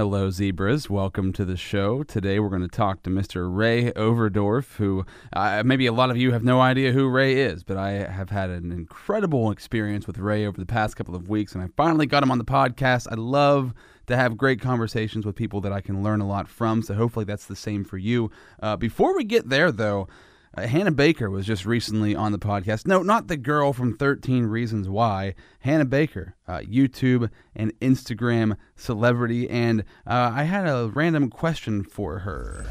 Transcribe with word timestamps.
Hello, 0.00 0.30
zebras. 0.30 0.88
Welcome 0.88 1.30
to 1.34 1.44
the 1.44 1.58
show. 1.58 2.02
Today 2.02 2.40
we're 2.40 2.48
going 2.48 2.62
to 2.62 2.68
talk 2.68 3.02
to 3.02 3.10
Mr. 3.10 3.54
Ray 3.54 3.92
Overdorf, 3.92 4.76
who 4.76 5.04
uh, 5.34 5.62
maybe 5.62 5.84
a 5.84 5.92
lot 5.92 6.08
of 6.08 6.16
you 6.16 6.32
have 6.32 6.42
no 6.42 6.58
idea 6.58 6.92
who 6.92 7.06
Ray 7.06 7.36
is, 7.36 7.62
but 7.62 7.76
I 7.76 7.90
have 7.90 8.30
had 8.30 8.48
an 8.48 8.72
incredible 8.72 9.50
experience 9.50 10.06
with 10.06 10.16
Ray 10.16 10.46
over 10.46 10.58
the 10.58 10.64
past 10.64 10.96
couple 10.96 11.14
of 11.14 11.28
weeks, 11.28 11.54
and 11.54 11.62
I 11.62 11.68
finally 11.76 12.06
got 12.06 12.22
him 12.22 12.30
on 12.30 12.38
the 12.38 12.46
podcast. 12.46 13.08
I 13.10 13.16
love 13.16 13.74
to 14.06 14.16
have 14.16 14.38
great 14.38 14.58
conversations 14.58 15.26
with 15.26 15.36
people 15.36 15.60
that 15.60 15.72
I 15.72 15.82
can 15.82 16.02
learn 16.02 16.22
a 16.22 16.26
lot 16.26 16.48
from, 16.48 16.80
so 16.80 16.94
hopefully 16.94 17.26
that's 17.26 17.44
the 17.44 17.54
same 17.54 17.84
for 17.84 17.98
you. 17.98 18.30
Uh, 18.62 18.78
before 18.78 19.14
we 19.14 19.24
get 19.24 19.50
there, 19.50 19.70
though, 19.70 20.08
uh, 20.56 20.66
Hannah 20.66 20.90
Baker 20.90 21.30
was 21.30 21.46
just 21.46 21.64
recently 21.64 22.14
on 22.14 22.32
the 22.32 22.38
podcast. 22.38 22.86
No, 22.86 23.02
not 23.02 23.28
the 23.28 23.36
girl 23.36 23.72
from 23.72 23.96
13 23.96 24.46
Reasons 24.46 24.88
Why. 24.88 25.34
Hannah 25.60 25.84
Baker, 25.84 26.34
uh, 26.48 26.58
YouTube 26.58 27.30
and 27.54 27.72
Instagram 27.80 28.56
celebrity. 28.74 29.48
And 29.48 29.82
uh, 30.06 30.32
I 30.34 30.44
had 30.44 30.66
a 30.66 30.90
random 30.92 31.30
question 31.30 31.84
for 31.84 32.20
her. 32.20 32.66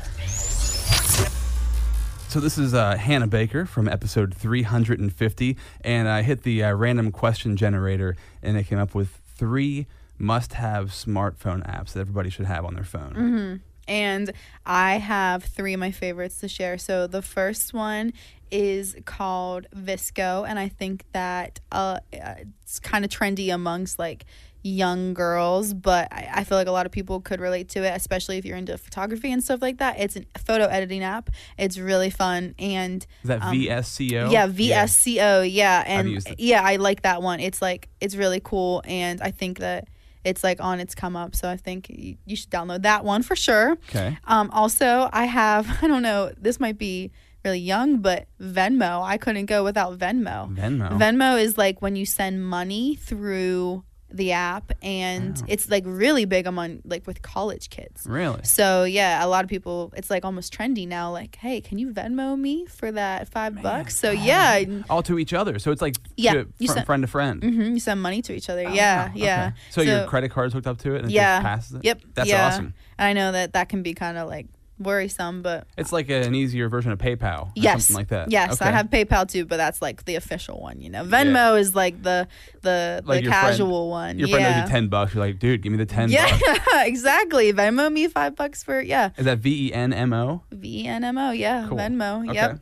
So 2.27 2.39
this 2.39 2.57
is 2.57 2.73
uh, 2.73 2.95
Hannah 2.97 3.27
Baker 3.27 3.65
from 3.65 3.87
episode 3.87 4.35
350. 4.35 5.57
And 5.81 6.07
I 6.07 6.21
hit 6.21 6.43
the 6.43 6.63
uh, 6.63 6.73
random 6.73 7.11
question 7.11 7.55
generator 7.57 8.15
and 8.43 8.57
it 8.57 8.67
came 8.67 8.77
up 8.77 8.93
with 8.93 9.19
three 9.35 9.87
must 10.17 10.53
have 10.53 10.89
smartphone 10.89 11.65
apps 11.65 11.93
that 11.93 12.01
everybody 12.01 12.29
should 12.29 12.45
have 12.45 12.65
on 12.65 12.73
their 12.75 12.83
phone. 12.83 13.61
And 13.89 14.31
I 14.65 14.97
have 14.97 15.43
three 15.43 15.73
of 15.73 15.79
my 15.79 15.91
favorites 15.91 16.39
to 16.39 16.47
share. 16.47 16.77
So 16.77 17.07
the 17.07 17.21
first 17.21 17.73
one 17.73 18.13
is 18.51 18.95
called 19.05 19.67
VSCO, 19.75 20.47
and 20.47 20.57
I 20.57 20.69
think 20.69 21.05
that 21.11 21.59
uh, 21.71 21.99
it's 22.11 22.79
kind 22.79 23.03
of 23.03 23.11
trendy 23.11 23.53
amongst 23.53 23.99
like 23.99 24.25
young 24.61 25.13
girls, 25.13 25.73
but 25.73 26.11
I, 26.11 26.29
I 26.35 26.43
feel 26.43 26.57
like 26.57 26.67
a 26.67 26.71
lot 26.71 26.85
of 26.85 26.91
people 26.91 27.21
could 27.21 27.39
relate 27.39 27.69
to 27.69 27.83
it, 27.83 27.95
especially 27.95 28.37
if 28.37 28.45
you're 28.45 28.57
into 28.57 28.77
photography 28.77 29.31
and 29.31 29.43
stuff 29.43 29.61
like 29.61 29.77
that. 29.77 29.99
It's 29.99 30.15
a 30.17 30.23
photo 30.39 30.65
editing 30.65 31.03
app. 31.03 31.29
It's 31.57 31.77
really 31.77 32.09
fun 32.09 32.55
and 32.59 33.05
Is 33.23 33.27
that 33.27 33.41
um, 33.41 33.55
VSCO? 33.55 34.31
yeah, 34.31 34.47
VSCO. 34.47 35.49
Yeah, 35.51 35.83
and 35.85 36.09
used 36.09 36.29
it. 36.29 36.39
yeah, 36.39 36.61
I 36.63 36.75
like 36.77 37.03
that 37.03 37.21
one. 37.21 37.39
It's 37.39 37.61
like 37.61 37.89
it's 38.01 38.15
really 38.15 38.41
cool, 38.43 38.81
and 38.85 39.21
I 39.21 39.31
think 39.31 39.59
that 39.59 39.87
it's 40.23 40.43
like 40.43 40.61
on 40.61 40.79
its 40.79 40.95
come 40.95 41.15
up. 41.15 41.35
So 41.35 41.49
I 41.49 41.57
think 41.57 41.89
you, 41.89 42.17
you 42.25 42.35
should 42.35 42.49
download 42.49 42.83
that 42.83 43.05
one 43.05 43.23
for 43.23 43.35
sure. 43.35 43.71
Okay. 43.89 44.17
Um, 44.25 44.49
also, 44.51 45.09
I 45.11 45.25
have 45.25 45.67
I 45.81 45.87
don't 45.87 46.01
know. 46.01 46.31
This 46.37 46.59
might 46.59 46.77
be 46.77 47.11
really 47.43 47.59
young, 47.59 47.97
but 47.99 48.27
Venmo. 48.41 49.01
I 49.01 49.17
couldn't 49.17 49.45
go 49.45 49.63
without 49.63 49.97
Venmo. 49.97 50.53
Venmo. 50.55 50.97
Venmo 50.97 51.41
is 51.41 51.57
like 51.57 51.81
when 51.81 51.95
you 51.95 52.05
send 52.05 52.45
money 52.45 52.95
through 52.95 53.83
the 54.11 54.31
app, 54.31 54.71
and 54.81 55.37
Wow. 55.37 55.45
it's 55.47 55.69
like 55.69 55.83
really 55.85 56.25
big 56.25 56.47
among 56.47 56.81
like 56.85 57.05
with 57.05 57.21
college 57.21 57.69
kids. 57.69 58.05
Really? 58.07 58.41
So 58.43 58.83
yeah, 58.83 59.23
a 59.23 59.27
lot 59.27 59.43
of 59.43 59.49
people. 59.49 59.93
It's 59.95 60.09
like 60.09 60.25
almost 60.25 60.53
trendy 60.53 60.87
now. 60.87 61.11
Like, 61.11 61.35
hey, 61.35 61.61
can 61.61 61.77
you 61.77 61.91
Venmo 61.91 62.37
me 62.37 62.65
for 62.65 62.91
that 62.91 63.29
five 63.29 63.61
bucks? 63.61 63.95
So 63.97 64.11
yeah, 64.11 64.63
all 64.89 65.03
to 65.03 65.19
each 65.19 65.33
other. 65.33 65.59
So 65.59 65.71
it's 65.71 65.81
like 65.81 65.95
Yeah, 66.15 66.33
to- 66.33 66.47
you 66.57 66.67
fr- 66.67 66.73
sent- 66.73 66.85
friend 66.85 67.03
to 67.03 67.07
friend. 67.07 67.43
hmm 67.43 67.61
you 67.73 67.79
send 67.79 68.01
money 68.01 68.21
to 68.23 68.33
each 68.33 68.49
other. 68.49 68.65
Oh, 68.67 68.73
yeah, 68.73 69.07
wow. 69.07 69.11
yeah. 69.15 69.45
Okay. 69.47 69.55
So, 69.71 69.81
your 69.81 70.05
credit 70.07 70.29
card's 70.31 70.53
hooked 70.53 70.67
up 70.67 70.79
to 70.79 70.95
it 70.95 70.99
and 71.03 71.05
it 71.09 71.13
Yeah. 71.13 71.37
just 71.37 71.45
passes 71.45 71.73
it? 71.75 71.85
Yep. 71.85 72.01
That's 72.15 72.29
yeah. 72.29 72.47
awesome. 72.47 72.73
And 72.97 73.07
I 73.07 73.13
know 73.13 73.31
that 73.31 73.53
that 73.53 73.69
can 73.69 73.83
be 73.83 73.93
kind 73.93 74.17
of 74.17 74.27
like 74.27 74.47
worrisome, 74.79 75.41
but 75.41 75.67
It's 75.77 75.91
like 75.91 76.09
an 76.09 76.33
easier 76.33 76.69
version 76.69 76.91
of 76.91 76.97
PayPal 76.99 77.47
or 77.47 77.51
yes, 77.55 77.85
something 77.85 78.01
like 78.01 78.07
that. 78.09 78.31
Yes, 78.31 78.61
I 78.61 78.71
have 78.71 78.87
PayPal 78.87 79.27
too, 79.29 79.45
but 79.45 79.57
that's 79.57 79.81
like 79.81 80.05
the 80.05 80.15
official 80.15 80.59
one. 80.61 80.81
You 80.81 80.89
know, 80.89 81.03
Venmo 81.03 81.59
is 81.59 81.75
like 81.75 82.01
the 82.01 82.27
the 82.61 83.01
Like 83.05 83.19
the 83.19 83.23
your 83.25 83.31
friend- 83.33 83.47
casual 83.47 83.89
one. 83.89 84.17
Your 84.19 84.29
friend 84.29 84.41
yeah. 84.43 84.61
owes 84.63 84.69
you 84.69 84.73
10 84.73 84.87
bucks. 84.87 85.13
You're 85.13 85.23
like, 85.25 85.39
dude, 85.39 85.61
give 85.61 85.71
me 85.71 85.77
the 85.77 85.85
10 85.85 86.09
yeah, 86.09 86.37
exactly. 86.85 87.51
Venmo 87.53 87.91
me 87.91 88.07
five 88.07 88.35
bucks 88.35 88.63
for 88.63 88.81
yeah. 88.81 89.09
Is 89.17 89.25
that 89.25 89.39
V 89.39 89.67
E 89.67 89.73
N 89.73 89.91
M 89.93 90.13
O? 90.13 90.43
VNMO, 90.53 91.37
yeah, 91.37 91.65
Cool. 91.67 91.77
Venmo, 91.77 92.23
Okay. 92.29 92.33
yep. 92.35 92.59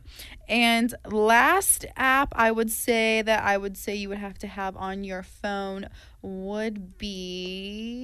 And 0.48 0.94
last 1.06 1.84
app 1.96 2.32
I 2.34 2.50
would 2.50 2.70
say 2.70 3.22
that 3.22 3.44
I 3.44 3.56
would 3.58 3.76
say 3.76 3.94
you 3.96 4.08
would 4.08 4.18
have 4.18 4.38
to 4.38 4.46
have 4.46 4.76
on 4.76 5.04
your 5.04 5.22
phone 5.22 5.88
would 6.22 6.96
be. 6.98 7.96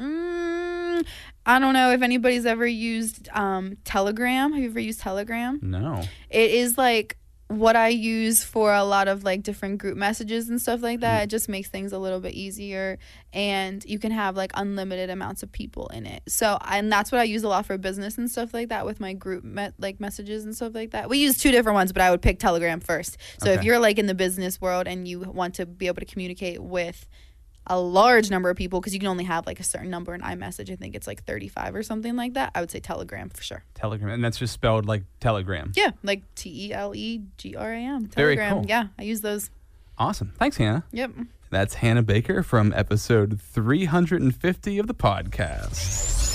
Mm, 0.00 1.06
I 1.46 1.58
don't 1.58 1.74
know 1.74 1.92
if 1.92 2.02
anybody's 2.02 2.46
ever 2.46 2.66
used 2.66 3.28
um, 3.32 3.76
Telegram. 3.84 4.52
Have 4.52 4.62
you 4.62 4.70
ever 4.70 4.80
used 4.80 5.00
Telegram? 5.00 5.58
No. 5.62 6.02
It 6.30 6.50
is 6.50 6.78
like 6.78 7.16
what 7.50 7.74
I 7.74 7.88
use 7.88 8.44
for 8.44 8.72
a 8.72 8.84
lot 8.84 9.08
of 9.08 9.24
like 9.24 9.42
different 9.42 9.78
group 9.78 9.96
messages 9.96 10.48
and 10.48 10.62
stuff 10.62 10.82
like 10.82 11.00
that. 11.00 11.24
It 11.24 11.30
just 11.30 11.48
makes 11.48 11.68
things 11.68 11.92
a 11.92 11.98
little 11.98 12.20
bit 12.20 12.32
easier 12.32 12.96
and 13.32 13.84
you 13.84 13.98
can 13.98 14.12
have 14.12 14.36
like 14.36 14.52
unlimited 14.54 15.10
amounts 15.10 15.42
of 15.42 15.50
people 15.50 15.88
in 15.88 16.06
it. 16.06 16.22
So, 16.28 16.58
and 16.64 16.92
that's 16.92 17.10
what 17.10 17.20
I 17.20 17.24
use 17.24 17.42
a 17.42 17.48
lot 17.48 17.66
for 17.66 17.76
business 17.76 18.18
and 18.18 18.30
stuff 18.30 18.54
like 18.54 18.68
that 18.68 18.86
with 18.86 19.00
my 19.00 19.14
group 19.14 19.42
me- 19.42 19.70
like 19.78 19.98
messages 19.98 20.44
and 20.44 20.54
stuff 20.54 20.76
like 20.76 20.92
that. 20.92 21.10
We 21.10 21.18
use 21.18 21.38
two 21.38 21.50
different 21.50 21.74
ones, 21.74 21.92
but 21.92 22.02
I 22.02 22.12
would 22.12 22.22
pick 22.22 22.38
Telegram 22.38 22.78
first. 22.78 23.18
So, 23.42 23.50
if 23.50 23.64
you're 23.64 23.80
like 23.80 23.98
in 23.98 24.06
the 24.06 24.14
business 24.14 24.60
world 24.60 24.86
and 24.86 25.08
you 25.08 25.18
want 25.18 25.54
to 25.56 25.66
be 25.66 25.88
able 25.88 26.00
to 26.00 26.06
communicate 26.06 26.62
with 26.62 27.08
a 27.66 27.78
large 27.78 28.30
number 28.30 28.50
of 28.50 28.56
people 28.56 28.80
because 28.80 28.92
you 28.94 29.00
can 29.00 29.08
only 29.08 29.24
have 29.24 29.46
like 29.46 29.60
a 29.60 29.64
certain 29.64 29.90
number 29.90 30.14
in 30.14 30.20
iMessage. 30.22 30.70
I 30.72 30.76
think 30.76 30.94
it's 30.94 31.06
like 31.06 31.24
35 31.24 31.74
or 31.74 31.82
something 31.82 32.16
like 32.16 32.34
that. 32.34 32.50
I 32.54 32.60
would 32.60 32.70
say 32.70 32.80
Telegram 32.80 33.28
for 33.28 33.42
sure. 33.42 33.64
Telegram. 33.74 34.08
And 34.10 34.24
that's 34.24 34.38
just 34.38 34.52
spelled 34.52 34.86
like 34.86 35.04
Telegram. 35.20 35.72
Yeah, 35.76 35.90
like 36.02 36.22
T 36.34 36.68
E 36.68 36.72
L 36.72 36.94
E 36.94 37.22
G 37.36 37.54
R 37.56 37.72
A 37.72 37.78
M. 37.78 38.06
Telegram. 38.06 38.54
cool. 38.54 38.66
Yeah, 38.66 38.88
I 38.98 39.02
use 39.02 39.20
those. 39.20 39.50
Awesome. 39.98 40.32
Thanks, 40.38 40.56
Hannah. 40.56 40.84
Yep. 40.92 41.12
That's 41.50 41.74
Hannah 41.74 42.02
Baker 42.02 42.42
from 42.42 42.72
episode 42.74 43.40
350 43.40 44.78
of 44.78 44.86
the 44.86 44.94
podcast. 44.94 46.29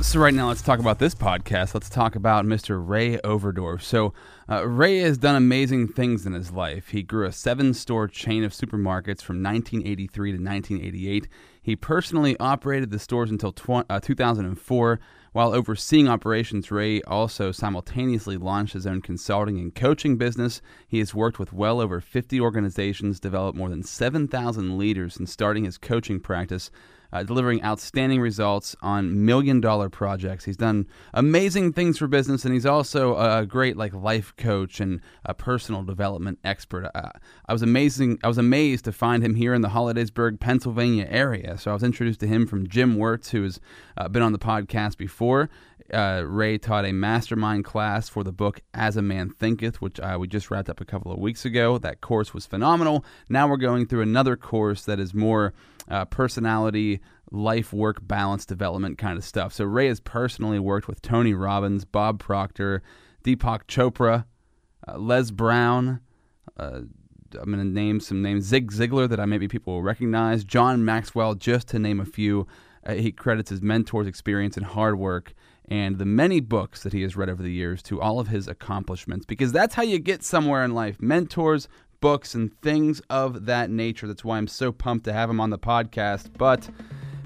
So, 0.00 0.18
right 0.18 0.34
now, 0.34 0.48
let's 0.48 0.62
talk 0.62 0.80
about 0.80 0.98
this 0.98 1.14
podcast. 1.14 1.74
Let's 1.74 1.88
talk 1.88 2.16
about 2.16 2.44
Mr. 2.44 2.82
Ray 2.84 3.18
Overdorf. 3.18 3.82
So, 3.82 4.12
uh, 4.48 4.66
Ray 4.66 4.98
has 4.98 5.16
done 5.16 5.36
amazing 5.36 5.88
things 5.88 6.26
in 6.26 6.32
his 6.32 6.50
life. 6.50 6.88
He 6.88 7.02
grew 7.02 7.26
a 7.26 7.32
seven 7.32 7.72
store 7.72 8.08
chain 8.08 8.42
of 8.42 8.52
supermarkets 8.52 9.22
from 9.22 9.42
1983 9.42 10.32
to 10.32 10.38
1988. 10.38 11.28
He 11.62 11.76
personally 11.76 12.36
operated 12.38 12.90
the 12.90 12.98
stores 12.98 13.30
until 13.30 13.52
tw- 13.52 13.86
uh, 13.88 14.00
2004. 14.00 14.98
While 15.32 15.54
overseeing 15.54 16.08
operations, 16.08 16.70
Ray 16.70 17.00
also 17.02 17.52
simultaneously 17.52 18.36
launched 18.36 18.74
his 18.74 18.86
own 18.86 19.00
consulting 19.00 19.58
and 19.58 19.74
coaching 19.74 20.16
business. 20.16 20.60
He 20.86 20.98
has 20.98 21.14
worked 21.14 21.38
with 21.38 21.52
well 21.52 21.80
over 21.80 22.00
50 22.00 22.40
organizations, 22.40 23.20
developed 23.20 23.56
more 23.56 23.70
than 23.70 23.82
7,000 23.82 24.76
leaders 24.76 25.14
since 25.14 25.32
starting 25.32 25.64
his 25.64 25.78
coaching 25.78 26.18
practice, 26.20 26.70
uh, 27.12 27.22
delivering 27.22 27.62
outstanding 27.62 28.20
results 28.20 28.74
on 28.82 29.24
million 29.24 29.60
dollar 29.60 29.88
projects. 29.88 30.44
He's 30.44 30.56
done 30.56 30.86
amazing 31.12 31.72
things 31.72 31.98
for 31.98 32.06
business, 32.06 32.44
and 32.44 32.54
he's 32.54 32.66
also 32.66 33.16
a 33.16 33.46
great 33.46 33.76
like 33.76 33.92
life 33.92 34.34
coach 34.36 34.80
and 34.80 35.00
a 35.24 35.34
personal 35.34 35.82
development 35.82 36.38
expert. 36.44 36.90
Uh, 36.94 37.10
I 37.46 37.52
was 37.52 37.62
amazing. 37.62 38.18
I 38.24 38.28
was 38.28 38.38
amazed 38.38 38.84
to 38.86 38.92
find 38.92 39.22
him 39.22 39.34
here 39.34 39.54
in 39.54 39.62
the 39.62 39.68
Hollidaysburg, 39.68 40.40
Pennsylvania 40.40 41.06
area. 41.08 41.58
So 41.58 41.70
I 41.70 41.74
was 41.74 41.82
introduced 41.82 42.20
to 42.20 42.26
him 42.26 42.46
from 42.46 42.66
Jim 42.68 42.96
Wirtz, 42.96 43.30
who 43.30 43.42
has 43.42 43.60
uh, 43.96 44.08
been 44.08 44.22
on 44.22 44.32
the 44.32 44.38
podcast 44.38 44.96
before. 44.96 45.50
Uh, 45.92 46.22
Ray 46.26 46.56
taught 46.56 46.86
a 46.86 46.92
mastermind 46.92 47.64
class 47.64 48.08
for 48.08 48.24
the 48.24 48.32
book 48.32 48.60
As 48.72 48.96
a 48.96 49.02
Man 49.02 49.28
Thinketh, 49.28 49.82
which 49.82 50.00
uh, 50.00 50.16
we 50.18 50.26
just 50.26 50.50
wrapped 50.50 50.70
up 50.70 50.80
a 50.80 50.86
couple 50.86 51.12
of 51.12 51.18
weeks 51.18 51.44
ago. 51.44 51.76
That 51.76 52.00
course 52.00 52.32
was 52.32 52.46
phenomenal. 52.46 53.04
Now 53.28 53.46
we're 53.46 53.56
going 53.58 53.86
through 53.86 54.02
another 54.02 54.36
course 54.36 54.84
that 54.86 54.98
is 54.98 55.12
more 55.12 55.52
uh, 55.88 56.04
personality, 56.06 57.00
life 57.30 57.72
work 57.72 58.06
balance 58.06 58.44
development 58.46 58.98
kind 58.98 59.18
of 59.18 59.24
stuff. 59.24 59.52
So 59.52 59.64
Ray 59.64 59.88
has 59.88 60.00
personally 60.00 60.58
worked 60.58 60.88
with 60.88 61.02
Tony 61.02 61.34
Robbins, 61.34 61.84
Bob 61.84 62.18
Proctor, 62.18 62.82
Deepak 63.24 63.64
Chopra, 63.66 64.24
uh, 64.86 64.98
Les 64.98 65.30
Brown. 65.30 66.00
Uh, 66.56 66.82
I'm 67.38 67.50
going 67.50 67.58
to 67.58 67.64
name 67.64 68.00
some 68.00 68.20
names. 68.20 68.44
Zig 68.44 68.70
Ziglar 68.70 69.08
that 69.08 69.20
I 69.20 69.24
maybe 69.24 69.48
people 69.48 69.74
will 69.74 69.82
recognize. 69.82 70.44
John 70.44 70.84
Maxwell, 70.84 71.34
just 71.34 71.68
to 71.68 71.78
name 71.78 72.00
a 72.00 72.04
few. 72.04 72.46
Uh, 72.84 72.94
he 72.94 73.12
credits 73.12 73.48
his 73.48 73.62
mentor's 73.62 74.06
experience 74.06 74.56
and 74.56 74.66
hard 74.66 74.98
work 74.98 75.34
and 75.68 75.98
the 75.98 76.04
many 76.04 76.40
books 76.40 76.82
that 76.82 76.92
he 76.92 77.02
has 77.02 77.16
read 77.16 77.30
over 77.30 77.42
the 77.42 77.52
years 77.52 77.82
to 77.82 78.00
all 78.00 78.18
of 78.18 78.28
his 78.28 78.48
accomplishments 78.48 79.24
because 79.24 79.52
that's 79.52 79.74
how 79.74 79.82
you 79.82 79.98
get 79.98 80.22
somewhere 80.22 80.64
in 80.64 80.74
life. 80.74 81.00
Mentors, 81.00 81.68
books, 82.02 82.34
and 82.34 82.60
things 82.60 83.00
of 83.08 83.46
that 83.46 83.70
nature. 83.70 84.06
That's 84.06 84.22
why 84.22 84.36
I'm 84.36 84.48
so 84.48 84.72
pumped 84.72 85.06
to 85.06 85.14
have 85.14 85.30
him 85.30 85.40
on 85.40 85.48
the 85.48 85.58
podcast. 85.58 86.28
But 86.36 86.68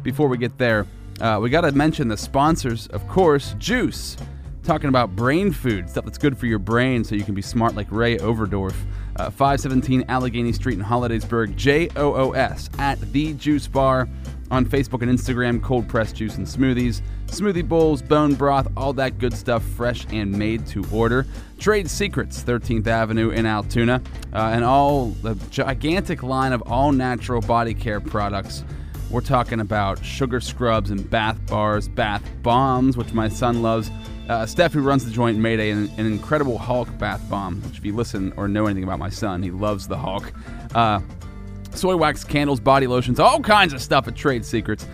before 0.04 0.28
we 0.28 0.38
get 0.38 0.56
there, 0.58 0.86
uh, 1.20 1.40
we 1.42 1.50
got 1.50 1.62
to 1.62 1.72
mention 1.72 2.06
the 2.06 2.16
sponsors, 2.16 2.86
of 2.88 3.08
course, 3.08 3.56
Joos. 3.58 4.16
Talking 4.62 4.88
about 4.88 5.16
brain 5.16 5.52
food, 5.52 5.88
stuff 5.90 6.04
that's 6.04 6.18
good 6.18 6.38
for 6.38 6.46
your 6.46 6.58
brain 6.58 7.02
so 7.02 7.14
you 7.14 7.24
can 7.24 7.34
be 7.34 7.42
smart 7.42 7.74
like 7.74 7.86
Ray 7.90 8.18
Overdorf. 8.18 8.74
Uh, 9.16 9.30
517 9.30 10.04
Allegheny 10.08 10.52
Street 10.52 10.78
in 10.78 10.84
Hollidaysburg, 10.84 11.56
J 11.56 11.88
O 11.96 12.14
O 12.14 12.32
S, 12.32 12.68
at 12.78 13.00
The 13.12 13.32
Juice 13.34 13.66
Bar. 13.66 14.08
On 14.50 14.64
Facebook 14.64 15.02
and 15.02 15.10
Instagram, 15.10 15.60
cold 15.60 15.88
pressed 15.88 16.16
juice 16.16 16.36
and 16.36 16.46
smoothies, 16.46 17.02
smoothie 17.26 17.66
bowls, 17.66 18.00
bone 18.00 18.34
broth, 18.34 18.68
all 18.76 18.92
that 18.92 19.18
good 19.18 19.32
stuff, 19.32 19.64
fresh 19.64 20.06
and 20.10 20.30
made 20.30 20.66
to 20.68 20.84
order. 20.92 21.26
Trade 21.58 21.90
Secrets, 21.90 22.44
13th 22.44 22.86
Avenue 22.86 23.30
in 23.30 23.44
Altoona, 23.44 24.00
uh, 24.32 24.50
and 24.52 24.64
all 24.64 25.06
the 25.22 25.34
gigantic 25.50 26.22
line 26.22 26.52
of 26.52 26.62
all 26.62 26.92
natural 26.92 27.40
body 27.40 27.74
care 27.74 28.00
products 28.00 28.64
We're 29.10 29.20
talking 29.20 29.60
about 29.60 30.04
sugar 30.04 30.40
scrubs 30.40 30.90
and 30.90 31.08
bath 31.08 31.44
bars, 31.46 31.88
bath 31.88 32.22
bombs, 32.42 32.96
which 32.96 33.12
my 33.12 33.28
son 33.28 33.62
loves. 33.62 33.90
Uh, 34.28 34.44
Steph, 34.44 34.72
who 34.72 34.80
runs 34.82 35.04
the 35.04 35.12
joint, 35.12 35.38
made 35.38 35.60
a, 35.60 35.70
an, 35.70 35.90
incredible 35.98 36.58
Hulk 36.58 36.88
bath 36.98 37.22
bomb, 37.30 37.62
which, 37.62 37.78
if 37.78 37.84
you 37.84 37.94
listen 37.94 38.32
or 38.36 38.48
know 38.48 38.66
anything 38.66 38.82
about 38.82 38.98
my 38.98 39.08
son, 39.08 39.44
he 39.44 39.52
loves 39.52 39.86
the 39.86 39.96
Hulk. 39.96 40.32
Uh, 40.74 41.00
soy 41.76 41.96
wax 41.96 42.24
candles, 42.24 42.60
body 42.60 42.86
lotions, 42.86 43.20
all 43.20 43.40
kinds 43.40 43.72
of 43.72 43.80
stuff 43.80 44.08
at 44.08 44.16
Trade 44.16 44.44
Secrets. 44.44 44.86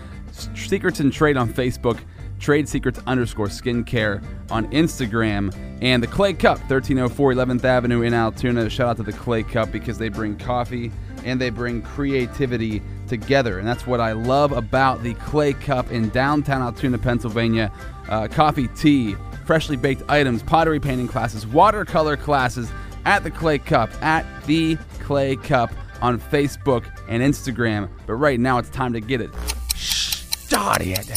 Secrets 0.55 1.01
and 1.01 1.13
Trade 1.13 1.37
on 1.37 1.53
Facebook, 1.53 2.01
Trade 2.39 2.69
Secrets 2.69 3.01
underscore 3.07 3.47
skincare 3.47 4.25
on 4.51 4.71
Instagram, 4.73 5.55
and 5.81 6.03
the 6.03 6.07
Clay 6.07 6.33
Cup, 6.33 6.59
1304 6.59 7.35
11th 7.35 7.65
Avenue 7.65 8.03
in 8.03 8.15
Altoona. 8.15 8.69
Shout 8.69 8.89
out 8.89 8.97
to 8.97 9.03
the 9.03 9.13
Clay 9.13 9.43
Cup 9.43 9.71
because 9.71 9.99
they 9.99 10.09
bring 10.09 10.37
coffee 10.37 10.91
and 11.25 11.41
they 11.41 11.51
bring 11.51 11.83
creativity 11.83 12.83
together. 13.07 13.59
And 13.59 13.69
that's 13.69 13.87
what 13.87 14.01
I 14.01 14.13
love 14.13 14.53
about 14.53 15.03
the 15.03 15.15
Clay 15.15 15.53
Cup 15.53 15.91
in 15.93 16.09
downtown 16.09 16.63
Altoona, 16.63 16.99
Pennsylvania. 16.99 17.71
Uh, 18.09 18.27
coffee, 18.27 18.69
tea, 18.69 19.15
freshly 19.45 19.77
baked 19.77 20.03
items, 20.09 20.43
pottery 20.43 20.81
painting 20.81 21.09
classes, 21.09 21.47
watercolor 21.47 22.17
classes 22.17 22.71
at 23.05 23.23
the 23.23 23.31
Clay 23.31 23.59
Cup, 23.59 23.91
at 24.03 24.27
the 24.47 24.77
Clay 25.01 25.37
Cup 25.37 25.71
on 26.03 26.21
Facebook 26.21 26.85
and 27.09 27.23
Instagram. 27.23 27.89
But 28.07 28.15
right 28.15 28.39
now 28.39 28.59
it's 28.59 28.69
time 28.69 28.93
to 28.93 29.01
get 29.01 29.23
it 29.23 29.31
started. 29.75 31.09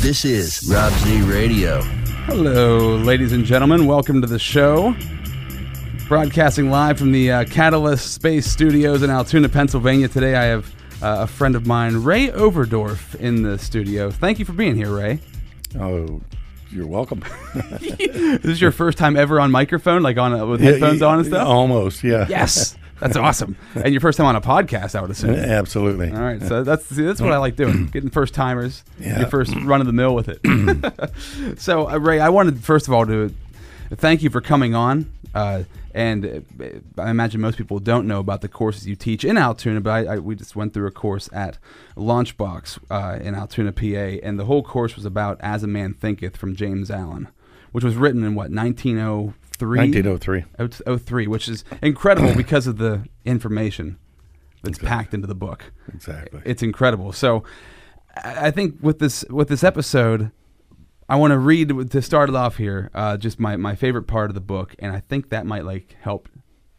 This 0.00 0.24
is 0.24 0.70
Rob 0.72 0.92
Z 0.92 1.22
Radio. 1.22 1.80
Hello, 2.26 2.94
ladies 2.96 3.32
and 3.32 3.44
gentlemen. 3.44 3.86
Welcome 3.86 4.20
to 4.20 4.28
the 4.28 4.38
show. 4.38 4.94
Broadcasting 6.06 6.70
live 6.70 6.96
from 6.96 7.10
the 7.10 7.32
uh, 7.32 7.44
Catalyst 7.46 8.14
Space 8.14 8.46
Studios 8.46 9.02
in 9.02 9.10
Altoona, 9.10 9.48
Pennsylvania. 9.48 10.06
Today 10.06 10.36
I 10.36 10.44
have 10.44 10.75
uh, 11.02 11.18
a 11.20 11.26
friend 11.26 11.54
of 11.56 11.66
mine, 11.66 11.96
Ray 12.02 12.28
Overdorf, 12.28 13.14
in 13.16 13.42
the 13.42 13.58
studio. 13.58 14.10
Thank 14.10 14.38
you 14.38 14.44
for 14.44 14.52
being 14.52 14.76
here, 14.76 14.94
Ray. 14.94 15.20
Oh, 15.78 16.20
you're 16.70 16.86
welcome. 16.86 17.22
This 17.78 18.44
is 18.44 18.60
your 18.60 18.72
first 18.72 18.98
time 18.98 19.16
ever 19.16 19.40
on 19.40 19.50
microphone, 19.50 20.02
like 20.02 20.16
on 20.18 20.32
a, 20.32 20.46
with 20.46 20.60
headphones 20.60 21.02
on 21.02 21.18
and 21.18 21.26
stuff? 21.26 21.46
Almost, 21.46 22.04
yeah. 22.04 22.26
Yes. 22.28 22.76
That's 23.00 23.16
awesome. 23.16 23.56
And 23.74 23.92
your 23.92 24.00
first 24.00 24.16
time 24.16 24.26
on 24.26 24.36
a 24.36 24.40
podcast, 24.40 24.94
I 24.94 25.02
would 25.02 25.10
assume. 25.10 25.34
Absolutely. 25.34 26.10
All 26.10 26.20
right, 26.20 26.40
so 26.40 26.62
that's 26.64 26.86
see, 26.86 27.02
that's 27.02 27.20
what 27.20 27.32
I 27.32 27.36
like 27.36 27.56
doing, 27.56 27.86
getting 27.92 28.08
first 28.10 28.32
timers, 28.32 28.84
Yeah. 28.98 29.20
your 29.20 29.28
first 29.28 29.54
run 29.54 29.80
of 29.80 29.86
the 29.86 29.92
mill 29.92 30.14
with 30.14 30.28
it. 30.30 30.40
so, 31.60 31.90
uh, 31.90 31.98
Ray, 31.98 32.20
I 32.20 32.30
wanted 32.30 32.62
first 32.64 32.88
of 32.88 32.94
all 32.94 33.04
to 33.06 33.34
thank 33.90 34.22
you 34.22 34.30
for 34.30 34.40
coming 34.40 34.74
on. 34.74 35.10
Uh, 35.34 35.64
and 35.96 36.44
uh, 36.60 37.00
I 37.00 37.08
imagine 37.08 37.40
most 37.40 37.56
people 37.56 37.78
don't 37.78 38.06
know 38.06 38.20
about 38.20 38.42
the 38.42 38.48
courses 38.48 38.86
you 38.86 38.94
teach 38.94 39.24
in 39.24 39.38
Altoona, 39.38 39.80
but 39.80 39.90
I, 39.90 40.14
I, 40.14 40.18
we 40.18 40.36
just 40.36 40.54
went 40.54 40.74
through 40.74 40.86
a 40.86 40.90
course 40.90 41.30
at 41.32 41.58
Launchbox 41.96 42.78
uh, 42.90 43.18
in 43.22 43.34
Altoona, 43.34 43.72
PA, 43.72 44.20
and 44.22 44.38
the 44.38 44.44
whole 44.44 44.62
course 44.62 44.94
was 44.94 45.06
about 45.06 45.40
"As 45.40 45.62
a 45.62 45.66
Man 45.66 45.94
Thinketh" 45.94 46.36
from 46.36 46.54
James 46.54 46.90
Allen, 46.90 47.28
which 47.72 47.82
was 47.82 47.96
written 47.96 48.22
in 48.24 48.34
what 48.34 48.50
1903. 48.50 49.78
1903. 49.78 50.98
03, 50.98 51.26
which 51.28 51.48
is 51.48 51.64
incredible 51.80 52.34
because 52.36 52.66
of 52.66 52.76
the 52.76 53.08
information 53.24 53.98
that's 54.62 54.78
packed 54.78 55.14
into 55.14 55.26
the 55.26 55.34
book. 55.34 55.72
Exactly. 55.94 56.42
It's 56.44 56.62
incredible. 56.62 57.12
So 57.12 57.42
I 58.14 58.48
I 58.48 58.50
think 58.50 58.76
with 58.82 58.98
this 58.98 59.24
with 59.30 59.48
this 59.48 59.64
episode, 59.64 60.30
I 61.08 61.16
want 61.16 61.30
to 61.32 61.38
read 61.38 61.90
to 61.90 62.02
start 62.02 62.28
it 62.28 62.34
off 62.34 62.56
here. 62.56 62.90
Uh, 62.94 63.16
just 63.16 63.38
my 63.38 63.56
my 63.56 63.74
favorite 63.74 64.04
part 64.06 64.30
of 64.30 64.34
the 64.34 64.40
book, 64.40 64.74
and 64.78 64.92
I 64.94 65.00
think 65.00 65.30
that 65.30 65.46
might 65.46 65.64
like 65.64 65.96
help 66.00 66.28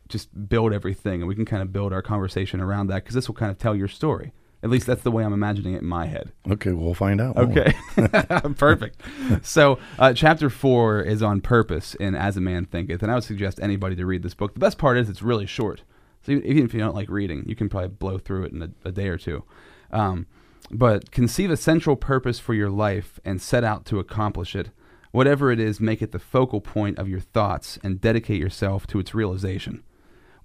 just 0.09 0.47
build 0.50 0.74
everything, 0.74 1.21
and 1.21 1.27
we 1.27 1.35
can 1.35 1.45
kind 1.45 1.62
of 1.62 1.71
build 1.74 1.94
our 1.94 2.01
conversation 2.01 2.59
around 2.62 2.88
that 2.88 3.03
because 3.03 3.15
this 3.15 3.27
will 3.27 3.35
kind 3.35 3.51
of 3.51 3.57
tell 3.57 3.75
your 3.75 3.88
story. 3.88 4.31
At 4.63 4.69
least 4.71 4.88
that's 4.88 5.03
the 5.03 5.12
way 5.12 5.24
I'm 5.24 5.33
imagining 5.33 5.75
it 5.75 5.81
in 5.81 5.88
my 5.88 6.07
head. 6.07 6.31
okay, 6.50 6.71
we'll 6.71 6.95
find 6.95 7.21
out. 7.21 7.38
Okay, 7.38 7.74
perfect. 8.57 9.00
So, 9.44 9.77
uh, 10.00 10.13
chapter 10.13 10.50
four 10.50 11.00
is 11.01 11.21
on 11.21 11.41
purpose 11.41 11.94
in 11.95 12.15
As 12.15 12.38
a 12.38 12.41
Man 12.41 12.65
Thinketh, 12.65 13.03
and 13.03 13.12
I 13.12 13.15
would 13.15 13.23
suggest 13.23 13.59
anybody 13.62 13.95
to 13.95 14.06
read 14.06 14.23
this 14.23 14.33
book. 14.33 14.53
The 14.56 14.59
best 14.59 14.77
part 14.77 14.97
is 14.97 15.09
it's 15.09 15.21
really 15.21 15.45
short, 15.45 15.83
so 16.23 16.31
even- 16.31 16.45
even 16.45 16.65
if 16.65 16.73
you 16.73 16.80
don't 16.80 16.95
like 16.95 17.07
reading, 17.09 17.44
you 17.47 17.56
can 17.56 17.69
probably 17.69 17.89
blow 17.89 18.18
through 18.18 18.45
it 18.45 18.51
in 18.51 18.62
a, 18.63 18.69
a 18.83 18.91
day 18.91 19.07
or 19.09 19.18
two. 19.18 19.44
Um, 19.91 20.25
but 20.71 21.11
conceive 21.11 21.49
a 21.51 21.57
central 21.57 21.95
purpose 21.95 22.39
for 22.39 22.53
your 22.53 22.69
life 22.69 23.19
and 23.25 23.41
set 23.41 23.63
out 23.63 23.85
to 23.85 23.99
accomplish 23.99 24.55
it. 24.55 24.69
Whatever 25.11 25.51
it 25.51 25.59
is, 25.59 25.79
make 25.79 26.01
it 26.01 26.11
the 26.11 26.19
focal 26.19 26.61
point 26.61 26.99
of 26.99 27.07
your 27.07 27.19
thoughts 27.21 27.79
and 27.83 28.01
dedicate 28.01 28.39
yourself 28.39 28.85
to 28.87 28.99
its 28.99 29.15
realization. 29.15 29.83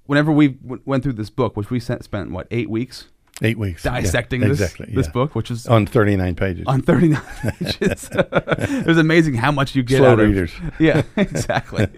Whenever 0.06 0.32
we 0.32 0.48
w- 0.48 0.82
went 0.84 1.02
through 1.02 1.12
this 1.14 1.30
book, 1.30 1.56
which 1.56 1.70
we 1.70 1.80
spent, 1.80 2.04
spent 2.04 2.30
what 2.30 2.46
eight 2.50 2.70
weeks 2.70 3.08
Eight 3.40 3.58
weeks. 3.58 3.84
Yeah, 3.84 4.00
dissecting 4.00 4.40
this 4.42 4.60
exactly, 4.60 4.94
this 4.94 5.08
book, 5.08 5.34
which 5.34 5.50
is 5.50 5.66
On 5.66 5.84
39 5.84 6.34
pages. 6.36 6.64
on 6.66 6.80
39 6.82 7.20
pages. 7.58 8.08
it 8.12 8.86
was 8.86 8.98
amazing 8.98 9.34
how 9.34 9.50
much 9.50 9.74
you 9.74 9.82
get 9.82 9.98
Slow 9.98 10.10
out 10.12 10.20
of 10.20 10.28
readers. 10.28 10.52
Yeah, 10.78 11.02
exactly. 11.16 11.88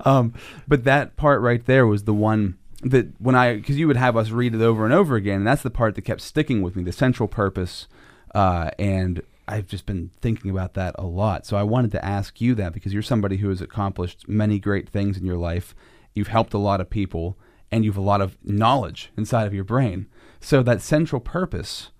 um, 0.00 0.34
but 0.66 0.82
that 0.84 1.16
part 1.16 1.40
right 1.40 1.64
there 1.66 1.86
was 1.86 2.02
the 2.04 2.14
one 2.14 2.58
that 2.82 3.20
when 3.20 3.34
I 3.34 3.56
because 3.56 3.78
you 3.78 3.86
would 3.86 3.96
have 3.96 4.16
us 4.16 4.30
read 4.30 4.54
it 4.54 4.60
over 4.60 4.84
and 4.84 4.94
over 4.94 5.16
again, 5.16 5.38
and 5.38 5.46
that's 5.46 5.62
the 5.62 5.70
part 5.70 5.94
that 5.94 6.02
kept 6.02 6.20
sticking 6.20 6.62
with 6.62 6.76
me, 6.76 6.82
the 6.82 6.92
central 6.92 7.28
purpose. 7.28 7.88
Uh, 8.34 8.70
and 8.78 9.22
I've 9.46 9.66
just 9.66 9.86
been 9.86 10.10
thinking 10.20 10.50
about 10.50 10.74
that 10.74 10.94
a 10.98 11.04
lot. 11.04 11.44
So 11.46 11.56
I 11.56 11.62
wanted 11.62 11.90
to 11.92 12.04
ask 12.04 12.40
you 12.40 12.54
that 12.54 12.72
because 12.72 12.92
you're 12.92 13.02
somebody 13.02 13.38
who 13.38 13.48
has 13.48 13.60
accomplished 13.60 14.28
many 14.28 14.58
great 14.58 14.88
things 14.88 15.18
in 15.18 15.26
your 15.26 15.36
life. 15.36 15.74
You've 16.14 16.28
helped 16.28 16.54
a 16.54 16.58
lot 16.58 16.80
of 16.80 16.90
people, 16.90 17.38
and 17.70 17.84
you've 17.84 17.96
a 17.96 18.02
lot 18.02 18.20
of 18.20 18.38
knowledge 18.44 19.10
inside 19.16 19.46
of 19.46 19.54
your 19.54 19.64
brain. 19.64 20.06
So 20.40 20.62
that 20.62 20.82
central 20.82 21.20
purpose 21.20 21.90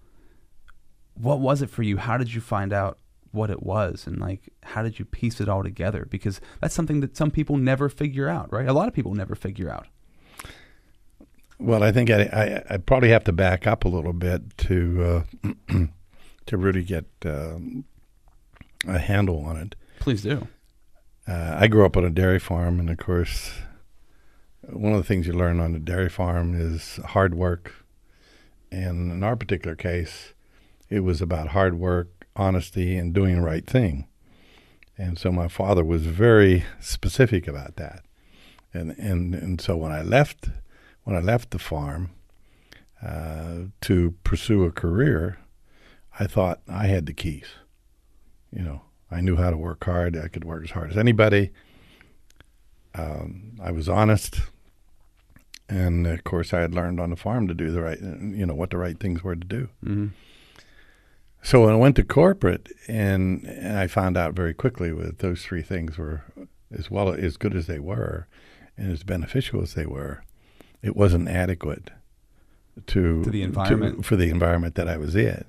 what 1.15 1.41
was 1.41 1.63
it 1.63 1.71
for 1.71 1.83
you? 1.83 1.99
How 1.99 2.17
did 2.17 2.35
you 2.35 2.41
find 2.41 2.73
out 2.73 2.99
what 3.31 3.51
it 3.51 3.63
was? 3.63 4.07
And 4.07 4.21
like, 4.21 4.53
how 4.63 4.83
did 4.83 4.99
you 4.99 5.05
piece 5.05 5.41
it 5.41 5.49
all 5.49 5.63
together? 5.63 6.07
Because 6.09 6.41
that's 6.61 6.75
something 6.75 7.01
that 7.01 7.17
some 7.17 7.31
people 7.31 7.57
never 7.57 7.89
figure 7.89 8.29
out, 8.29 8.53
right? 8.53 8.69
A 8.69 8.73
lot 8.73 8.89
of 8.89 8.95
people 8.95 9.15
never 9.15 9.35
figure 9.35 9.71
out. 9.71 9.87
Well, 11.63 11.85
I 11.85 11.93
think 11.93 12.11
I, 12.11 12.23
I, 12.23 12.75
I 12.75 12.77
probably 12.79 13.11
have 13.11 13.23
to 13.25 13.33
back 13.33 13.69
up 13.69 13.85
a 13.85 13.89
little 13.89 14.13
bit 14.13 14.59
to 14.59 15.25
uh, 15.45 15.53
to 16.47 16.57
really 16.57 16.83
get 16.83 17.05
um, 17.25 17.85
a 18.89 18.99
handle 18.99 19.45
on 19.45 19.57
it. 19.57 19.77
Please 20.01 20.23
do. 20.23 20.49
Uh, 21.29 21.57
I 21.61 21.69
grew 21.69 21.87
up 21.87 21.97
on 21.97 22.05
a 22.05 22.11
dairy 22.11 22.41
farm, 22.41 22.81
and 22.81 22.91
of 22.91 22.99
course, 22.99 23.53
one 24.69 24.93
of 24.93 24.99
the 24.99 25.05
things 25.05 25.29
you 25.29 25.35
learn 25.35 25.61
on 25.61 25.77
a 25.77 25.79
dairy 25.79 26.09
farm 26.09 26.61
is 26.61 26.97
hard 27.07 27.35
work. 27.35 27.73
And 28.73 29.13
in 29.13 29.23
our 29.23 29.37
particular 29.37 29.77
case, 29.77 30.33
it 30.91 31.01
was 31.01 31.23
about 31.23 31.49
hard 31.49 31.79
work, 31.79 32.27
honesty, 32.35 32.97
and 32.97 33.15
doing 33.15 33.37
the 33.37 33.43
right 33.43 33.65
thing. 33.65 34.09
And 34.99 35.17
so 35.17 35.31
my 35.31 35.47
father 35.47 35.85
was 35.85 36.07
very 36.07 36.65
specific 36.81 37.47
about 37.47 37.77
that. 37.77 38.03
And 38.75 38.97
and 38.99 39.33
and 39.35 39.61
so 39.61 39.77
when 39.77 39.93
I 39.93 40.03
left, 40.03 40.49
when 41.05 41.17
I 41.17 41.21
left 41.21 41.51
the 41.51 41.59
farm 41.59 42.11
uh, 43.05 43.65
to 43.83 44.15
pursue 44.25 44.65
a 44.65 44.71
career, 44.73 45.39
I 46.19 46.27
thought 46.27 46.61
I 46.69 46.87
had 46.87 47.07
the 47.07 47.13
keys. 47.13 47.47
You 48.53 48.63
know, 48.63 48.83
I 49.11 49.21
knew 49.21 49.37
how 49.37 49.51
to 49.51 49.57
work 49.57 49.85
hard. 49.85 50.17
I 50.17 50.29
could 50.29 50.45
work 50.45 50.65
as 50.65 50.71
hard 50.71 50.91
as 50.91 50.97
anybody. 50.99 51.51
Um, 52.95 53.53
I 53.63 53.71
was 53.71 53.89
honest, 53.89 54.41
and 55.69 56.07
of 56.07 56.25
course, 56.25 56.53
I 56.53 56.61
had 56.61 56.75
learned 56.75 57.01
on 57.01 57.11
the 57.11 57.17
farm 57.17 57.49
to 57.49 57.55
do 57.55 57.71
the 57.71 57.81
right, 57.81 57.99
you 58.01 58.45
know, 58.45 58.55
what 58.55 58.71
the 58.71 58.77
right 58.77 58.99
things 58.99 59.25
were 59.25 59.35
to 59.35 59.47
do. 59.47 59.69
hmm 59.83 60.09
So 61.43 61.65
when 61.65 61.73
I 61.73 61.77
went 61.77 61.97
to 61.97 62.05
corporate, 62.05 62.69
and, 62.87 63.45
and 63.45 63.79
I 63.79 63.87
found 63.87 64.19
out 64.19 64.35
very 64.35 64.53
quickly 64.53 64.93
that 64.93 65.21
those 65.21 65.43
three 65.43 65.63
things 65.63 65.97
were 65.97 66.25
as 66.71 66.91
well 66.91 67.09
as 67.15 67.37
good 67.39 67.57
as 67.57 67.67
they 67.67 67.79
were, 67.79 68.27
and 68.77 68.93
as 68.93 69.03
beneficial 69.03 69.63
as 69.63 69.73
they 69.73 69.87
were, 69.87 70.23
it 70.83 70.97
wasn't 70.97 71.29
adequate 71.29 71.91
to 72.89 73.23
To 73.25 73.31
the 73.31 73.43
environment. 73.43 74.05
for 74.05 74.17
the 74.17 74.31
environment 74.31 74.75
that 74.77 74.89
I 74.89 74.97
was 74.97 75.15
in. 75.15 75.45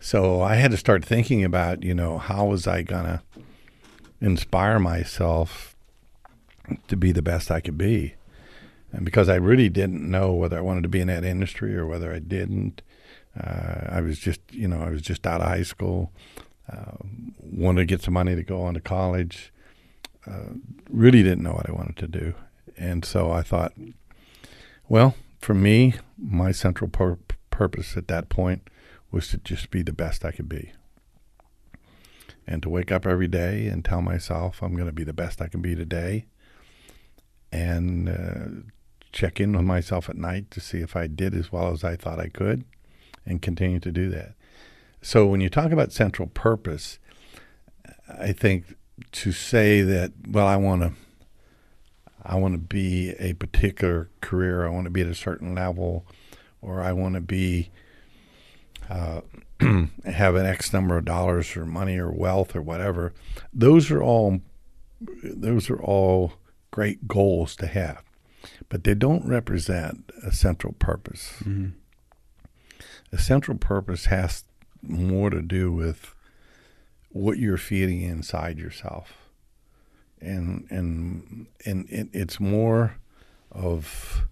So 0.00 0.40
I 0.40 0.56
had 0.56 0.70
to 0.72 0.76
start 0.76 1.04
thinking 1.04 1.44
about, 1.44 1.82
you 1.82 1.94
know, 1.94 2.18
how 2.18 2.46
was 2.46 2.66
I 2.66 2.82
gonna 2.82 3.22
inspire 4.20 4.78
myself 4.78 5.76
to 6.88 6.96
be 6.96 7.12
the 7.12 7.22
best 7.22 7.50
I 7.50 7.60
could 7.60 7.76
be, 7.76 8.14
and 8.92 9.04
because 9.04 9.28
I 9.28 9.34
really 9.36 9.68
didn't 9.68 10.08
know 10.08 10.32
whether 10.32 10.56
I 10.56 10.60
wanted 10.60 10.82
to 10.84 10.88
be 10.88 11.00
in 11.00 11.08
that 11.08 11.24
industry 11.24 11.76
or 11.76 11.86
whether 11.86 12.12
I 12.12 12.18
didn't. 12.20 12.82
Uh, 13.38 13.86
I 13.88 14.00
was 14.02 14.18
just, 14.18 14.40
you 14.50 14.68
know, 14.68 14.80
I 14.82 14.90
was 14.90 15.00
just 15.02 15.26
out 15.26 15.40
of 15.40 15.48
high 15.48 15.62
school, 15.62 16.12
uh, 16.70 16.96
wanted 17.40 17.80
to 17.80 17.86
get 17.86 18.02
some 18.02 18.14
money 18.14 18.34
to 18.36 18.42
go 18.42 18.62
on 18.62 18.74
to 18.74 18.80
college. 18.80 19.52
Uh, 20.26 20.50
really 20.90 21.22
didn't 21.22 21.42
know 21.42 21.52
what 21.54 21.68
I 21.68 21.72
wanted 21.72 21.96
to 21.96 22.06
do, 22.06 22.34
and 22.76 23.04
so 23.04 23.32
I 23.32 23.42
thought, 23.42 23.72
well, 24.92 25.14
for 25.40 25.54
me, 25.54 25.94
my 26.18 26.52
central 26.52 26.90
pur- 26.90 27.18
purpose 27.48 27.96
at 27.96 28.08
that 28.08 28.28
point 28.28 28.68
was 29.10 29.28
to 29.28 29.38
just 29.38 29.70
be 29.70 29.80
the 29.80 29.90
best 29.90 30.22
I 30.22 30.32
could 30.32 30.50
be. 30.50 30.72
and 32.46 32.62
to 32.62 32.68
wake 32.68 32.92
up 32.92 33.06
every 33.06 33.28
day 33.28 33.68
and 33.68 33.84
tell 33.84 34.02
myself 34.02 34.62
I'm 34.62 34.74
going 34.74 34.88
to 34.88 34.92
be 34.92 35.04
the 35.04 35.14
best 35.14 35.40
I 35.40 35.48
can 35.48 35.62
be 35.62 35.74
today, 35.74 36.26
and 37.50 38.06
uh, 38.08 38.68
check 39.12 39.40
in 39.40 39.52
with 39.52 39.64
myself 39.64 40.10
at 40.10 40.16
night 40.16 40.50
to 40.50 40.60
see 40.60 40.78
if 40.80 40.94
I 40.94 41.06
did 41.06 41.34
as 41.34 41.50
well 41.50 41.72
as 41.72 41.84
I 41.84 41.96
thought 41.96 42.20
I 42.20 42.28
could, 42.28 42.64
and 43.24 43.40
continue 43.40 43.80
to 43.80 43.92
do 43.92 44.10
that. 44.10 44.34
So 45.00 45.24
when 45.26 45.40
you 45.40 45.48
talk 45.48 45.72
about 45.72 45.92
central 45.92 46.28
purpose, 46.28 46.98
I 48.08 48.32
think 48.32 48.76
to 49.12 49.32
say 49.32 49.80
that 49.80 50.12
well 50.28 50.46
I 50.46 50.56
want 50.56 50.82
to 50.82 50.92
I 52.24 52.36
want 52.36 52.54
to 52.54 52.58
be 52.58 53.10
a 53.18 53.34
particular 53.34 54.08
career, 54.20 54.64
I 54.64 54.70
want 54.70 54.84
to 54.84 54.90
be 54.90 55.00
at 55.00 55.08
a 55.08 55.14
certain 55.14 55.54
level, 55.54 56.06
or 56.60 56.82
I 56.82 56.92
want 56.92 57.14
to 57.16 57.20
be 57.20 57.70
uh, 58.88 59.22
have 60.04 60.34
an 60.34 60.46
X 60.46 60.72
number 60.72 60.96
of 60.96 61.04
dollars 61.04 61.56
or 61.56 61.64
money 61.64 61.98
or 61.98 62.10
wealth 62.10 62.54
or 62.54 62.62
whatever. 62.62 63.12
Those 63.52 63.90
are 63.90 64.02
all 64.02 64.40
those 65.24 65.68
are 65.68 65.80
all 65.80 66.34
great 66.70 67.08
goals 67.08 67.56
to 67.56 67.66
have, 67.66 68.02
but 68.68 68.84
they 68.84 68.94
don't 68.94 69.26
represent 69.26 70.10
a 70.22 70.32
central 70.32 70.74
purpose. 70.74 71.34
Mm-hmm. 71.40 71.70
A 73.12 73.18
central 73.18 73.58
purpose 73.58 74.06
has 74.06 74.44
more 74.80 75.30
to 75.30 75.42
do 75.42 75.72
with 75.72 76.14
what 77.10 77.38
you're 77.38 77.58
feeding 77.58 78.02
inside 78.02 78.58
yourself, 78.58 79.12
and 80.22 80.66
and 80.70 81.46
and 81.66 81.88
it, 81.90 82.08
it's 82.12 82.40
more 82.40 82.96
of 83.50 84.26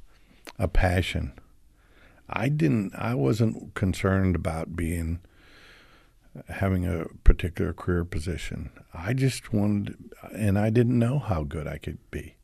a 0.58 0.68
passion 0.68 1.32
I 2.32 2.48
didn't. 2.48 2.94
I 2.94 3.14
wasn't 3.14 3.74
concerned 3.74 4.36
about 4.36 4.76
being 4.76 5.18
having 6.48 6.86
a 6.86 7.06
particular 7.24 7.72
career 7.72 8.04
position. 8.04 8.70
I 8.94 9.14
just 9.14 9.52
wanted, 9.52 9.96
and 10.32 10.56
I 10.56 10.70
didn't 10.70 10.98
know 10.98 11.18
how 11.18 11.42
good 11.42 11.66
I 11.66 11.78
could 11.78 11.98
be. 12.12 12.36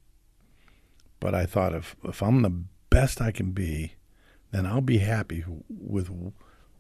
But 1.21 1.35
I 1.35 1.47
thought 1.47 1.73
if 1.73 1.95
if 2.03 2.23
I'm 2.23 2.43
the 2.43 2.65
best 2.91 3.21
I 3.21 3.31
can 3.31 3.53
be, 3.53 3.95
then 4.51 4.67
I'll 4.67 4.81
be 4.81 4.99
happy 4.99 5.45
with 5.69 6.11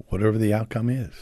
whatever 0.09 0.37
the 0.37 0.53
outcome 0.53 0.91
is. 0.91 1.15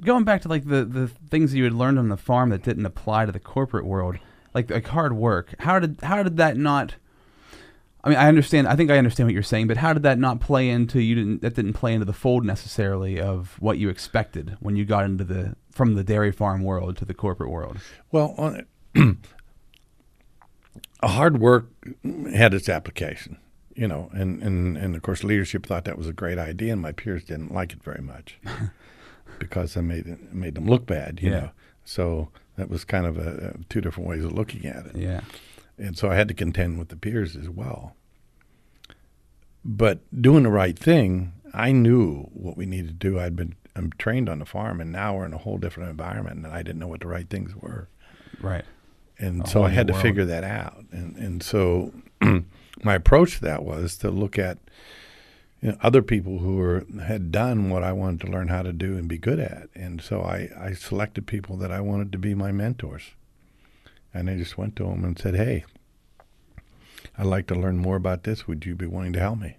Going 0.00 0.24
back 0.24 0.42
to 0.42 0.48
like 0.48 0.66
the 0.66 0.84
the 0.84 1.08
things 1.08 1.54
you 1.54 1.64
had 1.64 1.72
learned 1.72 1.98
on 1.98 2.08
the 2.08 2.16
farm 2.16 2.50
that 2.50 2.62
didn't 2.62 2.86
apply 2.86 3.26
to 3.26 3.32
the 3.32 3.40
corporate 3.40 3.86
world, 3.86 4.18
like 4.52 4.70
like 4.70 4.88
hard 4.88 5.14
work. 5.14 5.54
How 5.60 5.78
did 5.78 6.00
how 6.02 6.22
did 6.22 6.36
that 6.38 6.56
not 6.56 6.94
I 8.04 8.10
mean, 8.10 8.18
I 8.18 8.28
understand. 8.28 8.68
I 8.68 8.76
think 8.76 8.90
I 8.90 8.98
understand 8.98 9.28
what 9.28 9.32
you're 9.32 9.42
saying, 9.42 9.66
but 9.66 9.78
how 9.78 9.94
did 9.94 10.02
that 10.02 10.18
not 10.18 10.38
play 10.38 10.68
into 10.68 11.00
you? 11.00 11.14
Didn't 11.14 11.40
that 11.40 11.54
didn't 11.54 11.72
play 11.72 11.94
into 11.94 12.04
the 12.04 12.12
fold 12.12 12.44
necessarily 12.44 13.18
of 13.18 13.56
what 13.60 13.78
you 13.78 13.88
expected 13.88 14.58
when 14.60 14.76
you 14.76 14.84
got 14.84 15.06
into 15.06 15.24
the 15.24 15.56
from 15.70 15.94
the 15.94 16.04
dairy 16.04 16.30
farm 16.30 16.62
world 16.62 16.98
to 16.98 17.06
the 17.06 17.14
corporate 17.14 17.50
world? 17.50 17.78
Well, 18.12 18.60
hard 21.02 21.40
work 21.40 21.70
had 22.30 22.52
its 22.52 22.68
application, 22.68 23.38
you 23.74 23.88
know, 23.88 24.10
and, 24.12 24.42
and 24.42 24.76
and 24.76 24.94
of 24.94 25.00
course 25.00 25.24
leadership 25.24 25.64
thought 25.64 25.86
that 25.86 25.96
was 25.96 26.06
a 26.06 26.12
great 26.12 26.38
idea, 26.38 26.74
and 26.74 26.82
my 26.82 26.92
peers 26.92 27.24
didn't 27.24 27.54
like 27.54 27.72
it 27.72 27.82
very 27.82 28.02
much 28.02 28.38
because 29.38 29.76
I 29.76 29.80
made 29.80 30.06
it 30.06 30.32
made 30.32 30.54
them 30.54 30.66
look 30.66 30.86
bad, 30.86 31.20
you 31.22 31.30
Yeah. 31.30 31.40
know. 31.40 31.50
So 31.84 32.30
that 32.56 32.68
was 32.70 32.84
kind 32.84 33.04
of 33.06 33.18
a, 33.18 33.58
two 33.68 33.80
different 33.80 34.08
ways 34.08 34.24
of 34.24 34.32
looking 34.32 34.64
at 34.66 34.86
it. 34.86 34.96
Yeah. 34.96 35.20
and 35.76 35.98
so 35.98 36.08
I 36.10 36.14
had 36.14 36.28
to 36.28 36.34
contend 36.34 36.78
with 36.78 36.88
the 36.88 36.96
peers 36.96 37.34
as 37.36 37.48
well. 37.48 37.94
But 39.64 40.00
doing 40.20 40.42
the 40.44 40.50
right 40.50 40.78
thing, 40.78 41.32
I 41.52 41.72
knew 41.72 42.24
what 42.32 42.56
we 42.56 42.66
needed 42.66 42.88
to 43.00 43.08
do. 43.10 43.18
I'd 43.18 43.36
been 43.36 43.54
I'm 43.76 43.90
trained 43.98 44.28
on 44.28 44.38
the 44.38 44.44
farm, 44.44 44.80
and 44.80 44.92
now 44.92 45.16
we're 45.16 45.26
in 45.26 45.34
a 45.34 45.38
whole 45.38 45.58
different 45.58 45.90
environment, 45.90 46.36
and 46.44 46.46
I 46.46 46.62
didn't 46.62 46.78
know 46.78 46.86
what 46.86 47.00
the 47.00 47.08
right 47.08 47.28
things 47.28 47.56
were, 47.56 47.88
Right. 48.40 48.64
and 49.18 49.42
A 49.42 49.48
so 49.48 49.64
I 49.64 49.70
had 49.70 49.88
to 49.88 49.92
world. 49.94 50.02
figure 50.02 50.24
that 50.26 50.44
out. 50.44 50.84
And 50.92 51.16
and 51.16 51.42
so 51.42 51.92
my 52.84 52.94
approach 52.94 53.36
to 53.38 53.40
that 53.42 53.64
was 53.64 53.96
to 53.98 54.10
look 54.10 54.38
at 54.38 54.58
you 55.64 55.70
know, 55.70 55.78
other 55.82 56.02
people 56.02 56.38
who 56.38 56.56
were 56.56 56.84
had 57.04 57.32
done 57.32 57.70
what 57.70 57.82
I 57.82 57.92
wanted 57.92 58.20
to 58.20 58.30
learn 58.30 58.48
how 58.48 58.62
to 58.62 58.72
do 58.72 58.96
and 58.98 59.08
be 59.08 59.18
good 59.18 59.40
at, 59.40 59.70
and 59.74 60.00
so 60.00 60.20
I 60.20 60.50
I 60.56 60.74
selected 60.74 61.26
people 61.26 61.56
that 61.56 61.72
I 61.72 61.80
wanted 61.80 62.12
to 62.12 62.18
be 62.18 62.34
my 62.34 62.52
mentors, 62.52 63.12
and 64.12 64.28
I 64.28 64.36
just 64.36 64.58
went 64.58 64.76
to 64.76 64.84
them 64.84 65.04
and 65.04 65.18
said, 65.18 65.34
hey. 65.34 65.64
I'd 67.16 67.26
like 67.26 67.46
to 67.46 67.54
learn 67.54 67.78
more 67.78 67.94
about 67.94 68.24
this. 68.24 68.48
Would 68.48 68.66
you 68.66 68.74
be 68.74 68.86
willing 68.86 69.12
to 69.12 69.20
help 69.20 69.38
me? 69.38 69.56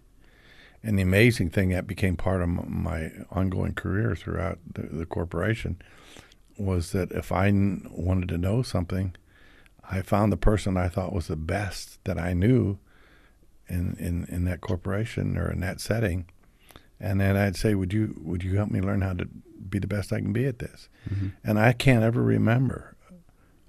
And 0.84 0.98
the 0.98 1.04
amazing 1.04 1.52
thing 1.52 1.70
that 1.70 1.88
became 1.88 2.18
part 2.18 2.42
of 2.42 2.50
my 2.50 3.12
ongoing 3.32 3.74
career 3.74 4.16
throughout 4.16 4.60
the, 4.74 4.84
the 4.84 5.06
corporation 5.06 5.82
was 6.58 6.92
that 6.92 7.12
if 7.12 7.32
I 7.32 7.50
wanted 7.90 8.30
to 8.30 8.38
know 8.38 8.62
something, 8.62 9.16
I 9.90 10.02
found 10.02 10.32
the 10.32 10.38
person 10.38 10.76
I 10.76 10.90
thought 10.90 11.14
was 11.14 11.28
the 11.28 11.36
best 11.38 12.04
that 12.04 12.20
I 12.20 12.34
knew 12.34 12.78
in, 13.68 13.96
in, 14.00 14.26
in 14.30 14.46
that 14.46 14.62
corporation 14.62 15.38
or 15.38 15.52
in 15.52 15.60
that 15.62 15.80
setting. 15.82 16.26
And 17.00 17.20
then 17.20 17.36
I'd 17.36 17.56
say, 17.56 17.76
would 17.76 17.94
you, 17.94 18.20
would 18.24 18.44
you 18.44 18.56
help 18.56 18.72
me 18.72 18.82
learn 18.82 19.02
how 19.02 19.14
to 19.14 19.26
be 19.70 19.80
the 19.80 19.88
best 19.88 20.14
I 20.14 20.20
can 20.20 20.34
be 20.34 20.46
at 20.46 20.60
this? 20.60 20.88
Mm-hmm. 21.10 21.28
And 21.44 21.60
I 21.60 21.74
can't 21.74 22.04
ever 22.04 22.22
remember 22.22 22.96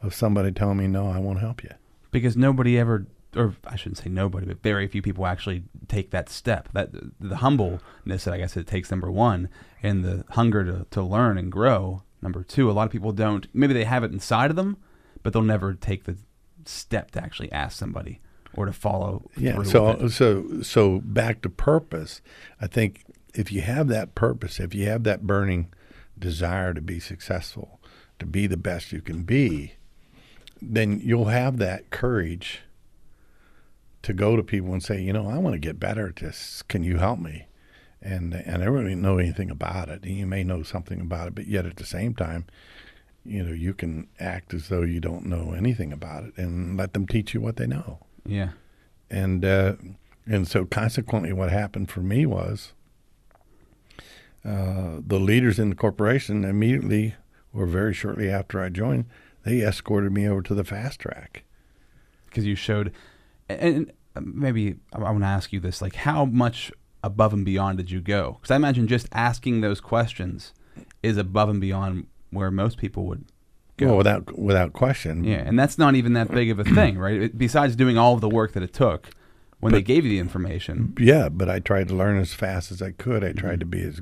of 0.02 0.14
somebody 0.14 0.52
telling 0.52 0.78
me, 0.78 0.86
no, 0.86 1.10
I 1.10 1.18
won't 1.18 1.40
help 1.40 1.62
you. 1.62 1.70
Because 2.10 2.36
nobody 2.36 2.78
ever, 2.78 3.06
or 3.34 3.56
I 3.66 3.76
shouldn't 3.76 3.98
say 3.98 4.08
nobody, 4.08 4.46
but 4.46 4.62
very 4.62 4.86
few 4.86 5.02
people 5.02 5.26
actually 5.26 5.64
take 5.88 6.10
that 6.10 6.28
step. 6.28 6.68
That 6.72 6.90
the 7.20 7.36
humbleness 7.36 8.24
that 8.24 8.34
I 8.34 8.38
guess 8.38 8.56
it 8.56 8.66
takes 8.66 8.90
number 8.90 9.10
one, 9.10 9.48
and 9.82 10.04
the 10.04 10.24
hunger 10.30 10.64
to, 10.64 10.86
to 10.90 11.02
learn 11.02 11.36
and 11.36 11.50
grow 11.50 12.02
number 12.22 12.42
two. 12.42 12.70
A 12.70 12.72
lot 12.72 12.86
of 12.86 12.92
people 12.92 13.12
don't. 13.12 13.46
Maybe 13.52 13.74
they 13.74 13.84
have 13.84 14.04
it 14.04 14.12
inside 14.12 14.50
of 14.50 14.56
them, 14.56 14.76
but 15.22 15.32
they'll 15.32 15.42
never 15.42 15.74
take 15.74 16.04
the 16.04 16.16
step 16.64 17.10
to 17.12 17.22
actually 17.22 17.50
ask 17.52 17.76
somebody 17.76 18.20
or 18.56 18.66
to 18.66 18.72
follow. 18.72 19.30
Yeah. 19.36 19.62
So 19.62 20.08
so 20.08 20.62
so 20.62 21.00
back 21.04 21.42
to 21.42 21.48
purpose. 21.48 22.20
I 22.60 22.66
think 22.66 23.04
if 23.34 23.52
you 23.52 23.60
have 23.60 23.88
that 23.88 24.14
purpose, 24.14 24.58
if 24.58 24.74
you 24.74 24.86
have 24.86 25.04
that 25.04 25.26
burning 25.26 25.72
desire 26.18 26.72
to 26.74 26.80
be 26.80 26.98
successful, 26.98 27.80
to 28.18 28.26
be 28.26 28.46
the 28.46 28.56
best 28.56 28.92
you 28.92 29.02
can 29.02 29.22
be, 29.22 29.74
then 30.60 31.00
you'll 31.02 31.26
have 31.26 31.58
that 31.58 31.90
courage 31.90 32.62
to 34.02 34.12
go 34.12 34.36
to 34.36 34.42
people 34.42 34.72
and 34.72 34.82
say, 34.82 35.00
you 35.00 35.12
know, 35.12 35.28
I 35.28 35.38
want 35.38 35.54
to 35.54 35.58
get 35.58 35.78
better 35.78 36.08
at 36.08 36.16
this. 36.16 36.62
Can 36.62 36.82
you 36.82 36.96
help 36.98 37.18
me? 37.18 37.46
And 38.00 38.34
and 38.34 38.62
I 38.62 38.66
really 38.66 38.94
know 38.94 39.18
anything 39.18 39.50
about 39.50 39.88
it. 39.88 40.02
And 40.04 40.16
you 40.16 40.26
may 40.26 40.44
know 40.44 40.62
something 40.62 41.00
about 41.00 41.28
it, 41.28 41.34
but 41.34 41.46
yet 41.46 41.66
at 41.66 41.76
the 41.76 41.84
same 41.84 42.14
time, 42.14 42.46
you 43.24 43.42
know, 43.42 43.52
you 43.52 43.74
can 43.74 44.08
act 44.20 44.54
as 44.54 44.68
though 44.68 44.82
you 44.82 45.00
don't 45.00 45.26
know 45.26 45.52
anything 45.52 45.92
about 45.92 46.24
it 46.24 46.38
and 46.38 46.76
let 46.76 46.94
them 46.94 47.06
teach 47.06 47.34
you 47.34 47.40
what 47.40 47.56
they 47.56 47.66
know 47.66 48.05
yeah. 48.26 48.50
and 49.10 49.44
uh, 49.44 49.74
and 50.26 50.46
so 50.46 50.64
consequently, 50.64 51.32
what 51.32 51.50
happened 51.50 51.90
for 51.90 52.00
me 52.00 52.26
was 52.26 52.72
uh, 54.44 55.00
the 55.06 55.18
leaders 55.18 55.58
in 55.58 55.70
the 55.70 55.76
corporation 55.76 56.44
immediately, 56.44 57.14
or 57.52 57.66
very 57.66 57.94
shortly 57.94 58.30
after 58.30 58.60
I 58.60 58.68
joined, 58.68 59.06
they 59.44 59.60
escorted 59.60 60.12
me 60.12 60.28
over 60.28 60.42
to 60.42 60.54
the 60.54 60.64
fast 60.64 61.00
track. 61.00 61.44
because 62.26 62.44
you 62.44 62.54
showed 62.54 62.92
and 63.48 63.92
and 64.14 64.34
maybe 64.34 64.76
i 64.92 64.98
want 64.98 65.20
to 65.20 65.26
ask 65.26 65.52
you 65.52 65.60
this 65.60 65.80
like 65.80 65.94
how 65.94 66.24
much 66.24 66.70
above 67.02 67.32
and 67.32 67.44
beyond 67.44 67.78
did 67.78 67.90
you 67.90 68.00
go 68.00 68.32
because 68.32 68.50
i 68.50 68.56
imagine 68.56 68.86
just 68.86 69.08
asking 69.12 69.60
those 69.60 69.80
questions 69.80 70.52
is 71.02 71.16
above 71.16 71.48
and 71.48 71.60
beyond 71.60 72.06
where 72.30 72.50
most 72.50 72.76
people 72.76 73.06
would 73.06 73.24
go 73.76 73.86
Well, 73.88 73.96
without 73.98 74.38
without 74.38 74.72
question. 74.72 75.24
yeah 75.24 75.42
and 75.46 75.58
that's 75.58 75.76
not 75.78 75.94
even 75.94 76.12
that 76.14 76.30
big 76.30 76.50
of 76.50 76.58
a 76.58 76.64
thing 76.78 76.98
right 76.98 77.20
It- 77.22 77.38
besides 77.38 77.76
doing 77.76 77.96
all 77.98 78.14
of 78.14 78.20
the 78.20 78.28
work 78.28 78.52
that 78.52 78.62
it 78.62 78.72
took 78.72 79.10
when 79.60 79.72
they 79.72 79.82
gave 79.82 80.04
you 80.04 80.10
the 80.10 80.18
information 80.18 80.94
Yeah, 80.98 81.28
but 81.30 81.48
I 81.48 81.60
tried 81.60 81.88
to 81.88 81.94
learn 81.94 82.18
as 82.20 82.34
fast 82.34 82.70
as 82.70 82.82
I 82.82 82.90
could. 82.92 83.24
I 83.24 83.32
tried 83.32 83.58
to 83.60 83.66
be 83.66 83.80
as 83.80 84.00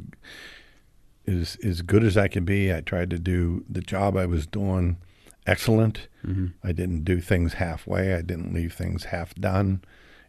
as 1.27 1.57
as 1.65 1.83
good 1.83 2.05
as 2.05 2.17
I 2.17 2.29
could 2.29 2.45
be. 2.45 2.73
I 2.73 2.81
tried 2.81 3.11
to 3.11 3.19
do 3.19 3.65
the 3.69 3.81
job 3.81 4.17
I 4.17 4.27
was 4.27 4.47
doing 4.47 4.97
excellent. 5.47 6.09
mm-hmm. 6.27 6.47
I 6.63 6.73
didn't 6.73 7.05
do 7.05 7.21
things 7.21 7.55
halfway. 7.55 8.15
I 8.15 8.23
didn't 8.23 8.53
leave 8.53 8.73
things 8.75 9.05
half 9.07 9.35
done. 9.35 9.83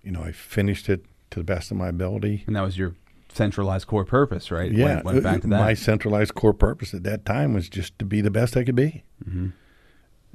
You 0.03 0.11
know, 0.11 0.21
I 0.23 0.31
finished 0.31 0.89
it 0.89 1.05
to 1.31 1.39
the 1.39 1.43
best 1.43 1.71
of 1.71 1.77
my 1.77 1.87
ability. 1.89 2.43
and 2.47 2.55
that 2.55 2.61
was 2.61 2.77
your 2.77 2.95
centralized 3.35 3.87
core 3.87 4.05
purpose 4.05 4.49
right 4.51 4.71
Yeah, 4.71 4.85
went, 4.85 5.05
went 5.05 5.23
back 5.23 5.41
to 5.41 5.47
uh, 5.47 5.49
that 5.51 5.59
my 5.59 5.73
centralized 5.73 6.35
core 6.35 6.53
purpose 6.53 6.93
at 6.93 7.03
that 7.03 7.25
time 7.25 7.53
was 7.53 7.69
just 7.69 7.97
to 7.99 8.05
be 8.05 8.21
the 8.21 8.31
best 8.31 8.55
I 8.55 8.63
could 8.63 8.75
be. 8.75 9.03
Mhm. 9.29 9.51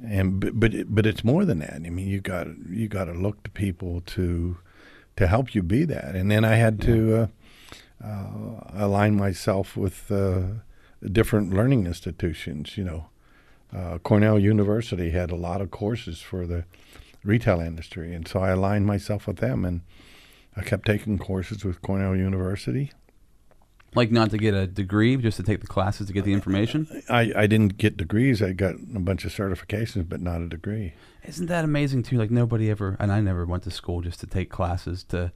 And 0.03 0.39
but 0.39 0.59
but, 0.59 0.71
but 0.87 1.05
it's 1.05 1.23
more 1.23 1.45
than 1.45 1.59
that. 1.59 1.81
I 1.85 1.89
mean, 1.89 2.07
you 2.07 2.21
got 2.21 2.47
you 2.69 2.87
got 2.87 3.05
to 3.05 3.13
look 3.13 3.43
to 3.43 3.49
people 3.51 4.01
to 4.01 4.57
to 5.15 5.27
help 5.27 5.53
you 5.53 5.61
be 5.63 5.85
that. 5.85 6.15
And 6.15 6.31
then 6.31 6.43
I 6.43 6.55
had 6.55 6.81
to 6.81 7.29
uh, 8.01 8.05
uh, 8.05 8.61
align 8.73 9.15
myself 9.15 9.77
with 9.77 10.11
uh, 10.11 10.41
different 11.11 11.53
learning 11.53 11.85
institutions. 11.85 12.77
You 12.77 12.83
know, 12.83 13.09
uh, 13.75 13.97
Cornell 13.99 14.39
University 14.39 15.11
had 15.11 15.31
a 15.31 15.35
lot 15.35 15.61
of 15.61 15.69
courses 15.69 16.21
for 16.21 16.47
the 16.47 16.65
retail 17.23 17.59
industry, 17.59 18.13
and 18.15 18.27
so 18.27 18.39
I 18.39 18.49
aligned 18.49 18.87
myself 18.87 19.27
with 19.27 19.37
them, 19.37 19.65
and 19.65 19.81
I 20.55 20.61
kept 20.61 20.85
taking 20.85 21.17
courses 21.17 21.63
with 21.63 21.81
Cornell 21.81 22.15
University. 22.15 22.91
Like 23.93 24.11
not 24.11 24.31
to 24.31 24.37
get 24.37 24.53
a 24.53 24.67
degree, 24.67 25.17
just 25.17 25.37
to 25.37 25.43
take 25.43 25.59
the 25.59 25.67
classes 25.67 26.07
to 26.07 26.13
get 26.13 26.23
the 26.23 26.31
information. 26.31 27.03
I, 27.09 27.33
I 27.35 27.47
didn't 27.47 27.77
get 27.77 27.97
degrees. 27.97 28.41
I 28.41 28.53
got 28.53 28.75
a 28.75 28.99
bunch 28.99 29.25
of 29.25 29.33
certifications, 29.33 30.07
but 30.07 30.21
not 30.21 30.41
a 30.41 30.47
degree. 30.47 30.93
Isn't 31.25 31.47
that 31.47 31.65
amazing 31.65 32.03
too? 32.03 32.17
Like 32.17 32.31
nobody 32.31 32.69
ever, 32.69 32.95
and 32.99 33.11
I 33.11 33.19
never 33.19 33.45
went 33.45 33.63
to 33.63 33.71
school 33.71 34.01
just 34.01 34.21
to 34.21 34.27
take 34.27 34.49
classes 34.49 35.03
to. 35.05 35.31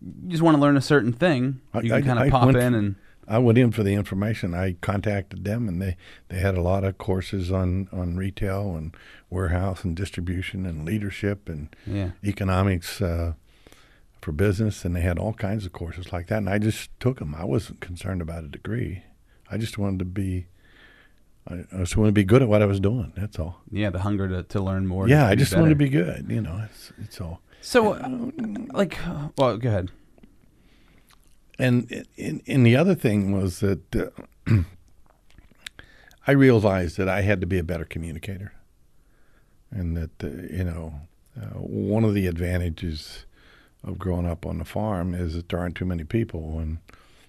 You 0.00 0.30
just 0.30 0.42
want 0.42 0.56
to 0.56 0.60
learn 0.60 0.76
a 0.76 0.82
certain 0.82 1.12
thing. 1.12 1.60
You 1.74 1.94
I- 1.94 2.00
can 2.00 2.14
kind 2.14 2.18
of 2.18 2.30
pop 2.30 2.54
in 2.54 2.74
and 2.74 2.96
I 3.28 3.38
went 3.38 3.58
in 3.58 3.72
for 3.72 3.82
the 3.82 3.94
information. 3.94 4.54
I 4.54 4.76
contacted 4.80 5.44
them, 5.44 5.68
and 5.68 5.82
they, 5.82 5.96
they 6.28 6.38
had 6.38 6.56
a 6.56 6.62
lot 6.62 6.84
of 6.84 6.96
courses 6.98 7.50
on, 7.50 7.88
on 7.92 8.16
retail 8.16 8.76
and 8.76 8.96
warehouse 9.30 9.82
and 9.84 9.96
distribution 9.96 10.64
and 10.64 10.84
leadership 10.84 11.48
and 11.48 11.74
yeah, 11.86 12.10
economics 12.22 13.02
uh, 13.02 13.32
for 14.26 14.32
business, 14.32 14.84
and 14.84 14.96
they 14.96 15.02
had 15.02 15.20
all 15.20 15.34
kinds 15.34 15.66
of 15.66 15.72
courses 15.72 16.12
like 16.12 16.26
that. 16.26 16.38
And 16.38 16.50
I 16.50 16.58
just 16.58 16.90
took 16.98 17.20
them. 17.20 17.32
I 17.32 17.44
wasn't 17.44 17.80
concerned 17.80 18.20
about 18.20 18.42
a 18.42 18.48
degree. 18.48 19.04
I 19.48 19.56
just 19.56 19.78
wanted 19.78 20.00
to 20.00 20.04
be. 20.04 20.48
I, 21.48 21.64
I 21.72 21.78
just 21.78 21.96
wanted 21.96 22.08
to 22.08 22.14
be 22.14 22.24
good 22.24 22.42
at 22.42 22.48
what 22.48 22.60
I 22.60 22.66
was 22.66 22.80
doing. 22.80 23.12
That's 23.16 23.38
all. 23.38 23.60
yeah, 23.70 23.88
the 23.90 24.00
hunger 24.00 24.26
to, 24.26 24.42
to 24.42 24.60
learn 24.60 24.88
more. 24.88 25.08
yeah, 25.08 25.28
I 25.28 25.36
just 25.36 25.54
wanted 25.54 25.68
to 25.68 25.76
be 25.76 25.88
good. 25.88 26.26
You 26.28 26.40
know, 26.40 26.60
it's 26.68 26.92
it's 27.00 27.20
all. 27.20 27.40
So, 27.60 27.92
uh, 27.92 28.08
like, 28.72 28.98
well, 29.38 29.58
go 29.58 29.68
ahead. 29.68 29.92
And 31.56 32.04
in, 32.16 32.42
in 32.46 32.64
the 32.64 32.74
other 32.74 32.96
thing 32.96 33.30
was 33.30 33.60
that 33.60 33.94
uh, 33.94 34.10
I 36.26 36.32
realized 36.32 36.96
that 36.96 37.08
I 37.08 37.20
had 37.20 37.40
to 37.42 37.46
be 37.46 37.58
a 37.58 37.64
better 37.64 37.84
communicator, 37.84 38.54
and 39.70 39.96
that 39.96 40.24
uh, 40.24 40.52
you 40.52 40.64
know 40.64 40.94
uh, 41.40 41.60
one 41.60 42.02
of 42.02 42.12
the 42.12 42.26
advantages 42.26 43.24
of 43.86 43.98
growing 43.98 44.26
up 44.26 44.44
on 44.44 44.58
the 44.58 44.64
farm 44.64 45.14
is 45.14 45.34
that 45.34 45.48
there 45.48 45.60
aren't 45.60 45.76
too 45.76 45.84
many 45.84 46.04
people, 46.04 46.58
and 46.58 46.78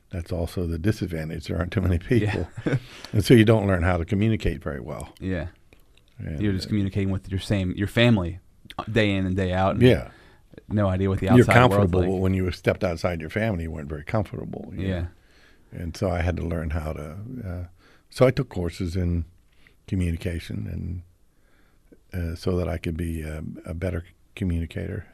that's 0.10 0.32
also 0.32 0.66
the 0.66 0.80
disadvantage. 0.80 1.48
There 1.48 1.58
aren't 1.58 1.72
too 1.72 1.82
many 1.82 2.00
people, 2.00 2.48
and 3.14 3.24
so 3.24 3.34
you 3.34 3.46
don't 3.46 3.68
learn 3.68 3.84
how 3.84 3.98
to 3.98 4.06
communicate 4.06 4.64
very 4.64 4.80
well. 4.80 5.14
Yeah, 5.20 5.48
And, 6.18 6.42
you're 6.42 6.54
just 6.54 6.68
uh, 6.68 6.70
communicating 6.70 7.12
with 7.12 7.30
your 7.30 7.40
same 7.40 7.72
your 7.74 7.88
family, 7.88 8.40
uh, 8.78 8.84
day 8.92 9.12
in 9.12 9.26
and 9.26 9.36
day 9.36 9.54
out. 9.54 9.76
and 9.76 9.84
yeah. 9.84 10.10
no 10.68 10.88
idea 10.88 11.10
what 11.10 11.20
the 11.20 11.30
outside 11.30 11.38
You're 11.38 11.46
comfortable 11.46 12.02
like. 12.14 12.22
when 12.22 12.34
you 12.34 12.50
stepped 12.52 12.84
outside 12.84 13.22
your 13.22 13.30
family. 13.30 13.64
You 13.64 13.72
weren't 13.72 13.90
very 13.90 14.04
comfortable. 14.04 14.74
you 14.76 14.88
know. 14.88 14.90
Yeah, 14.90 15.80
and 15.80 15.96
so 15.96 16.10
I 16.10 16.22
had 16.22 16.36
to 16.38 16.44
learn 16.44 16.72
how 16.72 16.94
to. 16.94 17.18
Uh, 17.46 17.64
so 18.10 18.26
I 18.26 18.32
took 18.32 18.50
courses 18.50 18.96
in 18.96 19.26
communication, 19.88 21.04
and 22.12 22.32
uh, 22.32 22.36
so 22.36 22.58
that 22.58 22.68
I 22.68 22.78
could 22.78 22.98
be 22.98 23.22
a, 23.22 23.44
a 23.66 23.76
better 23.76 24.06
communicator 24.36 25.06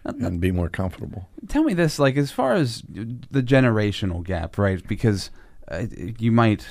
and 0.04 0.40
be 0.40 0.50
more 0.50 0.68
comfortable. 0.68 1.28
tell 1.48 1.64
me 1.64 1.74
this 1.74 1.98
like 1.98 2.16
as 2.16 2.30
far 2.30 2.54
as 2.54 2.82
the 2.88 3.42
generational 3.42 4.22
gap 4.22 4.58
right? 4.58 4.86
Because 4.86 5.30
uh, 5.70 5.86
you 6.18 6.32
might 6.32 6.66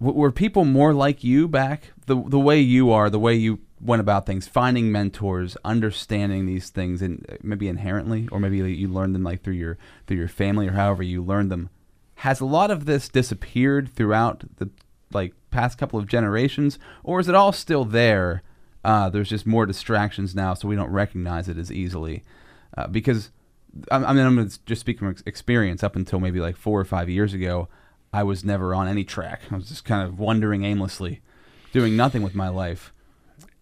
were 0.00 0.32
people 0.32 0.64
more 0.64 0.92
like 0.92 1.22
you 1.22 1.48
back? 1.48 1.92
The 2.06 2.20
the 2.26 2.38
way 2.38 2.60
you 2.60 2.90
are 2.90 3.08
the 3.08 3.18
way 3.18 3.34
you 3.34 3.60
went 3.80 4.00
about 4.00 4.26
things 4.26 4.46
finding 4.46 4.92
mentors 4.92 5.56
understanding 5.64 6.46
these 6.46 6.70
things 6.70 7.02
and 7.02 7.26
uh, 7.28 7.34
maybe 7.42 7.68
inherently 7.68 8.28
or 8.30 8.38
maybe 8.38 8.58
you 8.58 8.88
learned 8.88 9.14
them 9.14 9.24
like 9.24 9.42
through 9.42 9.54
your 9.54 9.76
through 10.06 10.16
your 10.16 10.28
family 10.28 10.68
or 10.68 10.72
however 10.72 11.02
you 11.02 11.22
learned 11.22 11.50
them. 11.50 11.68
Has 12.16 12.40
a 12.40 12.46
lot 12.46 12.70
of 12.70 12.84
this 12.84 13.08
disappeared 13.08 13.88
throughout 13.88 14.44
the 14.56 14.70
like 15.12 15.34
past 15.50 15.78
couple 15.78 15.98
of 15.98 16.06
generations 16.06 16.78
or 17.02 17.20
is 17.20 17.28
it 17.28 17.34
all 17.34 17.52
still 17.52 17.84
there? 17.84 18.42
Uh, 18.84 19.08
there's 19.08 19.28
just 19.28 19.46
more 19.46 19.66
distractions 19.66 20.34
now 20.34 20.54
so 20.54 20.66
we 20.66 20.74
don't 20.74 20.90
recognize 20.90 21.48
it 21.48 21.56
as 21.56 21.70
easily 21.70 22.24
uh, 22.76 22.86
because 22.86 23.30
I 23.90 23.96
I 23.96 24.12
mean, 24.12 24.24
I'm 24.26 24.34
going 24.36 24.48
to 24.48 24.58
just 24.66 24.80
speak 24.80 24.98
from 24.98 25.14
experience. 25.26 25.82
Up 25.82 25.96
until 25.96 26.20
maybe 26.20 26.40
like 26.40 26.56
four 26.56 26.78
or 26.80 26.84
five 26.84 27.08
years 27.08 27.32
ago, 27.34 27.68
I 28.12 28.22
was 28.22 28.44
never 28.44 28.74
on 28.74 28.88
any 28.88 29.04
track. 29.04 29.42
I 29.50 29.56
was 29.56 29.68
just 29.68 29.84
kind 29.84 30.06
of 30.06 30.18
wandering 30.18 30.64
aimlessly, 30.64 31.20
doing 31.72 31.96
nothing 31.96 32.22
with 32.22 32.34
my 32.34 32.48
life. 32.48 32.92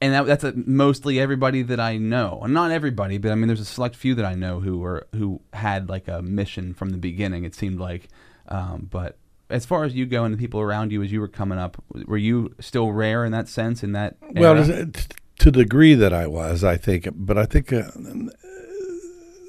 And 0.02 0.14
that, 0.14 0.24
that's 0.24 0.44
a, 0.44 0.54
mostly 0.56 1.20
everybody 1.20 1.60
that 1.60 1.78
I 1.78 1.98
know, 1.98 2.40
and 2.42 2.54
not 2.54 2.70
everybody, 2.70 3.18
but 3.18 3.32
I 3.32 3.34
mean, 3.34 3.48
there's 3.48 3.60
a 3.60 3.66
select 3.66 3.94
few 3.94 4.14
that 4.14 4.24
I 4.24 4.34
know 4.34 4.60
who 4.60 4.78
were 4.78 5.06
who 5.14 5.42
had 5.52 5.90
like 5.90 6.08
a 6.08 6.22
mission 6.22 6.72
from 6.72 6.88
the 6.90 6.96
beginning. 6.96 7.44
It 7.44 7.54
seemed 7.54 7.78
like, 7.78 8.08
um, 8.48 8.88
but 8.90 9.18
as 9.50 9.66
far 9.66 9.84
as 9.84 9.94
you 9.94 10.06
go 10.06 10.24
and 10.24 10.32
the 10.32 10.38
people 10.38 10.58
around 10.60 10.90
you 10.90 11.02
as 11.02 11.12
you 11.12 11.20
were 11.20 11.28
coming 11.28 11.58
up, 11.58 11.82
were 12.06 12.16
you 12.16 12.54
still 12.60 12.92
rare 12.92 13.26
in 13.26 13.32
that 13.32 13.46
sense? 13.46 13.82
In 13.82 13.92
that 13.92 14.16
Well, 14.32 14.56
era? 14.56 14.66
it- 14.84 15.14
to 15.40 15.50
the 15.50 15.64
degree 15.64 15.94
that 15.94 16.12
I 16.14 16.26
was, 16.26 16.62
I 16.64 16.76
think, 16.78 17.08
but 17.14 17.36
I 17.36 17.44
think 17.46 17.70
uh, 17.72 17.90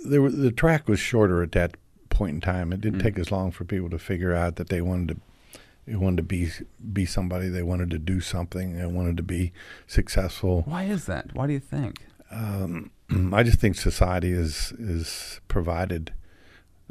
there 0.06 0.22
were, 0.22 0.32
the 0.32 0.52
track 0.52 0.88
was 0.88 1.00
shorter 1.00 1.42
at 1.44 1.52
that 1.54 1.78
point 2.10 2.36
in 2.36 2.42
time. 2.42 2.74
It 2.74 2.82
didn't 2.82 3.00
Mm. 3.00 3.04
take 3.04 3.20
as 3.20 3.32
long 3.32 3.52
for 3.52 3.64
people 3.66 3.90
to 3.90 4.00
figure 4.00 4.34
out 4.34 4.56
that 4.58 4.70
they 4.70 4.82
wanted 4.82 5.08
to. 5.16 5.22
They 5.88 5.96
wanted 5.96 6.18
to 6.18 6.24
be 6.24 6.50
be 6.94 7.06
somebody. 7.06 7.50
They 7.50 7.64
wanted 7.64 7.90
to 7.92 7.98
do 8.00 8.20
something. 8.22 8.78
They 8.78 8.86
wanted 8.86 9.18
to 9.18 9.24
be 9.24 9.52
successful. 9.88 10.62
why 10.66 10.84
is 10.84 11.06
that? 11.06 11.34
Why 11.34 11.48
do 11.48 11.54
you 11.54 11.60
think? 11.60 12.06
Um, 12.32 12.92
I 13.34 13.44
just 13.44 13.60
think 13.60 13.76
society 13.76 14.32
is 14.32 14.74
is 14.80 15.42
provided 15.48 16.14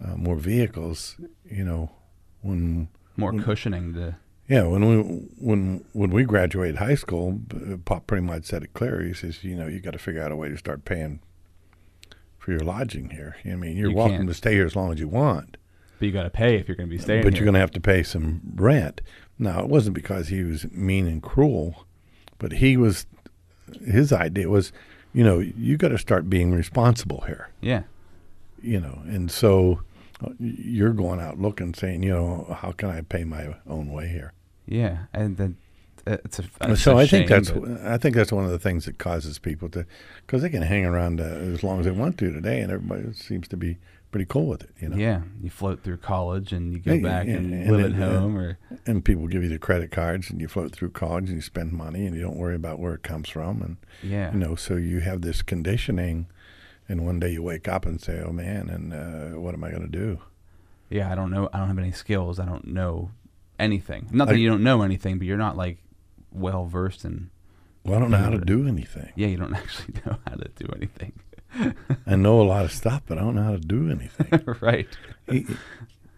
uh, 0.03 0.17
more 0.17 0.37
vehicles. 0.37 1.17
You 1.51 1.65
know, 1.65 1.91
when 2.43 2.89
More 3.17 3.33
Mm. 3.33 3.45
cushioning 3.45 3.95
to 3.95 4.17
yeah, 4.49 4.65
when 4.65 4.85
we 4.89 4.97
when 5.39 5.85
when 5.93 6.11
we 6.11 6.25
graduated 6.25 6.77
high 6.77 6.97
school, 6.97 7.41
Pop 7.85 8.07
pretty 8.09 8.27
much 8.27 8.45
said 8.47 8.65
it 8.65 8.75
clear. 8.75 9.01
He 9.03 9.15
says, 9.15 9.45
you 9.45 9.55
know, 9.55 9.69
you 9.69 9.79
got 9.81 9.93
to 9.93 9.99
figure 9.99 10.23
out 10.23 10.33
a 10.33 10.37
way 10.37 10.49
to 10.49 10.57
start 10.59 10.85
paying 10.85 11.21
for 12.41 12.51
your 12.51 12.61
lodging 12.61 13.11
here. 13.11 13.37
I 13.45 13.55
mean, 13.55 13.77
you're 13.77 13.91
You 13.91 13.97
welcome 13.97 14.17
can't. 14.17 14.29
to 14.29 14.35
stay 14.35 14.55
here 14.55 14.67
as 14.67 14.75
long 14.75 14.93
as 14.93 14.99
you 14.99 15.07
want, 15.07 15.57
But 16.01 16.07
you 16.07 16.13
got 16.13 16.25
to 16.25 16.31
pay 16.31 16.57
if 16.57 16.67
you're 16.67 16.77
going 16.77 16.89
to 16.89 16.97
be 16.97 17.01
staying. 17.01 17.23
but 17.23 17.35
here. 17.35 17.41
you're 17.43 17.45
going 17.47 17.55
to 17.55 17.61
have 17.61 17.71
to 17.73 17.81
pay 17.81 18.03
some 18.03 18.41
rent. 18.57 19.01
Now, 19.39 19.61
it 19.61 19.69
wasn't 19.69 19.95
because 19.95 20.29
he 20.29 20.43
was 20.43 20.69
mean 20.73 21.07
and 21.07 21.23
cruel, 21.23 21.87
but 22.39 22.53
he 22.53 22.77
was. 22.77 23.07
His 23.87 24.13
idea 24.13 24.49
was, 24.49 24.73
you 25.13 25.23
know, 25.23 25.39
you 25.39 25.77
got 25.77 25.89
to 25.91 25.99
start 25.99 26.29
being 26.29 26.53
responsible 26.53 27.21
here. 27.27 27.51
Yeah, 27.61 27.83
you 28.61 28.81
know, 28.81 29.01
and 29.07 29.31
so 29.31 29.83
uh, 30.25 30.31
you're 30.41 30.93
going 30.93 31.21
out 31.21 31.39
looking, 31.39 31.73
saying, 31.75 32.03
you 32.03 32.11
know, 32.11 32.57
how 32.61 32.73
can 32.73 32.91
I 32.91 33.03
pay 33.03 33.23
my 33.25 33.55
own 33.69 33.93
way 33.93 34.09
here? 34.09 34.33
yeah, 34.67 35.05
and 35.15 35.37
then 35.37 35.57
it's 36.07 36.39
a. 36.39 36.45
It's 36.63 36.83
so 36.83 36.97
a 36.99 37.03
I 37.03 37.07
think 37.07 37.29
that's 37.29 37.51
but- 37.51 37.81
I 37.83 37.99
think 37.99 38.15
that's 38.17 38.33
one 38.33 38.45
of 38.45 38.51
the 38.51 38.59
things 38.59 38.85
that 38.87 38.99
causes 38.99 39.39
people 39.39 39.69
to, 39.71 39.87
because 40.27 40.43
they 40.43 40.49
can 40.51 40.63
hang 40.63 40.85
around 40.85 41.21
uh, 41.21 41.25
as 41.25 41.63
long 41.63 41.79
as 41.81 41.85
they 41.87 41.91
want 41.93 42.19
to 42.19 42.33
today, 42.33 42.61
and 42.61 42.71
everybody 42.73 43.13
seems 43.13 43.49
to 43.49 43.57
be 43.57 43.79
pretty 44.11 44.27
cool 44.27 44.47
with 44.47 44.63
it, 44.65 44.71
you 44.81 44.89
know. 44.89 44.97
Yeah, 44.97 45.23
you 45.41 45.51
float 45.51 45.85
through 45.85 45.99
college 45.99 46.53
and 46.53 46.73
you 46.73 46.81
go 46.81 46.95
Yeah, 46.95 47.03
back 47.03 47.27
yeah, 47.29 47.35
and, 47.35 47.55
and 47.55 47.71
live 47.71 47.81
it- 47.93 47.93
at 47.95 47.99
home, 48.11 48.37
or 48.37 48.59
And 48.87 49.05
people 49.05 49.29
give 49.29 49.43
you 49.45 49.49
the 49.49 49.59
credit 49.59 49.93
cards, 49.93 50.31
and 50.31 50.41
you 50.41 50.49
float 50.49 50.73
through 50.73 50.91
college, 50.91 51.27
and 51.27 51.37
you 51.37 51.43
spend 51.43 51.73
money, 51.73 52.07
and 52.07 52.17
you 52.17 52.23
don't 52.23 52.37
worry 52.37 52.57
about 52.57 52.79
where 52.81 52.95
it 52.95 53.03
comes 53.05 53.29
from, 53.29 53.63
and 53.63 53.77
yeah, 54.03 54.33
you 54.33 54.39
know, 54.39 54.55
so 54.57 54.75
you 54.77 55.01
have 55.01 55.23
this 55.23 55.43
conditioning, 55.43 56.27
and 56.89 57.07
one 57.07 57.21
day 57.21 57.31
you 57.31 57.43
wake 57.43 57.69
up 57.69 57.87
and 57.87 58.01
say, 58.01 58.21
"Oh 58.21 58.33
man," 58.33 58.69
and 58.69 58.93
uh, 58.93 59.39
what 59.41 59.55
am 59.55 59.63
I 59.63 59.71
going 59.71 59.83
to 59.83 59.89
do? 59.89 60.21
yeah. 60.89 61.13
I 61.13 61.15
don't 61.15 61.31
know. 61.31 61.49
I 61.53 61.59
don't 61.59 61.69
have 61.69 61.79
any 61.79 61.93
skills. 61.93 62.41
I 62.41 62.45
don't 62.47 62.67
know 62.67 63.13
anything. 63.61 64.09
Not 64.11 64.27
that 64.27 64.35
I- 64.35 64.39
you 64.39 64.49
don't 64.49 64.65
know 64.65 64.83
anything, 64.83 65.19
but 65.19 65.27
you're 65.29 65.37
not 65.39 65.57
like 65.57 65.79
well 66.33 66.67
versed 66.67 67.05
in. 67.05 67.31
Well, 67.85 67.97
I 67.97 68.01
don't 68.01 68.11
know 68.11 68.19
how 68.19 68.31
to 68.31 68.39
do 68.39 68.67
anything. 68.69 69.13
Yeah, 69.17 69.29
you 69.29 69.37
don't 69.39 69.55
actually 69.63 69.95
know 70.07 70.17
how 70.27 70.35
to 70.35 70.49
do 70.57 70.67
anything. 70.77 71.13
I 72.07 72.15
know 72.17 72.41
a 72.41 72.45
lot 72.45 72.65
of 72.65 72.73
stuff, 72.73 73.03
but 73.07 73.19
I 73.19 73.23
don't 73.23 73.35
know 73.35 73.43
how 73.43 73.53
to 73.53 73.59
do 73.59 73.91
anything. 73.91 74.55
right. 74.61 74.87
you 75.31 75.57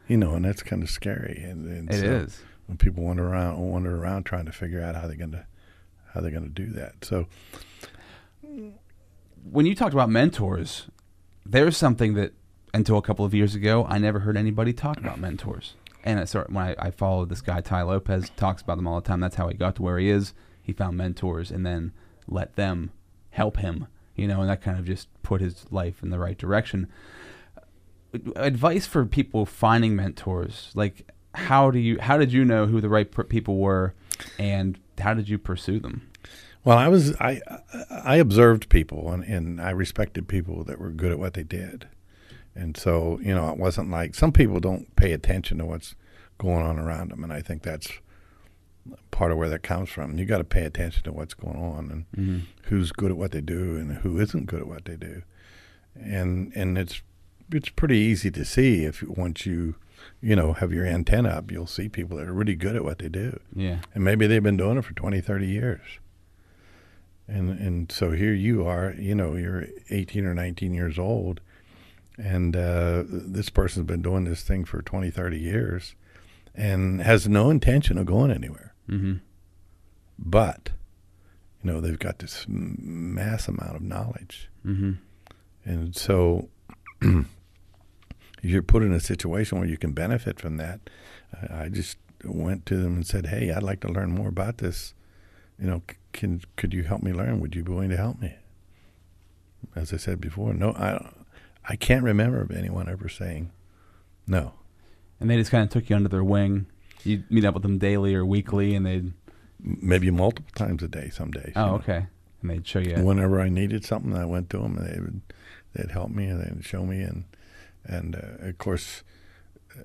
you 0.09 0.17
know, 0.17 0.35
and 0.35 0.45
that's 0.45 0.63
kind 0.63 0.83
of 0.83 0.91
scary. 0.91 1.41
And, 1.43 1.67
and 1.67 1.91
It 1.91 2.01
so 2.01 2.07
is. 2.07 2.43
when 2.67 2.77
people 2.77 3.05
wander 3.05 3.27
around, 3.27 3.59
wander 3.59 3.97
around 3.97 4.25
trying 4.25 4.45
to 4.47 4.53
figure 4.53 4.83
out 4.83 4.95
how 4.95 5.07
they're 5.07 5.17
going 5.17 5.33
to 5.33 5.47
how 6.13 6.21
they're 6.21 6.31
going 6.33 6.43
to 6.43 6.49
do 6.51 6.67
that. 6.73 7.05
So 7.05 7.27
When 8.43 9.65
you 9.67 9.75
talked 9.75 9.95
about 9.95 10.11
mentors, 10.11 10.89
there's 11.47 11.77
something 11.77 12.15
that 12.15 12.33
until 12.75 12.99
a 12.99 13.03
couple 13.03 13.25
of 13.25 13.33
years 13.35 13.55
ago 13.55 13.87
I 13.89 13.99
never 13.99 14.21
heard 14.21 14.37
anybody 14.37 14.73
talk 14.73 14.99
about 14.99 15.19
mentors. 15.19 15.75
And 16.05 16.19
I 16.19 16.25
started, 16.25 16.55
when 16.55 16.65
I, 16.65 16.75
I 16.79 16.91
followed 16.91 17.29
this 17.29 17.41
guy 17.41 17.61
Tai 17.61 17.83
Lopez, 17.83 18.31
talks 18.37 18.63
about 18.63 18.77
them 18.77 18.87
all 18.87 19.01
the 19.01 19.07
time. 19.07 19.21
That's 19.21 19.37
how 19.37 19.49
he 19.49 19.55
got 19.55 19.77
to 19.77 19.83
where 19.83 19.99
he 19.99 20.09
is. 20.11 20.35
He 20.61 20.73
found 20.73 20.97
mentors 20.97 21.51
and 21.51 21.65
then 21.65 21.93
let 22.27 22.57
them 22.57 22.91
help 23.31 23.59
him, 23.59 23.87
you 24.15 24.27
know, 24.27 24.41
and 24.41 24.51
that 24.51 24.63
kind 24.63 24.79
of 24.79 24.85
just 24.85 25.09
put 25.23 25.41
his 25.41 25.65
life 25.71 26.03
in 26.03 26.11
the 26.11 26.19
right 26.19 26.39
direction. 26.39 26.89
Advice 28.37 28.87
for 28.87 29.07
people 29.07 29.47
finding 29.47 29.97
mentors, 29.97 30.71
like 30.75 31.11
how 31.35 31.71
do 31.71 31.79
you 31.79 31.99
how 31.99 32.19
did 32.19 32.31
you 32.33 32.45
know 32.45 32.67
who 32.67 32.81
the 32.81 32.91
right 32.91 33.11
people 33.29 33.57
were, 33.57 33.95
and 34.39 34.79
how 34.99 35.15
did 35.15 35.29
you 35.29 35.39
pursue 35.39 35.81
them? 35.81 36.11
Well, 36.63 36.77
I 36.77 36.89
was 36.89 37.17
I 37.17 37.41
I 37.91 38.17
observed 38.17 38.69
people 38.69 39.11
and, 39.11 39.25
and 39.25 39.61
I 39.61 39.71
respected 39.71 40.29
people 40.29 40.63
that 40.65 40.79
were 40.79 40.91
good 40.91 41.11
at 41.11 41.19
what 41.19 41.33
they 41.35 41.43
did, 41.43 41.89
and 42.55 42.77
so 42.77 43.19
you 43.23 43.35
know 43.35 43.51
it 43.51 43.59
wasn't 43.59 43.91
like 43.91 44.15
some 44.15 44.33
people 44.33 44.61
don't 44.61 44.95
pay 44.97 45.13
attention 45.13 45.59
to 45.59 45.65
what's 45.65 45.95
going 46.39 46.65
on 46.65 46.79
around 46.79 47.11
them, 47.11 47.25
and 47.25 47.33
I 47.33 47.41
think 47.41 47.63
that's 47.63 47.91
part 49.11 49.31
of 49.31 49.39
where 49.39 49.49
that 49.49 49.63
comes 49.63 49.89
from. 49.91 50.19
You 50.19 50.25
got 50.25 50.39
to 50.39 50.45
pay 50.45 50.65
attention 50.65 51.05
to 51.05 51.13
what's 51.13 51.35
going 51.35 51.57
on 51.57 51.91
and 51.91 52.05
mm-hmm. 52.17 52.47
who's 52.65 52.91
good 52.93 53.11
at 53.11 53.17
what 53.17 53.31
they 53.31 53.41
do 53.41 53.77
and 53.77 53.99
who 53.99 54.19
isn't 54.19 54.47
good 54.47 54.61
at 54.61 54.69
what 54.69 54.85
they 54.85 54.97
do, 54.97 55.23
and 55.95 56.53
and 56.55 56.77
it's 56.79 57.03
it's 57.53 57.69
pretty 57.69 57.99
easy 57.99 58.31
to 58.31 58.45
see 58.45 58.85
if 58.85 59.03
once 59.03 59.47
you 59.47 59.77
you 60.21 60.37
know, 60.37 60.53
have 60.53 60.73
your 60.73 60.87
antenna 60.87 61.31
up, 61.31 61.51
you'll 61.51 61.67
see 61.67 61.89
people 61.89 62.17
that 62.17 62.29
are 62.29 62.33
really 62.33 62.55
good 62.55 62.77
at 62.77 62.85
what 62.85 62.99
they 62.99 63.09
do. 63.09 63.39
Yeah. 63.55 63.79
And 63.95 64.05
maybe 64.05 64.27
they've 64.27 64.43
been 64.43 64.57
doing 64.57 64.79
it 64.79 64.85
for 64.85 64.95
20, 64.95 65.21
30 65.21 65.47
years. 65.47 65.81
And 67.29 67.51
and 67.51 67.91
so 67.91 68.11
here 68.11 68.35
you 68.35 68.67
are, 68.67 68.95
you 68.99 69.15
know, 69.15 69.37
you're 69.37 69.67
18 69.91 70.27
or 70.27 70.35
19 70.35 70.75
years 70.75 70.99
old, 70.99 71.41
and 72.19 72.57
uh, 72.57 73.05
this 73.07 73.51
person's 73.51 73.87
been 73.87 74.03
doing 74.03 74.25
this 74.25 74.43
thing 74.43 74.65
for 74.65 74.83
20, 74.83 75.11
30 75.11 75.39
years 75.39 75.95
and 76.55 77.01
has 77.01 77.29
no 77.29 77.51
intention 77.51 77.99
of 77.99 78.07
going 78.07 78.31
anywhere. 78.31 78.75
Mm-hmm. 78.89 79.15
But, 80.19 80.71
you 81.63 81.73
know, 81.73 81.81
they've 81.81 81.99
got 81.99 82.19
this 82.19 82.47
mass 82.49 83.49
amount 83.49 83.77
of 83.77 83.83
knowledge. 83.83 84.51
Mm-hmm. 84.67 84.93
And 85.65 85.97
so 85.97 86.49
if 87.01 87.27
you're 88.43 88.63
put 88.63 88.83
in 88.83 88.93
a 88.93 89.01
situation 89.01 89.59
where 89.59 89.69
you 89.69 89.79
can 89.79 89.93
benefit 89.93 90.41
from 90.41 90.57
that, 90.59 90.81
I 91.33 91.65
I 91.65 91.69
just 91.69 91.97
went 92.25 92.67
to 92.67 92.77
them 92.77 92.97
and 92.97 93.07
said, 93.07 93.27
"Hey, 93.27 93.51
I'd 93.51 93.63
like 93.63 93.81
to 93.81 93.89
learn 93.89 94.13
more 94.13 94.29
about 94.29 94.59
this. 94.59 94.95
You 95.59 95.67
know, 95.67 95.83
can 96.13 96.43
could 96.57 96.75
you 96.75 96.83
help 96.83 97.03
me 97.03 97.13
learn? 97.13 97.41
Would 97.41 97.55
you 97.55 97.65
be 97.65 97.73
willing 97.73 97.91
to 97.91 97.97
help 97.97 98.21
me?" 98.21 98.35
As 99.75 99.93
I 99.93 99.97
said 99.97 100.21
before, 100.21 100.53
no, 100.53 100.73
I 100.73 101.13
I 101.69 101.77
can't 101.77 102.03
remember 102.05 102.41
of 102.41 102.51
anyone 102.51 102.89
ever 102.89 103.09
saying 103.09 103.51
no. 104.27 104.55
And 105.21 105.31
they 105.31 105.37
just 105.37 105.51
kind 105.51 105.63
of 105.63 105.71
took 105.71 105.89
you 105.89 105.97
under 105.97 106.09
their 106.09 106.25
wing. 106.25 106.67
You 107.05 107.23
meet 107.31 107.45
up 107.45 107.55
with 107.55 107.63
them 107.63 107.79
daily 107.79 108.15
or 108.15 108.25
weekly, 108.25 108.75
and 108.75 108.85
they'd 108.85 109.13
Maybe 109.65 110.11
multiple 110.11 110.51
times 110.57 110.83
a 110.83 110.89
day, 110.89 111.11
some 111.11 111.31
days. 111.31 111.53
you 111.55 111.63
oh 111.63 111.67
know. 111.67 111.75
okay, 111.75 112.07
and 112.41 112.51
they'd 112.51 112.67
show 112.67 112.81
you. 112.81 112.97
Whenever 112.97 113.41
I 113.41 113.49
needed 113.49 113.85
something, 113.85 114.13
I 114.17 114.25
went 114.25 114.51
to 114.51 114.59
them, 114.59 114.77
and 114.77 114.87
they 114.89 114.99
would 115.01 115.21
they'd 115.73 115.93
help 115.93 116.11
me 116.11 116.27
and 116.27 116.43
they'd 116.43 116.65
show 116.65 116.85
me, 116.85 117.01
and 117.01 117.25
and 117.85 118.17
uh, 118.17 118.49
of 118.49 118.59
course, 118.59 119.05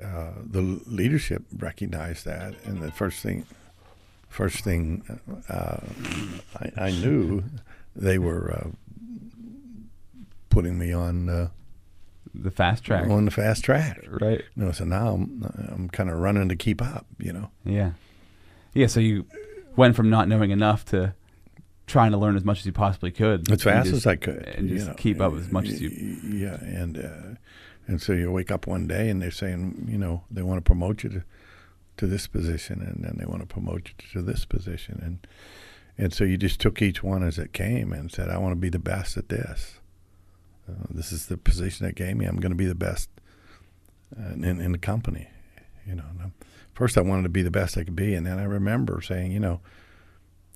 uh, 0.03 0.31
the 0.43 0.61
leadership 0.87 1.43
recognized 1.55 2.25
that, 2.25 2.55
and 2.65 2.81
the 2.81 2.91
first 2.91 3.21
thing, 3.21 3.45
first 4.29 4.63
thing, 4.63 5.03
uh, 5.47 5.77
I, 6.55 6.85
I 6.85 6.89
knew 6.89 7.43
they 7.95 8.17
were 8.17 8.51
uh, 8.51 8.69
putting 10.49 10.79
me 10.79 10.91
on 10.91 11.29
uh, 11.29 11.49
the 12.33 12.51
fast 12.51 12.83
track, 12.83 13.07
on 13.09 13.25
the 13.25 13.31
fast 13.31 13.63
track. 13.63 13.99
right? 14.09 14.41
You 14.55 14.65
know, 14.65 14.71
so 14.71 14.85
now 14.85 15.13
I'm 15.13 15.43
I'm 15.73 15.89
kind 15.89 16.09
of 16.09 16.17
running 16.19 16.49
to 16.49 16.55
keep 16.55 16.81
up. 16.81 17.05
You 17.19 17.33
know, 17.33 17.51
Yeah, 17.65 17.91
yeah. 18.73 18.87
So 18.87 18.99
you 18.99 19.25
went 19.75 19.95
from 19.95 20.09
not 20.09 20.27
knowing 20.27 20.51
enough 20.51 20.85
to 20.85 21.13
trying 21.85 22.11
to 22.11 22.17
learn 22.17 22.35
as 22.35 22.43
much 22.43 22.59
as 22.59 22.65
you 22.65 22.71
possibly 22.73 23.11
could, 23.11 23.49
as 23.51 23.63
fast 23.63 23.85
just- 23.89 23.97
as 23.97 24.07
I 24.07 24.15
could, 24.17 24.43
and 24.57 24.67
just 24.69 24.87
know. 24.87 24.93
keep 24.95 25.21
up 25.21 25.33
as 25.33 25.51
much 25.51 25.69
as 25.69 25.81
you. 25.81 25.89
Yeah, 25.89 26.55
and 26.61 26.97
uh, 26.97 27.35
and 27.87 28.01
so 28.01 28.13
you 28.13 28.31
wake 28.31 28.51
up 28.51 28.67
one 28.67 28.87
day 28.87 29.09
and 29.09 29.21
they're 29.21 29.31
saying, 29.31 29.87
you 29.89 29.97
know, 29.97 30.23
they 30.29 30.41
want 30.41 30.57
to 30.57 30.61
promote 30.61 31.03
you 31.03 31.09
to 31.09 31.23
to 31.97 32.05
this 32.07 32.27
position, 32.27 32.81
and 32.81 33.03
then 33.03 33.15
they 33.17 33.25
want 33.25 33.41
to 33.41 33.47
promote 33.47 33.89
you 33.89 34.09
to 34.13 34.21
this 34.21 34.45
position, 34.45 34.99
and 35.03 35.25
and 35.97 36.13
so 36.13 36.23
you 36.23 36.37
just 36.37 36.59
took 36.59 36.81
each 36.81 37.01
one 37.01 37.23
as 37.23 37.39
it 37.39 37.53
came 37.53 37.91
and 37.91 38.11
said, 38.11 38.29
I 38.29 38.37
want 38.37 38.51
to 38.51 38.55
be 38.59 38.69
the 38.69 38.77
best 38.77 39.17
at 39.17 39.29
this. 39.29 39.79
Uh, 40.69 40.85
this 40.89 41.11
is 41.11 41.27
the 41.27 41.37
position 41.37 41.85
that 41.85 41.95
gave 41.95 42.15
me. 42.17 42.25
I'm 42.25 42.39
going 42.39 42.51
to 42.51 42.55
be 42.55 42.65
the 42.65 42.75
best 42.75 43.09
uh, 44.17 44.33
in 44.33 44.43
in 44.61 44.71
the 44.71 44.77
company. 44.77 45.27
You 45.85 45.95
know, 45.95 46.03
and, 46.09 46.21
um, 46.21 46.33
first 46.73 46.97
I 46.97 47.01
wanted 47.01 47.23
to 47.23 47.29
be 47.29 47.41
the 47.41 47.51
best 47.51 47.77
I 47.77 47.83
could 47.83 47.95
be, 47.95 48.13
and 48.13 48.25
then 48.25 48.39
I 48.39 48.43
remember 48.43 49.01
saying, 49.01 49.31
you 49.31 49.39
know, 49.39 49.61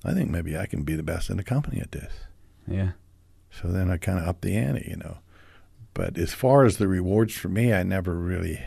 I 0.04 0.12
think 0.12 0.30
maybe 0.30 0.56
I 0.56 0.66
can 0.66 0.82
be 0.82 0.94
the 0.94 1.02
best 1.02 1.30
in 1.30 1.36
the 1.38 1.44
company 1.44 1.80
at 1.80 1.92
this. 1.92 2.12
Yeah, 2.68 2.92
So 3.50 3.68
then 3.68 3.90
I 3.90 3.96
kind 3.96 4.18
of 4.18 4.28
upped 4.28 4.42
the 4.42 4.56
ante, 4.56 4.86
you 4.88 4.96
know. 4.96 5.18
But 5.94 6.16
as 6.18 6.32
far 6.32 6.64
as 6.64 6.76
the 6.76 6.86
rewards 6.88 7.34
for 7.34 7.48
me, 7.48 7.72
I 7.72 7.82
never 7.82 8.14
really. 8.14 8.60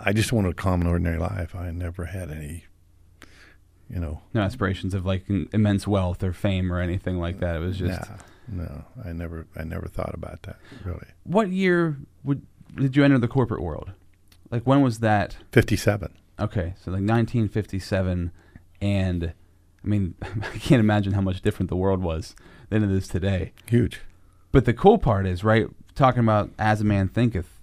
I 0.00 0.12
just 0.12 0.32
wanted 0.32 0.50
a 0.50 0.54
common, 0.54 0.86
ordinary 0.86 1.18
life. 1.18 1.54
I 1.54 1.70
never 1.72 2.04
had 2.06 2.30
any, 2.30 2.66
you 3.90 3.98
know. 3.98 4.22
no 4.32 4.42
aspirations 4.42 4.94
of 4.94 5.04
like 5.04 5.24
immense 5.28 5.86
wealth 5.88 6.22
or 6.22 6.32
fame 6.32 6.72
or 6.72 6.80
anything 6.80 7.18
like 7.18 7.40
that. 7.40 7.56
It 7.56 7.58
was 7.58 7.78
just 7.78 8.08
nah, 8.08 8.16
no, 8.50 8.84
I 9.04 9.12
never, 9.12 9.46
I 9.56 9.64
never 9.64 9.86
thought 9.88 10.14
about 10.14 10.42
that 10.42 10.56
really. 10.84 11.06
what 11.24 11.50
year 11.50 11.98
would 12.24 12.46
did 12.76 12.96
you 12.96 13.04
enter 13.04 13.18
the 13.18 13.28
corporate 13.28 13.62
world? 13.62 13.92
Like 14.50 14.64
when 14.64 14.82
was 14.82 15.00
that? 15.00 15.36
Fifty-seven. 15.52 16.14
Okay, 16.40 16.74
so 16.76 16.92
like 16.92 17.00
1957, 17.00 18.30
and 18.80 19.24
I 19.24 19.86
mean, 19.86 20.14
I 20.22 20.58
can't 20.58 20.80
imagine 20.80 21.12
how 21.12 21.20
much 21.20 21.42
different 21.42 21.68
the 21.68 21.76
world 21.76 22.00
was 22.00 22.36
than 22.70 22.84
it 22.84 22.90
is 22.90 23.08
today. 23.08 23.52
Huge. 23.66 24.00
But 24.52 24.64
the 24.64 24.72
cool 24.72 24.98
part 24.98 25.26
is, 25.26 25.44
right, 25.44 25.66
talking 25.94 26.20
about 26.20 26.50
as 26.58 26.80
a 26.80 26.84
man 26.84 27.08
thinketh, 27.08 27.58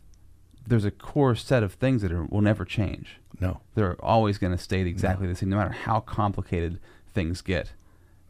there's 0.68 0.86
a 0.86 0.92
core 0.92 1.36
set 1.36 1.64
of 1.64 1.74
things 1.74 2.02
that 2.02 2.12
are, 2.12 2.26
will 2.26 2.42
never 2.42 2.66
change. 2.66 3.20
No. 3.40 3.62
They're 3.76 3.96
always 4.04 4.38
going 4.38 4.56
to 4.56 4.62
stay 4.62 4.82
exactly 4.82 5.28
the 5.28 5.36
same, 5.36 5.50
no 5.50 5.58
matter 5.58 5.72
how 5.72 6.00
complicated 6.02 6.80
things 7.14 7.42
get. 7.42 7.72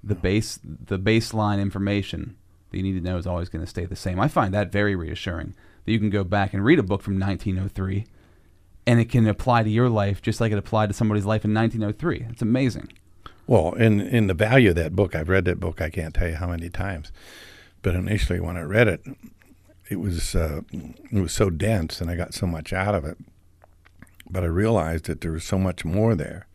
The 0.04 0.15
base, 0.15 0.60
the 0.63 1.00
baseline 1.00 1.60
information 1.60 2.38
that 2.69 2.78
you 2.78 2.84
need 2.84 2.93
to 2.93 3.01
know 3.01 3.17
is 3.17 3.28
always 3.28 3.49
going 3.49 3.63
to 3.63 3.69
stay 3.69 3.86
the 3.86 3.95
same. 3.95 4.19
I 4.19 4.28
find 4.28 4.54
that 4.54 4.71
very 4.71 4.95
reassuring 4.95 5.54
that 5.86 5.91
you 5.91 5.99
can 5.99 6.10
go 6.10 6.23
back 6.23 6.54
and 6.54 6.63
read 6.63 6.80
a 6.80 6.84
book 6.84 7.01
from 7.01 7.19
1903, 7.19 8.06
and 8.88 8.99
it 8.99 9.10
can 9.10 9.28
apply 9.28 9.63
to 9.63 9.69
your 9.69 9.89
life 9.89 10.21
just 10.21 10.41
like 10.41 10.51
it 10.51 10.58
applied 10.58 10.89
to 10.89 10.93
somebody's 10.93 11.25
life 11.25 11.45
in 11.45 11.54
1903. 11.54 12.28
It's 12.30 12.41
amazing. 12.41 12.91
Well, 13.47 13.73
in 13.73 14.01
in 14.01 14.28
the 14.28 14.34
value 14.34 14.69
of 14.69 14.75
that 14.75 14.95
book, 14.95 15.15
I've 15.15 15.30
read 15.30 15.45
that 15.45 15.60
book. 15.60 15.82
I 15.82 15.89
can't 15.89 16.13
tell 16.13 16.28
you 16.28 16.36
how 16.36 16.47
many 16.47 16.69
times. 16.69 17.12
But 17.82 17.93
initially, 17.93 18.39
when 18.39 18.58
I 18.58 18.62
read 18.62 18.88
it, 18.88 19.01
it 19.89 19.99
was 19.99 20.36
uh, 20.36 20.62
it 20.71 21.21
was 21.21 21.32
so 21.32 21.51
dense, 21.51 22.01
and 22.01 22.10
I 22.10 22.15
got 22.15 22.34
so 22.34 22.47
much 22.47 22.73
out 22.73 22.95
of 22.95 23.06
it. 23.06 23.17
But 24.28 24.43
I 24.43 24.47
realized 24.47 25.06
that 25.06 25.21
there 25.21 25.32
was 25.32 25.43
so 25.43 25.60
much 25.60 25.86
more 25.86 26.15
there, 26.15 26.47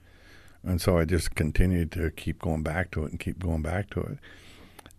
and 0.65 0.81
so 0.81 0.99
I 0.99 1.05
just 1.05 1.37
continued 1.37 1.93
to 1.93 2.11
keep 2.11 2.41
going 2.41 2.65
back 2.65 2.91
to 2.93 3.05
it 3.05 3.13
and 3.13 3.21
keep 3.21 3.39
going 3.39 3.63
back 3.63 3.91
to 3.91 4.01
it, 4.01 4.19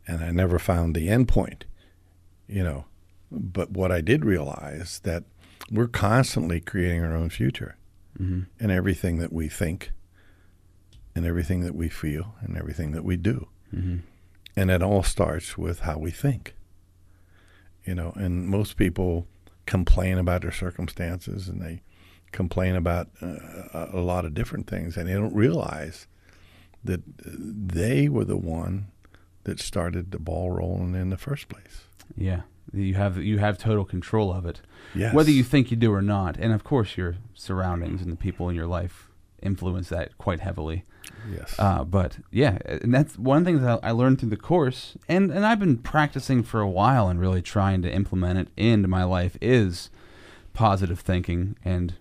and 0.08 0.24
I 0.24 0.32
never 0.32 0.60
found 0.60 0.96
the 0.96 1.10
end 1.10 1.28
point, 1.28 1.66
you 2.48 2.64
know. 2.64 2.86
But 3.32 3.72
what 3.72 3.92
I 3.92 4.02
did 4.02 4.26
realize 4.26 5.00
that 5.04 5.24
we're 5.72 5.88
constantly 5.88 6.60
creating 6.60 7.04
our 7.04 7.16
own 7.16 7.30
future, 7.30 7.78
Mm-hmm. 8.20 8.42
in 8.64 8.70
everything 8.72 9.20
that 9.20 9.32
we 9.32 9.48
think, 9.48 9.94
and 11.16 11.26
everything 11.26 11.62
that 11.62 11.74
we 11.74 11.88
feel, 11.88 12.36
and 12.42 12.58
everything 12.58 12.92
that 12.92 13.06
we 13.06 13.16
do. 13.16 13.48
Mm-hmm. 13.74 13.98
And 14.58 14.70
it 14.70 14.84
all 14.84 15.02
starts 15.02 15.58
with 15.58 15.80
how 15.82 15.98
we 15.98 16.12
think. 16.12 16.54
You 17.86 17.96
know, 17.96 18.12
and 18.16 18.46
most 18.48 18.76
people 18.76 19.28
complain 19.66 20.18
about 20.18 20.42
their 20.42 20.52
circumstances 20.52 21.48
and 21.48 21.62
they 21.62 21.82
complain 22.34 22.76
about 22.76 23.08
uh, 23.22 23.88
a 23.94 24.02
lot 24.02 24.26
of 24.26 24.34
different 24.34 24.68
things, 24.68 24.98
and 24.98 25.08
they 25.08 25.14
don't 25.14 25.34
realize 25.34 26.06
that 26.84 27.02
they 27.16 28.10
were 28.10 28.26
the 28.26 28.38
one 28.38 28.88
that 29.44 29.60
started 29.60 30.12
the 30.12 30.20
ball 30.20 30.52
rolling 30.52 30.96
in 30.96 31.10
the 31.10 31.18
first 31.18 31.50
place. 31.50 31.86
Yeah, 32.16 32.42
you 32.74 32.96
have 32.96 33.18
you 33.18 33.40
have 33.40 33.58
total 33.58 33.86
control 33.86 34.32
of 34.32 34.46
it. 34.46 34.62
Yes. 34.94 35.14
whether 35.14 35.32
you 35.32 35.44
think 35.44 35.72
you 35.72 35.78
do 35.78 35.94
or 35.94 36.02
not. 36.02 36.38
And 36.38 36.52
of 36.54 36.64
course, 36.64 36.98
your 36.98 37.16
surroundings 37.34 38.02
and 38.02 38.12
the 38.12 38.18
people 38.18 38.50
in 38.50 38.56
your 38.56 38.68
life 38.68 39.08
influence 39.42 39.90
that 39.90 40.18
quite 40.18 40.42
heavily. 40.42 40.84
Yes. 41.32 41.56
Uh, 41.58 41.84
but 41.84 42.18
yeah, 42.32 42.58
and 42.66 42.94
that's 42.94 43.18
one 43.18 43.44
thing 43.46 43.62
that 43.62 43.80
I 43.84 43.92
learned 43.92 44.20
through 44.20 44.30
the 44.30 44.38
course, 44.38 44.98
and 45.08 45.32
and 45.32 45.46
I've 45.46 45.60
been 45.60 45.78
practicing 45.78 46.44
for 46.44 46.62
a 46.62 46.70
while 46.70 47.08
and 47.08 47.20
really 47.20 47.42
trying 47.42 47.82
to 47.84 47.92
implement 47.92 48.40
it 48.40 48.48
into 48.58 48.88
my 48.88 49.04
life 49.04 49.38
is 49.42 49.90
positive 50.54 51.00
thinking 51.00 51.56
and 51.64 51.96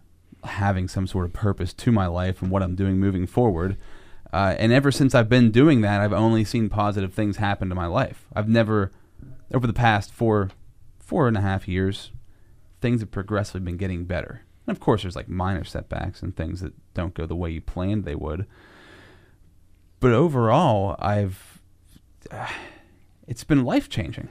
having 0.44 0.88
some 0.88 1.06
sort 1.06 1.26
of 1.26 1.32
purpose 1.32 1.72
to 1.74 1.92
my 1.92 2.06
life 2.06 2.42
and 2.42 2.50
what 2.50 2.62
I'm 2.62 2.74
doing 2.74 2.98
moving 2.98 3.26
forward. 3.26 3.76
Uh, 4.32 4.54
and 4.58 4.72
ever 4.72 4.92
since 4.92 5.14
I've 5.14 5.28
been 5.28 5.50
doing 5.50 5.80
that, 5.80 6.00
I've 6.00 6.12
only 6.12 6.44
seen 6.44 6.68
positive 6.68 7.12
things 7.12 7.38
happen 7.38 7.68
to 7.68 7.74
my 7.74 7.86
life. 7.86 8.26
I've 8.34 8.48
never, 8.48 8.92
over 9.52 9.66
the 9.66 9.72
past 9.72 10.12
four, 10.12 10.50
four 10.98 11.26
and 11.26 11.36
a 11.36 11.40
half 11.40 11.66
years, 11.66 12.12
things 12.80 13.00
have 13.00 13.10
progressively 13.10 13.60
been 13.60 13.76
getting 13.76 14.04
better. 14.04 14.42
And 14.66 14.76
of 14.76 14.80
course, 14.80 15.02
there's 15.02 15.16
like 15.16 15.28
minor 15.28 15.64
setbacks 15.64 16.22
and 16.22 16.36
things 16.36 16.60
that 16.60 16.74
don't 16.94 17.14
go 17.14 17.26
the 17.26 17.34
way 17.34 17.50
you 17.50 17.60
planned 17.60 18.04
they 18.04 18.14
would. 18.14 18.46
But 19.98 20.12
overall, 20.12 20.96
I've 20.98 21.60
it's 23.26 23.44
been 23.44 23.64
life 23.64 23.88
changing 23.88 24.28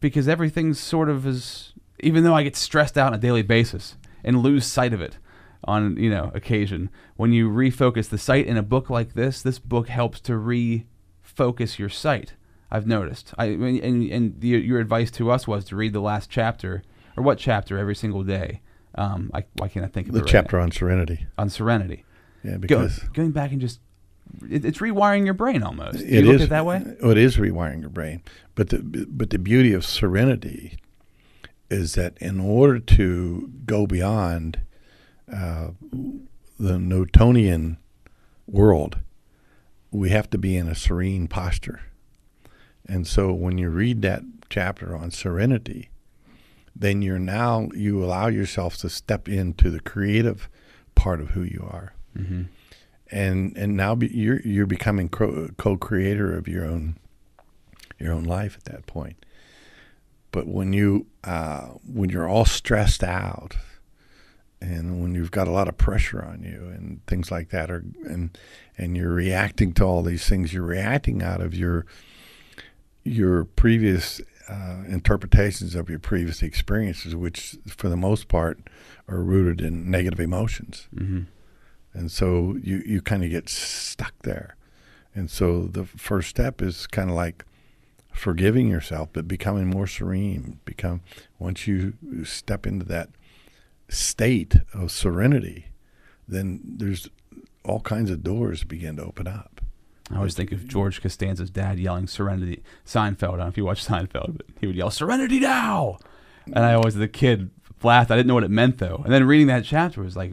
because 0.00 0.28
everything's 0.28 0.80
sort 0.80 1.08
of 1.08 1.26
is 1.26 1.72
even 2.00 2.24
though 2.24 2.34
I 2.34 2.42
get 2.42 2.56
stressed 2.56 2.96
out 2.96 3.08
on 3.08 3.14
a 3.14 3.18
daily 3.18 3.42
basis 3.42 3.96
and 4.24 4.42
lose 4.42 4.64
sight 4.64 4.92
of 4.92 5.00
it 5.00 5.18
on 5.64 5.96
you 5.96 6.10
know 6.10 6.30
occasion. 6.34 6.90
When 7.16 7.32
you 7.32 7.50
refocus 7.50 8.08
the 8.08 8.18
sight 8.18 8.46
in 8.46 8.56
a 8.56 8.62
book 8.62 8.88
like 8.90 9.14
this 9.14 9.42
this 9.42 9.58
book 9.58 9.88
helps 9.88 10.20
to 10.22 10.32
refocus 10.32 11.78
your 11.78 11.88
sight 11.88 12.34
I've 12.70 12.86
noticed. 12.86 13.34
I 13.38 13.46
and 13.46 14.04
and 14.10 14.40
the, 14.40 14.48
your 14.48 14.78
advice 14.80 15.10
to 15.12 15.30
us 15.30 15.46
was 15.48 15.64
to 15.66 15.76
read 15.76 15.92
the 15.92 16.00
last 16.00 16.30
chapter 16.30 16.82
or 17.16 17.22
what 17.24 17.38
chapter 17.38 17.76
every 17.78 17.96
single 17.96 18.22
day. 18.22 18.60
Um 18.94 19.30
I, 19.34 19.44
why 19.58 19.68
can't 19.68 19.84
I 19.84 19.88
think 19.88 20.08
of 20.08 20.14
the 20.14 20.20
right 20.20 20.28
chapter 20.28 20.56
now? 20.56 20.64
on 20.64 20.70
serenity. 20.72 21.26
on 21.36 21.48
serenity. 21.50 22.04
Yeah, 22.44 22.52
Go, 22.52 22.58
because 22.58 22.98
going 23.12 23.32
back 23.32 23.50
and 23.52 23.60
just 23.60 23.80
it, 24.48 24.64
it's 24.64 24.78
rewiring 24.78 25.24
your 25.24 25.34
brain 25.34 25.62
almost. 25.64 25.98
Do 25.98 26.04
It 26.04 26.24
you 26.24 26.30
is- 26.32 26.40
at 26.42 26.44
it 26.46 26.50
that 26.50 26.64
way? 26.64 26.84
Oh, 27.02 27.10
It 27.10 27.18
is 27.18 27.36
rewiring 27.36 27.80
your 27.80 27.90
brain, 27.90 28.22
but 28.54 28.68
the 28.70 28.78
but 29.10 29.30
the 29.30 29.38
beauty 29.38 29.72
of 29.72 29.84
serenity 29.84 30.78
is 31.68 31.94
that 31.94 32.16
in 32.20 32.38
order 32.40 32.78
to 32.80 33.50
go 33.66 33.86
beyond 33.86 34.60
uh, 35.32 35.70
the 36.58 36.78
Newtonian 36.78 37.78
world, 38.46 38.98
we 39.90 40.10
have 40.10 40.28
to 40.30 40.38
be 40.38 40.56
in 40.56 40.68
a 40.68 40.74
serene 40.74 41.26
posture. 41.28 41.80
And 42.86 43.06
so 43.06 43.32
when 43.32 43.58
you 43.58 43.70
read 43.70 44.02
that 44.02 44.22
chapter 44.48 44.96
on 44.96 45.10
serenity, 45.10 45.90
then 46.74 47.02
you're 47.02 47.18
now, 47.18 47.68
you 47.74 48.04
allow 48.04 48.28
yourself 48.28 48.76
to 48.78 48.88
step 48.88 49.28
into 49.28 49.70
the 49.70 49.80
creative 49.80 50.48
part 50.94 51.20
of 51.20 51.30
who 51.30 51.42
you 51.42 51.66
are. 51.70 51.94
Mm-hmm. 52.16 52.42
And, 53.12 53.56
and 53.56 53.76
now 53.76 53.94
be, 53.94 54.08
you're, 54.08 54.40
you're 54.40 54.66
becoming 54.66 55.08
co- 55.08 55.48
co-creator 55.56 56.36
of 56.36 56.46
your 56.46 56.64
own, 56.64 56.96
your 57.98 58.12
own 58.12 58.24
life 58.24 58.56
at 58.56 58.64
that 58.64 58.86
point. 58.86 59.24
But 60.30 60.46
when 60.46 60.72
you, 60.72 61.06
uh, 61.24 61.68
when 61.84 62.10
you're 62.10 62.28
all 62.28 62.44
stressed 62.44 63.02
out 63.02 63.56
and 64.60 65.00
when 65.00 65.14
you've 65.14 65.30
got 65.30 65.48
a 65.48 65.52
lot 65.52 65.68
of 65.68 65.78
pressure 65.78 66.22
on 66.22 66.42
you 66.42 66.70
and 66.74 67.04
things 67.06 67.30
like 67.30 67.50
that 67.50 67.70
are 67.70 67.84
and 68.04 68.36
and 68.76 68.96
you're 68.96 69.12
reacting 69.12 69.72
to 69.72 69.84
all 69.84 70.02
these 70.02 70.28
things 70.28 70.52
you're 70.52 70.62
reacting 70.62 71.22
out 71.22 71.40
of 71.40 71.54
your 71.54 71.86
your 73.04 73.44
previous 73.44 74.20
uh, 74.48 74.82
interpretations 74.88 75.74
of 75.74 75.88
your 75.88 75.98
previous 75.98 76.42
experiences 76.42 77.14
which 77.14 77.56
for 77.68 77.88
the 77.88 77.96
most 77.96 78.28
part 78.28 78.58
are 79.08 79.22
rooted 79.22 79.60
in 79.60 79.90
negative 79.90 80.20
emotions. 80.20 80.88
Mm-hmm. 80.94 81.22
and 81.94 82.10
so 82.10 82.56
you 82.62 82.82
you 82.86 83.00
kind 83.00 83.24
of 83.24 83.30
get 83.30 83.48
stuck 83.48 84.14
there. 84.22 84.56
And 85.12 85.28
so 85.28 85.64
the 85.64 85.84
first 85.84 86.28
step 86.28 86.62
is 86.62 86.86
kind 86.86 87.10
of 87.10 87.16
like 87.16 87.44
forgiving 88.12 88.68
yourself 88.68 89.08
but 89.12 89.26
becoming 89.26 89.66
more 89.66 89.86
serene. 89.86 90.60
Become 90.64 91.00
once 91.38 91.66
you 91.66 91.94
step 92.24 92.66
into 92.66 92.84
that 92.86 93.10
state 93.90 94.56
of 94.72 94.90
serenity, 94.90 95.66
then 96.26 96.60
there's 96.64 97.08
all 97.64 97.80
kinds 97.80 98.10
of 98.10 98.22
doors 98.22 98.64
begin 98.64 98.96
to 98.96 99.04
open 99.04 99.26
up. 99.26 99.60
I 100.10 100.16
always 100.16 100.34
think 100.34 100.50
of 100.50 100.66
George 100.66 101.00
Costanza's 101.00 101.50
dad 101.50 101.78
yelling 101.78 102.06
"Serenity." 102.06 102.62
Seinfeld. 102.84 103.22
I 103.22 103.28
don't 103.28 103.38
know 103.38 103.46
if 103.46 103.56
you 103.56 103.64
watch 103.64 103.84
Seinfeld, 103.84 104.38
but 104.38 104.46
he 104.60 104.66
would 104.66 104.76
yell 104.76 104.90
"Serenity 104.90 105.38
now," 105.38 105.98
and 106.46 106.58
I 106.58 106.74
always, 106.74 106.96
as 106.96 107.02
a 107.02 107.08
kid, 107.08 107.50
laughed. 107.82 108.10
I 108.10 108.16
didn't 108.16 108.26
know 108.26 108.34
what 108.34 108.44
it 108.44 108.50
meant 108.50 108.78
though. 108.78 109.02
And 109.04 109.12
then 109.12 109.24
reading 109.24 109.46
that 109.48 109.64
chapter 109.64 110.02
was 110.02 110.16
like 110.16 110.32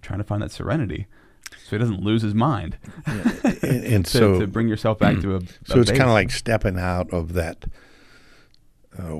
trying 0.00 0.18
to 0.18 0.24
find 0.24 0.40
that 0.40 0.50
serenity, 0.50 1.06
so 1.50 1.76
he 1.76 1.78
doesn't 1.78 2.02
lose 2.02 2.22
his 2.22 2.34
mind. 2.34 2.78
and, 3.04 3.44
and 3.62 4.06
to, 4.06 4.10
so, 4.10 4.40
to 4.40 4.46
bring 4.46 4.68
yourself 4.68 4.98
back 4.98 5.20
to 5.20 5.36
a. 5.36 5.40
so 5.66 5.78
it's 5.80 5.90
kind 5.90 6.04
of 6.04 6.10
like 6.10 6.30
stepping 6.30 6.78
out 6.78 7.12
of 7.12 7.34
that 7.34 7.66
uh, 8.98 9.18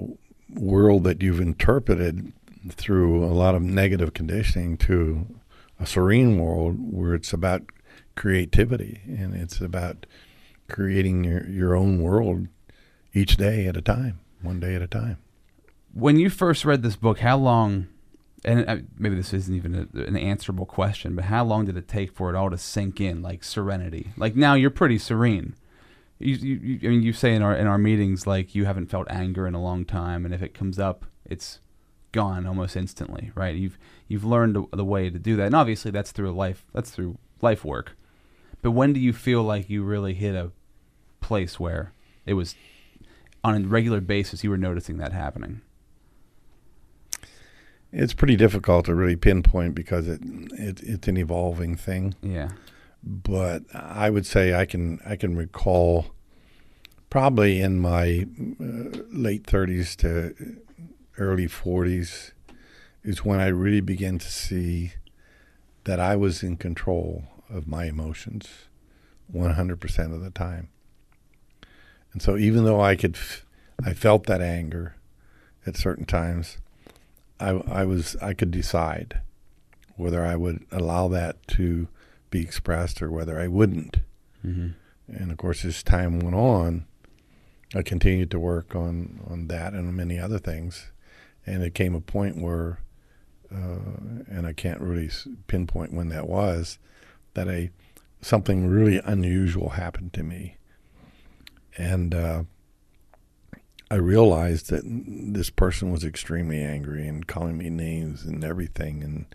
world 0.54 1.04
that 1.04 1.22
you've 1.22 1.40
interpreted 1.40 2.32
through 2.72 3.24
a 3.24 3.32
lot 3.32 3.54
of 3.54 3.62
negative 3.62 4.14
conditioning 4.14 4.76
to 4.78 5.26
a 5.78 5.86
serene 5.86 6.38
world 6.38 6.76
where 6.78 7.14
it's 7.14 7.32
about 7.32 7.62
creativity 8.16 9.00
and 9.06 9.34
it's 9.34 9.60
about 9.60 10.06
creating 10.68 11.24
your, 11.24 11.46
your 11.48 11.76
own 11.76 12.02
world 12.02 12.48
each 13.12 13.36
day 13.36 13.66
at 13.66 13.76
a 13.76 13.82
time, 13.82 14.18
one 14.42 14.58
day 14.60 14.74
at 14.74 14.82
a 14.82 14.86
time. 14.86 15.18
when 15.94 16.18
you 16.18 16.28
first 16.28 16.64
read 16.64 16.82
this 16.82 16.96
book, 16.96 17.20
how 17.20 17.36
long? 17.38 17.88
And 18.44 18.68
uh, 18.68 18.76
maybe 18.98 19.16
this 19.16 19.32
isn't 19.32 19.54
even 19.54 19.88
a, 19.94 20.00
an 20.02 20.16
answerable 20.16 20.66
question, 20.66 21.16
but 21.16 21.24
how 21.24 21.44
long 21.44 21.64
did 21.64 21.76
it 21.76 21.88
take 21.88 22.12
for 22.12 22.28
it 22.30 22.36
all 22.36 22.50
to 22.50 22.58
sink 22.58 23.00
in, 23.00 23.22
like 23.22 23.42
serenity? 23.42 24.12
Like 24.16 24.36
now 24.36 24.54
you're 24.54 24.70
pretty 24.70 24.98
serene. 24.98 25.54
You, 26.18 26.34
you, 26.34 26.54
you, 26.56 26.78
I 26.84 26.90
mean, 26.90 27.02
you 27.02 27.12
say 27.12 27.34
in 27.34 27.42
our 27.42 27.54
in 27.54 27.66
our 27.66 27.78
meetings 27.78 28.26
like 28.26 28.54
you 28.54 28.64
haven't 28.64 28.86
felt 28.86 29.06
anger 29.10 29.46
in 29.46 29.54
a 29.54 29.62
long 29.62 29.84
time, 29.84 30.24
and 30.24 30.34
if 30.34 30.42
it 30.42 30.54
comes 30.54 30.78
up, 30.78 31.04
it's 31.24 31.60
gone 32.16 32.46
almost 32.46 32.76
instantly, 32.76 33.30
right? 33.34 33.54
You've 33.54 33.78
you've 34.08 34.24
learned 34.24 34.56
the, 34.72 34.84
way 34.84 35.10
to 35.10 35.18
do 35.18 35.36
that, 35.36 35.46
and 35.46 35.54
obviously 35.54 35.90
that's 35.90 36.12
through 36.12 36.32
life. 36.32 36.64
That's 36.72 36.90
through 36.90 37.18
life 37.42 37.62
work. 37.62 37.94
But 38.62 38.70
when 38.70 38.94
do 38.94 39.00
you 39.00 39.12
feel 39.12 39.42
like 39.42 39.68
you 39.68 39.84
really 39.84 40.14
hit 40.14 40.34
a 40.34 40.50
place 41.20 41.60
where 41.60 41.92
it 42.24 42.32
was 42.32 42.54
on 43.44 43.54
a 43.54 43.68
regular 43.68 44.00
basis 44.00 44.42
you 44.42 44.48
were 44.48 44.56
noticing 44.56 44.96
that 44.96 45.12
happening? 45.12 45.60
It's 47.92 48.14
pretty 48.14 48.36
difficult 48.36 48.86
to 48.86 48.94
really 48.94 49.16
pinpoint 49.16 49.74
because 49.74 50.08
it, 50.08 50.22
it 50.52 50.80
it's 50.82 51.08
an 51.08 51.18
evolving 51.18 51.76
thing. 51.76 52.14
Yeah. 52.22 52.48
But 53.04 53.62
I 53.74 54.08
would 54.08 54.24
say 54.24 54.54
I 54.54 54.64
can 54.64 55.00
I 55.04 55.16
can 55.16 55.36
recall 55.36 56.06
probably 57.10 57.60
in 57.60 57.78
my 57.78 58.26
uh, 58.58 59.02
late 59.12 59.44
30s 59.44 59.94
to 59.96 60.34
early 61.18 61.46
40s 61.46 62.32
is 63.02 63.24
when 63.24 63.40
I 63.40 63.46
really 63.46 63.80
began 63.80 64.18
to 64.18 64.30
see 64.30 64.94
that 65.84 66.00
I 66.00 66.16
was 66.16 66.42
in 66.42 66.56
control 66.56 67.24
of 67.48 67.68
my 67.68 67.84
emotions 67.84 68.48
100% 69.32 70.14
of 70.14 70.20
the 70.20 70.30
time. 70.30 70.68
And 72.12 72.22
so 72.22 72.36
even 72.36 72.64
though 72.64 72.80
I 72.80 72.96
could 72.96 73.14
f- 73.14 73.44
I 73.84 73.92
felt 73.92 74.26
that 74.26 74.40
anger 74.40 74.96
at 75.66 75.76
certain 75.76 76.06
times, 76.06 76.58
I, 77.38 77.50
I 77.50 77.84
was 77.84 78.16
I 78.22 78.32
could 78.32 78.50
decide 78.50 79.20
whether 79.96 80.24
I 80.24 80.34
would 80.36 80.64
allow 80.72 81.08
that 81.08 81.46
to 81.48 81.88
be 82.30 82.40
expressed 82.40 83.02
or 83.02 83.10
whether 83.10 83.38
I 83.38 83.48
wouldn't. 83.48 83.98
Mm-hmm. 84.44 84.68
And 85.08 85.30
of 85.30 85.36
course, 85.36 85.64
as 85.64 85.82
time 85.82 86.20
went 86.20 86.34
on, 86.34 86.86
I 87.74 87.82
continued 87.82 88.30
to 88.30 88.40
work 88.40 88.74
on 88.74 89.20
on 89.28 89.48
that 89.48 89.74
and 89.74 89.94
many 89.94 90.18
other 90.18 90.38
things, 90.38 90.90
and 91.46 91.62
it 91.62 91.74
came 91.74 91.94
a 91.94 92.00
point 92.00 92.36
where, 92.40 92.80
uh, 93.54 93.78
and 94.28 94.46
I 94.46 94.52
can't 94.52 94.80
really 94.80 95.10
pinpoint 95.46 95.92
when 95.92 96.08
that 96.10 96.28
was, 96.28 96.78
that 97.34 97.48
a 97.48 97.70
something 98.20 98.66
really 98.66 99.00
unusual 99.04 99.70
happened 99.70 100.12
to 100.14 100.22
me, 100.22 100.56
and 101.78 102.14
uh, 102.14 102.42
I 103.90 103.94
realized 103.96 104.70
that 104.70 104.82
this 104.84 105.48
person 105.50 105.92
was 105.92 106.02
extremely 106.02 106.60
angry 106.60 107.06
and 107.06 107.26
calling 107.26 107.56
me 107.56 107.70
names 107.70 108.24
and 108.24 108.42
everything, 108.42 109.04
and 109.04 109.26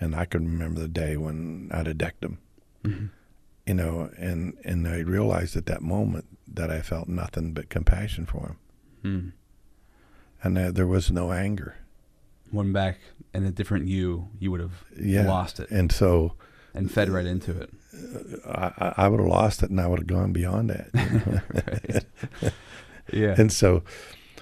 and 0.00 0.14
I 0.14 0.24
could 0.26 0.42
remember 0.42 0.80
the 0.80 0.88
day 0.88 1.16
when 1.16 1.70
I'd 1.72 1.86
have 1.86 1.98
decked 1.98 2.24
him 2.24 2.38
Mm-hmm. 2.84 3.06
you 3.66 3.72
know, 3.74 4.10
and 4.18 4.58
and 4.62 4.86
I 4.86 4.98
realized 4.98 5.56
at 5.56 5.64
that 5.66 5.80
moment 5.80 6.26
that 6.46 6.70
I 6.70 6.82
felt 6.82 7.08
nothing 7.08 7.54
but 7.54 7.70
compassion 7.70 8.26
for 8.26 8.48
him, 8.48 8.58
Mm. 9.02 9.32
And 10.44 10.56
that 10.56 10.74
there 10.76 10.86
was 10.86 11.10
no 11.10 11.32
anger. 11.32 11.74
When 12.50 12.72
back 12.72 12.98
in 13.32 13.44
a 13.44 13.50
different 13.50 13.88
you, 13.88 14.28
you 14.38 14.50
would 14.52 14.60
have 14.60 14.84
Yeah, 14.96 15.26
lost 15.26 15.58
it 15.58 15.70
and 15.70 15.90
so 15.90 16.34
and 16.74 16.90
fed 16.90 17.08
right 17.08 17.26
into 17.26 17.52
it. 17.60 17.70
Uh, 18.44 18.70
I, 18.78 18.84
I- 18.88 18.94
I 19.04 19.08
would 19.08 19.20
have 19.20 19.28
lost 19.28 19.62
it, 19.62 19.70
and 19.70 19.80
I 19.80 19.86
would 19.86 20.00
have 20.00 20.06
gone 20.08 20.32
beyond 20.32 20.70
that. 20.70 22.04
Yeah. 23.12 23.34
and 23.36 23.52
so, 23.52 23.82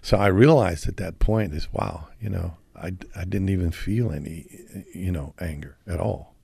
so 0.03 0.17
I 0.17 0.29
realized 0.29 0.87
at 0.89 0.97
that 0.99 1.19
point 1.19 1.53
is 1.53 1.69
wow, 1.73 2.09
you 2.21 2.29
know, 2.31 2.55
I 2.77 2.93
I 3.17 3.25
didn't 3.25 3.49
even 3.49 3.71
feel 3.73 4.13
any, 4.13 4.47
you 4.95 5.11
know, 5.11 5.35
anger 5.41 5.77
at 5.87 5.99
all. 6.01 6.35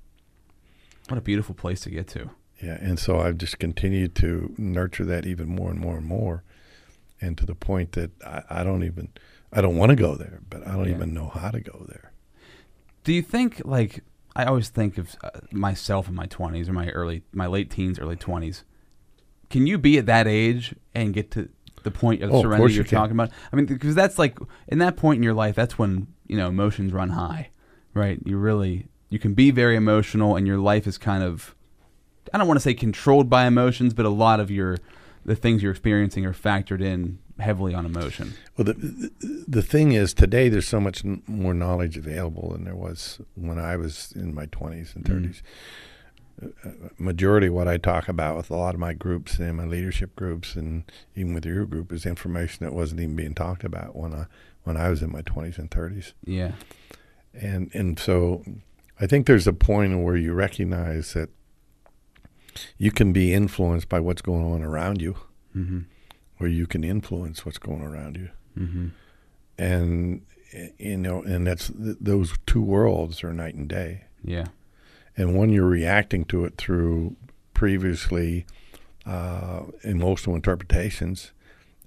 what 1.09 1.17
a 1.19 1.21
beautiful 1.23 1.55
place 1.55 1.81
to 1.83 1.91
get 1.91 2.09
to. 2.09 2.31
Yeah, 2.63 2.77
and 2.81 2.99
so 2.99 3.21
I've 3.21 3.39
just 3.39 3.59
continued 3.61 4.17
to 4.17 4.53
nurture 4.59 5.05
that 5.05 5.27
even 5.27 5.49
more 5.49 5.71
and 5.71 5.79
more 5.79 5.97
and 5.97 6.07
more, 6.07 6.43
and 7.21 7.39
to 7.39 7.47
the 7.47 7.55
point 7.55 7.93
that 7.93 8.11
I, 8.25 8.43
I 8.51 8.65
don't 8.65 8.83
even 8.83 9.11
I 9.53 9.61
don't 9.61 9.77
want 9.77 9.91
to 9.91 9.97
go 9.97 10.15
there, 10.15 10.41
but 10.51 10.67
I 10.67 10.73
don't 10.73 10.89
Yeah. 10.89 10.95
even 10.97 11.15
know 11.15 11.29
how 11.29 11.51
to 11.51 11.61
go 11.61 11.85
there. 11.89 12.13
Do 13.05 13.13
you 13.13 13.23
think 13.23 13.63
like 13.65 14.03
I 14.37 14.45
always 14.45 14.69
think 14.69 14.99
of 14.99 15.17
uh, 15.25 15.31
myself 15.51 16.09
in 16.09 16.15
my 16.15 16.27
20s 16.27 16.69
or 16.69 16.73
my 16.73 16.91
early 16.91 17.23
my 17.33 17.47
late 17.47 17.71
teens, 17.71 17.99
early 17.99 18.17
20s. 18.17 18.63
Can 19.51 19.67
you 19.67 19.79
be 19.79 19.99
at 19.99 20.07
that 20.07 20.27
age 20.27 20.75
and 20.95 21.13
get 21.15 21.31
to 21.33 21.49
the 21.83 21.91
point 21.91 22.23
of 22.23 22.31
Oh, 22.31 22.37
of 22.37 22.41
serenity 22.43 22.61
course 22.63 22.75
you're 22.75 22.85
you 22.85 22.91
talking 22.91 23.13
about? 23.13 23.31
I 23.53 23.57
mean, 23.57 23.67
because 23.67 23.95
that's 23.95 24.19
like 24.19 24.39
in 24.69 24.79
that 24.79 24.97
point 24.97 25.17
in 25.19 25.23
your 25.23 25.35
life, 25.35 25.55
that's 25.57 25.79
when 25.79 26.09
you 26.27 26.37
know 26.37 26.49
emotions 26.49 26.93
run 26.93 27.11
high, 27.11 27.51
right? 27.95 28.21
You 28.25 28.37
really 28.37 28.89
you 29.09 29.19
can 29.19 29.33
be 29.35 29.51
very 29.51 29.75
emotional, 29.75 30.37
and 30.37 30.47
your 30.47 30.59
life 30.59 30.87
is 30.87 30.99
kind 30.99 31.23
of 31.25 31.55
I 32.33 32.37
don't 32.39 32.47
want 32.47 32.59
to 32.59 32.63
say 32.63 32.75
controlled 32.75 33.31
by 33.31 33.47
emotions, 33.47 33.95
but 33.95 34.05
a 34.05 34.11
lot 34.11 34.39
of 34.39 34.51
your 34.51 34.77
the 35.25 35.35
things 35.35 35.63
you're 35.63 35.73
experiencing 35.73 36.25
are 36.27 36.35
factored 36.35 36.83
in 36.83 37.19
heavily 37.39 37.75
on 37.75 37.87
emotion. 37.87 38.35
Well, 38.57 38.65
the, 38.67 39.11
the 39.47 39.63
thing 39.63 39.93
is, 39.93 40.13
today 40.15 40.49
there's 40.49 40.69
so 40.69 40.81
much 40.81 41.03
more 41.27 41.55
knowledge 41.55 41.97
available 41.97 42.51
than 42.53 42.65
there 42.65 42.75
was 42.77 43.21
when 43.35 43.59
I 43.59 43.77
was 43.77 44.13
in 44.17 44.35
my 44.35 44.47
20s 44.47 44.95
and 44.97 45.05
Mm. 45.05 45.31
30s. 45.31 45.43
Uh, 46.41 46.71
majority 46.99 47.49
of 47.49 47.53
what 47.55 47.67
I 47.67 47.79
talk 47.79 48.09
about 48.09 48.37
with 48.37 48.49
a 48.49 48.55
lot 48.57 48.73
of 48.75 48.79
my 48.81 48.93
groups 48.93 49.39
and 49.41 49.57
my 49.57 49.65
leadership 49.65 50.15
groups, 50.15 50.55
and 50.55 50.85
even 51.17 51.35
with 51.35 51.45
your 51.45 51.67
group, 51.67 51.93
is 51.93 52.07
information 52.07 52.65
that 52.65 52.73
wasn't 52.73 53.01
even 53.01 53.17
being 53.17 53.35
talked 53.35 53.65
about 53.65 53.97
when 53.97 54.15
I 54.15 54.27
when 54.63 54.77
I 54.77 54.89
was 54.89 55.03
in 55.03 55.11
my 55.11 55.23
20s 55.23 55.59
and 55.59 55.69
30s. 55.69 56.13
Yeah. 56.25 56.53
And 57.35 57.71
and 57.75 57.99
so, 57.99 58.45
I 59.01 59.07
think 59.09 59.27
there's 59.27 59.49
a 59.49 59.53
point 59.53 60.01
where 60.05 60.15
you 60.17 60.33
recognize 60.33 61.13
that 61.15 61.31
you 62.77 62.91
can 62.93 63.13
be 63.13 63.35
influenced 63.35 63.89
by 63.89 63.99
what's 64.01 64.23
going 64.23 64.45
on 64.45 64.63
around 64.63 65.01
you, 65.03 65.17
Mm-hmm. 65.57 65.81
Or 66.41 66.49
you 66.49 66.67
can 66.67 66.85
influence 66.85 67.45
what's 67.45 67.59
going 67.59 67.83
around 67.83 68.17
you. 68.17 68.31
Mm-hmm. 68.59 68.89
and 69.59 70.23
you 70.79 70.97
know, 70.97 71.23
and 71.23 71.47
that's 71.47 71.69
th- 71.69 71.97
those 72.01 72.35
two 72.47 72.63
worlds 72.63 73.23
are 73.23 73.33
night 73.33 73.55
and 73.55 73.69
day. 73.69 74.05
Yeah. 74.25 74.47
And 75.17 75.37
one 75.37 75.51
you're 75.51 75.67
reacting 75.67 76.25
to 76.27 76.45
it 76.45 76.57
through 76.57 77.17
previously 77.53 78.47
uh, 79.05 79.65
emotional 79.83 80.37
interpretations, 80.37 81.33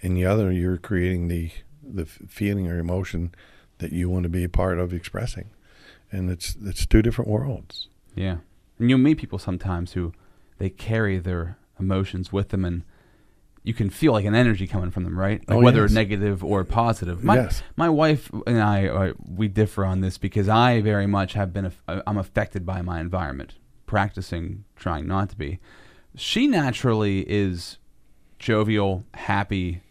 and 0.02 0.16
the 0.16 0.26
other 0.26 0.52
you're 0.52 0.78
creating 0.78 1.28
the 1.28 1.52
the 1.84 2.06
feeling 2.06 2.68
or 2.70 2.78
emotion 2.78 3.34
that 3.80 3.92
you 3.92 4.10
want 4.10 4.24
to 4.24 4.30
be 4.30 4.44
a 4.44 4.50
part 4.50 4.80
of 4.80 4.94
expressing, 4.94 5.50
and 6.12 6.30
it's 6.30 6.56
it's 6.64 6.86
two 6.86 7.02
different 7.02 7.30
worlds. 7.30 7.88
Yeah. 8.16 8.38
And 8.78 8.90
you'll 8.90 9.00
meet 9.00 9.18
people 9.18 9.40
sometimes 9.40 9.94
who 9.94 10.14
they 10.58 10.70
carry 10.70 11.20
their 11.20 11.58
emotions 11.80 12.32
with 12.32 12.50
them 12.50 12.66
and 12.66 12.84
you 13.64 13.74
can 13.74 13.90
feel 13.90 14.12
like 14.14 14.26
an 14.26 14.34
energy 14.36 14.66
coming 14.68 14.90
from 14.92 15.04
them, 15.04 15.18
right? 15.20 15.48
Like 15.48 15.58
Oh, 15.58 15.62
whether 15.62 15.82
yes. 15.82 15.92
negative 15.92 16.44
or 16.44 16.64
positive. 16.64 17.24
My, 17.24 17.36
Yes. 17.36 17.62
my 17.76 17.90
wife 17.90 18.32
and 18.48 18.60
I, 18.62 18.88
uh, 18.88 19.14
we 19.24 19.48
differ 19.48 19.86
on 19.86 20.02
this 20.02 20.18
because 20.18 20.50
I 20.50 20.82
very 20.82 21.06
much 21.08 21.34
have 21.34 21.54
been, 21.54 21.72
uh, 21.88 22.02
I'm 22.08 22.18
affected 22.18 22.66
by 22.66 22.82
my 22.82 23.00
environment, 23.00 23.54
practicing 23.86 24.64
trying 24.76 25.08
not 25.08 25.30
to 25.30 25.36
be. 25.36 25.60
She 26.16 26.48
naturally 26.48 27.20
is 27.30 27.78
jovial, 28.40 29.06
happy, 29.14 29.82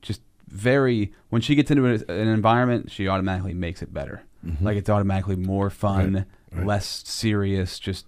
just 0.00 0.22
very, 0.46 1.12
when 1.30 1.42
she 1.42 1.54
gets 1.56 1.70
into 1.70 1.84
an 1.86 2.28
environment, 2.28 2.90
she 2.90 3.08
automatically 3.08 3.54
makes 3.54 3.82
it 3.82 3.92
better. 3.92 4.22
Like 4.60 4.76
it's 4.76 4.88
automatically 4.88 5.34
more 5.36 5.68
fun, 5.68 6.14
Right, 6.14 6.24
right. 6.58 6.66
less 6.66 6.86
serious, 7.06 7.78
just 7.80 8.06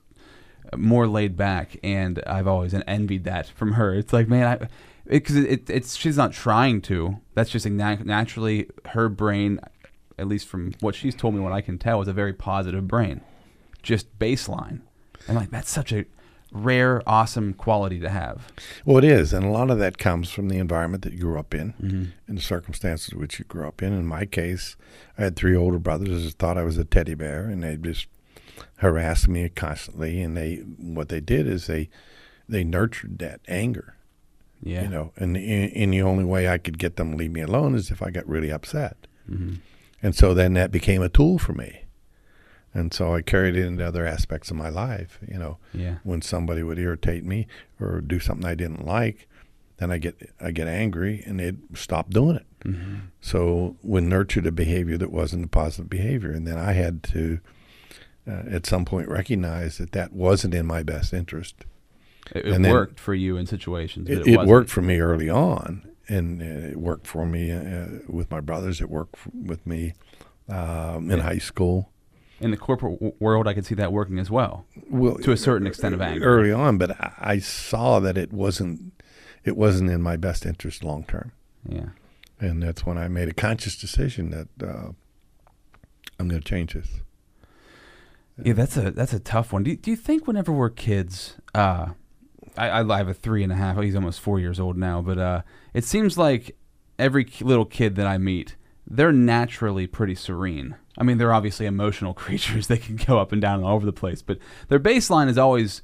more 0.77 1.09
laid 1.09 1.37
back, 1.37 1.77
and 1.83 2.23
I've 2.27 2.47
always 2.47 2.73
envied 2.73 3.25
that 3.25 3.49
from 3.49 3.73
her. 3.73 3.93
It's 3.95 4.13
like, 4.13 4.29
man, 4.29 4.47
I 4.63 4.69
because 5.11 5.37
it, 5.37 5.51
it, 5.51 5.71
it's 5.71 5.97
she's 5.97 6.17
not 6.17 6.33
trying 6.33 6.81
to. 6.83 7.19
That's 7.35 7.51
just 7.51 7.67
nat- 7.67 8.07
naturally 8.07 8.69
her 8.87 9.09
brain, 9.09 9.61
at 10.19 10.29
least 10.29 10.47
from 10.49 10.73
what 10.81 10.95
she's 10.95 11.15
told 11.15 11.35
me, 11.35 11.41
what 11.41 11.53
I 11.53 11.61
can 11.61 11.79
tell, 11.79 12.01
is 12.01 12.09
a 12.09 12.13
very 12.13 12.33
positive 12.33 12.87
brain, 12.89 13.21
just 13.83 14.19
baseline, 14.19 14.81
and 15.27 15.37
like 15.37 15.51
that's 15.51 15.71
such 15.71 15.93
a 15.93 16.07
rare, 16.53 17.03
awesome 17.07 17.55
quality 17.55 18.01
to 18.01 18.09
have. 18.09 18.53
Well, 18.85 18.99
it 18.99 19.05
is, 19.05 19.33
and 19.33 19.45
a 19.45 19.51
lot 19.51 19.71
of 19.71 19.79
that 19.79 19.99
comes 19.99 20.31
from 20.31 20.49
the 20.49 20.59
environment 20.59 21.05
that 21.05 21.13
you 21.13 21.21
grew 21.21 21.39
up 21.39 21.55
in, 21.55 21.73
mm-hmm. 21.75 22.05
and 22.27 22.39
the 22.39 22.43
circumstances 22.43 23.15
which 23.15 23.39
you 23.39 23.45
grew 23.45 23.67
up 23.67 23.83
in. 23.83 23.93
In 23.93 24.07
my 24.07 24.25
case, 24.25 24.77
I 25.19 25.25
had 25.25 25.37
three 25.37 25.57
older 25.57 25.79
brothers 25.79 26.25
that 26.25 26.39
thought 26.39 26.59
I 26.59 26.65
was 26.65 26.79
a 26.79 26.85
teddy 26.85 27.15
bear, 27.15 27.47
and 27.47 27.63
they 27.63 27.77
just 27.77 28.07
harassed 28.79 29.29
me 29.29 29.49
constantly. 29.49 30.21
And 30.23 30.37
they, 30.37 30.57
what 30.57 31.09
they 31.09 31.21
did 31.21 31.47
is 31.47 31.67
they, 31.67 31.89
they 32.49 32.65
nurtured 32.65 33.19
that 33.21 33.41
anger, 33.49 33.97
Yeah, 34.63 34.83
you 34.83 34.89
know. 34.89 35.13
And 35.17 35.37
in 35.37 35.91
the 35.91 36.03
only 36.03 36.25
way 36.25 36.49
I 36.49 36.59
could 36.59 36.79
get 36.79 36.97
them 36.97 37.13
to 37.13 37.17
leave 37.17 37.33
me 37.33 37.41
alone 37.41 37.75
is 37.75 37.91
if 37.91 38.03
I 38.03 38.11
got 38.11 38.29
really 38.29 38.51
upset, 38.53 39.07
hmm 39.27 39.55
and 40.03 40.15
so 40.15 40.33
then 40.33 40.55
that 40.55 40.71
became 40.73 41.03
a 41.03 41.11
tool 41.11 41.39
for 41.39 41.53
me. 41.53 41.83
And 42.73 42.95
so 42.95 43.15
I 43.15 43.21
carried 43.21 43.55
it 43.57 43.67
into 43.67 43.85
other 43.87 44.07
aspects 44.07 44.51
of 44.51 44.57
my 44.57 44.69
life, 44.71 45.19
you 45.27 45.39
know 45.39 45.59
yeah, 45.75 45.97
when 46.05 46.23
somebody 46.23 46.63
would 46.63 46.79
irritate 46.79 47.25
me 47.25 47.47
or 47.79 48.01
do 48.01 48.19
something 48.21 48.47
I 48.47 48.55
didn't 48.55 48.87
like, 48.87 49.29
then 49.79 49.91
I 49.91 49.99
get 49.99 50.31
I 50.41 50.53
get 50.53 50.69
angry 50.69 51.23
and 51.27 51.39
they'd 51.41 51.59
stop 51.77 52.11
doing 52.11 52.37
it. 52.37 52.47
hmm 52.63 52.97
So 53.21 53.77
we 53.83 54.01
nurtured 54.01 54.47
a 54.47 54.53
behavior 54.53 54.97
that 54.99 55.11
wasn't 55.13 55.45
a 55.45 55.49
positive 55.49 55.91
behavior, 55.91 56.31
and 56.33 56.47
then 56.47 56.59
I 56.59 56.73
had 56.73 57.03
to 57.05 57.41
uh, 58.29 58.43
at 58.51 58.67
some 58.67 58.85
point 58.85 59.09
recognize 59.09 59.79
that 59.79 59.93
that 59.93 60.13
wasn't 60.13 60.55
in 60.55 60.67
my 60.67 60.83
best 60.83 61.13
interest. 61.13 61.65
It, 62.35 62.47
it 62.47 62.61
worked 62.61 63.01
for 63.01 63.15
you 63.15 63.37
in 63.37 63.47
situations. 63.47 64.09
It, 64.09 64.21
it, 64.27 64.35
it 64.35 64.41
worked 64.47 64.71
for 64.71 64.83
me 64.83 65.01
early 65.01 65.29
on, 65.29 65.89
and 66.09 66.41
it 66.41 66.77
worked 66.77 67.07
for 67.07 67.27
me 67.27 67.51
uh, 67.53 67.87
with 68.09 68.31
my 68.31 68.41
brothers. 68.41 68.81
It 68.81 68.89
worked 68.91 69.15
f- 69.17 69.29
with 69.35 69.67
me 69.67 69.95
um, 70.49 71.11
in 71.11 71.19
Yeah. 71.19 71.25
high 71.25 71.39
school. 71.39 71.91
in 72.41 72.51
the 72.51 72.57
corporate 72.57 72.95
w- 73.01 73.15
world. 73.21 73.47
I 73.49 73.55
could 73.55 73.67
see 73.67 73.75
that 73.77 73.93
working 73.93 74.19
as 74.19 74.31
well. 74.31 74.65
Well, 74.89 75.17
To 75.19 75.33
a 75.33 75.37
certain 75.37 75.67
extent 75.67 75.95
of 75.95 76.01
anger. 76.01 76.25
early 76.25 76.53
on, 76.53 76.79
but 76.79 76.93
I, 77.01 77.13
I 77.19 77.39
saw 77.39 78.01
that 78.01 78.17
it 78.17 78.33
wasn't 78.33 78.93
it 79.45 79.57
wasn't 79.57 79.91
in 79.91 80.01
my 80.03 80.17
best 80.17 80.47
interest 80.47 80.83
long 80.85 81.05
term. 81.05 81.33
Yeah, 81.69 81.89
and 82.41 82.63
that's 82.63 82.87
when 82.87 82.97
I 82.97 83.09
made 83.09 83.29
a 83.29 83.35
conscious 83.35 83.77
decision 83.77 84.31
that 84.31 84.49
uh, 84.67 84.93
I'm 86.19 86.29
going 86.29 86.41
to 86.41 86.49
change 86.49 86.75
this. 86.75 87.01
Yeah, 88.43 88.55
that's 88.55 88.77
a 88.77 88.91
that's 88.91 89.13
a 89.13 89.21
tough 89.21 89.53
one. 89.53 89.63
Do 89.65 89.71
you, 89.73 89.77
do 89.77 89.91
you 89.91 89.97
think 89.97 90.27
whenever 90.27 90.51
we're 90.53 90.71
kids, 90.71 91.37
uh, 91.55 91.91
I, 92.57 92.81
I 92.81 92.97
have 92.99 93.09
a 93.09 93.15
three 93.15 93.43
and 93.43 93.53
a 93.53 93.57
half. 93.57 93.79
He's 93.81 93.95
almost 93.95 94.21
four 94.21 94.39
years 94.41 94.59
old 94.61 94.77
now, 94.77 95.01
but 95.03 95.19
uh, 95.19 95.43
it 95.75 95.85
seems 95.85 96.17
like 96.19 96.57
every 96.99 97.27
little 97.41 97.65
kid 97.65 97.97
that 97.97 98.07
I 98.07 98.19
meet, 98.19 98.57
they're 98.87 99.13
naturally 99.13 99.87
pretty 99.87 100.15
serene. 100.15 100.77
I 100.99 101.03
mean, 101.05 101.19
they're 101.19 101.33
obviously 101.33 101.67
emotional 101.67 102.13
creatures. 102.25 102.67
They 102.67 102.79
can 102.79 102.97
go 102.97 103.19
up 103.19 103.33
and 103.33 103.41
down 103.41 103.57
and 103.57 103.65
all 103.65 103.75
over 103.77 103.87
the 103.87 103.93
place, 103.93 104.23
but 104.23 104.39
their 104.69 104.81
baseline 104.81 105.29
is 105.29 105.39
always 105.39 105.83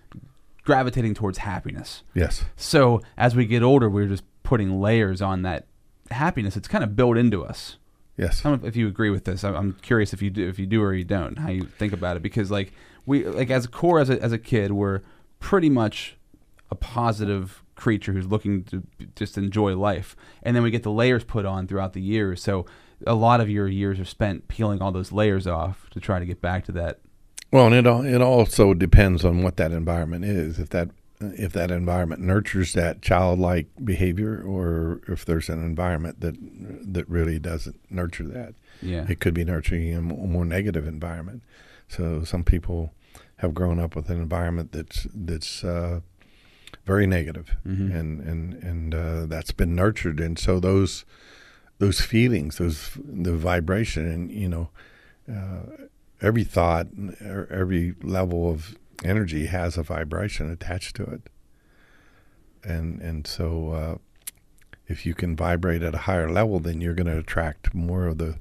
gravitating 0.64 1.14
towards 1.14 1.38
happiness. 1.38 2.02
Yes, 2.14 2.44
So 2.56 3.00
as 3.16 3.36
we 3.36 3.46
get 3.46 3.62
older, 3.62 3.88
we're 3.88 4.06
just 4.08 4.24
putting 4.42 4.80
layers 4.80 5.22
on 5.22 5.42
that 5.42 5.66
happiness. 6.10 6.56
It's 6.56 6.68
kind 6.68 6.82
of 6.82 6.96
built 6.96 7.16
into 7.16 7.44
us. 7.44 7.76
yes, 8.16 8.44
I 8.44 8.50
don't 8.50 8.62
know 8.62 8.68
if 8.68 8.74
you 8.76 8.88
agree 8.88 9.10
with 9.10 9.24
this. 9.24 9.44
I'm- 9.44 9.54
I'm 9.54 9.72
curious 9.82 10.12
if 10.12 10.22
you 10.22 10.30
do, 10.30 10.48
if 10.48 10.58
you 10.58 10.66
do 10.66 10.82
or 10.82 10.92
you 10.94 11.04
don't, 11.04 11.38
how 11.38 11.50
you 11.50 11.62
think 11.64 11.92
about 11.92 12.16
it. 12.16 12.22
Because 12.22 12.50
like 12.50 12.72
we, 13.04 13.24
like 13.24 13.50
as 13.50 13.66
a 13.66 13.68
core, 13.68 14.00
as 14.00 14.10
a, 14.10 14.20
as 14.20 14.32
a 14.32 14.38
kid, 14.38 14.72
we're 14.72 15.02
pretty 15.38 15.70
much 15.70 16.15
positive 16.76 17.62
creature 17.74 18.12
who's 18.12 18.26
looking 18.26 18.64
to 18.64 18.82
just 19.14 19.36
enjoy 19.36 19.76
life, 19.76 20.16
and 20.42 20.56
then 20.56 20.62
we 20.62 20.70
get 20.70 20.82
the 20.82 20.90
layers 20.90 21.24
put 21.24 21.44
on 21.44 21.66
throughout 21.66 21.92
the 21.92 22.00
years. 22.00 22.42
So 22.42 22.66
a 23.06 23.14
lot 23.14 23.40
of 23.40 23.50
your 23.50 23.68
years 23.68 24.00
are 24.00 24.04
spent 24.04 24.48
peeling 24.48 24.80
all 24.80 24.92
those 24.92 25.12
layers 25.12 25.46
off 25.46 25.88
to 25.90 26.00
try 26.00 26.18
to 26.18 26.24
get 26.26 26.40
back 26.40 26.64
to 26.66 26.72
that. 26.72 27.00
Well, 27.52 27.66
and 27.66 27.74
it 27.74 27.86
al- 27.86 28.04
it 28.04 28.20
also 28.22 28.74
depends 28.74 29.24
on 29.24 29.42
what 29.42 29.56
that 29.56 29.72
environment 29.72 30.24
is. 30.24 30.58
If 30.58 30.70
that 30.70 30.90
if 31.20 31.52
that 31.52 31.70
environment 31.70 32.20
nurtures 32.20 32.72
that 32.74 33.00
childlike 33.02 33.68
behavior, 33.82 34.42
or 34.42 35.00
if 35.08 35.24
there's 35.24 35.48
an 35.48 35.62
environment 35.64 36.20
that 36.20 36.36
that 36.92 37.08
really 37.08 37.38
doesn't 37.38 37.80
nurture 37.90 38.24
that, 38.24 38.54
Yeah, 38.82 39.06
it 39.08 39.20
could 39.20 39.34
be 39.34 39.44
nurturing 39.44 39.94
a 39.94 40.00
more 40.00 40.44
negative 40.44 40.86
environment. 40.86 41.42
So 41.88 42.24
some 42.24 42.44
people 42.44 42.92
have 43.36 43.54
grown 43.54 43.78
up 43.78 43.94
with 43.94 44.10
an 44.10 44.20
environment 44.20 44.72
that's 44.72 45.06
that's 45.14 45.62
uh, 45.62 46.00
very 46.86 47.06
negative, 47.06 47.56
Mhm. 47.66 47.94
and 47.94 48.20
and 48.20 48.54
and 48.62 48.94
uh, 48.94 49.26
that's 49.26 49.52
been 49.52 49.74
nurtured, 49.74 50.20
and 50.20 50.38
so 50.38 50.60
those 50.60 51.04
those 51.78 52.00
feelings, 52.00 52.56
those 52.58 52.92
the 53.04 53.34
vibration, 53.36 54.06
and 54.06 54.30
you 54.30 54.48
know, 54.48 54.70
uh, 55.30 55.86
every 56.22 56.44
thought, 56.44 56.86
er- 57.20 57.48
every 57.50 57.94
level 58.02 58.50
of 58.50 58.76
energy 59.04 59.46
has 59.46 59.76
a 59.76 59.82
vibration 59.82 60.50
attached 60.50 60.96
to 60.96 61.04
it, 61.04 61.22
and 62.64 63.00
and 63.00 63.26
so. 63.26 63.70
Uh, 63.70 63.96
if 64.88 65.04
you 65.04 65.14
can 65.14 65.34
vibrate 65.34 65.82
at 65.82 65.96
a 65.96 66.06
higher 66.06 66.30
level, 66.30 66.60
then 66.60 66.80
you're 66.80 66.94
going 66.94 67.08
to 67.08 67.18
attract 67.18 67.74
more 67.74 68.06
of 68.06 68.18
the 68.18 68.38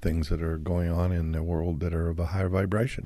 things 0.00 0.28
that 0.28 0.40
are 0.40 0.56
going 0.56 0.88
on 0.88 1.10
in 1.10 1.32
the 1.32 1.42
world 1.42 1.80
that 1.80 1.92
are 1.92 2.08
of 2.08 2.20
a 2.20 2.26
higher 2.26 2.48
vibration. 2.48 3.04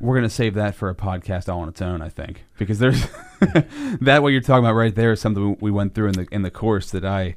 We're 0.00 0.16
gonna 0.16 0.28
save 0.30 0.54
that 0.54 0.74
for 0.74 0.88
a 0.90 0.94
podcast 0.94 1.48
all 1.52 1.60
on 1.60 1.68
its 1.68 1.80
own, 1.82 2.02
I 2.02 2.08
think, 2.08 2.44
because 2.58 2.78
there's 2.78 3.06
that 4.00 4.22
what 4.22 4.28
you're 4.28 4.40
talking 4.40 4.64
about 4.64 4.74
right 4.74 4.94
there 4.94 5.12
is 5.12 5.20
something 5.20 5.56
we 5.60 5.70
went 5.70 5.94
through 5.94 6.08
in 6.08 6.12
the 6.14 6.26
in 6.32 6.42
the 6.42 6.50
course 6.50 6.90
that 6.90 7.04
I, 7.04 7.36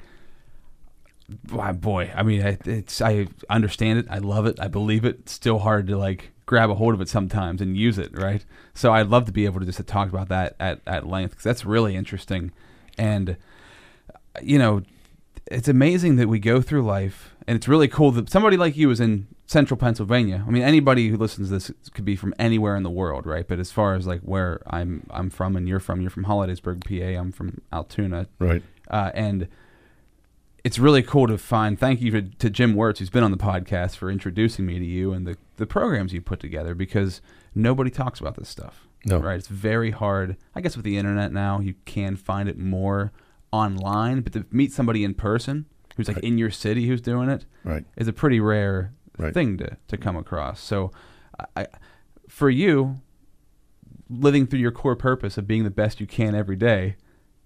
boy, 1.73 2.11
I 2.15 2.23
mean, 2.23 2.41
I- 2.45 2.57
it's 2.65 3.01
I 3.01 3.27
understand 3.49 3.99
it, 3.99 4.07
I 4.09 4.17
love 4.19 4.45
it, 4.45 4.59
I 4.59 4.67
believe 4.67 5.05
it. 5.05 5.17
It's 5.19 5.33
still 5.33 5.59
hard 5.59 5.87
to 5.87 5.97
like 5.97 6.31
grab 6.45 6.69
a 6.69 6.75
hold 6.75 6.93
of 6.93 7.01
it 7.01 7.09
sometimes 7.09 7.61
and 7.61 7.75
use 7.77 7.97
it, 7.97 8.17
right? 8.17 8.45
So 8.73 8.93
I'd 8.93 9.07
love 9.07 9.25
to 9.25 9.31
be 9.31 9.45
able 9.45 9.59
to 9.59 9.65
just 9.65 9.85
talk 9.87 10.09
about 10.09 10.29
that 10.29 10.55
at 10.59 10.81
at 10.87 11.05
length 11.07 11.31
because 11.31 11.43
that's 11.43 11.65
really 11.65 11.95
interesting, 11.95 12.51
and 12.97 13.37
you 14.41 14.57
know, 14.59 14.81
it's 15.47 15.67
amazing 15.67 16.15
that 16.17 16.27
we 16.27 16.39
go 16.39 16.61
through 16.61 16.83
life, 16.83 17.35
and 17.47 17.55
it's 17.55 17.67
really 17.67 17.87
cool 17.87 18.11
that 18.11 18.29
somebody 18.29 18.55
like 18.57 18.77
you 18.77 18.89
is 18.91 18.99
in 18.99 19.27
central 19.47 19.77
Pennsylvania. 19.77 20.43
I 20.45 20.51
mean, 20.51 20.61
anybody 20.61 21.07
who 21.07 21.17
listens 21.17 21.47
to 21.47 21.53
this 21.55 21.71
could 21.93 22.05
be 22.05 22.15
from 22.15 22.33
anywhere 22.37 22.75
in 22.75 22.83
the 22.83 22.89
world, 22.89 23.25
right? 23.25 23.47
But 23.47 23.59
as 23.59 23.71
far 23.71 23.95
as 23.95 24.05
like 24.05 24.21
where 24.21 24.61
I'm 24.67 25.07
I'm 25.09 25.29
from 25.29 25.55
and 25.55 25.67
you're 25.67 25.79
from, 25.79 26.01
you're 26.01 26.09
from 26.11 26.25
Hollidaysburg, 26.25 26.83
PA. 26.85 27.19
I'm 27.19 27.31
from 27.31 27.61
Altoona, 27.73 28.27
Right. 28.39 28.61
uh, 28.91 29.11
and 29.15 29.47
it's 30.63 30.77
really 30.79 31.01
cool 31.01 31.27
to 31.27 31.37
find. 31.37 31.79
Thank 31.79 32.01
you 32.01 32.11
to, 32.11 32.21
to 32.21 32.49
Jim 32.49 32.75
Wirtz, 32.75 32.99
who's 32.99 33.09
been 33.09 33.23
on 33.23 33.31
the 33.31 33.37
podcast, 33.37 33.95
for 33.95 34.11
introducing 34.11 34.65
me 34.65 34.79
to 34.79 34.85
you 34.85 35.13
and 35.13 35.25
the 35.25 35.37
the 35.55 35.65
programs 35.65 36.13
you 36.13 36.21
put 36.21 36.39
together 36.39 36.75
because 36.75 37.21
nobody 37.55 37.89
talks 37.89 38.19
about 38.19 38.35
this 38.35 38.49
stuff. 38.49 38.87
No. 39.05 39.17
Right? 39.19 39.37
It's 39.37 39.47
very 39.47 39.91
hard. 39.91 40.35
I 40.55 40.61
guess 40.61 40.75
with 40.75 40.83
the 40.85 40.97
internet 40.97 41.31
now, 41.31 41.59
you 41.61 41.75
can 41.85 42.15
find 42.17 42.49
it 42.49 42.57
more 42.57 43.11
online, 43.51 44.21
but 44.21 44.33
to 44.33 44.45
meet 44.51 44.73
somebody 44.73 45.03
in 45.05 45.13
person 45.13 45.65
who's 45.95 46.07
like 46.09 46.17
Right. 46.17 46.23
in 46.25 46.37
your 46.37 46.51
city 46.51 46.87
who's 46.87 46.99
doing 47.01 47.29
it 47.29 47.45
Right. 47.63 47.85
is 47.95 48.07
a 48.07 48.13
pretty 48.13 48.39
rare 48.39 48.91
Right. 49.17 49.33
thing 49.33 49.57
to, 49.57 49.77
to 49.87 49.97
come 49.97 50.15
across. 50.15 50.61
So, 50.61 50.91
I, 51.55 51.67
for 52.27 52.49
you, 52.49 52.99
living 54.09 54.47
through 54.47 54.59
your 54.59 54.71
core 54.71 54.95
purpose 54.95 55.37
of 55.37 55.47
being 55.47 55.63
the 55.63 55.69
best 55.69 55.99
you 55.99 56.07
can 56.07 56.35
every 56.35 56.55
day, 56.55 56.95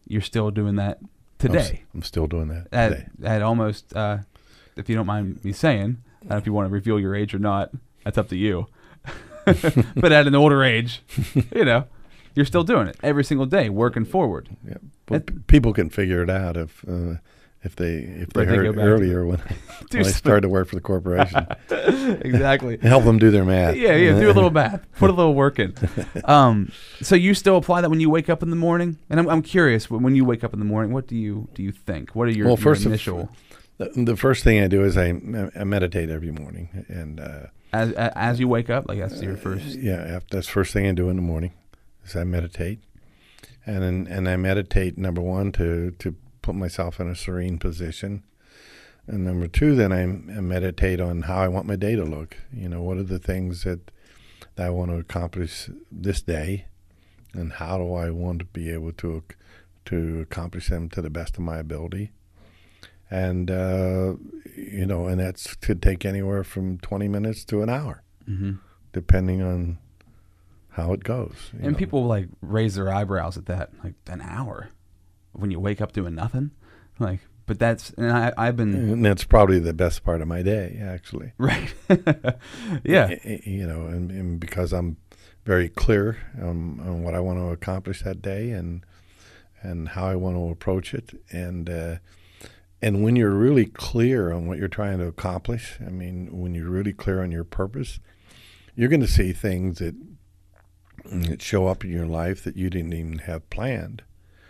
you're 0.08 0.22
still 0.22 0.52
doing 0.52 0.76
that 0.76 1.00
I'm, 1.02 1.10
today. 1.40 1.84
I'm 1.94 2.04
still 2.04 2.28
doing 2.28 2.48
that 2.50 2.68
At, 2.72 2.90
today. 2.90 3.06
at 3.24 3.42
almost, 3.42 3.96
uh, 3.96 4.20
if 4.76 4.90
you 4.90 4.96
don't 4.96 5.06
mind 5.08 5.44
me 5.44 5.52
saying, 5.52 5.98
I 6.22 6.24
don't 6.24 6.30
know 6.30 6.38
if 6.38 6.46
you 6.46 6.54
want 6.54 6.68
to 6.68 6.74
reveal 6.74 7.00
your 7.00 7.16
age 7.16 7.34
or 7.34 7.40
not. 7.40 7.72
That's 8.04 8.18
up 8.18 8.30
to 8.30 8.36
you. 8.36 8.68
but 9.46 10.12
at 10.12 10.28
an 10.28 10.36
older 10.36 10.64
age, 10.64 11.02
you 11.56 11.66
know, 11.66 11.86
you're 12.36 12.46
still 12.46 12.64
doing 12.64 12.88
it 12.88 12.98
every 13.04 13.24
single 13.24 13.46
day, 13.46 13.70
working 13.70 14.06
forward. 14.06 14.50
Yeah, 14.68 14.78
but 15.06 15.26
p- 15.26 15.34
people 15.48 15.74
can 15.74 15.90
figure 15.90 16.22
it 16.22 16.30
out 16.30 16.58
if 16.58 16.86
uh, 16.88 17.16
if 17.64 17.76
they 17.76 17.96
if 17.96 18.30
they 18.30 18.46
they 18.46 18.56
heard 18.56 18.78
earlier 18.78 19.26
when, 19.26 19.38
when 19.92 20.06
I 20.06 20.10
started 20.10 20.42
to 20.42 20.50
work 20.50 20.68
for 20.68 20.76
the 20.76 20.82
corporation. 20.82 21.46
exactly. 21.70 22.78
Help 22.82 23.04
them 23.04 23.20
do 23.20 23.30
their 23.30 23.46
math. 23.46 23.76
Yeah, 23.76 23.96
yeah. 23.96 24.20
Do 24.20 24.32
a 24.32 24.34
little 24.34 24.50
math. 24.50 24.82
Put 24.98 25.10
a 25.10 25.14
little 25.14 25.36
work 25.36 25.60
in. 25.60 25.76
Um, 26.26 26.72
so 27.02 27.16
you 27.16 27.34
still 27.34 27.58
apply 27.58 27.82
that 27.82 27.90
when 27.90 28.00
you 28.00 28.10
wake 28.10 28.30
up 28.30 28.42
in 28.42 28.50
the 28.50 28.56
morning? 28.56 28.98
And 29.10 29.20
I'm, 29.20 29.30
I'm 29.30 29.42
curious 29.42 29.90
when 29.92 30.16
you 30.16 30.26
wake 30.26 30.44
up 30.44 30.54
in 30.54 30.60
the 30.60 30.66
morning, 30.66 30.92
what 30.92 31.08
do 31.08 31.16
you 31.16 31.50
do 31.54 31.62
you 31.62 31.72
think? 31.72 32.16
What 32.16 32.28
are 32.28 32.32
your, 32.32 32.48
Well, 32.48 32.58
first 32.58 32.82
of- 32.82 32.88
initial 32.88 33.30
The, 33.78 33.90
the 33.96 34.18
first 34.18 34.44
thing 34.44 34.62
I 34.64 34.68
do 34.68 34.84
is 34.84 34.98
I, 34.98 35.10
I 35.56 35.64
meditate 35.64 36.10
every 36.10 36.32
morning, 36.32 36.86
and 36.88 37.20
uh, 37.20 37.40
as 37.74 37.92
as 37.94 38.40
you 38.40 38.48
wake 38.48 38.70
up? 38.72 38.90
Like 38.90 39.00
that's 39.00 39.22
your 39.22 39.38
first. 39.38 39.78
yeah, 39.78 40.20
that's 40.32 40.48
the 40.48 40.54
first 40.54 40.74
thing 40.74 40.88
I 40.88 40.94
do 40.94 41.10
in 41.10 41.16
the 41.16 41.22
morning 41.22 41.54
is 42.06 42.16
I 42.16 42.24
meditate, 42.24 42.80
and 43.66 43.82
then, 43.84 44.08
and 44.10 44.28
I 44.28 44.36
meditate 44.36 44.98
number 44.98 45.22
one 45.22 45.52
to 45.54 45.92
to 46.00 46.16
put 46.42 46.56
myself 46.56 47.00
in 47.00 47.08
a 47.08 47.16
serene 47.16 47.58
position, 47.58 48.24
and 49.08 49.26
number 49.26 49.48
two, 49.48 49.76
then 49.76 49.92
I, 49.92 50.06
meditate 50.06 51.00
on 51.00 51.24
how 51.24 51.38
I 51.38 51.48
want 51.48 51.68
my 51.68 51.76
day 51.76 51.96
to 51.96 52.04
look. 52.04 52.38
You 52.54 52.70
know, 52.70 52.82
what 52.82 52.98
are 52.98 53.04
the 53.04 53.20
things 53.20 53.64
that 53.64 53.92
that 54.56 54.68
I 54.68 54.70
want 54.70 54.92
to 54.92 54.98
accomplish 54.98 55.70
this 55.92 56.22
day, 56.22 56.66
and 57.34 57.54
how 57.54 57.78
do 57.78 57.94
I 57.94 58.10
want 58.10 58.40
to 58.40 58.46
be 58.46 58.70
able 58.70 58.92
to 58.94 59.24
to 59.86 60.20
accomplish 60.20 60.70
them 60.70 60.90
to 60.90 61.02
the 61.02 61.10
best 61.10 61.36
of 61.36 61.42
my 61.42 61.58
ability. 61.58 62.12
And 63.10 63.52
uh, 63.52 64.16
you 64.56 64.86
know, 64.86 65.08
and 65.08 65.20
that 65.20 65.56
could 65.62 65.82
take 65.82 66.06
anywhere 66.06 66.44
from 66.44 66.78
twenty 66.80 67.08
minutes 67.08 67.44
to 67.46 67.62
an 67.62 67.70
hour 67.70 68.04
hmm 68.26 68.54
depending 68.94 69.42
on 69.42 69.78
how 70.72 70.92
it 70.92 71.04
goes. 71.04 71.52
And 71.54 71.74
know. 71.74 71.78
people 71.78 72.06
like 72.06 72.28
raise 72.42 72.76
their 72.76 72.92
eyebrows 72.92 73.38
at 73.38 73.46
that, 73.46 73.72
like 73.84 73.94
an 74.08 74.22
hour 74.22 74.70
when 75.34 75.52
you 75.52 75.60
wake 75.60 75.82
up 75.82 75.92
doing 75.92 76.16
nothing. 76.16 76.52
Like, 77.00 77.20
but 77.46 77.60
that's 77.60 77.92
and 77.92 78.12
I 78.12 78.34
I've 78.38 78.56
been 78.56 78.74
and 78.74 79.06
that's 79.06 79.24
probably 79.24 79.60
the 79.60 79.74
best 79.74 80.04
part 80.04 80.22
of 80.22 80.28
my 80.28 80.42
day, 80.42 80.80
actually. 80.82 81.34
right. 81.38 81.74
yeah. 82.84 83.16
You 83.26 83.68
know, 83.68 83.88
and, 83.88 84.12
and 84.12 84.40
because 84.40 84.72
I'm 84.74 84.98
very 85.46 85.70
clear 85.70 86.18
um, 86.40 86.80
on 86.80 87.04
what 87.04 87.16
I 87.16 87.20
want 87.20 87.40
to 87.40 87.48
accomplish 87.48 88.04
that 88.04 88.22
day 88.22 88.52
and 88.52 88.86
and 89.62 89.90
how 89.90 90.06
I 90.08 90.16
want 90.16 90.38
to 90.38 90.50
approach 90.50 90.94
it, 90.94 91.14
and 91.32 91.70
uh, 91.70 91.96
and 92.82 93.04
when 93.04 93.16
you're 93.16 93.30
really 93.30 93.66
clear 93.68 94.32
on 94.32 94.48
what 94.48 94.58
you're 94.58 94.68
trying 94.68 94.98
to 95.00 95.06
accomplish, 95.06 95.78
I 95.86 95.90
mean, 95.90 96.30
when 96.32 96.56
you're 96.56 96.70
really 96.70 96.94
clear 96.94 97.22
on 97.22 97.32
your 97.32 97.44
purpose, 97.44 98.00
you're 98.76 98.90
going 98.90 99.02
to 99.02 99.08
see 99.08 99.34
things 99.34 99.80
that 99.80 99.96
that 101.06 101.42
show 101.42 101.68
up 101.68 101.84
in 101.84 101.92
your 101.92 102.06
life 102.06 102.44
that 102.44 102.56
you 102.56 102.70
didn't 102.70 102.94
even 102.94 103.20
have 103.20 103.50
planned. 103.50 104.04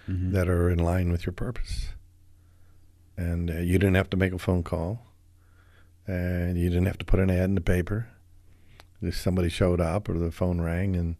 Mhm. 0.09 0.31
that 0.31 0.47
are 0.49 0.69
in 0.69 0.79
line 0.79 1.11
with 1.11 1.25
your 1.25 1.33
purpose. 1.33 1.89
And 3.17 3.51
uh, 3.51 3.55
you 3.59 3.73
didn't 3.77 3.95
have 3.95 4.09
to 4.11 4.17
make 4.17 4.33
a 4.33 4.39
phone 4.39 4.63
call, 4.63 5.05
and 6.07 6.57
you 6.57 6.69
didn't 6.69 6.87
have 6.87 6.97
to 6.99 7.05
put 7.05 7.19
an 7.19 7.29
ad 7.29 7.45
in 7.45 7.55
the 7.55 7.61
paper. 7.61 8.07
Just 9.03 9.21
somebody 9.21 9.49
showed 9.49 9.79
up, 9.81 10.09
or 10.09 10.17
the 10.17 10.31
phone 10.31 10.61
rang, 10.61 10.95
and 10.95 11.15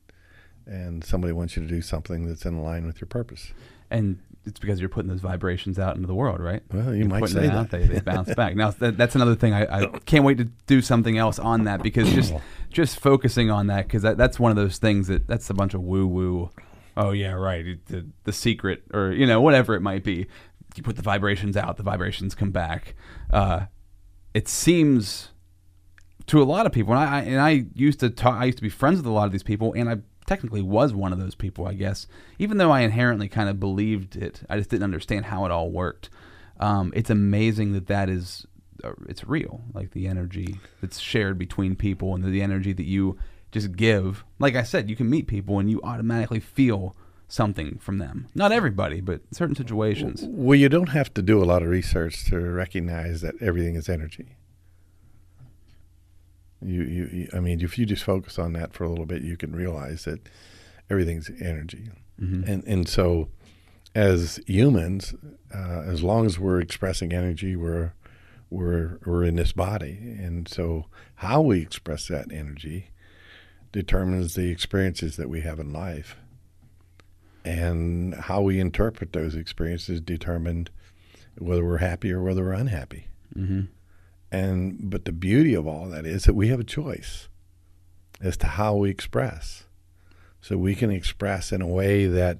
and 0.65 1.03
somebody 1.03 1.33
wants 1.33 1.55
you 1.57 1.63
to 1.63 1.67
do 1.67 1.81
something 1.81 2.27
that's 2.27 2.45
in 2.45 2.61
line 2.61 2.85
with 2.85 3.01
your 3.01 3.07
purpose. 3.07 3.51
And 3.89 4.19
it's 4.45 4.59
because 4.59 4.79
you're 4.79 4.89
putting 4.89 5.09
those 5.09 5.19
vibrations 5.21 5.77
out 5.77 5.95
into 5.95 6.07
the 6.07 6.15
world, 6.15 6.39
right? 6.39 6.61
Well, 6.71 6.93
you 6.93 7.01
You're 7.01 7.09
might 7.09 7.27
say 7.27 7.47
that. 7.47 7.51
out, 7.55 7.69
they, 7.71 7.85
they 7.85 7.99
bounce 7.99 8.33
back. 8.35 8.55
Now 8.55 8.71
that, 8.71 8.97
that's 8.97 9.15
another 9.15 9.35
thing. 9.35 9.53
I, 9.53 9.81
I 9.81 9.85
can't 10.05 10.23
wait 10.23 10.37
to 10.37 10.45
do 10.67 10.81
something 10.81 11.17
else 11.17 11.39
on 11.39 11.65
that 11.65 11.83
because 11.83 12.11
just 12.13 12.33
just 12.71 12.99
focusing 12.99 13.51
on 13.51 13.67
that 13.67 13.85
because 13.87 14.01
that, 14.03 14.17
that's 14.17 14.39
one 14.39 14.49
of 14.51 14.55
those 14.55 14.77
things 14.77 15.07
that 15.07 15.27
that's 15.27 15.49
a 15.49 15.53
bunch 15.53 15.73
of 15.73 15.81
woo 15.81 16.07
woo. 16.07 16.49
Oh 16.97 17.11
yeah, 17.11 17.31
right. 17.31 17.83
The, 17.87 18.05
the 18.23 18.33
secret 18.33 18.83
or 18.93 19.11
you 19.11 19.25
know 19.25 19.41
whatever 19.41 19.75
it 19.75 19.81
might 19.81 20.03
be. 20.03 20.27
You 20.75 20.83
put 20.83 20.95
the 20.95 21.01
vibrations 21.01 21.57
out, 21.57 21.77
the 21.77 21.83
vibrations 21.83 22.33
come 22.33 22.51
back. 22.51 22.95
Uh, 23.31 23.65
it 24.33 24.47
seems 24.47 25.29
to 26.27 26.41
a 26.41 26.43
lot 26.43 26.65
of 26.65 26.71
people, 26.71 26.93
and 26.93 27.03
I, 27.03 27.17
I 27.17 27.21
and 27.21 27.41
I 27.41 27.65
used 27.73 27.99
to 27.99 28.09
talk. 28.09 28.39
I 28.39 28.45
used 28.45 28.57
to 28.59 28.63
be 28.63 28.69
friends 28.69 28.97
with 28.97 29.05
a 29.05 29.11
lot 29.11 29.25
of 29.25 29.31
these 29.31 29.43
people, 29.43 29.73
and 29.73 29.89
I 29.89 29.97
technically 30.25 30.61
was 30.61 30.93
one 30.93 31.11
of 31.11 31.19
those 31.19 31.35
people, 31.35 31.67
I 31.67 31.73
guess. 31.73 32.07
Even 32.39 32.57
though 32.57 32.71
I 32.71 32.81
inherently 32.81 33.27
kind 33.27 33.49
of 33.49 33.59
believed 33.59 34.15
it, 34.15 34.43
I 34.49 34.57
just 34.57 34.69
didn't 34.69 34.83
understand 34.83 35.25
how 35.25 35.45
it 35.45 35.51
all 35.51 35.69
worked. 35.69 36.09
Um, 36.59 36.93
it's 36.95 37.09
amazing 37.09 37.73
that 37.73 37.87
that 37.87 38.07
is, 38.07 38.45
uh, 38.83 38.91
it's 39.09 39.25
real. 39.25 39.61
Like 39.73 39.91
the 39.91 40.07
energy 40.07 40.59
that's 40.79 40.99
shared 40.99 41.37
between 41.37 41.75
people, 41.75 42.15
and 42.15 42.23
the 42.23 42.41
energy 42.41 42.71
that 42.71 42.85
you 42.85 43.17
just 43.51 43.75
give. 43.75 44.23
Like 44.39 44.55
I 44.55 44.63
said, 44.63 44.89
you 44.89 44.95
can 44.95 45.09
meet 45.09 45.27
people, 45.27 45.59
and 45.59 45.69
you 45.69 45.81
automatically 45.83 46.39
feel 46.39 46.95
something 47.27 47.77
from 47.79 47.97
them. 47.97 48.27
Not 48.35 48.51
everybody, 48.51 48.99
but 49.01 49.21
certain 49.31 49.55
situations. 49.55 50.23
Well, 50.27 50.57
you 50.57 50.69
don't 50.69 50.89
have 50.89 51.13
to 51.13 51.21
do 51.21 51.41
a 51.41 51.45
lot 51.45 51.61
of 51.63 51.69
research 51.69 52.25
to 52.25 52.39
recognize 52.39 53.21
that 53.21 53.35
everything 53.41 53.75
is 53.75 53.87
energy. 53.87 54.35
You, 56.63 56.83
you, 56.83 57.09
you, 57.11 57.29
I 57.33 57.39
mean, 57.39 57.61
if 57.61 57.79
you 57.79 57.85
just 57.85 58.03
focus 58.03 58.37
on 58.37 58.53
that 58.53 58.73
for 58.73 58.83
a 58.83 58.89
little 58.89 59.05
bit, 59.05 59.23
you 59.23 59.35
can 59.35 59.55
realize 59.55 60.03
that 60.05 60.19
everything's 60.89 61.31
energy. 61.41 61.89
Mhm. 62.21 62.47
And 62.47 62.63
and 62.65 62.87
so, 62.87 63.29
as 63.95 64.39
humans, 64.45 65.15
uh, 65.53 65.81
as 65.85 66.03
long 66.03 66.25
as 66.25 66.37
we're 66.37 66.59
expressing 66.61 67.13
energy, 67.13 67.55
we're 67.55 67.93
we're 68.51 68.99
we're 69.05 69.23
in 69.23 69.37
this 69.37 69.53
body, 69.53 69.97
and 70.19 70.47
so 70.47 70.85
how 71.15 71.41
we 71.41 71.61
express 71.61 72.07
that 72.09 72.31
energy 72.31 72.91
determines 73.71 74.35
the 74.35 74.49
experiences 74.49 75.15
that 75.17 75.29
we 75.29 75.41
have 75.41 75.59
in 75.59 75.71
life, 75.71 76.15
and 77.45 78.13
how 78.13 78.41
we 78.41 78.59
interpret 78.59 79.13
those 79.13 79.35
experiences 79.35 80.01
determined 80.01 80.69
whether 81.37 81.65
we're 81.65 81.77
happy 81.77 82.11
or 82.11 82.21
whether 82.21 82.43
we're 82.43 82.51
unhappy. 82.53 83.07
hmm 83.33 83.61
And 84.31 84.89
but 84.89 85.05
the 85.05 85.11
beauty 85.11 85.53
of 85.53 85.67
all 85.67 85.87
that 85.89 86.05
is 86.05 86.25
that 86.25 86.35
we 86.35 86.49
have 86.49 86.59
a 86.59 86.65
choice 86.65 87.29
as 88.21 88.37
to 88.37 88.47
how 88.47 88.75
we 88.75 88.89
express. 88.89 89.63
So 90.41 90.57
we 90.57 90.75
can 90.75 90.91
express 90.91 91.51
in 91.51 91.61
a 91.61 91.67
way 91.67 92.05
that 92.07 92.39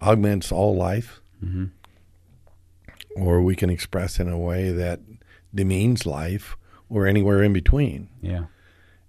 augments 0.00 0.50
all 0.52 0.74
life, 0.76 1.20
hmm 1.40 1.66
or 3.14 3.42
we 3.42 3.54
can 3.54 3.68
express 3.68 4.18
in 4.18 4.26
a 4.28 4.38
way 4.38 4.72
that 4.72 5.00
demeans 5.54 6.06
life, 6.06 6.56
or 6.88 7.06
anywhere 7.06 7.42
in 7.42 7.52
between. 7.52 8.08
Yeah. 8.22 8.44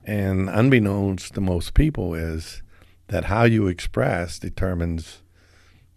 And 0.06 0.50
unbeknownst 0.50 1.34
to 1.36 1.42
most 1.42 1.74
people 1.74 2.14
is 2.14 2.62
that 3.08 3.26
how 3.26 3.44
you 3.44 3.68
express 3.68 4.40
determines 4.40 5.22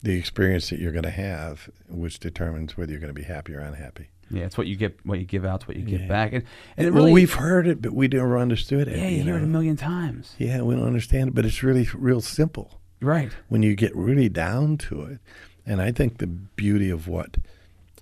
the 0.03 0.17
experience 0.17 0.71
that 0.71 0.79
you're 0.79 0.93
going 0.93 1.03
to 1.05 1.11
have, 1.11 1.69
which 1.89 2.21
determines 2.21 2.77
whether 2.77 2.93
you're 2.93 3.01
going 3.01 3.15
to 3.15 3.21
be 3.21 3.25
happy 3.27 3.55
or 3.55 3.61
unhappy. 3.61 4.09
Yeah, 4.31 4.45
it's 4.45 4.59
what 4.59 4.67
you 4.67 4.77
get, 4.77 4.99
what 5.05 5.19
you 5.21 5.25
give 5.25 5.45
out, 5.45 5.61
it's 5.61 5.69
what 5.69 5.77
you 5.77 5.85
get 5.85 6.01
Yeah. 6.03 6.09
back, 6.09 6.33
and 6.33 6.43
and 6.77 6.87
it 6.89 6.93
well, 6.93 7.11
we've 7.11 7.33
heard 7.35 7.67
it, 7.69 7.81
but 7.81 7.93
we 7.93 8.09
never 8.09 8.39
understood 8.39 8.89
it. 8.89 8.97
yeah, 8.99 9.09
you, 9.09 9.19
you 9.19 9.23
hear 9.23 9.37
it 9.37 9.43
a 9.45 9.47
million 9.47 9.77
times, 9.77 10.35
Yeah, 10.39 10.63
we 10.63 10.75
don't 10.75 10.87
understand 10.87 11.29
it, 11.29 11.35
but 11.35 11.45
it's 11.45 11.63
really 11.63 11.89
real 11.95 12.21
simple 12.21 12.81
right? 13.01 13.31
when 13.49 13.63
you 13.63 13.77
get 13.77 13.95
really 13.95 14.29
down 14.29 14.79
to 14.79 15.03
it. 15.03 15.19
And 15.65 15.81
I 15.81 15.93
think 15.93 16.19
the 16.19 16.27
beauty 16.27 16.91
of 16.91 17.07
what 17.09 17.37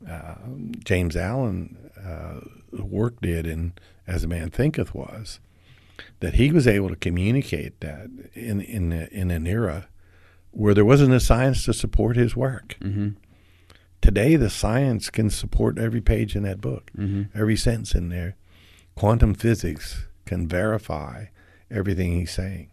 uh, 0.09 0.35
James 0.85 1.15
Allen 1.17 1.91
uh, 2.03 2.41
work 2.83 3.21
did 3.21 3.47
in 3.47 3.73
As 4.07 4.25
a 4.25 4.29
Man 4.29 4.51
Thinketh 4.51 4.95
was 4.95 5.41
that 6.21 6.35
he 6.35 6.51
was 6.51 6.67
able 6.67 6.89
to 6.89 6.97
communicate 6.97 7.81
that 7.81 8.09
in 8.35 8.61
in 8.61 8.93
in 8.93 9.31
an 9.31 9.47
era 9.47 9.89
where 10.51 10.75
there 10.75 10.85
wasn't 10.85 11.13
a 11.13 11.21
science 11.21 11.65
to 11.65 11.73
support 11.73 12.17
his 12.17 12.37
work. 12.37 12.77
Mm-hmm. 12.81 13.09
Today, 14.01 14.37
the 14.37 14.51
science 14.51 15.09
can 15.11 15.31
support 15.31 15.79
every 15.79 16.01
page 16.01 16.37
in 16.37 16.43
that 16.45 16.61
book, 16.61 16.91
Mm-hmm. 16.97 17.37
every 17.39 17.57
sentence 17.57 17.95
in 17.95 18.09
there. 18.11 18.37
Quantum 18.95 19.35
physics 19.35 20.05
can 20.27 20.47
verify 20.47 21.27
everything 21.71 22.13
he's 22.13 22.31
saying. 22.31 22.71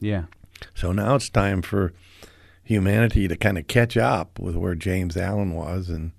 Yeah, 0.00 0.24
So 0.74 0.92
now 0.92 1.14
it's 1.14 1.30
time 1.30 1.62
for 1.62 1.92
humanity 2.62 3.28
to 3.28 3.36
kind 3.36 3.56
of 3.56 3.66
catch 3.68 3.96
up 3.96 4.38
with 4.38 4.56
where 4.56 4.74
James 4.74 5.16
Allen 5.16 5.54
was, 5.54 5.88
and 5.88 6.12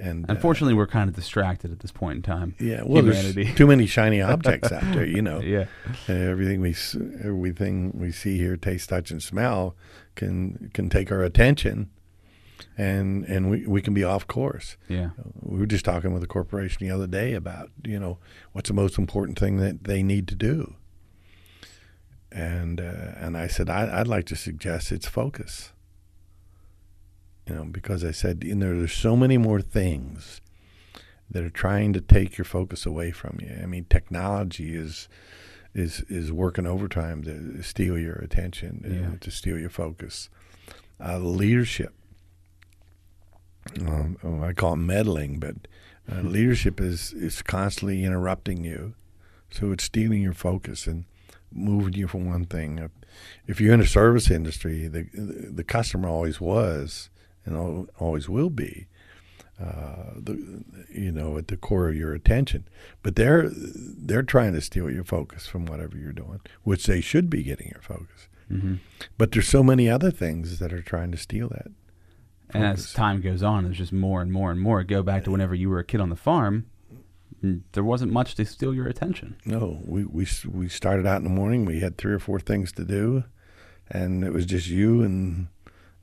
and 0.00 0.24
uh, 0.28 0.32
unfortunately, 0.34 0.74
we're 0.74 0.86
kind 0.86 1.08
of 1.10 1.14
distracted 1.16 1.70
at 1.72 1.80
this 1.80 1.92
point 1.92 2.16
in 2.16 2.22
time. 2.22 2.54
yeah, 2.58 2.82
well, 2.84 3.02
humanity. 3.02 3.44
there's 3.44 3.56
too 3.56 3.66
many 3.66 3.86
shiny 3.86 4.20
objects 4.32 4.72
out 4.72 4.82
there. 4.94 5.04
You 5.04 5.22
know, 5.22 5.40
Yeah, 5.56 5.66
Uh, 6.08 6.12
everything 6.12 6.60
we 6.60 6.74
everything 7.22 7.92
we 7.94 8.10
see, 8.12 8.38
hear, 8.38 8.56
taste, 8.56 8.88
touch, 8.88 9.10
and 9.10 9.22
smell 9.22 9.76
can 10.14 10.70
can 10.74 10.88
take 10.88 11.12
our 11.12 11.22
attention, 11.22 11.90
and 12.78 13.24
and 13.24 13.50
we 13.50 13.66
we 13.66 13.82
can 13.82 13.94
be 13.94 14.04
off 14.04 14.26
course. 14.26 14.76
yeah, 14.88 15.10
We 15.40 15.58
were 15.60 15.66
just 15.66 15.84
talking 15.84 16.12
with 16.12 16.22
a 16.22 16.26
corporation 16.28 16.86
the 16.86 16.94
other 16.94 17.06
day 17.06 17.34
about, 17.34 17.70
you 17.84 17.98
know, 18.00 18.18
what's 18.52 18.68
the 18.68 18.74
most 18.74 18.98
important 18.98 19.38
thing 19.38 19.58
that 19.58 19.84
they 19.84 20.02
need 20.02 20.26
to 20.28 20.34
do. 20.34 20.74
And 22.32 22.80
uh, 22.80 23.12
and 23.16 23.36
I 23.36 23.48
said 23.48 23.68
I, 23.68 24.00
I'd 24.00 24.06
like 24.08 24.24
to 24.26 24.36
suggest 24.36 24.92
it's 24.92 25.08
focus. 25.08 25.72
You 27.50 27.56
know, 27.56 27.64
because 27.64 28.04
I 28.04 28.12
said 28.12 28.44
you 28.44 28.54
know 28.54 28.78
there's 28.78 28.92
so 28.92 29.16
many 29.16 29.36
more 29.36 29.60
things 29.60 30.40
that 31.28 31.42
are 31.42 31.50
trying 31.50 31.92
to 31.94 32.00
take 32.00 32.38
your 32.38 32.44
focus 32.44 32.86
away 32.86 33.10
from 33.10 33.38
you. 33.42 33.58
I 33.60 33.66
mean, 33.66 33.86
technology 33.90 34.76
is 34.76 35.08
is 35.74 36.00
is 36.08 36.30
working 36.30 36.66
overtime 36.66 37.24
to 37.24 37.60
steal 37.62 37.98
your 37.98 38.14
attention, 38.16 38.84
Yeah. 38.86 39.18
to 39.18 39.30
steal 39.32 39.58
your 39.58 39.70
focus. 39.70 40.30
Uh, 41.04 41.18
leadership, 41.18 41.92
um, 43.80 44.16
oh, 44.22 44.42
I 44.44 44.52
call 44.52 44.74
it 44.74 44.76
meddling, 44.76 45.38
but 45.40 45.56
uh, 46.10 46.20
leadership 46.22 46.80
is 46.80 47.12
is 47.12 47.42
constantly 47.42 48.04
interrupting 48.04 48.64
you, 48.64 48.94
so 49.50 49.72
it's 49.72 49.84
stealing 49.84 50.22
your 50.22 50.34
focus 50.34 50.86
and 50.86 51.04
moving 51.52 51.94
you 51.94 52.06
from 52.06 52.26
one 52.26 52.44
thing. 52.44 52.78
If- 52.78 52.90
If 53.46 53.60
you're 53.60 53.74
in 53.74 53.80
the 53.80 53.86
service 53.86 54.30
industry, 54.30 54.86
the 54.88 55.02
the 55.52 55.64
customer 55.64 56.08
always 56.08 56.40
was 56.40 57.09
and 57.44 57.88
always 57.98 58.28
will 58.28 58.50
be, 58.50 58.86
uh, 59.60 60.14
the 60.16 60.64
you 60.88 61.12
know 61.12 61.36
at 61.36 61.48
the 61.48 61.56
core 61.56 61.88
of 61.88 61.96
your 61.96 62.14
attention. 62.14 62.66
But 63.02 63.16
they're 63.16 63.50
they're 63.50 64.22
trying 64.22 64.52
to 64.54 64.60
steal 64.60 64.90
your 64.90 65.04
focus 65.04 65.46
from 65.46 65.66
whatever 65.66 65.96
you're 65.98 66.12
doing, 66.12 66.40
which 66.62 66.86
they 66.86 67.00
should 67.00 67.28
be 67.28 67.42
getting 67.42 67.68
your 67.68 67.82
focus. 67.82 68.28
Mm-hmm. 68.50 68.76
But 69.16 69.32
there's 69.32 69.48
so 69.48 69.62
many 69.62 69.88
other 69.88 70.10
things 70.10 70.58
that 70.58 70.72
are 70.72 70.82
trying 70.82 71.12
to 71.12 71.18
steal 71.18 71.48
that. 71.50 71.68
And 72.52 72.64
as 72.64 72.92
time 72.92 73.20
goes 73.20 73.42
on, 73.42 73.64
there's 73.64 73.78
just 73.78 73.92
more 73.92 74.20
and 74.20 74.32
more 74.32 74.50
and 74.50 74.60
more. 74.60 74.82
Go 74.82 75.02
back 75.02 75.24
to 75.24 75.30
whenever 75.30 75.54
you 75.54 75.68
were 75.68 75.78
a 75.78 75.84
kid 75.84 76.00
on 76.00 76.10
the 76.10 76.16
farm, 76.16 76.66
there 77.72 77.84
wasn't 77.84 78.12
much 78.12 78.34
to 78.34 78.44
steal 78.44 78.74
your 78.74 78.86
attention. 78.86 79.36
No, 79.44 79.80
we 79.84 80.04
we 80.04 80.26
we 80.50 80.68
started 80.68 81.06
out 81.06 81.18
in 81.18 81.24
the 81.24 81.30
morning. 81.30 81.64
We 81.64 81.80
had 81.80 81.96
three 81.96 82.12
or 82.12 82.18
four 82.18 82.40
things 82.40 82.72
to 82.72 82.84
do, 82.84 83.24
and 83.88 84.24
it 84.24 84.32
was 84.32 84.46
just 84.46 84.68
you 84.68 85.02
and 85.02 85.48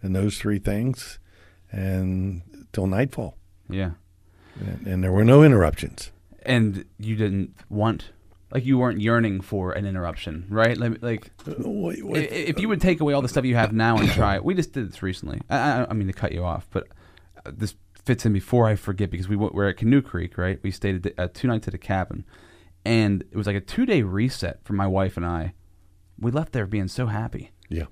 and 0.02 0.16
those 0.16 0.38
three 0.38 0.60
things, 0.60 1.20
and 1.72 2.42
till 2.74 2.88
nightfall, 2.88 3.38
Yeah. 3.70 3.92
and, 4.60 4.88
and 4.88 5.04
there 5.04 5.12
were 5.12 5.26
no 5.26 5.44
interruptions. 5.44 6.12
And 6.44 6.86
you 6.98 7.16
didn't 7.16 7.56
want, 7.70 8.12
like, 8.52 8.66
you 8.66 8.78
weren't 8.78 9.02
yearning 9.02 9.42
for 9.42 9.74
an 9.74 9.86
interruption, 9.86 10.46
right? 10.50 10.78
Like, 10.78 11.02
like 11.02 11.32
i- 11.48 12.18
if 12.18 12.60
you 12.60 12.70
would 12.70 12.80
take 12.82 13.02
away 13.02 13.14
all 13.14 13.22
the 13.22 13.28
stuff 13.28 13.44
you 13.46 13.56
have 13.56 13.74
now 13.74 13.98
and 13.98 14.10
try 14.10 14.36
it, 14.36 14.46
we 14.46 14.54
just 14.54 14.72
did 14.72 14.90
this 14.90 15.02
recently. 15.04 15.42
I, 15.50 15.58
I, 15.82 15.88
I 15.90 15.94
mean 15.94 16.08
to 16.08 16.14
cut 16.14 16.32
you 16.32 16.44
off, 16.46 16.68
but 16.72 16.88
uh, 17.46 17.52
this 17.54 17.76
fits 18.06 18.26
in 18.26 18.32
before 18.32 18.68
I 18.68 18.76
forget 18.76 19.10
because 19.12 19.28
we 19.28 19.36
went, 19.36 19.54
we're 19.54 19.68
at 19.68 19.76
Canoe 19.78 20.02
Creek, 20.02 20.38
right? 20.38 20.60
We 20.64 20.72
stayed 20.72 20.96
at 20.96 21.04
the- 21.04 21.22
uh, 21.22 21.28
two 21.34 21.48
nights 21.50 21.68
at 21.68 21.74
a 21.74 21.78
cabin, 21.78 22.24
and 22.86 23.24
it 23.30 23.36
was 23.36 23.46
like 23.48 23.58
a 23.58 23.62
two 23.62 23.86
day 23.86 24.02
reset 24.04 24.64
for 24.64 24.72
my 24.74 24.88
wife 24.88 25.18
and 25.18 25.26
I. 25.26 25.54
We 26.20 26.32
left 26.32 26.54
there 26.54 26.66
being 26.66 26.88
so 26.88 27.08
happy 27.08 27.52
yeah, 27.70 27.84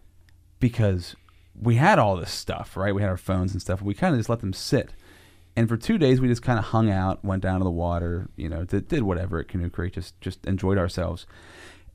because 0.60 1.16
we 1.62 1.76
had 1.76 2.00
all 2.00 2.16
this 2.16 2.32
stuff, 2.32 2.76
right? 2.76 2.94
We 2.94 3.02
had 3.02 3.10
our 3.10 3.18
phones 3.18 3.54
and 3.54 3.62
stuff. 3.62 3.82
We 3.82 3.94
kind 3.94 4.14
of 4.14 4.20
just 4.20 4.30
let 4.30 4.40
them 4.40 4.54
sit. 4.54 4.94
And 5.56 5.70
for 5.70 5.78
two 5.78 5.98
days, 5.98 6.20
we 6.20 6.28
just 6.28 6.42
kind 6.42 6.60
of 6.60 6.66
hung 6.66 6.90
out, 6.90 7.24
went 7.24 7.42
down 7.42 7.60
to 7.60 7.64
the 7.64 7.72
water, 7.72 8.28
you 8.36 8.50
know, 8.50 8.66
did, 8.66 8.88
did 8.90 9.04
whatever 9.04 9.40
at 9.40 9.48
Canoe 9.48 9.70
Creek, 9.70 9.94
just 9.94 10.20
just 10.20 10.46
enjoyed 10.46 10.78
ourselves. 10.78 11.26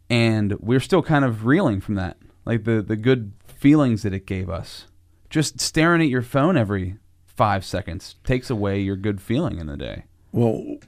And 0.08 0.58
we're 0.60 0.80
still 0.80 1.02
kind 1.02 1.24
of 1.24 1.44
reeling 1.44 1.80
from 1.80 1.94
that, 1.96 2.16
like 2.46 2.64
the 2.64 2.80
the 2.80 2.96
good 2.96 3.32
feelings 3.46 4.02
that 4.02 4.14
it 4.14 4.26
gave 4.26 4.48
us. 4.48 4.86
Just 5.28 5.60
staring 5.60 6.00
at 6.00 6.08
your 6.08 6.22
phone 6.22 6.56
every 6.56 6.96
five 7.26 7.64
seconds 7.64 8.16
takes 8.24 8.50
away 8.50 8.80
your 8.80 8.96
good 8.96 9.20
feeling 9.20 9.58
in 9.58 9.66
the 9.66 9.76
day. 9.76 10.04
Well, 10.32 10.78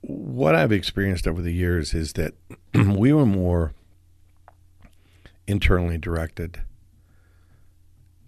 what 0.00 0.54
I've 0.54 0.72
experienced 0.72 1.28
over 1.28 1.42
the 1.42 1.52
years 1.52 1.92
is 1.92 2.14
that 2.14 2.34
we 2.74 3.12
were 3.12 3.26
more 3.26 3.74
internally 5.46 5.98
directed 5.98 6.62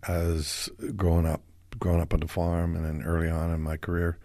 as 0.09 0.69
growing 0.97 1.27
up, 1.27 1.43
growing 1.79 2.01
up 2.01 2.13
on 2.15 2.21
the 2.21 2.29
farm, 2.29 2.75
and 2.75 2.85
then 2.85 3.03
early 3.07 3.29
on 3.29 3.53
in 3.53 3.61
my 3.61 3.77
career. 3.77 4.19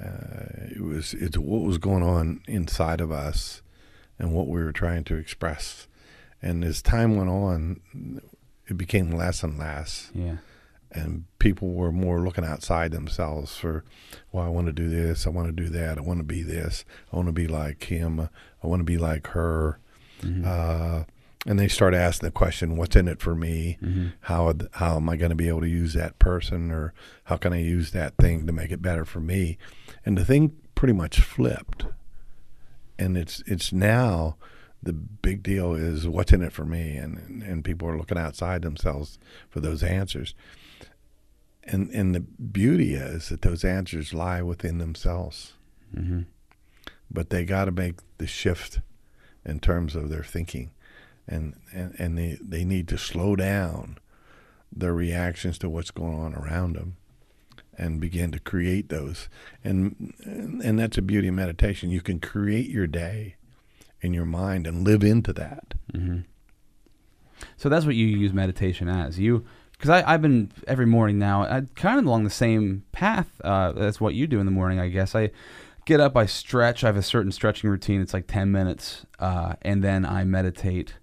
Uh, 0.00 0.66
it 0.74 0.80
was 0.80 1.12
it's 1.14 1.36
what 1.36 1.60
was 1.62 1.76
going 1.78 2.02
on 2.02 2.40
inside 2.48 3.00
of 3.02 3.12
us 3.12 3.60
and 4.18 4.32
what 4.32 4.48
we 4.48 4.62
were 4.62 4.72
trying 4.72 5.04
to 5.04 5.16
express. 5.16 5.86
And 6.40 6.64
as 6.64 6.80
time 6.80 7.16
went 7.16 7.28
on, 7.28 7.80
it 8.66 8.76
became 8.78 9.10
less 9.10 9.42
and 9.42 9.58
less 9.58 10.10
Yeah, 10.14 10.36
and 10.90 11.24
people 11.38 11.68
were 11.74 11.92
more 11.92 12.20
looking 12.20 12.44
outside 12.44 12.92
themselves 12.92 13.56
for, 13.56 13.84
well, 14.32 14.44
I 14.44 14.48
want 14.48 14.68
to 14.68 14.72
do 14.72 14.88
this, 14.88 15.26
I 15.26 15.30
want 15.30 15.48
to 15.48 15.52
do 15.52 15.68
that, 15.68 15.98
I 15.98 16.00
want 16.00 16.18
to 16.20 16.24
be 16.24 16.42
this, 16.42 16.84
I 17.12 17.16
want 17.16 17.28
to 17.28 17.32
be 17.32 17.46
like 17.46 17.84
him, 17.84 18.20
I 18.20 18.66
want 18.66 18.80
to 18.80 18.84
be 18.84 18.96
like 18.98 19.26
her, 19.28 19.78
uh, 20.46 21.04
and 21.46 21.58
they 21.58 21.68
start 21.68 21.94
asking 21.94 22.26
the 22.26 22.32
question, 22.32 22.76
what's 22.76 22.96
in 22.96 23.08
it 23.08 23.20
for 23.20 23.34
me? 23.34 23.78
How 24.22 24.54
how 24.72 24.96
am 24.96 25.08
I 25.08 25.16
going 25.16 25.30
to 25.30 25.36
be 25.36 25.48
able 25.48 25.62
to 25.62 25.68
use 25.68 25.94
that 25.94 26.18
person, 26.18 26.70
or 26.70 26.92
how 27.24 27.36
can 27.36 27.52
I 27.52 27.60
use 27.60 27.92
that 27.92 28.16
thing 28.16 28.46
to 28.46 28.52
make 28.52 28.70
it 28.70 28.82
better 28.82 29.04
for 29.04 29.20
me? 29.20 29.58
And 30.04 30.18
the 30.18 30.24
thing 30.24 30.52
pretty 30.74 30.94
much 30.94 31.20
flipped, 31.20 31.86
and 32.98 33.16
it's 33.16 33.42
it's 33.46 33.72
now 33.72 34.36
the 34.82 34.92
big 34.92 35.42
deal 35.42 35.74
is 35.74 36.08
what's 36.08 36.32
in 36.32 36.42
it 36.42 36.52
for 36.52 36.64
me, 36.64 36.96
and 36.96 37.42
and 37.42 37.64
people 37.64 37.88
are 37.88 37.98
looking 37.98 38.18
outside 38.18 38.62
themselves 38.62 39.18
for 39.48 39.60
those 39.60 39.82
answers. 39.82 40.34
And 41.64 41.90
and 41.90 42.14
the 42.14 42.20
beauty 42.20 42.94
is 42.94 43.28
that 43.28 43.42
those 43.42 43.64
answers 43.64 44.12
lie 44.12 44.42
within 44.42 44.78
themselves. 44.78 45.54
Hmm 45.94 46.22
but 47.10 47.30
they 47.30 47.44
got 47.44 47.64
to 47.64 47.72
make 47.72 47.96
the 48.18 48.26
shift 48.26 48.80
in 49.44 49.58
terms 49.58 49.96
of 49.96 50.08
their 50.08 50.22
thinking 50.22 50.70
and 51.30 51.54
and, 51.72 51.94
and 51.98 52.18
they, 52.18 52.36
they 52.42 52.64
need 52.64 52.88
to 52.88 52.98
slow 52.98 53.36
down 53.36 53.96
their 54.70 54.92
reactions 54.92 55.56
to 55.58 55.70
what's 55.70 55.90
going 55.90 56.18
on 56.18 56.34
around 56.34 56.76
them 56.76 56.96
and 57.78 58.00
begin 58.00 58.30
to 58.32 58.38
create 58.38 58.88
those 58.88 59.28
and 59.64 60.12
and 60.24 60.78
that's 60.78 60.98
a 60.98 61.02
beauty 61.02 61.28
of 61.28 61.34
meditation 61.34 61.90
you 61.90 62.00
can 62.02 62.20
create 62.20 62.68
your 62.68 62.86
day 62.86 63.36
in 64.02 64.12
your 64.12 64.26
mind 64.26 64.66
and 64.66 64.84
live 64.84 65.02
into 65.02 65.32
that 65.32 65.74
hmm 65.94 66.18
So 67.56 67.68
that's 67.68 67.86
what 67.86 67.94
you 67.94 68.06
use 68.06 68.32
meditation 68.32 68.88
as. 68.88 69.18
You, 69.18 69.44
because 69.72 69.88
I've 69.90 70.20
been 70.20 70.50
every 70.66 70.86
morning 70.86 71.18
now, 71.18 71.42
I 71.42 71.62
kind 71.74 71.98
of 71.98 72.04
along 72.04 72.24
the 72.24 72.30
same 72.30 72.84
path. 72.92 73.40
Uh, 73.42 73.72
that's 73.72 74.00
what 74.00 74.14
you 74.14 74.26
do 74.26 74.38
in 74.40 74.44
the 74.46 74.52
morning, 74.52 74.78
I 74.78 74.88
guess. 74.88 75.14
I 75.14 75.30
get 75.86 76.00
up, 76.00 76.16
I 76.16 76.26
stretch. 76.26 76.84
I 76.84 76.88
have 76.88 76.96
a 76.96 77.02
certain 77.02 77.32
stretching 77.32 77.70
routine. 77.70 78.02
It's 78.02 78.12
like 78.12 78.26
ten 78.26 78.52
minutes, 78.52 79.06
uh, 79.18 79.54
and 79.62 79.82
then 79.82 80.04
I 80.04 80.24
meditate. 80.24 80.94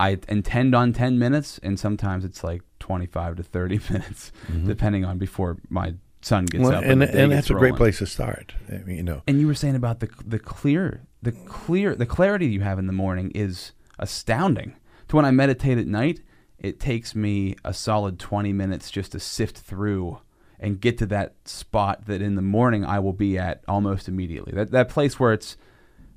I 0.00 0.18
intend 0.28 0.74
on 0.74 0.92
ten 0.92 1.18
minutes, 1.18 1.58
and 1.62 1.78
sometimes 1.78 2.24
it's 2.24 2.44
like 2.44 2.62
twenty-five 2.78 3.36
to 3.36 3.42
thirty 3.42 3.80
minutes, 3.90 4.32
depending 4.64 5.04
on 5.04 5.18
before 5.18 5.56
my 5.68 5.94
son 6.20 6.46
gets 6.46 6.64
Well, 6.64 6.74
up. 6.76 6.84
and 6.84 7.02
and 7.02 7.12
gets 7.30 7.30
that's 7.30 7.50
a 7.50 7.54
great 7.54 7.74
place 7.76 7.98
to 7.98 8.06
start 8.06 8.52
I 8.68 8.78
mean, 8.78 8.96
you 8.96 9.02
know 9.04 9.22
And 9.28 9.40
you 9.40 9.46
were 9.46 9.54
saying 9.54 9.76
about 9.76 10.00
the 10.00 10.08
the 10.26 10.38
clear, 10.38 11.02
the 11.22 11.32
clear, 11.32 11.94
the 11.94 12.06
clarity 12.06 12.46
you 12.46 12.60
have 12.60 12.78
in 12.78 12.86
the 12.86 12.92
morning 12.92 13.30
is 13.34 13.72
astounding. 13.98 14.74
To 15.08 15.16
when 15.16 15.24
I 15.24 15.30
meditate 15.30 15.78
at 15.78 15.86
night, 15.86 16.20
it 16.58 16.80
takes 16.80 17.14
me 17.14 17.54
a 17.64 17.72
solid 17.72 18.18
twenty 18.18 18.52
minutes 18.52 18.90
just 18.90 19.12
to 19.12 19.20
sift 19.20 19.58
through 19.58 20.18
and 20.60 20.80
get 20.80 20.98
to 20.98 21.06
that 21.06 21.34
spot 21.44 22.06
that 22.06 22.20
in 22.20 22.34
the 22.34 22.42
morning 22.42 22.84
I 22.84 22.98
will 22.98 23.12
be 23.12 23.38
at 23.38 23.62
almost 23.68 24.08
immediately. 24.08 24.52
That 24.52 24.70
that 24.72 24.88
place 24.88 25.18
where 25.20 25.32
it's 25.32 25.56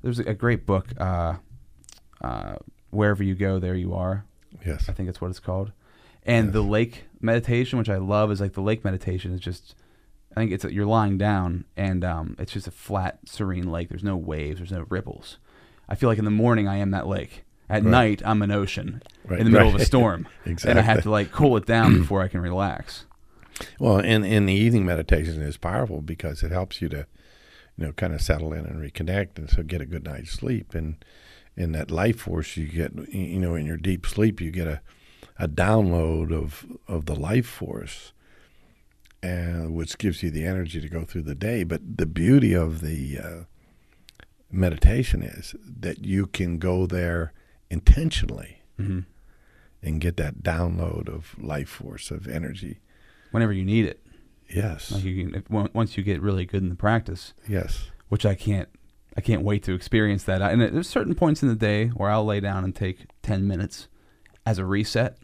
there's 0.02 0.18
a 0.18 0.34
great 0.34 0.66
book, 0.66 0.88
uh, 0.98 1.34
uh, 2.20 2.56
wherever 2.92 3.22
you 3.24 3.34
go, 3.34 3.58
there 3.58 3.74
you 3.74 3.92
are. 3.94 4.24
yes 4.64 4.88
I 4.88 4.92
think 4.92 5.08
that's 5.08 5.20
what 5.20 5.30
it's 5.30 5.40
called. 5.40 5.72
And 6.24 6.46
Yes. 6.46 6.52
the 6.52 6.62
lake 6.62 7.04
meditation, 7.20 7.78
which 7.80 7.88
I 7.88 7.96
love, 7.96 8.30
is 8.30 8.40
like 8.40 8.52
the 8.52 8.60
lake 8.62 8.84
meditation 8.84 9.32
is 9.34 9.40
just. 9.40 9.74
I 10.34 10.40
think 10.40 10.52
it's 10.52 10.64
you're 10.64 10.86
lying 10.86 11.18
down 11.18 11.66
and 11.76 12.02
um, 12.04 12.36
it's 12.38 12.52
just 12.52 12.66
a 12.66 12.70
flat, 12.70 13.18
serene 13.26 13.70
lake. 13.70 13.90
There's 13.90 14.02
no 14.04 14.16
waves. 14.16 14.58
There's 14.60 14.72
no 14.72 14.86
ripples. 14.88 15.36
I 15.90 15.94
feel 15.94 16.08
like 16.08 16.16
in 16.18 16.24
the 16.24 16.30
morning 16.30 16.66
I 16.66 16.76
am 16.76 16.90
that 16.92 17.06
lake. 17.06 17.44
At 17.68 17.82
Right. 17.82 17.90
night 17.90 18.22
I'm 18.24 18.40
an 18.40 18.50
ocean 18.50 19.02
Right, 19.26 19.40
in 19.40 19.44
the 19.44 19.50
middle 19.50 19.68
of 19.68 19.74
a 19.74 19.78
right. 19.78 19.86
storm, 19.92 20.26
and 20.46 20.78
I 20.78 20.82
have 20.82 21.02
to 21.02 21.10
like 21.10 21.32
cool 21.32 21.56
it 21.58 21.66
down 21.66 21.98
before 21.98 22.22
I 22.22 22.28
can 22.28 22.40
relax. 22.40 23.04
Well, 23.78 23.98
and, 23.98 24.24
and 24.24 24.48
the 24.48 24.54
evening 24.54 24.86
meditation 24.86 25.42
is 25.42 25.56
powerful 25.58 26.00
because 26.00 26.42
it 26.42 26.50
helps 26.50 26.80
you 26.80 26.88
to, 26.90 27.06
you 27.76 27.86
know, 27.86 27.92
kind 27.92 28.14
of 28.14 28.22
settle 28.22 28.52
in 28.54 28.64
and 28.64 28.80
reconnect, 28.80 29.36
and 29.36 29.50
so 29.50 29.62
get 29.62 29.80
a 29.82 29.86
good 29.86 30.04
night's 30.04 30.30
sleep. 30.30 30.74
And 30.74 30.96
in 31.56 31.72
that 31.72 31.90
life 31.90 32.20
force, 32.20 32.56
you 32.56 32.66
get, 32.66 32.92
you 33.12 33.38
know, 33.38 33.54
in 33.54 33.66
your 33.66 33.76
deep 33.76 34.06
sleep, 34.06 34.40
you 34.40 34.50
get 34.50 34.66
a, 34.66 34.80
a 35.38 35.48
download 35.48 36.32
of 36.32 36.64
of 36.88 37.06
the 37.06 37.14
life 37.14 37.46
force, 37.46 38.12
and 39.22 39.74
which 39.74 39.98
gives 39.98 40.22
you 40.22 40.30
the 40.30 40.44
energy 40.46 40.80
to 40.80 40.88
go 40.88 41.04
through 41.04 41.22
the 41.22 41.34
day. 41.34 41.64
But 41.64 41.98
the 41.98 42.06
beauty 42.06 42.54
of 42.54 42.80
the 42.80 43.18
uh, 43.18 43.40
meditation 44.50 45.22
is 45.22 45.54
that 45.80 46.04
you 46.04 46.26
can 46.26 46.58
go 46.58 46.86
there 46.86 47.32
intentionally 47.70 48.58
hmm 48.76 49.00
and 49.84 50.00
get 50.00 50.16
that 50.16 50.44
download 50.44 51.08
of 51.08 51.36
life 51.42 51.68
force 51.68 52.12
of 52.12 52.28
energy. 52.28 52.78
Whenever 53.32 53.52
you 53.52 53.64
need 53.64 53.84
it, 53.84 53.98
Yes. 54.48 54.92
like 54.92 55.02
you 55.02 55.28
can, 55.28 55.68
once 55.72 55.96
you 55.96 56.04
get 56.04 56.20
really 56.22 56.44
good 56.44 56.62
in 56.62 56.68
the 56.68 56.76
practice, 56.76 57.34
yes. 57.48 57.90
which 58.08 58.24
I 58.24 58.36
can't 58.36 58.68
I 59.16 59.20
can't 59.20 59.42
wait 59.42 59.62
to 59.64 59.74
experience 59.74 60.24
that. 60.24 60.40
And 60.40 60.60
there's 60.60 60.88
certain 60.88 61.14
points 61.14 61.42
in 61.42 61.48
the 61.48 61.54
day 61.54 61.88
where 61.88 62.10
I'll 62.10 62.24
lay 62.24 62.40
down 62.40 62.64
and 62.64 62.74
take 62.74 63.06
10 63.22 63.46
minutes 63.46 63.88
as 64.46 64.58
a 64.58 64.64
reset. 64.64 65.18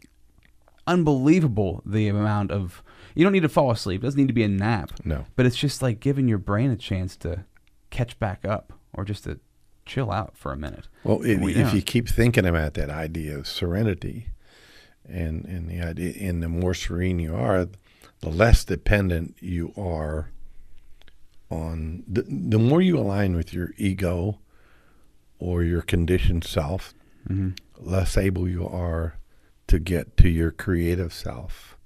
Unbelievable 0.85 1.81
the 1.85 2.07
amount 2.07 2.51
of 2.51 2.83
you 3.15 3.23
don't 3.23 3.33
need 3.33 3.41
to 3.41 3.49
fall 3.49 3.71
asleep. 3.71 4.01
It 4.01 4.07
doesn't 4.07 4.19
need 4.19 4.27
to 4.27 4.33
be 4.33 4.43
a 4.43 4.47
nap. 4.47 4.91
No. 5.03 5.25
But 5.35 5.45
it's 5.45 5.57
just 5.57 5.81
like 5.81 5.99
giving 5.99 6.27
your 6.27 6.37
brain 6.37 6.71
a 6.71 6.75
chance 6.75 7.15
to 7.17 7.45
catch 7.89 8.17
back 8.19 8.45
up 8.45 8.73
or 8.93 9.03
just 9.03 9.23
to 9.25 9.39
chill 9.85 10.11
out 10.11 10.37
for 10.37 10.51
a 10.51 10.57
minute. 10.57 10.87
Well, 11.03 11.21
if, 11.23 11.39
We 11.39 11.55
if 11.55 11.73
you 11.73 11.81
keep 11.81 12.07
thinking 12.07 12.45
about 12.45 12.75
that 12.75 12.89
idea 12.89 13.37
of 13.37 13.47
serenity, 13.47 14.29
and 15.07 15.45
and 15.45 15.69
the 15.69 15.81
idea, 15.81 16.13
and 16.29 16.41
the 16.43 16.49
more 16.49 16.73
serene 16.73 17.19
you 17.19 17.35
are, 17.35 17.67
the 18.21 18.29
less 18.29 18.63
dependent 18.63 19.35
you 19.39 19.73
are 19.75 20.31
on. 21.49 22.03
The, 22.07 22.23
the 22.23 22.59
more 22.59 22.81
you 22.81 22.97
align 22.97 23.35
with 23.35 23.53
your 23.53 23.73
ego 23.77 24.39
or 25.39 25.63
your 25.63 25.81
conditioned 25.81 26.43
self, 26.43 26.93
Mm-hmm. 27.29 27.49
less 27.77 28.17
able 28.17 28.47
you 28.47 28.65
are 28.65 29.17
to 29.67 29.77
get 29.77 30.15
to 30.17 30.29
your 30.29 30.51
creative 30.51 31.13
self. 31.13 31.77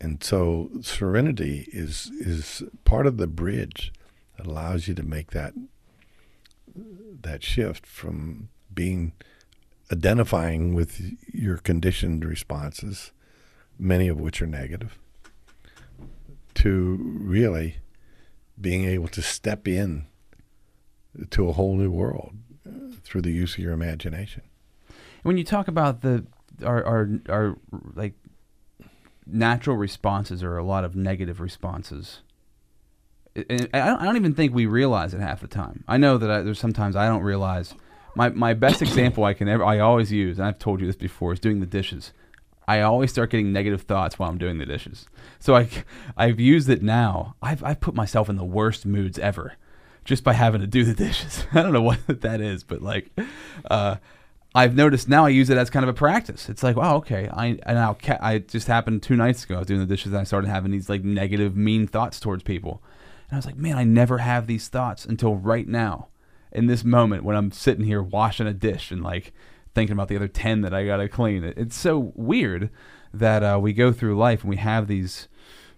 And 0.00 0.22
so 0.22 0.70
serenity 0.80 1.68
is 1.72 2.10
is 2.20 2.62
part 2.84 3.06
of 3.06 3.16
the 3.16 3.26
bridge 3.26 3.92
that 4.36 4.46
allows 4.46 4.86
you 4.88 4.94
to 4.94 5.02
make 5.02 5.32
that 5.32 5.54
that 7.20 7.42
shift 7.42 7.84
from 7.84 8.48
being 8.72 9.12
identifying 9.92 10.72
with 10.72 11.16
your 11.34 11.56
conditioned 11.58 12.24
responses, 12.24 13.10
many 13.78 14.06
of 14.08 14.20
which 14.20 14.40
are 14.40 14.46
negative, 14.46 14.98
to 16.54 16.96
really 17.02 17.78
being 18.60 18.84
able 18.84 19.08
to 19.08 19.22
step 19.22 19.68
in 19.68 20.06
to 21.30 21.48
a 21.48 21.52
whole 21.52 21.76
new 21.76 21.90
world 21.90 22.34
uh, 22.66 22.94
through 23.02 23.22
the 23.22 23.32
use 23.32 23.54
of 23.54 23.60
your 23.60 23.72
imagination. 23.72 24.42
When 25.22 25.36
you 25.36 25.44
talk 25.44 25.68
about 25.68 26.02
the 26.02 26.26
our 26.64 26.84
our, 26.84 27.08
our 27.28 27.56
like 27.94 28.14
natural 29.26 29.76
responses 29.76 30.42
are 30.42 30.56
a 30.56 30.64
lot 30.64 30.84
of 30.84 30.96
negative 30.96 31.40
responses. 31.40 32.20
And 33.36 33.68
I 33.72 33.86
don't, 33.86 34.00
I 34.00 34.04
don't 34.04 34.16
even 34.16 34.34
think 34.34 34.54
we 34.54 34.66
realize 34.66 35.14
it 35.14 35.20
half 35.20 35.40
the 35.40 35.46
time. 35.46 35.84
I 35.86 35.96
know 35.96 36.18
that 36.18 36.30
I, 36.30 36.42
there's 36.42 36.58
sometimes 36.58 36.96
I 36.96 37.06
don't 37.06 37.22
realize. 37.22 37.74
My 38.14 38.30
my 38.30 38.54
best 38.54 38.82
example 38.88 39.24
I 39.24 39.34
can 39.34 39.48
ever 39.48 39.64
I 39.64 39.78
always 39.78 40.10
use, 40.10 40.38
and 40.38 40.46
I've 40.46 40.58
told 40.58 40.80
you 40.80 40.86
this 40.86 40.96
before, 40.96 41.32
is 41.32 41.40
doing 41.40 41.60
the 41.60 41.66
dishes. 41.66 42.12
I 42.68 42.82
always 42.82 43.10
start 43.10 43.30
getting 43.30 43.50
negative 43.50 43.82
thoughts 43.82 44.18
while 44.18 44.28
I'm 44.28 44.36
doing 44.36 44.58
the 44.58 44.66
dishes. 44.66 45.06
So 45.40 45.56
I 45.56 45.68
I've 46.18 46.38
used 46.38 46.68
it 46.68 46.82
now. 46.82 47.34
I've 47.42 47.64
I've 47.64 47.80
put 47.80 47.94
myself 47.94 48.28
in 48.28 48.36
the 48.36 48.44
worst 48.44 48.84
moods 48.84 49.18
ever 49.18 49.54
just 50.04 50.22
by 50.22 50.34
having 50.34 50.60
to 50.60 50.66
do 50.66 50.84
the 50.84 50.94
dishes. 51.06 51.46
I 51.52 51.62
don't 51.62 51.72
know 51.72 51.82
what 51.82 52.06
that 52.06 52.42
is, 52.42 52.62
but 52.64 52.82
like, 52.82 53.10
uh, 53.70 53.96
I've 54.54 54.76
noticed 54.76 55.08
now 55.08 55.24
I 55.24 55.30
use 55.30 55.48
it 55.48 55.56
as 55.56 55.70
kind 55.70 55.82
of 55.82 55.88
a 55.88 55.94
practice. 55.94 56.50
It's 56.50 56.62
like, 56.62 56.76
wow, 56.76 56.96
okay. 56.96 57.30
I 57.32 57.46
and 57.46 57.76
now 57.76 57.94
ca- 57.94 58.18
I 58.20 58.40
just 58.40 58.66
happened 58.66 59.02
two 59.02 59.16
nights 59.16 59.44
ago. 59.44 59.56
I 59.56 59.58
was 59.60 59.66
doing 59.66 59.80
the 59.80 59.86
dishes 59.86 60.12
and 60.12 60.20
I 60.20 60.24
started 60.24 60.48
having 60.48 60.70
these 60.70 60.90
like 60.90 61.02
negative, 61.02 61.56
mean 61.56 61.86
thoughts 61.86 62.20
towards 62.20 62.42
people, 62.42 62.82
and 63.30 63.36
I 63.36 63.38
was 63.38 63.46
like, 63.46 63.56
man, 63.56 63.78
I 63.78 63.84
never 63.84 64.18
have 64.18 64.46
these 64.46 64.68
thoughts 64.68 65.06
until 65.06 65.36
right 65.36 65.66
now, 65.66 66.08
in 66.52 66.66
this 66.66 66.84
moment 66.84 67.24
when 67.24 67.34
I'm 67.34 67.50
sitting 67.50 67.86
here 67.86 68.02
washing 68.02 68.46
a 68.46 68.52
dish 68.52 68.90
and 68.90 69.02
like 69.02 69.32
thinking 69.74 69.92
about 69.92 70.08
the 70.08 70.16
other 70.16 70.28
ten 70.28 70.60
that 70.62 70.74
I 70.74 70.86
gotta 70.86 71.08
clean. 71.08 71.44
It's 71.44 71.76
so 71.76 72.12
weird 72.14 72.70
that 73.12 73.42
uh, 73.42 73.58
we 73.60 73.72
go 73.72 73.92
through 73.92 74.16
life 74.16 74.42
and 74.42 74.50
we 74.50 74.56
have 74.56 74.86
these 74.86 75.28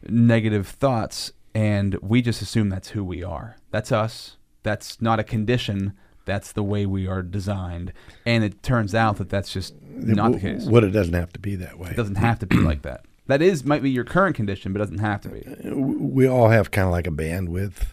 negative 0.09 0.66
thoughts 0.66 1.32
and 1.55 1.97
we 2.01 2.22
just 2.22 2.43
assume 2.43 2.68
that's 2.68 2.91
who 2.91 3.05
we 3.05 3.22
are. 3.22 3.57
That's 3.70 3.93
us. 3.93 4.36
That's 4.62 5.01
not 5.01 5.18
a 5.18 5.24
condition. 5.24 5.95
That's 6.24 6.53
the 6.53 6.62
way 6.62 6.86
we 6.86 7.07
are 7.07 7.22
designed. 7.22 7.93
And 8.24 8.45
it 8.45 8.62
turns 8.62 8.95
out 8.95 9.16
that 9.16 9.30
that's 9.30 9.53
just 9.53 9.74
not 9.82 10.32
the 10.32 10.41
case. 10.41 10.64
What 10.64 10.84
it 10.84 10.91
doesn't 10.91 11.14
have 11.14 11.32
to 11.32 11.41
be 11.41 11.57
that 11.57 11.78
way. 11.78 11.91
It 11.91 11.97
doesn't 11.97 12.16
have 12.16 12.38
to 12.41 12.47
be 12.47 12.57
like 12.59 12.82
that. 12.82 13.05
That 13.26 13.43
is 13.43 13.64
might 13.64 13.82
be 13.82 13.91
your 13.91 14.05
current 14.05 14.36
condition, 14.36 14.72
but 14.72 14.80
it 14.80 14.84
doesn't 14.84 14.99
have 14.99 15.20
to 15.22 15.28
be. 15.28 15.70
we 15.72 16.26
all 16.26 16.49
have 16.49 16.70
kind 16.70 16.86
of 16.86 16.93
like 16.93 17.07
a 17.07 17.11
bandwidth 17.11 17.84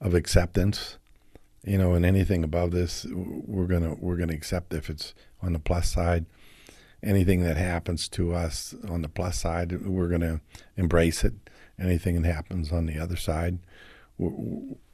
of 0.00 0.14
acceptance, 0.14 0.96
you 1.64 1.78
know, 1.78 1.94
and 1.94 2.04
anything 2.04 2.44
above 2.44 2.70
this, 2.70 3.06
we're 3.10 3.66
gonna 3.66 3.94
we're 3.94 4.16
gonna 4.16 4.32
accept 4.32 4.72
if 4.72 4.88
it's 4.88 5.14
on 5.42 5.52
the 5.52 5.58
plus 5.58 5.90
side. 5.90 6.26
Anything 7.02 7.42
that 7.42 7.56
happens 7.56 8.08
to 8.10 8.34
us 8.34 8.74
on 8.88 9.02
the 9.02 9.08
plus 9.08 9.38
side, 9.38 9.86
we're 9.86 10.08
gonna 10.08 10.40
embrace 10.76 11.24
it. 11.24 11.34
Anything 11.78 12.20
that 12.22 12.32
happens 12.32 12.72
on 12.72 12.86
the 12.86 12.98
other 12.98 13.16
side, 13.16 13.58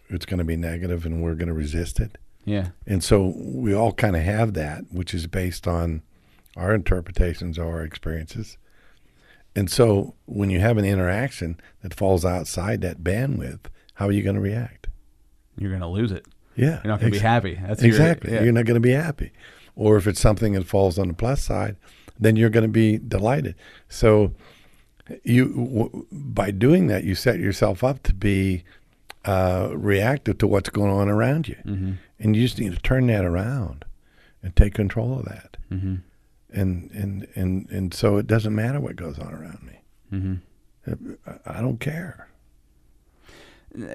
it's 0.09 0.27
going 0.27 0.39
to 0.39 0.45
be 0.45 0.57
negative, 0.57 1.05
and 1.05 1.23
we're 1.23 1.35
going 1.35 1.49
to 1.49 1.55
resist 1.55 1.99
it. 2.01 2.19
Yeah. 2.45 2.69
And 2.87 3.03
so 3.03 3.35
we 3.37 3.75
all 3.75 3.93
kind 3.93 4.15
of 4.15 4.23
have 4.23 4.55
that, 4.55 4.85
which 4.93 5.13
is 5.13 5.27
based 5.27 5.67
on 5.67 6.03
our 6.57 6.75
interpretations 6.75 7.59
or 7.59 7.67
our 7.67 7.83
experiences. 7.83 8.57
And 9.57 9.71
so 9.71 10.15
when 10.27 10.51
you 10.51 10.61
have 10.61 10.79
an 10.79 10.85
interaction 10.85 11.59
that 11.83 11.95
falls 11.95 12.25
outside 12.25 12.83
that 12.83 13.03
bandwidth, 13.03 13.67
how 13.95 14.07
are 14.07 14.13
you 14.13 14.23
going 14.23 14.37
to 14.37 14.43
react? 14.43 14.87
You're 15.59 15.73
gonna 15.73 15.91
lose 15.91 16.13
it. 16.13 16.27
Yeah. 16.57 16.81
You're 16.83 16.93
not 16.93 17.01
gonna 17.01 17.13
be 17.13 17.19
happy. 17.19 17.55
That's 17.61 17.83
your- 17.83 17.89
exactly. 17.89 18.33
yeah. 18.33 18.43
You're 18.43 18.53
not 18.53 18.65
going 18.65 18.75
to 18.77 18.81
be 18.81 18.93
happy. 18.93 19.31
Or 19.75 19.97
if 19.99 20.07
it's 20.07 20.21
something 20.21 20.55
that 20.55 20.67
falls 20.67 20.99
on 20.99 21.09
the 21.09 21.15
plus 21.15 21.43
side, 21.43 21.77
then 22.19 22.35
you're 22.37 22.49
going 22.51 22.65
to 22.65 22.69
be 22.69 22.97
delighted. 22.99 23.55
So 23.91 24.33
you 25.23 25.49
w- 25.49 26.07
by 26.11 26.51
doing 26.51 26.87
that, 26.87 27.05
you 27.05 27.15
set 27.15 27.39
yourself 27.39 27.85
up 27.85 28.03
to 28.05 28.15
be 28.15 28.65
uh, 29.27 29.71
reactive 29.75 30.39
to 30.39 30.47
what's 30.47 30.71
going 30.71 30.91
on 30.91 31.09
around 31.11 31.47
you, 31.49 31.57
Mm-hmm. 31.67 31.93
and 32.21 32.35
you 32.37 32.43
just 32.43 32.59
need 32.59 32.73
to 32.75 32.81
turn 32.81 33.07
that 33.09 33.25
around 33.25 33.85
and 34.43 34.57
take 34.57 34.73
control 34.73 35.19
of 35.19 35.27
that. 35.27 35.57
Mm-hmm. 35.71 35.97
And 36.53 36.91
and 36.93 37.27
and 37.35 37.69
and 37.71 37.93
so 37.93 38.17
it 38.17 38.27
doesn't 38.27 38.55
matter 38.55 38.81
what 38.81 38.97
goes 38.97 39.19
on 39.19 39.35
around 39.35 39.63
me. 39.63 39.81
Mm-hmm. 40.13 41.13
I- 41.27 41.59
I 41.59 41.61
don't 41.61 41.81
care. 41.81 42.29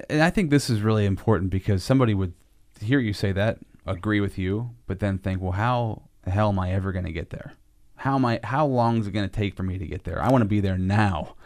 And 0.08 0.22
I 0.22 0.30
think 0.30 0.50
this 0.50 0.70
is 0.70 0.80
really 0.80 1.06
important 1.06 1.50
because 1.50 1.82
somebody 1.82 2.14
would 2.14 2.34
hear 2.82 2.98
you 2.98 3.12
say 3.12 3.32
that, 3.32 3.58
agree 3.86 4.20
with 4.20 4.38
you, 4.38 4.70
but 4.86 5.00
then 5.00 5.18
think, 5.18 5.40
well, 5.40 5.52
how 5.52 6.02
the 6.22 6.30
hell 6.30 6.48
am 6.50 6.58
I 6.58 6.72
ever 6.72 6.92
going 6.92 7.04
to 7.04 7.12
get 7.12 7.30
there? 7.30 7.52
How 7.96 8.16
am 8.16 8.24
I? 8.24 8.40
How 8.42 8.66
long 8.66 8.98
is 8.98 9.06
it 9.06 9.12
going 9.12 9.28
to 9.28 9.34
take 9.34 9.54
for 9.56 9.62
me 9.62 9.78
to 9.78 9.86
get 9.86 10.04
there? 10.04 10.20
I 10.22 10.30
want 10.30 10.42
to 10.42 10.48
be 10.48 10.60
there 10.60 10.76
now, 10.78 11.36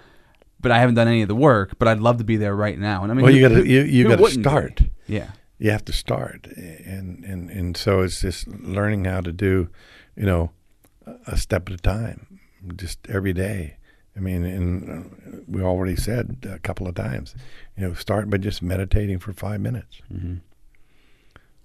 but 0.60 0.72
I 0.72 0.78
haven't 0.78 0.94
done 0.94 1.08
any 1.08 1.22
of 1.22 1.28
the 1.28 1.34
work. 1.34 1.78
But 1.78 1.88
I'd 1.88 2.00
love 2.00 2.16
to 2.18 2.24
be 2.24 2.36
there 2.36 2.56
right 2.56 2.78
now. 2.78 3.02
And 3.02 3.12
I 3.12 3.14
mean, 3.14 3.24
well, 3.24 3.34
you 3.34 3.46
got 3.46 3.54
to 3.54 3.66
you, 3.66 3.82
you 3.82 4.04
got 4.04 4.16
to 4.16 4.22
wouldn't 4.22 4.38
be? 4.38 4.48
start. 4.48 4.82
Yeah, 5.06 5.30
you 5.58 5.70
have 5.70 5.84
to 5.84 5.92
start 5.92 6.46
and 6.56 7.24
and 7.24 7.50
and 7.50 7.76
so 7.76 8.00
it's 8.00 8.20
just 8.22 8.46
learning 8.48 9.04
how 9.04 9.20
to 9.20 9.32
do 9.32 9.68
you 10.16 10.24
know 10.26 10.50
a 11.26 11.36
step 11.36 11.68
at 11.68 11.74
a 11.74 11.78
time 11.78 12.40
just 12.74 12.98
every 13.08 13.32
day 13.32 13.76
i 14.16 14.20
mean 14.20 14.44
and 14.44 14.90
uh, 14.90 15.38
we 15.46 15.62
already 15.62 15.94
said 15.96 16.44
a 16.50 16.58
couple 16.58 16.86
of 16.88 16.94
times 16.94 17.34
you 17.76 17.86
know 17.86 17.94
start 17.94 18.28
by 18.28 18.36
just 18.36 18.60
meditating 18.60 19.18
for 19.18 19.32
five 19.32 19.60
minutes 19.60 20.00
Mhm. 20.12 20.40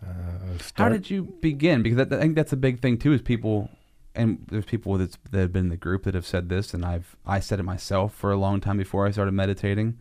Uh, 0.05 0.57
How 0.75 0.89
did 0.89 1.09
you 1.09 1.23
begin? 1.41 1.83
Because 1.83 1.97
that, 1.97 2.13
I 2.13 2.19
think 2.19 2.35
that's 2.35 2.53
a 2.53 2.57
big 2.57 2.79
thing 2.79 2.97
too. 2.97 3.13
Is 3.13 3.21
people, 3.21 3.69
and 4.15 4.45
there's 4.49 4.65
people 4.65 4.97
that's, 4.97 5.17
that 5.31 5.39
have 5.39 5.53
been 5.53 5.65
in 5.65 5.69
the 5.69 5.77
group 5.77 6.03
that 6.03 6.13
have 6.13 6.25
said 6.25 6.49
this, 6.49 6.73
and 6.73 6.85
I've 6.85 7.15
I 7.25 7.39
said 7.39 7.59
it 7.59 7.63
myself 7.63 8.13
for 8.13 8.31
a 8.31 8.37
long 8.37 8.59
time 8.61 8.77
before 8.77 9.05
I 9.07 9.11
started 9.11 9.33
meditating, 9.33 9.97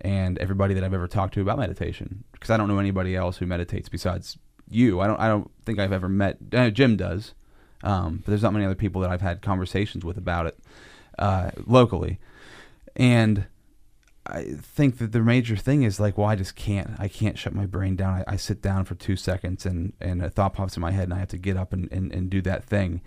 and 0.00 0.38
everybody 0.38 0.74
that 0.74 0.84
I've 0.84 0.94
ever 0.94 1.08
talked 1.08 1.34
to 1.34 1.40
about 1.40 1.58
meditation, 1.58 2.24
because 2.32 2.50
I 2.50 2.56
don't 2.56 2.68
know 2.68 2.78
anybody 2.78 3.16
else 3.16 3.38
who 3.38 3.46
meditates 3.46 3.88
besides 3.88 4.38
you. 4.68 5.00
I 5.00 5.06
don't 5.06 5.20
I 5.20 5.28
don't 5.28 5.50
think 5.64 5.78
I've 5.78 5.92
ever 5.92 6.08
met. 6.08 6.38
Uh, 6.52 6.70
Jim 6.70 6.96
does, 6.96 7.34
um, 7.82 8.18
but 8.18 8.26
there's 8.30 8.42
not 8.42 8.52
many 8.52 8.64
other 8.64 8.74
people 8.74 9.00
that 9.02 9.10
I've 9.10 9.22
had 9.22 9.42
conversations 9.42 10.04
with 10.04 10.16
about 10.16 10.46
it 10.46 10.58
uh, 11.18 11.50
locally, 11.66 12.18
and. 12.96 13.46
I 14.30 14.54
think 14.54 14.98
that 14.98 15.12
the 15.12 15.20
major 15.20 15.56
thing 15.56 15.82
is 15.82 16.00
like, 16.00 16.16
well, 16.16 16.26
I 16.26 16.36
just 16.36 16.56
can't. 16.56 16.90
I 16.98 17.08
can't 17.08 17.38
shut 17.38 17.54
my 17.54 17.66
brain 17.66 17.96
down. 17.96 18.24
I, 18.26 18.34
I 18.34 18.36
sit 18.36 18.62
down 18.62 18.84
for 18.84 18.94
two 18.94 19.16
seconds 19.16 19.66
and, 19.66 19.92
and 20.00 20.22
a 20.22 20.30
thought 20.30 20.54
pops 20.54 20.76
in 20.76 20.80
my 20.80 20.90
head 20.90 21.04
and 21.04 21.14
I 21.14 21.18
have 21.18 21.28
to 21.28 21.38
get 21.38 21.56
up 21.56 21.72
and, 21.72 21.90
and, 21.92 22.12
and 22.12 22.30
do 22.30 22.40
that 22.42 22.64
thing. 22.64 23.00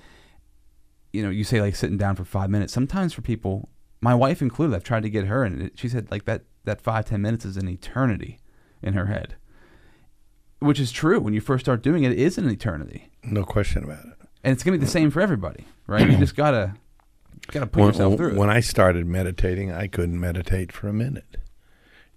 You 1.11 1.24
know, 1.24 1.30
you 1.30 1.43
say 1.43 1.61
like 1.61 1.76
sitting 1.76 1.97
down 1.97 2.15
for 2.15 2.26
five 2.26 2.49
minutes. 2.49 2.74
Sometimes 2.74 3.13
for 3.13 3.21
people, 3.21 3.69
my 4.01 4.15
wife 4.15 4.41
included, 4.41 4.76
I've 4.76 4.84
tried 4.84 5.03
to 5.03 5.09
get 5.09 5.26
her 5.26 5.43
and 5.43 5.63
it, 5.63 5.74
she 5.76 5.89
said 5.89 6.09
like 6.11 6.26
that, 6.26 6.43
that 6.65 6.82
five, 6.82 7.05
ten 7.05 7.21
minutes 7.21 7.45
is 7.45 7.57
an 7.57 7.69
eternity 7.69 8.39
in 8.82 8.93
her 8.93 9.05
head, 9.05 9.36
which 10.59 10.80
is 10.80 10.91
true. 10.91 11.19
When 11.19 11.34
you 11.34 11.41
first 11.41 11.65
start 11.65 11.82
doing 11.82 12.03
it, 12.03 12.11
it 12.11 12.19
is 12.19 12.38
an 12.38 12.49
eternity 12.49 13.09
no 13.24 13.43
question 13.43 13.84
about 13.84 14.05
it 14.05 14.24
and 14.43 14.53
it's 14.53 14.63
going 14.63 14.74
to 14.74 14.80
be 14.80 14.86
the 14.86 14.91
same 14.91 15.09
for 15.09 15.21
everybody, 15.21 15.65
right? 15.88 16.09
You 16.09 16.17
just 16.17 16.36
gotta, 17.48 17.60
gotta 17.60 17.68
put 17.68 17.80
when, 17.80 17.88
yourself 17.89 18.16
through 18.18 18.30
it. 18.30 18.36
when 18.36 18.50
i 18.50 18.60
started 18.60 19.06
meditating 19.06 19.72
i 19.72 19.88
couldn't 19.88 20.20
meditate 20.20 20.72
for 20.72 20.88
a 20.88 20.94
minute 20.94 21.38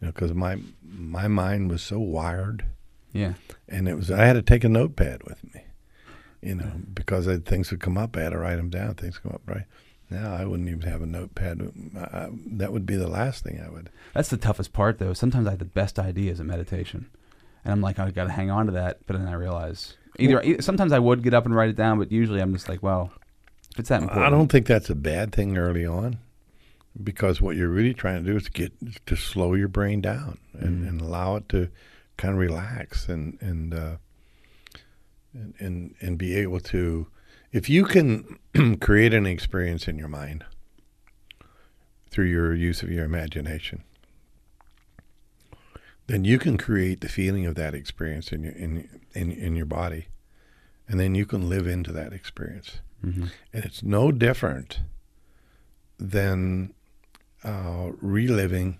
you 0.01 0.07
know 0.07 0.13
because 0.13 0.33
my 0.33 0.59
my 0.83 1.29
mind 1.29 1.71
was 1.71 1.83
so 1.83 1.99
wired 1.99 2.65
yeah. 3.17 3.33
and 3.69 3.89
it 3.89 3.95
was 3.95 4.11
I 4.11 4.25
had 4.27 4.35
to 4.35 4.43
take 4.43 4.65
a 4.65 4.69
notepad 4.69 5.23
with 5.25 5.43
me, 5.55 5.65
you 6.43 6.55
know, 6.55 6.73
because 6.93 7.27
I, 7.27 7.39
things 7.39 7.71
would 7.71 7.81
come 7.81 7.97
up. 7.97 8.17
I 8.17 8.23
had 8.23 8.31
to 8.31 8.39
write 8.39 8.57
them 8.57 8.71
down. 8.71 8.95
Things 8.95 9.19
come 9.19 9.33
up 9.33 9.43
right 9.47 9.65
now. 10.11 10.35
I 10.35 10.45
wouldn't 10.45 10.69
even 10.69 10.83
have 10.83 11.03
a 11.03 11.07
notepad. 11.07 11.73
I, 11.99 12.29
that 12.53 12.73
would 12.73 12.87
be 12.87 12.97
the 12.97 13.09
last 13.09 13.45
thing 13.45 13.63
I 13.65 13.71
would. 13.71 13.91
That's 14.15 14.29
the 14.29 14.37
toughest 14.37 14.73
part, 14.73 14.99
though. 14.99 15.15
Sometimes 15.15 15.47
I 15.47 15.51
have 15.51 15.59
the 15.59 15.65
best 15.65 15.99
ideas 15.99 16.41
in 16.41 16.47
meditation, 16.47 17.09
and 17.65 17.73
I'm 17.73 17.81
like, 17.81 17.99
I've 17.99 18.15
got 18.15 18.25
to 18.25 18.33
hang 18.33 18.51
on 18.51 18.67
to 18.67 18.73
that. 18.73 18.99
But 19.07 19.17
then 19.17 19.29
I 19.29 19.35
realize 19.35 19.95
either, 20.19 20.43
either 20.43 20.63
sometimes 20.63 20.93
I 20.93 20.99
would 20.99 21.23
get 21.23 21.35
up 21.35 21.47
and 21.47 21.55
write 21.55 21.71
it 21.71 21.77
down, 21.77 21.99
but 21.99 22.13
usually 22.13 22.41
I'm 22.41 22.53
just 22.53 22.69
like, 22.69 22.83
well, 22.83 23.13
if 23.77 23.81
it's 23.81 23.91
that 23.91 24.01
important, 24.01 24.25
I 24.25 24.31
don't 24.31 24.51
think 24.51 24.67
that's 24.67 24.89
a 24.89 24.95
bad 24.95 25.35
thing 25.35 25.59
early 25.59 25.85
on, 25.85 26.17
because 27.05 27.43
what 27.43 27.57
you're 27.57 27.69
really 27.69 27.93
trying 27.93 28.25
to 28.25 28.31
do 28.31 28.35
is 28.35 28.49
get 28.49 28.73
to 29.05 29.17
slow 29.17 29.53
your 29.53 29.69
brain 29.69 30.01
down 30.01 30.39
and, 30.55 30.89
and 30.89 30.99
allow 30.99 31.37
it 31.37 31.47
to 31.51 31.69
kind 32.17 32.33
of 32.33 32.41
relax 32.41 33.07
and 33.07 33.37
and 33.43 33.75
uh, 33.75 33.97
and, 35.35 35.53
and 35.59 35.95
and 36.01 36.17
be 36.17 36.35
able 36.37 36.59
to, 36.61 37.09
if 37.53 37.69
you 37.69 37.85
can 37.85 38.39
create 38.81 39.13
an 39.13 39.27
experience 39.27 39.89
in 39.89 39.99
your 39.99 40.09
mind 40.09 40.43
through 42.09 42.25
your 42.25 42.55
use 42.55 42.83
of 42.83 42.91
your 42.91 43.05
imagination, 43.05 43.85
then 46.07 46.25
you 46.25 46.39
can 46.39 46.57
create 46.57 47.03
the 47.03 47.11
feeling 47.11 47.45
of 47.45 47.57
that 47.57 47.75
experience 47.75 48.33
in 48.33 48.43
your 48.43 48.55
in 48.55 48.89
in, 49.13 49.31
in 49.31 49.55
your 49.55 49.67
body, 49.67 50.07
and 50.89 50.99
then 50.99 51.15
you 51.15 51.27
can 51.27 51.51
live 51.51 51.67
into 51.67 51.93
that 51.93 52.15
experience, 52.15 52.81
Mm-hmm. 53.07 53.27
and 53.53 53.65
it's 53.65 53.83
no 53.85 54.11
different 54.11 54.81
than 55.99 56.75
uh, 57.45 57.91
reliving 58.01 58.79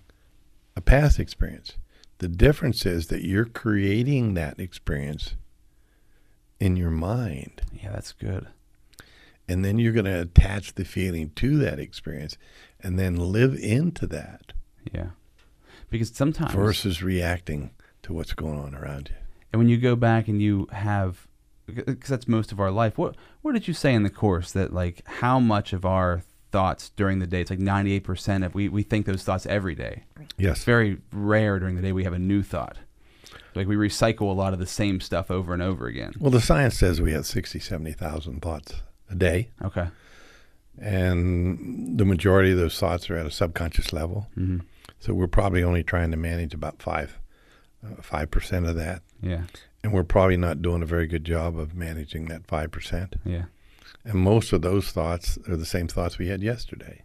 a 0.75 0.81
past 0.81 1.17
experience. 1.19 1.77
The 2.17 2.27
difference 2.27 2.85
is 2.85 3.07
that 3.07 3.23
you're 3.23 3.45
creating 3.45 4.33
that 4.33 4.59
experience 4.59 5.35
in 6.59 6.75
your 6.75 6.89
mind, 6.91 7.61
Yeah, 7.71 7.91
that's 7.91 8.11
good. 8.13 8.47
and 9.47 9.63
then 9.63 9.77
you're 9.79 9.93
going 9.93 10.05
to 10.05 10.21
attach 10.21 10.73
the 10.75 10.83
feeling 10.85 11.29
to 11.35 11.57
that 11.59 11.79
experience, 11.79 12.37
and 12.81 12.97
then 12.99 13.15
live 13.15 13.55
into 13.55 14.07
that 14.07 14.53
Yeah, 14.91 15.09
because 15.89 16.09
sometimes 16.15 16.51
versus 16.53 17.01
reacting 17.03 17.71
to 18.03 18.13
what's 18.13 18.33
going 18.33 18.59
on 18.59 18.73
around 18.75 19.09
you. 19.09 19.15
And 19.53 19.59
when 19.59 19.69
you 19.69 19.77
go 19.77 19.95
back 19.95 20.27
and 20.27 20.41
you 20.41 20.67
have, 20.71 21.27
because 21.67 22.09
that's 22.09 22.27
most 22.27 22.51
of 22.51 22.59
our 22.59 22.71
life. 22.71 22.97
What 22.97 23.15
what 23.41 23.53
did 23.53 23.67
you 23.67 23.73
say 23.73 23.93
in 23.93 24.03
the 24.03 24.09
course 24.09 24.51
that 24.53 24.73
like 24.73 25.01
how 25.07 25.39
much 25.39 25.73
of 25.73 25.85
our 25.85 26.23
thoughts 26.51 26.89
during 26.95 27.19
the 27.19 27.27
day? 27.27 27.41
It's 27.41 27.49
like 27.49 27.59
ninety 27.59 27.93
eight 27.93 28.03
percent 28.03 28.43
of 28.43 28.55
we 28.55 28.69
we 28.69 28.83
think 28.83 29.05
those 29.05 29.23
thoughts 29.23 29.45
every 29.45 29.75
day. 29.75 30.03
Yes. 30.37 30.57
It's 30.57 30.63
very 30.65 30.97
rare 31.11 31.59
during 31.59 31.75
the 31.75 31.81
day 31.81 31.91
we 31.91 32.03
have 32.05 32.13
a 32.13 32.19
new 32.19 32.41
thought. 32.43 32.77
Like 33.55 33.67
we 33.67 33.75
recycle 33.75 34.21
a 34.21 34.33
lot 34.33 34.53
of 34.53 34.59
the 34.59 34.67
same 34.67 34.99
stuff 35.01 35.29
over 35.31 35.53
and 35.53 35.61
over 35.63 35.87
again. 35.87 36.13
Well, 36.19 36.31
the 36.31 36.39
science 36.41 36.77
says 36.77 37.01
we 37.01 37.11
have 37.13 37.25
60, 37.25 37.59
70,000 37.59 38.39
thoughts 38.41 38.75
a 39.09 39.15
day, 39.15 39.49
Okay. 39.63 39.87
and 40.79 41.97
the 41.97 42.05
majority 42.05 42.51
of 42.51 42.57
those 42.57 42.79
thoughts 42.79 43.09
are 43.09 43.17
at 43.17 43.25
a 43.25 43.31
subconscious 43.31 43.91
level. 43.93 44.27
hmm 44.35 44.59
So 44.99 45.13
we're 45.13 45.27
probably 45.27 45.63
only 45.63 45.83
trying 45.83 46.11
to 46.11 46.17
manage 46.17 46.53
about 46.53 46.81
five, 46.81 47.17
uh, 47.85 48.01
five 48.01 48.29
percent 48.31 48.67
of 48.67 48.75
that, 48.75 49.01
Yeah. 49.21 49.43
And 49.87 49.95
we're 49.95 50.03
probably 50.03 50.35
not 50.35 50.61
doing 50.61 50.81
a 50.81 50.85
very 50.85 51.07
good 51.07 51.23
job 51.23 51.57
of 51.57 51.73
managing 51.73 52.25
that 52.25 52.45
five 52.45 52.71
percent. 52.71 53.15
Yeah. 53.23 53.45
And 54.03 54.15
most 54.15 54.51
of 54.51 54.61
those 54.61 54.91
thoughts 54.91 55.37
are 55.47 55.55
the 55.55 55.65
same 55.65 55.87
thoughts 55.87 56.17
we 56.17 56.27
had 56.27 56.43
yesterday, 56.43 57.03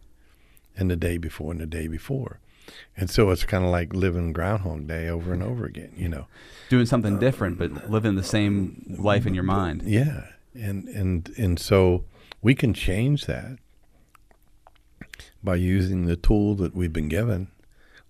and 0.76 0.90
the 0.90 0.96
day 0.96 1.16
before, 1.16 1.52
and 1.52 1.60
the 1.60 1.66
day 1.66 1.86
before. 1.86 2.40
And 2.96 3.08
so 3.08 3.30
it's 3.30 3.44
kind 3.44 3.64
of 3.64 3.70
like 3.70 3.94
living 3.94 4.32
Groundhog 4.32 4.88
Day 4.88 5.08
over 5.08 5.32
and 5.32 5.44
over 5.44 5.64
again, 5.64 5.92
you 5.96 6.08
know. 6.08 6.26
Doing 6.70 6.86
something 6.86 7.18
uh, 7.18 7.20
different, 7.20 7.56
but 7.56 7.88
living 7.88 8.16
the 8.16 8.24
same 8.24 8.96
life 8.98 9.28
in 9.28 9.34
your 9.34 9.44
mind. 9.44 9.82
Yeah, 9.84 10.24
and 10.52 10.88
and 10.88 11.32
and 11.38 11.60
so 11.60 12.02
we 12.42 12.56
can 12.56 12.74
change 12.74 13.26
that 13.26 13.58
by 15.40 15.54
using 15.54 16.06
the 16.06 16.16
tool 16.16 16.56
that 16.56 16.74
we've 16.74 16.92
been 16.92 17.08
given, 17.08 17.46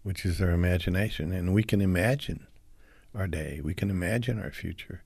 which 0.02 0.24
is 0.24 0.40
our 0.40 0.50
imagination, 0.50 1.30
and 1.30 1.52
we 1.52 1.62
can 1.62 1.82
imagine 1.82 2.46
our 3.14 3.26
day, 3.26 3.60
we 3.62 3.74
can 3.74 3.90
imagine 3.90 4.40
our 4.40 4.50
future, 4.50 5.02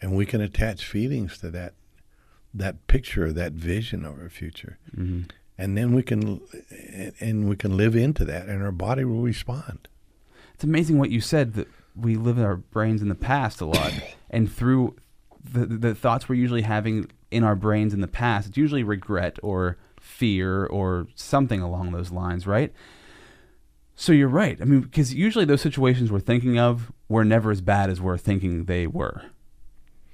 and 0.00 0.16
we 0.16 0.26
can 0.26 0.40
attach 0.40 0.84
feelings 0.84 1.38
to 1.38 1.50
that 1.50 1.74
that 2.54 2.86
picture, 2.86 3.32
that 3.32 3.52
vision 3.52 4.04
of 4.04 4.18
our 4.18 4.30
future, 4.30 4.78
hmm 4.94 5.22
and 5.58 5.76
then 5.76 5.94
we 5.94 6.02
can 6.02 6.40
and 7.18 7.48
we 7.48 7.56
can 7.56 7.76
live 7.76 7.96
into 7.96 8.24
that, 8.24 8.46
and 8.48 8.62
our 8.62 8.72
body 8.72 9.04
will 9.04 9.22
respond. 9.22 9.88
It's 10.54 10.64
amazing 10.64 10.98
what 10.98 11.10
you 11.10 11.20
said 11.20 11.54
that 11.54 11.68
we 11.94 12.16
live 12.16 12.38
in 12.38 12.44
our 12.44 12.56
brains 12.56 13.00
in 13.00 13.08
the 13.08 13.14
past 13.14 13.60
a 13.60 13.66
lot, 13.66 13.92
and 14.30 14.52
through 14.52 14.96
the 15.42 15.64
the 15.66 15.94
thoughts 15.94 16.28
we're 16.28 16.34
usually 16.34 16.62
having 16.62 17.10
in 17.30 17.42
our 17.42 17.56
brains 17.56 17.94
in 17.94 18.00
the 18.00 18.08
past, 18.08 18.48
it's 18.48 18.56
usually 18.56 18.82
regret 18.82 19.38
or 19.42 19.76
fear 20.00 20.66
or 20.66 21.08
something 21.14 21.60
along 21.60 21.92
those 21.92 22.10
lines, 22.10 22.46
right? 22.46 22.72
So 23.98 24.12
you're 24.12 24.28
right. 24.28 24.58
I 24.60 24.64
mean, 24.66 24.82
because 24.82 25.14
usually 25.14 25.46
those 25.46 25.62
situations 25.62 26.12
we're 26.12 26.20
thinking 26.20 26.58
of 26.58 26.92
were 27.08 27.24
never 27.24 27.50
as 27.50 27.62
bad 27.62 27.88
as 27.88 27.98
we're 28.00 28.18
thinking 28.18 28.66
they 28.66 28.86
were. 28.86 29.22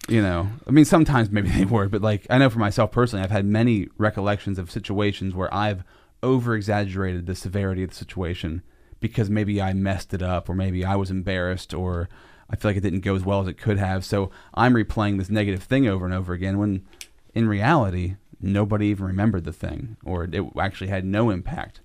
You 0.08 0.22
know, 0.22 0.48
I 0.66 0.70
mean, 0.70 0.84
sometimes 0.84 1.30
maybe 1.30 1.48
they 1.50 1.64
were, 1.64 1.88
but 1.88 2.00
like 2.00 2.24
I 2.30 2.38
know 2.38 2.48
for 2.48 2.60
myself 2.60 2.92
personally, 2.92 3.24
I've 3.24 3.32
had 3.32 3.44
many 3.44 3.88
recollections 3.98 4.58
of 4.58 4.70
situations 4.70 5.34
where 5.34 5.52
I've 5.52 5.82
over 6.22 6.54
exaggerated 6.54 7.26
the 7.26 7.34
severity 7.34 7.82
of 7.82 7.90
the 7.90 7.96
situation 7.96 8.62
because 9.00 9.28
maybe 9.28 9.60
I 9.60 9.72
messed 9.72 10.14
it 10.14 10.22
up 10.22 10.48
or 10.48 10.54
maybe 10.54 10.84
I 10.84 10.94
was 10.94 11.10
embarrassed 11.10 11.74
or 11.74 12.08
I 12.48 12.54
feel 12.54 12.70
like 12.70 12.76
it 12.76 12.82
didn't 12.82 13.00
go 13.00 13.16
as 13.16 13.24
well 13.24 13.40
as 13.40 13.48
it 13.48 13.58
could 13.58 13.78
have. 13.78 14.04
So 14.04 14.30
I'm 14.54 14.74
replaying 14.74 15.18
this 15.18 15.28
negative 15.28 15.64
thing 15.64 15.88
over 15.88 16.04
and 16.04 16.14
over 16.14 16.32
again 16.32 16.58
when 16.58 16.86
in 17.34 17.48
reality, 17.48 18.14
nobody 18.40 18.86
even 18.86 19.06
remembered 19.06 19.42
the 19.42 19.52
thing 19.52 19.96
or 20.04 20.24
it 20.24 20.44
actually 20.56 20.88
had 20.88 21.04
no 21.04 21.30
impact. 21.30 21.80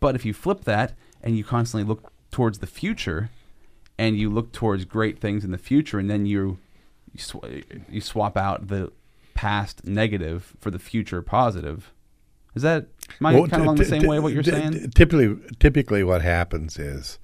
But 0.00 0.14
if 0.14 0.24
you 0.24 0.32
flip 0.32 0.64
that 0.64 0.94
and 1.22 1.36
you 1.36 1.44
constantly 1.44 1.86
look 1.88 2.12
towards 2.30 2.58
the 2.58 2.66
future 2.66 3.30
and 3.98 4.16
you 4.16 4.30
look 4.30 4.52
towards 4.52 4.84
great 4.84 5.18
things 5.20 5.44
in 5.44 5.50
the 5.50 5.58
future 5.58 5.98
and 5.98 6.08
then 6.10 6.26
you 6.26 6.58
you, 7.12 7.20
sw- 7.20 7.44
you 7.90 8.00
swap 8.00 8.36
out 8.36 8.68
the 8.68 8.90
past 9.34 9.84
negative 9.86 10.54
for 10.60 10.70
the 10.70 10.78
future 10.78 11.20
positive. 11.22 11.92
Is 12.54 12.62
that 12.62 12.86
I 13.22 13.34
Well, 13.34 13.46
kind 13.48 13.54
of 13.62 13.66
along 13.66 13.76
the 13.76 13.84
same 13.84 14.02
t- 14.02 14.06
way 14.08 14.18
what 14.18 14.32
you're 14.32 14.42
t- 14.42 14.50
saying? 14.50 14.72
t- 14.72 14.88
Typically, 14.94 15.36
typically, 15.58 16.02
what 16.04 16.22
happens 16.22 16.78
is 16.78 17.18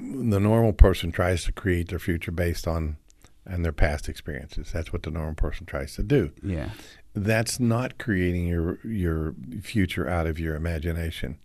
the 0.00 0.40
normal 0.40 0.72
person 0.72 1.12
tries 1.12 1.44
to 1.44 1.52
create 1.52 1.88
their 1.88 1.98
future 1.98 2.32
based 2.32 2.66
on 2.66 2.96
and 3.44 3.64
their 3.64 3.72
past 3.72 4.08
experiences. 4.08 4.70
That's 4.72 4.92
what 4.92 5.02
the 5.02 5.10
normal 5.10 5.34
person 5.34 5.66
tries 5.66 5.94
to 5.96 6.02
do. 6.02 6.30
yeah. 6.42 6.70
That's 7.14 7.60
not 7.60 7.98
creating 7.98 8.46
your 8.46 8.78
your 8.84 9.34
future 9.60 10.08
out 10.08 10.26
of 10.26 10.38
your 10.40 10.54
imagination, 10.54 11.38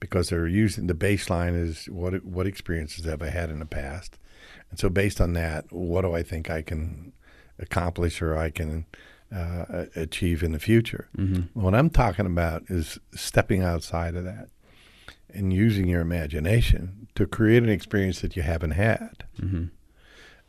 because 0.00 0.28
they're 0.28 0.46
using 0.46 0.86
the 0.86 0.94
baseline 0.94 1.54
is 1.60 1.86
what 1.86 2.24
what 2.24 2.46
experiences 2.46 3.04
have 3.04 3.22
I 3.22 3.30
had 3.30 3.50
in 3.50 3.58
the 3.58 3.66
past, 3.66 4.18
and 4.70 4.78
so 4.78 4.88
based 4.88 5.20
on 5.20 5.32
that, 5.34 5.72
what 5.72 6.02
do 6.02 6.14
I 6.14 6.22
think 6.22 6.50
I 6.50 6.62
can 6.62 7.12
accomplish 7.58 8.22
or 8.22 8.36
I 8.36 8.50
can 8.50 8.86
uh, 9.34 9.86
achieve 9.94 10.42
in 10.42 10.52
the 10.52 10.58
future? 10.58 11.08
hmm 11.14 11.42
What 11.54 11.74
I'm 11.74 11.90
talking 11.90 12.26
about 12.26 12.64
is 12.68 12.98
stepping 13.14 13.62
outside 13.62 14.14
of 14.16 14.24
that 14.24 14.48
and 15.32 15.52
using 15.52 15.86
your 15.86 16.00
imagination 16.00 17.06
to 17.14 17.26
create 17.26 17.62
an 17.62 17.68
experience 17.68 18.20
that 18.20 18.36
you 18.36 18.42
haven't 18.42 18.72
had, 18.72 19.24
hmm 19.38 19.66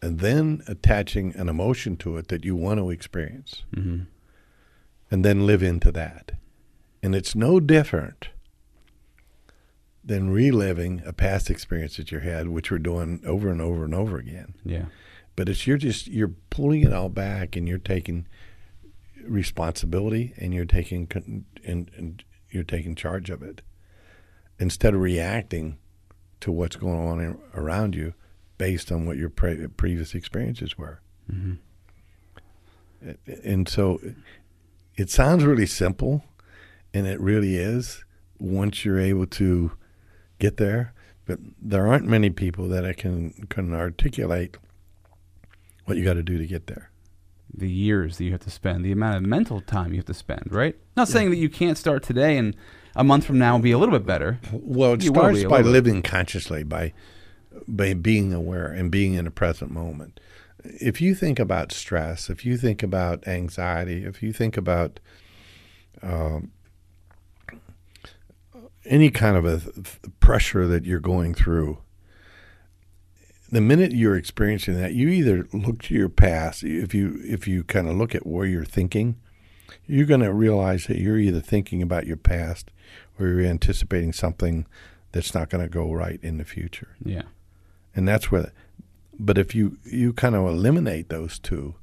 and 0.03 0.19
then 0.19 0.63
attaching 0.67 1.35
an 1.35 1.47
emotion 1.47 1.95
to 1.95 2.17
it 2.17 2.27
that 2.29 2.43
you 2.43 2.55
want 2.55 2.79
to 2.79 2.89
experience, 2.89 3.63
hmm 3.73 4.01
and 5.11 5.25
then 5.25 5.45
live 5.45 5.61
into 5.61 5.91
that. 5.91 6.31
And 7.03 7.13
it's 7.13 7.35
no 7.35 7.59
different 7.59 8.29
than 10.11 10.29
reliving 10.29 11.01
a 11.05 11.13
past 11.13 11.49
experience 11.49 11.95
that 11.95 12.11
you 12.11 12.19
had, 12.19 12.49
which 12.49 12.69
we're 12.69 12.77
doing 12.77 13.21
over 13.25 13.49
and 13.49 13.61
over 13.61 13.85
and 13.85 13.95
over 13.95 14.17
again. 14.17 14.53
Yeah. 14.65 14.87
But 15.37 15.47
it's 15.47 15.65
you're 15.65 15.77
just 15.77 16.07
you're 16.07 16.33
pulling 16.49 16.81
it 16.81 16.91
all 16.91 17.07
back, 17.07 17.55
and 17.55 17.65
you're 17.65 17.77
taking 17.77 18.27
responsibility, 19.23 20.33
and 20.37 20.53
you're 20.53 20.65
taking 20.65 21.07
con- 21.07 21.45
and, 21.65 21.89
and 21.95 22.23
you're 22.49 22.65
taking 22.65 22.93
charge 22.93 23.29
of 23.29 23.41
it 23.41 23.61
instead 24.59 24.93
of 24.93 24.99
reacting 24.99 25.77
to 26.41 26.51
what's 26.51 26.75
going 26.75 26.99
on 26.99 27.21
in, 27.21 27.37
around 27.55 27.95
you 27.95 28.13
based 28.57 28.91
on 28.91 29.05
what 29.05 29.15
your 29.15 29.29
pre- 29.29 29.67
previous 29.67 30.13
experiences 30.13 30.77
were. 30.77 30.99
hmm 31.29 31.53
And 33.45 33.69
so, 33.69 34.01
it 34.97 35.09
sounds 35.09 35.45
really 35.45 35.65
simple, 35.65 36.25
and 36.93 37.07
it 37.07 37.21
really 37.21 37.55
is 37.55 38.03
once 38.39 38.83
you're 38.83 38.99
able 38.99 39.27
to 39.27 39.71
get 40.41 40.57
there. 40.57 40.93
But 41.25 41.39
there 41.61 41.87
aren't 41.87 42.07
many 42.07 42.29
people 42.29 42.67
that 42.69 42.85
I 42.85 42.93
can 42.93 43.31
can 43.49 43.73
articulate 43.73 44.57
what 45.85 45.97
you 45.97 46.03
got 46.03 46.15
to 46.15 46.23
do 46.23 46.37
to 46.37 46.47
get 46.47 46.67
there. 46.67 46.91
The 47.53 47.69
years 47.69 48.17
that 48.17 48.25
you 48.25 48.31
have 48.31 48.41
to 48.41 48.49
spend, 48.49 48.83
the 48.83 48.91
amount 48.91 49.17
of 49.17 49.23
mental 49.23 49.61
time 49.61 49.91
you 49.91 49.97
have 49.97 50.05
to 50.05 50.13
spend, 50.13 50.47
right? 50.51 50.75
Not 50.95 51.07
saying 51.07 51.29
that 51.29 51.37
you 51.37 51.49
can't 51.49 51.77
start 51.77 52.01
today 52.01 52.37
and 52.37 52.55
a 52.95 53.03
month 53.03 53.25
from 53.25 53.37
now 53.37 53.57
be 53.57 53.71
a 53.71 53.77
little 53.77 53.97
bit 53.97 54.05
better. 54.05 54.39
Well, 54.51 54.93
it 54.93 55.03
You 55.03 55.09
starts 55.09 55.43
by 55.43 55.61
living 55.61 56.01
consciously, 56.01 56.63
by 56.63 56.93
by 57.67 57.93
being 57.93 58.33
aware 58.33 58.67
and 58.67 58.89
being 58.89 59.13
in 59.13 59.25
the 59.25 59.31
present 59.31 59.71
moment. 59.71 60.19
If 60.63 61.01
you 61.01 61.15
think 61.15 61.39
about 61.39 61.71
stress, 61.71 62.29
if 62.29 62.45
you 62.45 62.57
think 62.57 62.83
about 62.83 63.27
anxiety, 63.27 64.05
if 64.05 64.23
you 64.23 64.31
think 64.31 64.57
about 64.57 64.99
um, 66.01 66.51
any 68.85 69.09
kind 69.09 69.37
of 69.37 69.45
a 69.45 69.59
th- 69.59 69.99
pressure 70.19 70.67
that 70.67 70.85
you're 70.85 70.99
going 70.99 71.33
through, 71.33 71.79
the 73.51 73.61
minute 73.61 73.91
you're 73.91 74.15
experiencing 74.15 74.75
that, 74.75 74.93
you 74.93 75.09
either 75.09 75.47
look 75.53 75.83
to 75.83 75.93
your 75.93 76.09
past. 76.09 76.63
If 76.63 76.93
you 76.93 77.19
if 77.23 77.47
you 77.47 77.63
kind 77.63 77.87
of 77.87 77.95
look 77.95 78.15
at 78.15 78.25
where 78.25 78.45
you're 78.45 78.65
thinking, 78.65 79.17
you're 79.85 80.05
going 80.05 80.21
to 80.21 80.33
realize 80.33 80.87
that 80.87 80.97
you're 80.97 81.17
either 81.17 81.41
thinking 81.41 81.81
about 81.81 82.07
your 82.07 82.17
past 82.17 82.71
or 83.19 83.27
you're 83.27 83.41
anticipating 83.41 84.13
something 84.13 84.65
that's 85.11 85.33
not 85.33 85.49
going 85.49 85.63
to 85.63 85.69
go 85.69 85.91
right 85.91 86.19
in 86.23 86.37
the 86.37 86.45
future. 86.45 86.95
Yeah. 87.03 87.23
And 87.93 88.07
that's 88.07 88.31
where 88.31 88.51
but 89.21 89.37
if 89.37 89.53
you 89.53 89.77
you 89.83 90.13
kind 90.13 90.35
of 90.35 90.47
eliminate 90.47 91.09
those 91.09 91.37
two, 91.37 91.75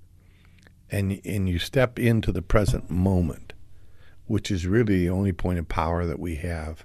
and 0.90 1.20
and 1.24 1.48
you 1.48 1.58
step 1.58 1.98
into 1.98 2.32
the 2.32 2.42
present 2.42 2.90
moment, 2.90 3.52
which 4.28 4.50
is 4.50 4.66
really 4.66 4.98
the 4.98 5.10
only 5.10 5.32
point 5.32 5.58
of 5.58 5.68
power 5.68 6.06
that 6.06 6.20
we 6.20 6.36
have, 6.36 6.84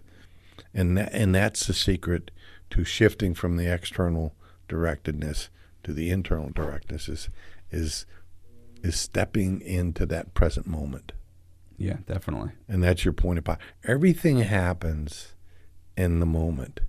and 0.74 0.98
that, 0.98 1.14
and 1.14 1.36
that's 1.36 1.68
the 1.68 1.74
secret 1.74 2.32
to 2.72 2.84
shifting 2.84 3.36
from 3.36 3.58
the 3.58 3.72
external 3.72 4.34
directedness 4.68 5.50
to 5.84 5.94
the 5.94 6.10
internal 6.10 6.50
directness 6.50 7.08
is 7.08 7.30
is 7.70 8.06
is 8.82 9.00
stepping 9.00 9.62
into 9.62 10.06
that 10.06 10.34
present 10.34 10.66
moment. 10.66 11.12
Yeah, 11.78 11.98
definitely. 12.06 12.52
And 12.68 12.84
that's 12.84 13.04
your 13.04 13.14
point 13.14 13.40
of 13.40 13.46
power. 13.46 13.58
Everything 13.84 14.40
happens 14.40 15.36
in 15.98 16.20
the 16.20 16.26
moment. 16.26 16.80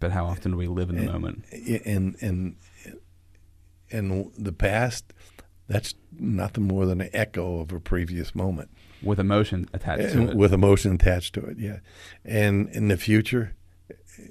But 0.00 0.12
how 0.12 0.26
often 0.26 0.52
do 0.52 0.56
we 0.56 0.66
live 0.66 0.90
in 0.90 0.96
the 0.96 1.02
and, 1.02 1.12
moment? 1.12 1.44
And 1.84 2.16
and 2.20 2.56
and 3.90 4.32
the 4.38 4.52
past, 4.52 5.12
that's 5.68 5.94
nothing 6.18 6.64
more 6.64 6.86
than 6.86 7.02
an 7.02 7.10
echo 7.12 7.60
of 7.60 7.72
a 7.72 7.80
previous 7.80 8.34
moment 8.34 8.70
with 9.02 9.18
emotion 9.20 9.68
attached 9.72 10.12
to 10.12 10.30
it. 10.30 10.36
With 10.36 10.52
emotion 10.52 10.94
attached 10.94 11.34
to 11.34 11.44
it, 11.46 11.58
yeah. 11.58 11.78
And 12.24 12.68
in 12.70 12.88
the 12.88 12.96
future, 12.96 13.54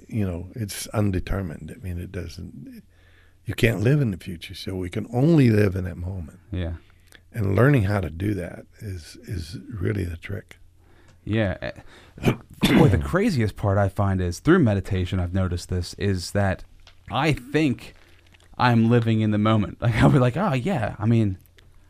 you 0.07 0.25
know, 0.25 0.49
it's 0.55 0.87
undetermined. 0.87 1.73
I 1.75 1.83
mean, 1.83 1.99
it 1.99 2.11
doesn't. 2.11 2.83
You 3.45 3.53
can't 3.53 3.81
live 3.81 4.01
in 4.01 4.11
the 4.11 4.17
future, 4.17 4.55
so 4.55 4.75
we 4.75 4.89
can 4.89 5.07
only 5.13 5.49
live 5.49 5.75
in 5.75 5.83
that 5.83 5.97
moment. 5.97 6.39
Yeah. 6.51 6.73
And 7.31 7.55
learning 7.55 7.83
how 7.83 7.99
to 7.99 8.09
do 8.09 8.33
that 8.33 8.65
is 8.79 9.17
is 9.23 9.57
really 9.69 10.03
the 10.03 10.17
trick. 10.17 10.57
Yeah. 11.25 11.57
Eh, 11.61 11.71
boy, 12.77 12.87
the 12.87 12.97
craziest 12.97 13.55
part 13.55 13.77
I 13.77 13.89
find 13.89 14.21
is 14.21 14.39
through 14.39 14.59
meditation. 14.59 15.19
I've 15.19 15.33
noticed 15.33 15.69
this 15.69 15.93
is 15.95 16.31
that 16.31 16.63
I 17.11 17.33
think 17.33 17.93
I'm 18.57 18.89
living 18.89 19.21
in 19.21 19.31
the 19.31 19.37
moment. 19.37 19.77
Like 19.81 19.95
I'll 19.95 20.09
be 20.09 20.19
like, 20.19 20.37
oh 20.37 20.53
yeah. 20.53 20.95
I 20.97 21.05
mean, 21.05 21.37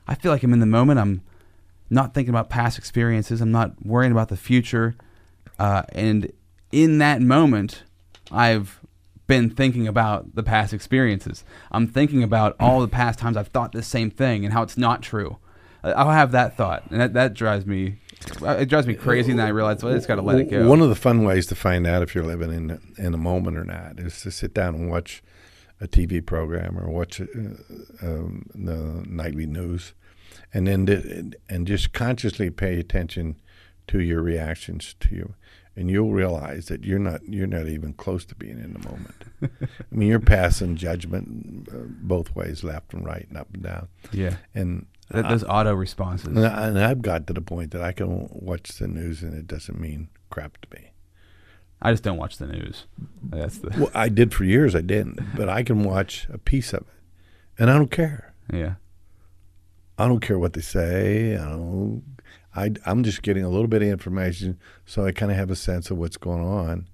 I 0.07 0.15
feel 0.15 0.31
like 0.31 0.43
I'm 0.43 0.53
in 0.53 0.59
the 0.59 0.65
moment. 0.65 0.99
I'm 0.99 1.21
not 1.89 2.13
thinking 2.13 2.29
about 2.29 2.49
past 2.49 2.77
experiences. 2.77 3.41
I'm 3.41 3.51
not 3.51 3.85
worrying 3.85 4.11
about 4.11 4.29
the 4.29 4.37
future. 4.37 4.95
Uh, 5.59 5.83
and 5.89 6.31
in 6.71 6.97
that 6.97 7.21
moment, 7.21 7.83
I've 8.31 8.79
been 9.27 9.49
thinking 9.49 9.87
about 9.87 10.35
the 10.35 10.43
past 10.43 10.73
experiences. 10.73 11.43
I'm 11.71 11.87
thinking 11.87 12.23
about 12.23 12.55
all 12.59 12.81
the 12.81 12.87
past 12.87 13.19
times 13.19 13.37
I've 13.37 13.47
thought 13.47 13.71
the 13.71 13.83
same 13.83 14.11
thing 14.11 14.45
and 14.45 14.53
how 14.53 14.63
it's 14.63 14.77
not 14.77 15.01
true. 15.01 15.37
I'll 15.83 16.09
have 16.11 16.31
that 16.31 16.57
thought, 16.57 16.83
and 16.89 16.99
that, 16.99 17.13
that 17.13 17.33
drives 17.35 17.65
me. 17.65 17.99
It 18.41 18.69
drives 18.69 18.87
me 18.87 18.95
crazy, 18.95 19.31
and 19.31 19.41
I 19.41 19.49
realize 19.49 19.83
well, 19.83 19.93
I 19.93 19.95
just 19.95 20.07
got 20.07 20.15
to 20.15 20.23
let 20.23 20.39
it 20.39 20.49
go. 20.49 20.67
One 20.67 20.81
of 20.81 20.89
the 20.89 20.95
fun 20.95 21.23
ways 21.23 21.45
to 21.47 21.55
find 21.55 21.85
out 21.85 22.01
if 22.01 22.15
you're 22.15 22.23
living 22.23 22.51
in 22.51 22.81
in 22.97 23.13
a 23.13 23.17
moment 23.17 23.57
or 23.57 23.63
not 23.63 23.99
is 23.99 24.19
to 24.21 24.31
sit 24.31 24.53
down 24.53 24.73
and 24.73 24.89
watch 24.89 25.21
a 25.79 25.87
TV 25.87 26.25
program 26.25 26.79
or 26.79 26.89
watch 26.89 27.21
uh, 27.21 27.25
um, 28.01 28.47
the 28.55 29.03
nightly 29.07 29.45
news, 29.45 29.93
and 30.53 30.67
then 30.67 31.33
and 31.49 31.67
just 31.67 31.93
consciously 31.93 32.49
pay 32.49 32.79
attention 32.79 33.35
to 33.87 33.99
your 33.99 34.21
reactions 34.21 34.95
to 34.99 35.13
you 35.13 35.33
and 35.75 35.89
you'll 35.89 36.11
realize 36.11 36.67
that 36.67 36.83
you're 36.83 36.99
not 36.99 37.21
you're 37.27 37.47
not 37.47 37.67
even 37.67 37.93
close 37.93 38.25
to 38.25 38.35
being 38.35 38.59
in 38.59 38.73
the 38.73 38.89
moment. 38.89 39.15
I 39.43 39.95
mean, 39.95 40.07
you're 40.09 40.19
passing 40.19 40.75
judgment 40.75 41.67
uh, 41.69 41.79
both 41.87 42.35
ways, 42.35 42.63
left 42.63 42.93
and 42.93 43.05
right, 43.05 43.25
and 43.27 43.37
up 43.37 43.47
and 43.53 43.63
down. 43.63 43.87
Yeah, 44.11 44.37
and 44.53 44.85
that, 45.09 45.27
those 45.27 45.43
auto 45.43 45.73
responses. 45.73 46.27
And, 46.27 46.45
I, 46.45 46.67
and 46.67 46.79
I've 46.79 47.01
got 47.01 47.27
to 47.27 47.33
the 47.33 47.41
point 47.41 47.71
that 47.71 47.81
I 47.81 47.91
can 47.91 48.29
watch 48.31 48.77
the 48.77 48.87
news, 48.87 49.21
and 49.21 49.33
it 49.33 49.47
doesn't 49.47 49.79
mean 49.79 50.09
crap 50.29 50.59
to 50.61 50.67
me. 50.77 50.91
I 51.81 51.91
just 51.91 52.03
don't 52.03 52.17
watch 52.17 52.37
the 52.37 52.47
news. 52.47 52.85
That's 53.21 53.57
the. 53.57 53.69
Well, 53.77 53.91
I 53.93 54.09
did 54.09 54.33
for 54.33 54.45
years. 54.45 54.75
I 54.75 54.81
didn't, 54.81 55.19
but 55.35 55.49
I 55.49 55.63
can 55.63 55.83
watch 55.83 56.27
a 56.31 56.37
piece 56.37 56.73
of 56.73 56.81
it, 56.81 57.59
and 57.59 57.69
I 57.69 57.77
don't 57.77 57.91
care. 57.91 58.33
Yeah. 58.51 58.75
I 59.97 60.07
don't 60.07 60.19
care 60.19 60.39
what 60.39 60.53
they 60.53 60.61
say. 60.61 61.35
I 61.35 61.49
don't 61.49 62.03
I, 62.55 62.71
I'm 62.85 63.03
just 63.03 63.21
getting 63.21 63.43
a 63.43 63.49
little 63.49 63.67
bit 63.67 63.81
of 63.81 63.89
information 63.89 64.57
so 64.85 65.05
I 65.05 65.11
kind 65.11 65.31
of 65.31 65.37
have 65.37 65.51
a 65.51 65.55
sense 65.55 65.91
of 65.91 65.97
what's 65.97 66.17
going 66.17 66.43
on 66.43 66.87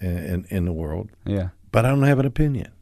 in, 0.00 0.16
in, 0.16 0.46
in 0.50 0.64
the 0.64 0.72
world. 0.72 1.10
Yeah. 1.24 1.48
But 1.70 1.84
I 1.84 1.88
don't 1.88 2.02
have 2.02 2.18
an 2.18 2.26
opinion. 2.26 2.72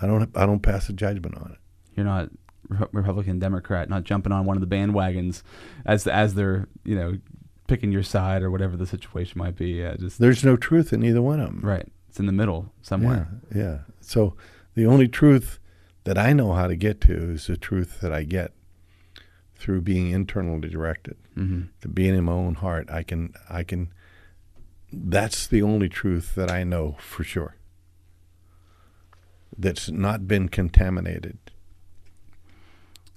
I 0.00 0.06
don't 0.06 0.36
I 0.36 0.44
don't 0.44 0.60
pass 0.60 0.88
a 0.88 0.92
judgment 0.92 1.36
on 1.36 1.52
it. 1.52 1.58
You're 1.96 2.06
not 2.06 2.30
Republican 2.68 3.38
Democrat, 3.38 3.88
not 3.88 4.04
jumping 4.04 4.32
on 4.32 4.44
one 4.46 4.56
of 4.56 4.68
the 4.68 4.74
bandwagons 4.74 5.42
as 5.86 6.06
as 6.06 6.34
they're 6.34 6.68
you 6.84 6.96
know 6.96 7.18
picking 7.66 7.92
your 7.92 8.02
side 8.02 8.42
or 8.42 8.50
whatever 8.50 8.76
the 8.76 8.86
situation 8.86 9.38
might 9.38 9.56
be. 9.56 9.70
Yeah, 9.70 9.96
just 9.96 10.18
there's 10.18 10.44
no 10.44 10.56
truth 10.56 10.92
in 10.92 11.04
either 11.04 11.22
one 11.22 11.40
of 11.40 11.46
them. 11.46 11.60
Right, 11.62 11.86
it's 12.08 12.18
in 12.18 12.26
the 12.26 12.32
middle 12.32 12.72
somewhere. 12.82 13.28
Yeah, 13.54 13.62
yeah. 13.62 13.78
So 14.00 14.34
the 14.74 14.86
only 14.86 15.08
truth 15.08 15.58
that 16.04 16.18
I 16.18 16.32
know 16.32 16.52
how 16.52 16.66
to 16.66 16.76
get 16.76 17.00
to 17.02 17.32
is 17.32 17.46
the 17.46 17.56
truth 17.56 18.00
that 18.00 18.12
I 18.12 18.22
get 18.22 18.52
through 19.56 19.80
being 19.80 20.10
internally 20.10 20.68
directed, 20.68 21.16
mm-hmm. 21.36 21.62
to 21.80 21.88
being 21.88 22.14
in 22.14 22.24
my 22.24 22.32
own 22.32 22.56
heart. 22.56 22.90
I 22.90 23.02
can, 23.02 23.34
I 23.48 23.62
can. 23.62 23.92
That's 24.92 25.46
the 25.46 25.62
only 25.62 25.88
truth 25.88 26.34
that 26.34 26.50
I 26.50 26.64
know 26.64 26.96
for 26.98 27.24
sure. 27.24 27.56
That's 29.56 29.88
not 29.90 30.28
been 30.28 30.48
contaminated. 30.48 31.38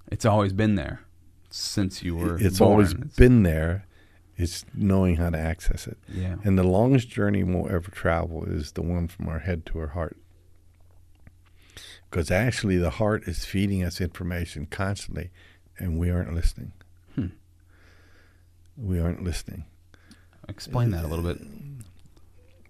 It's 0.10 0.26
always 0.26 0.54
been 0.54 0.76
there 0.76 1.02
since 1.50 2.04
you 2.04 2.16
were. 2.16 2.38
It's 2.38 2.60
born. 2.60 2.72
always 2.72 2.94
it's, 2.94 3.16
been 3.16 3.44
there. 3.44 3.86
It's 4.38 4.64
knowing 4.74 5.16
how 5.16 5.32
to 5.32 5.38
access 5.38 5.88
it. 5.88 5.98
Yeah. 6.08 6.36
And 6.44 6.58
the 6.58 6.64
longest 6.64 7.10
journey 7.10 7.44
we'll 7.44 7.70
ever 7.70 7.90
travel 7.92 8.46
is 8.46 8.74
the 8.74 8.84
one 8.84 9.08
from 9.08 9.28
our 9.28 9.40
head 9.40 9.66
to 9.68 9.80
our 9.80 9.88
heart. 9.88 10.16
Because 12.10 12.32
actually, 12.32 12.78
the 12.78 12.92
heart 12.92 13.28
is 13.28 13.46
feeding 13.46 13.84
us 13.84 14.00
information 14.00 14.66
constantly 14.66 15.30
and 15.80 15.98
we 15.98 16.10
aren't 16.10 16.34
listening. 16.34 16.72
Hmm. 17.16 17.28
We 18.76 19.00
aren't 19.00 19.24
listening. 19.24 19.66
Explain 20.48 20.92
that 20.92 21.04
a 21.04 21.08
little 21.08 21.26
bit. 21.26 21.42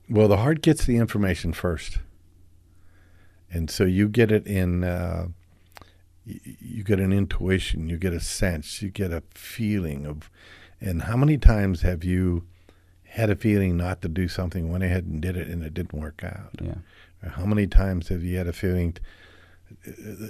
Well, 0.09 0.27
the 0.27 0.37
heart 0.37 0.61
gets 0.61 0.85
the 0.85 0.97
information 0.97 1.53
first, 1.53 1.99
and 3.51 3.69
so 3.69 3.83
you 3.83 4.07
get 4.07 4.31
it 4.31 4.47
in. 4.47 4.83
Uh, 4.83 5.27
you 6.25 6.83
get 6.83 6.99
an 6.99 7.13
intuition, 7.13 7.87
you 7.87 7.97
get 7.97 8.11
a 8.11 8.19
sense, 8.19 8.81
you 8.81 8.89
get 8.89 9.11
a 9.11 9.23
feeling 9.33 10.05
of. 10.05 10.29
And 10.79 11.03
how 11.03 11.17
many 11.17 11.37
times 11.37 11.81
have 11.81 12.03
you 12.03 12.43
had 13.03 13.29
a 13.29 13.35
feeling 13.35 13.77
not 13.77 14.01
to 14.01 14.09
do 14.09 14.27
something, 14.27 14.69
went 14.69 14.83
ahead 14.83 15.05
and 15.05 15.21
did 15.21 15.35
it, 15.35 15.47
and 15.47 15.63
it 15.63 15.73
didn't 15.73 15.99
work 15.99 16.23
out? 16.23 16.51
Yeah. 16.61 17.29
How 17.29 17.45
many 17.45 17.65
times 17.65 18.09
have 18.09 18.23
you 18.23 18.37
had 18.37 18.47
a 18.47 18.53
feeling? 18.53 18.93
T- 18.93 19.01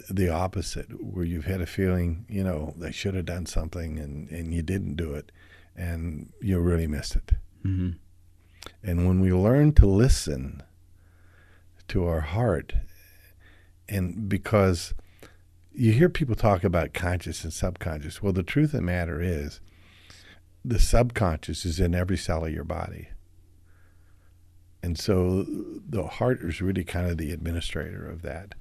the 0.10 0.30
opposite, 0.30 0.88
where 1.04 1.26
you've 1.26 1.46
had 1.46 1.62
a 1.62 1.66
feeling, 1.66 2.26
you 2.30 2.44
know, 2.44 2.74
they 2.78 2.92
should 2.92 3.16
have 3.16 3.26
done 3.26 3.46
something 3.46 4.00
and, 4.00 4.30
and 4.30 4.54
you 4.54 4.62
didn't 4.62 4.96
do 4.96 5.14
it, 5.14 5.32
and 5.76 6.32
you 6.42 6.60
really 6.60 6.88
missed 6.88 7.16
it. 7.16 7.32
Mm-hmm. 7.66 7.98
And 8.84 9.08
when 9.08 9.20
we 9.20 9.32
learn 9.32 9.74
to 9.74 9.86
listen 9.86 10.64
to 11.88 12.06
our 12.06 12.22
heart, 12.22 12.74
and 13.88 14.28
because 14.28 14.94
you 15.74 15.92
hear 15.92 16.10
people 16.10 16.36
talk 16.36 16.64
about 16.64 16.94
conscious 16.94 17.44
and 17.44 17.54
subconscious, 17.54 18.22
well, 18.22 18.34
the 18.34 18.44
truth 18.44 18.74
of 18.74 18.80
the 18.80 18.82
matter 18.82 19.22
is 19.22 19.62
the 20.66 20.80
subconscious 20.80 21.66
is 21.66 21.80
in 21.80 21.96
every 21.96 22.18
cell 22.18 22.46
of 22.46 22.52
your 22.52 22.64
body. 22.64 23.10
And 24.84 24.98
so 24.98 25.46
the 25.48 26.08
heart 26.08 26.42
is 26.42 26.62
really 26.62 26.84
kind 26.84 27.10
of 27.10 27.18
the 27.18 27.32
administrator 27.32 28.10
of 28.10 28.22
that. 28.24 28.56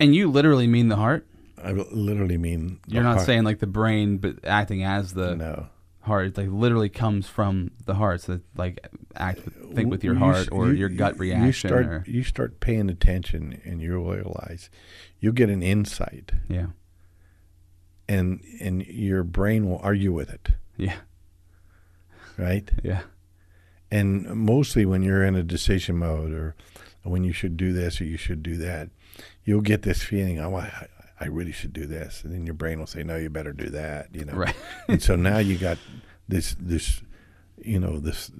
And 0.00 0.14
you 0.14 0.30
literally 0.30 0.66
mean 0.66 0.88
the 0.88 0.96
heart? 0.96 1.26
I 1.62 1.72
literally 1.72 2.38
mean. 2.38 2.80
You're 2.86 3.02
not 3.02 3.16
heart. 3.16 3.26
saying 3.26 3.44
like 3.44 3.58
the 3.58 3.66
brain, 3.66 4.16
but 4.16 4.44
acting 4.44 4.82
as 4.82 5.12
the 5.12 5.36
no. 5.36 5.66
heart. 6.00 6.28
It 6.28 6.38
like 6.38 6.48
literally 6.48 6.88
comes 6.88 7.28
from 7.28 7.72
the 7.84 7.94
heart. 7.94 8.22
So 8.22 8.40
like 8.56 8.88
act, 9.14 9.44
with, 9.44 9.74
think 9.74 9.90
with 9.90 10.02
your 10.02 10.14
heart 10.14 10.48
or 10.50 10.68
you, 10.68 10.72
your 10.72 10.88
gut 10.88 11.18
reaction. 11.18 11.46
You 11.46 11.52
start, 11.52 11.86
or, 11.86 12.04
you 12.06 12.24
start 12.24 12.60
paying 12.60 12.88
attention, 12.88 13.60
and 13.64 13.82
you 13.82 13.98
realize 14.10 14.70
you 15.20 15.32
get 15.32 15.50
an 15.50 15.62
insight. 15.62 16.32
Yeah. 16.48 16.68
And 18.08 18.42
and 18.58 18.84
your 18.86 19.22
brain 19.22 19.68
will 19.68 19.80
argue 19.82 20.12
with 20.12 20.30
it. 20.30 20.48
Yeah. 20.78 20.96
Right. 22.38 22.70
Yeah. 22.82 23.02
And 23.90 24.24
mostly 24.24 24.86
when 24.86 25.02
you're 25.02 25.24
in 25.24 25.36
a 25.36 25.42
decision 25.42 25.98
mode, 25.98 26.32
or 26.32 26.54
when 27.02 27.24
you 27.24 27.32
should 27.32 27.56
do 27.56 27.72
this 27.72 28.00
or 28.00 28.04
you 28.04 28.16
should 28.16 28.42
do 28.42 28.56
that, 28.58 28.90
you'll 29.44 29.60
get 29.60 29.82
this 29.82 30.02
feeling, 30.02 30.38
oh, 30.38 30.56
I, 30.56 30.88
I 31.18 31.26
really 31.26 31.52
should 31.52 31.72
do 31.72 31.86
this, 31.86 32.22
and 32.24 32.32
then 32.32 32.46
your 32.46 32.54
brain 32.54 32.78
will 32.78 32.86
say, 32.86 33.02
no, 33.02 33.16
you 33.16 33.30
better 33.30 33.52
do 33.52 33.68
that, 33.70 34.08
you 34.14 34.24
know. 34.24 34.34
Right. 34.34 34.56
and 34.88 35.02
so 35.02 35.16
now 35.16 35.38
you 35.38 35.58
got 35.58 35.78
this 36.28 36.54
this 36.58 37.02
you 37.62 37.78
know 37.78 37.98
this 37.98 38.30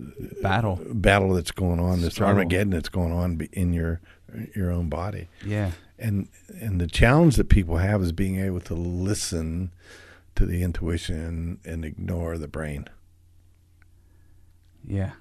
battle 0.42 0.80
battle 0.86 1.34
that's 1.34 1.50
going 1.50 1.80
on, 1.80 2.00
this 2.00 2.14
Struggle. 2.14 2.36
Armageddon 2.36 2.70
that's 2.70 2.88
going 2.88 3.12
on 3.12 3.48
in 3.52 3.72
your 3.72 4.00
your 4.54 4.70
own 4.70 4.88
body. 4.88 5.28
Yeah. 5.44 5.72
And 5.98 6.28
and 6.60 6.80
the 6.80 6.86
challenge 6.86 7.36
that 7.36 7.48
people 7.48 7.76
have 7.76 8.02
is 8.02 8.12
being 8.12 8.40
able 8.40 8.60
to 8.62 8.74
listen 8.74 9.72
to 10.36 10.46
the 10.46 10.62
intuition 10.62 11.58
and 11.64 11.84
ignore 11.84 12.38
the 12.38 12.48
brain. 12.48 12.88
Yeah. 14.86 15.12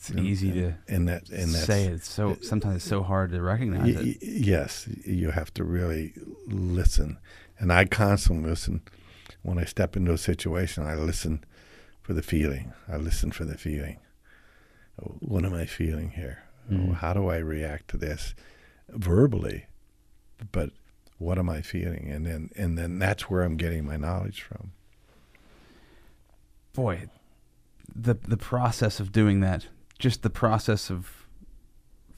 It's 0.00 0.10
easy 0.12 0.52
to 0.52 0.74
and 0.86 1.08
that 1.08 1.28
and 1.28 1.50
say. 1.50 1.86
It's 1.86 2.08
so 2.08 2.36
sometimes 2.40 2.76
it's 2.76 2.84
so 2.84 3.02
hard 3.02 3.32
to 3.32 3.42
recognize 3.42 3.96
Y- 3.96 4.00
it. 4.00 4.18
yes, 4.22 4.86
you 5.04 5.30
have 5.32 5.52
to 5.54 5.64
really 5.64 6.12
listen, 6.46 7.18
and 7.58 7.72
I 7.72 7.84
constantly 7.84 8.48
listen. 8.48 8.82
When 9.42 9.58
I 9.58 9.64
step 9.64 9.96
into 9.96 10.12
a 10.12 10.18
situation, 10.18 10.84
I 10.86 10.94
listen 10.94 11.44
for 12.00 12.12
the 12.14 12.22
feeling. 12.22 12.72
I 12.88 12.96
listen 12.96 13.32
for 13.32 13.44
the 13.44 13.56
feeling. 13.58 13.98
What 15.20 15.44
am 15.44 15.54
I 15.54 15.66
feeling 15.66 16.10
here? 16.10 16.42
Mhm. 16.70 16.94
How 16.94 17.12
do 17.12 17.28
I 17.28 17.38
react 17.38 17.88
to 17.88 17.96
this 17.96 18.34
verbally? 18.88 19.66
But 20.52 20.70
what 21.18 21.38
am 21.38 21.48
I 21.50 21.60
feeling? 21.60 22.08
And 22.10 22.24
then 22.24 22.50
and 22.56 22.78
then 22.78 22.98
that's 23.00 23.28
where 23.30 23.42
I'm 23.42 23.56
getting 23.56 23.84
my 23.84 23.96
knowledge 23.96 24.42
from. 24.42 24.72
Boy, 26.72 27.08
the 27.94 28.14
the 28.14 28.36
process 28.36 29.00
of 29.00 29.10
doing 29.12 29.40
that, 29.40 29.66
just 29.98 30.22
the 30.22 30.30
process 30.30 30.90
of 30.90 31.26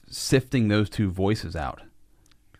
sifting 0.07 0.67
those 0.67 0.89
two 0.89 1.09
voices 1.09 1.55
out, 1.55 1.81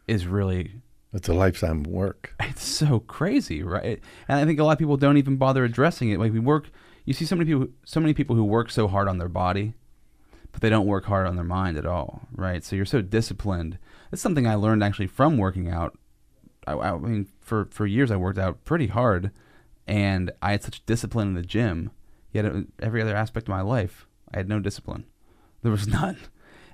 is 0.08 0.26
really 0.26 0.82
It's 1.14 1.30
a 1.30 1.34
lifetime 1.34 1.84
work. 1.84 2.34
it's 2.40 2.64
so 2.64 3.00
crazy, 3.00 3.64
right? 3.64 4.00
And 4.28 4.40
I 4.40 4.46
think 4.46 4.60
a 4.60 4.64
lot 4.64 4.74
of 4.74 4.80
people 4.80 4.98
don't 4.98 5.18
even 5.18 5.38
bother 5.38 5.64
addressing 5.64 6.10
it. 6.10 6.20
Like 6.20 6.34
we 6.34 6.40
work, 6.40 6.70
you 7.06 7.14
see 7.14 7.26
so 7.26 7.36
many 7.36 7.50
people, 7.50 7.68
so 7.86 8.00
many 8.00 8.14
people 8.14 8.36
who 8.36 8.44
work 8.44 8.72
so 8.72 8.88
hard 8.88 9.08
on 9.08 9.18
their 9.18 9.30
body, 9.30 9.74
but 10.52 10.62
they 10.62 10.70
don't 10.70 10.88
work 10.88 11.06
hard 11.06 11.28
on 11.28 11.36
their 11.36 11.46
mind 11.46 11.78
at 11.78 11.86
all, 11.86 12.22
right? 12.34 12.64
So 12.64 12.76
you're 12.76 12.86
so 12.86 13.02
disciplined. 13.02 13.78
It's 14.12 14.22
something 14.22 14.48
I 14.48 14.56
learned 14.56 14.84
actually 14.84 15.08
from 15.08 15.38
working 15.38 15.70
out. 15.70 15.98
I, 16.68 16.74
I 16.74 16.98
mean, 16.98 17.28
for 17.40 17.66
for 17.72 17.86
years 17.86 18.12
I 18.12 18.18
worked 18.18 18.38
out 18.38 18.64
pretty 18.66 18.88
hard, 18.88 19.32
and 19.88 20.32
I 20.42 20.52
had 20.52 20.64
such 20.64 20.86
discipline 20.86 21.30
in 21.30 21.34
the 21.34 21.42
gym. 21.42 21.92
Yet 22.32 22.46
uh, 22.46 22.62
every 22.80 23.02
other 23.02 23.16
aspect 23.16 23.48
of 23.48 23.52
my 23.52 23.62
life, 23.62 24.08
I 24.34 24.38
had 24.38 24.50
no 24.50 24.60
discipline. 24.60 25.06
There 25.62 25.72
was 25.72 25.88
none. 26.00 26.18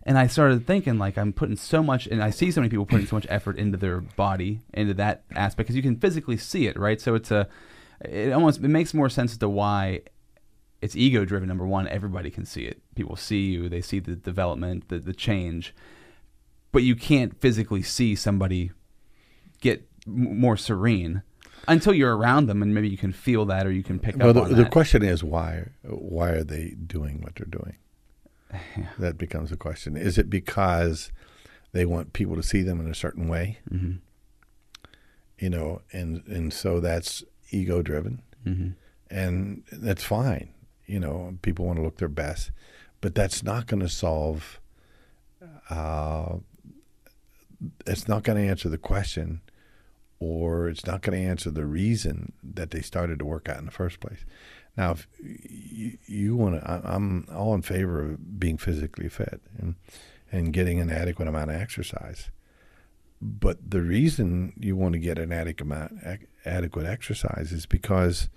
And 0.03 0.18
I 0.18 0.28
started 0.28 0.66
thinking 0.66 0.97
like 0.97 1.18
I'm 1.18 1.34
putting 1.34 1.58
so 1.58 1.84
much, 1.84 2.08
and 2.08 2.24
I 2.24 2.30
see 2.30 2.49
so 2.51 2.62
many 2.62 2.70
people 2.70 2.86
putting 2.86 3.08
so 3.08 3.16
much 3.18 3.28
effort 3.30 3.58
into 3.58 3.78
their 3.78 3.99
body, 3.99 4.62
into 4.74 4.93
that 4.95 5.24
aspect, 5.36 5.68
because 5.68 5.76
you 5.76 5.82
can 5.82 5.97
physically 5.97 6.38
see 6.38 6.68
it, 6.68 6.80
right? 6.80 7.01
So 7.01 7.14
it's 7.14 7.30
a, 7.30 7.47
it 8.01 8.32
almost 8.32 8.60
it 8.60 8.70
makes 8.70 8.93
more 8.93 9.10
sense 9.10 9.34
as 9.34 9.38
to 9.39 9.49
why 9.49 10.01
it's 10.82 10.95
ego 10.95 11.26
driven. 11.26 11.49
Number 11.49 11.68
one, 11.68 11.89
everybody 11.89 12.30
can 12.30 12.45
see 12.45 12.64
it. 12.64 12.82
People 12.95 13.18
see 13.18 13.47
you, 13.47 13.68
they 13.68 13.82
see 13.82 13.99
the 13.99 14.16
development, 14.16 14.88
the 14.88 14.99
the 14.99 15.14
change, 15.14 15.76
but 16.72 16.84
you 16.84 16.95
can't 16.95 17.39
physically 17.41 17.82
see 17.82 18.16
somebody 18.16 18.72
get 19.60 19.89
more 20.05 20.55
serene 20.55 21.22
until 21.68 21.93
you're 21.93 22.15
around 22.15 22.47
them, 22.47 22.61
and 22.61 22.74
maybe 22.74 22.89
you 22.89 22.97
can 22.97 23.11
feel 23.11 23.45
that 23.45 23.65
or 23.68 23.72
you 23.72 23.84
can 23.84 23.99
pick 23.99 24.15
Well, 24.18 24.30
up 24.30 24.36
the, 24.36 24.41
on 24.43 24.49
the 24.49 24.55
that. 24.63 24.72
question 24.72 25.03
is 25.03 25.24
why? 25.24 25.68
Why 25.84 26.30
are 26.30 26.43
they 26.43 26.76
doing 26.86 27.22
what 27.22 27.36
they're 27.36 27.45
doing? 27.47 27.76
That 28.99 29.18
becomes 29.18 29.49
the 29.49 29.57
question. 29.57 29.97
Is 29.97 30.18
it 30.18 30.30
because 30.30 31.11
they 31.74 31.86
want 31.86 32.13
people 32.13 32.36
to 32.36 32.43
see 32.43 32.61
them 32.61 32.80
in 32.80 32.88
a 32.89 32.95
certain 32.95 33.28
way? 33.28 33.59
hmm 33.70 33.93
You 35.39 35.49
know, 35.49 35.82
and 35.91 36.24
and 36.28 36.51
so 36.53 36.80
that's 36.80 37.24
ego 37.51 37.82
driven, 37.82 38.22
hmm 38.43 38.70
and 39.09 39.63
that's 39.72 40.03
fine. 40.03 40.49
You 40.86 40.99
know, 40.99 41.38
people 41.41 41.65
want 41.65 41.78
to 41.80 41.84
look 41.84 41.97
their 41.97 42.07
best, 42.09 42.51
but 43.01 43.13
that's 43.15 43.43
not 43.43 43.68
going 43.68 43.82
to 43.82 43.89
solve. 43.89 44.59
Uh, 45.70 46.38
it's 47.86 48.07
not 48.07 48.24
going 48.24 48.38
to 48.41 48.47
answer 48.49 48.70
the 48.70 48.78
question, 48.78 49.41
or 50.20 50.68
it's 50.68 50.86
not 50.86 51.01
going 51.01 51.20
to 51.20 51.30
answer 51.30 51.51
the 51.51 51.65
reason 51.65 52.34
that 52.43 52.72
they 52.72 52.82
started 52.82 53.20
to 53.20 53.26
work 53.26 53.47
out 53.49 53.59
in 53.59 53.65
the 53.65 53.72
first 53.72 53.99
place. 53.99 54.26
Now, 54.76 54.91
if 54.91 55.07
you, 55.20 55.97
you 56.05 56.36
want 56.36 56.61
to, 56.61 56.70
I'm 56.70 57.28
all 57.34 57.53
in 57.55 57.61
favor 57.63 58.01
of 58.03 58.39
being 58.39 58.57
physically 58.57 59.09
fit 59.09 59.41
and, 59.57 59.76
and 60.32 60.53
getting 60.53 60.80
an 60.80 60.89
adequate 60.89 61.28
amount 61.28 61.51
of 61.51 61.59
exercise. 61.59 62.30
But 63.20 63.72
the 63.72 63.82
reason 63.82 64.53
you 64.59 64.76
want 64.76 64.93
to 64.93 64.99
get 64.99 65.18
an 65.18 65.32
adequate 65.32 65.65
amount, 65.65 65.93
ac- 66.05 66.28
adequate 66.45 66.86
exercise 66.86 67.51
is 67.51 67.65
because 67.65 68.30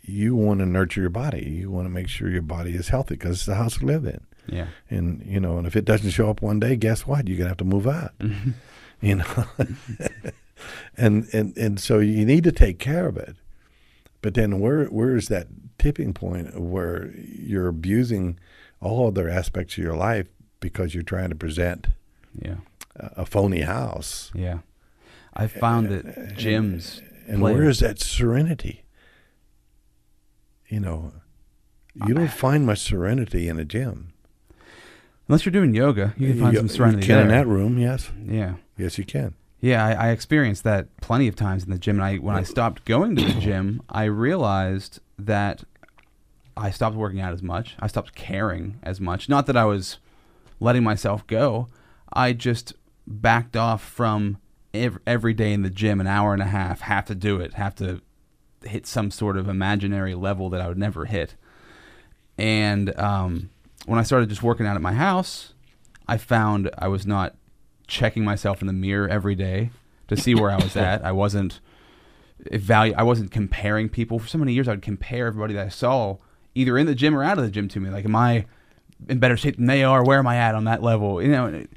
you 0.00 0.34
want 0.34 0.60
to 0.60 0.66
nurture 0.66 1.00
your 1.02 1.10
body. 1.10 1.44
You 1.60 1.70
want 1.70 1.86
to 1.86 1.90
make 1.90 2.08
sure 2.08 2.30
your 2.30 2.42
body 2.42 2.74
is 2.74 2.88
healthy 2.88 3.14
because 3.14 3.38
it's 3.38 3.46
the 3.46 3.54
house 3.54 3.78
to 3.78 3.86
live 3.86 4.06
in. 4.06 4.20
Yeah. 4.46 4.66
And 4.90 5.22
you 5.26 5.40
know, 5.40 5.58
and 5.58 5.66
if 5.66 5.76
it 5.76 5.84
doesn't 5.84 6.10
show 6.10 6.30
up 6.30 6.42
one 6.42 6.60
day, 6.60 6.76
guess 6.76 7.06
what? 7.06 7.28
You're 7.28 7.38
gonna 7.38 7.48
have 7.48 7.56
to 7.58 7.64
move 7.64 7.86
out. 7.86 8.12
you 9.00 9.16
know, 9.16 9.44
and 10.96 11.26
and 11.32 11.56
and 11.56 11.80
so 11.80 11.98
you 11.98 12.24
need 12.24 12.44
to 12.44 12.52
take 12.52 12.78
care 12.78 13.06
of 13.08 13.16
it. 13.16 13.36
But 14.22 14.34
then 14.34 14.60
where 14.60 14.84
where 14.86 15.16
is 15.16 15.28
that 15.28 15.48
tipping 15.78 16.14
point 16.14 16.58
where 16.60 17.12
you're 17.16 17.68
abusing 17.68 18.38
all 18.80 19.08
other 19.08 19.28
aspects 19.28 19.76
of 19.76 19.84
your 19.84 19.96
life 19.96 20.28
because 20.60 20.94
you're 20.94 21.02
trying 21.02 21.28
to 21.30 21.34
present 21.36 21.88
Yeah. 22.40 22.56
a, 22.96 23.22
a 23.22 23.26
phony 23.26 23.62
house? 23.62 24.30
Yeah. 24.34 24.58
I 25.34 25.46
found 25.48 25.88
that 25.90 26.04
gyms 26.36 27.00
And 27.26 27.40
play- 27.40 27.54
where 27.54 27.68
is 27.68 27.80
that 27.80 27.98
serenity? 28.00 28.84
You 30.68 30.80
know, 30.80 31.12
you 32.06 32.14
don't 32.14 32.30
find 32.30 32.64
much 32.66 32.80
serenity 32.80 33.48
in 33.48 33.58
a 33.58 33.64
gym. 33.64 34.12
unless 35.28 35.44
you're 35.46 35.52
doing 35.52 35.74
yoga, 35.74 36.14
you 36.18 36.28
can 36.32 36.40
find 36.40 36.52
You- 36.52 36.58
some 36.60 36.68
serenity 36.68 37.06
You 37.06 37.14
can 37.14 37.22
in 37.22 37.28
that 37.28 37.46
room, 37.46 37.78
yes, 37.78 38.10
Yeah. 38.26 38.54
yes, 38.76 38.98
you 38.98 39.04
can. 39.04 39.34
Yeah, 39.64 39.82
I, 39.82 39.92
I 39.92 40.10
experienced 40.10 40.62
that 40.64 40.94
plenty 40.98 41.26
of 41.26 41.36
times 41.36 41.64
in 41.64 41.70
the 41.70 41.78
gym. 41.78 41.96
And 41.96 42.04
I, 42.04 42.16
when 42.16 42.36
I 42.36 42.42
stopped 42.42 42.84
going 42.84 43.16
to 43.16 43.24
the 43.24 43.32
gym, 43.40 43.80
I 43.88 44.04
realized 44.04 45.00
that 45.18 45.64
I 46.54 46.70
stopped 46.70 46.96
working 46.96 47.18
out 47.18 47.32
as 47.32 47.42
much. 47.42 47.74
I 47.80 47.86
stopped 47.86 48.14
caring 48.14 48.78
as 48.82 49.00
much. 49.00 49.26
Not 49.26 49.46
that 49.46 49.56
I 49.56 49.64
was 49.64 49.96
letting 50.60 50.84
myself 50.84 51.26
go. 51.26 51.68
I 52.12 52.34
just 52.34 52.74
backed 53.06 53.56
off 53.56 53.82
from 53.82 54.36
ev- 54.74 54.98
every 55.06 55.32
day 55.32 55.54
in 55.54 55.62
the 55.62 55.70
gym, 55.70 55.98
an 55.98 56.06
hour 56.06 56.34
and 56.34 56.42
a 56.42 56.46
half, 56.46 56.82
have 56.82 57.06
to 57.06 57.14
do 57.14 57.40
it, 57.40 57.54
have 57.54 57.74
to 57.76 58.02
hit 58.64 58.86
some 58.86 59.10
sort 59.10 59.38
of 59.38 59.48
imaginary 59.48 60.14
level 60.14 60.50
that 60.50 60.60
I 60.60 60.68
would 60.68 60.76
never 60.76 61.06
hit. 61.06 61.36
And 62.36 62.94
um, 63.00 63.48
when 63.86 63.98
I 63.98 64.02
started 64.02 64.28
just 64.28 64.42
working 64.42 64.66
out 64.66 64.76
at 64.76 64.82
my 64.82 64.92
house, 64.92 65.54
I 66.06 66.18
found 66.18 66.68
I 66.76 66.88
was 66.88 67.06
not 67.06 67.34
checking 67.94 68.24
myself 68.24 68.60
in 68.60 68.66
the 68.66 68.72
mirror 68.72 69.08
every 69.08 69.34
day 69.34 69.70
to 70.08 70.16
see 70.16 70.34
where 70.34 70.50
I 70.50 70.56
was 70.56 70.76
at. 70.76 71.04
I 71.04 71.12
wasn't 71.12 71.60
evalu- 72.50 72.94
I 72.96 73.02
wasn't 73.02 73.30
comparing 73.30 73.88
people. 73.88 74.18
For 74.18 74.28
so 74.28 74.38
many 74.38 74.52
years, 74.52 74.68
I 74.68 74.72
would 74.72 74.82
compare 74.82 75.26
everybody 75.26 75.54
that 75.54 75.66
I 75.66 75.70
saw 75.70 76.18
either 76.54 76.76
in 76.78 76.86
the 76.86 76.94
gym 76.94 77.14
or 77.16 77.22
out 77.24 77.38
of 77.38 77.44
the 77.44 77.50
gym 77.50 77.68
to 77.68 77.80
me. 77.80 77.90
Like, 77.90 78.04
am 78.04 78.16
I 78.16 78.46
in 79.08 79.18
better 79.18 79.36
shape 79.36 79.56
than 79.56 79.66
they 79.66 79.82
are? 79.84 80.04
Where 80.04 80.18
am 80.18 80.26
I 80.26 80.36
at 80.36 80.54
on 80.54 80.64
that 80.64 80.82
level? 80.82 81.22
You 81.22 81.28
know, 81.28 81.46
it, 81.46 81.70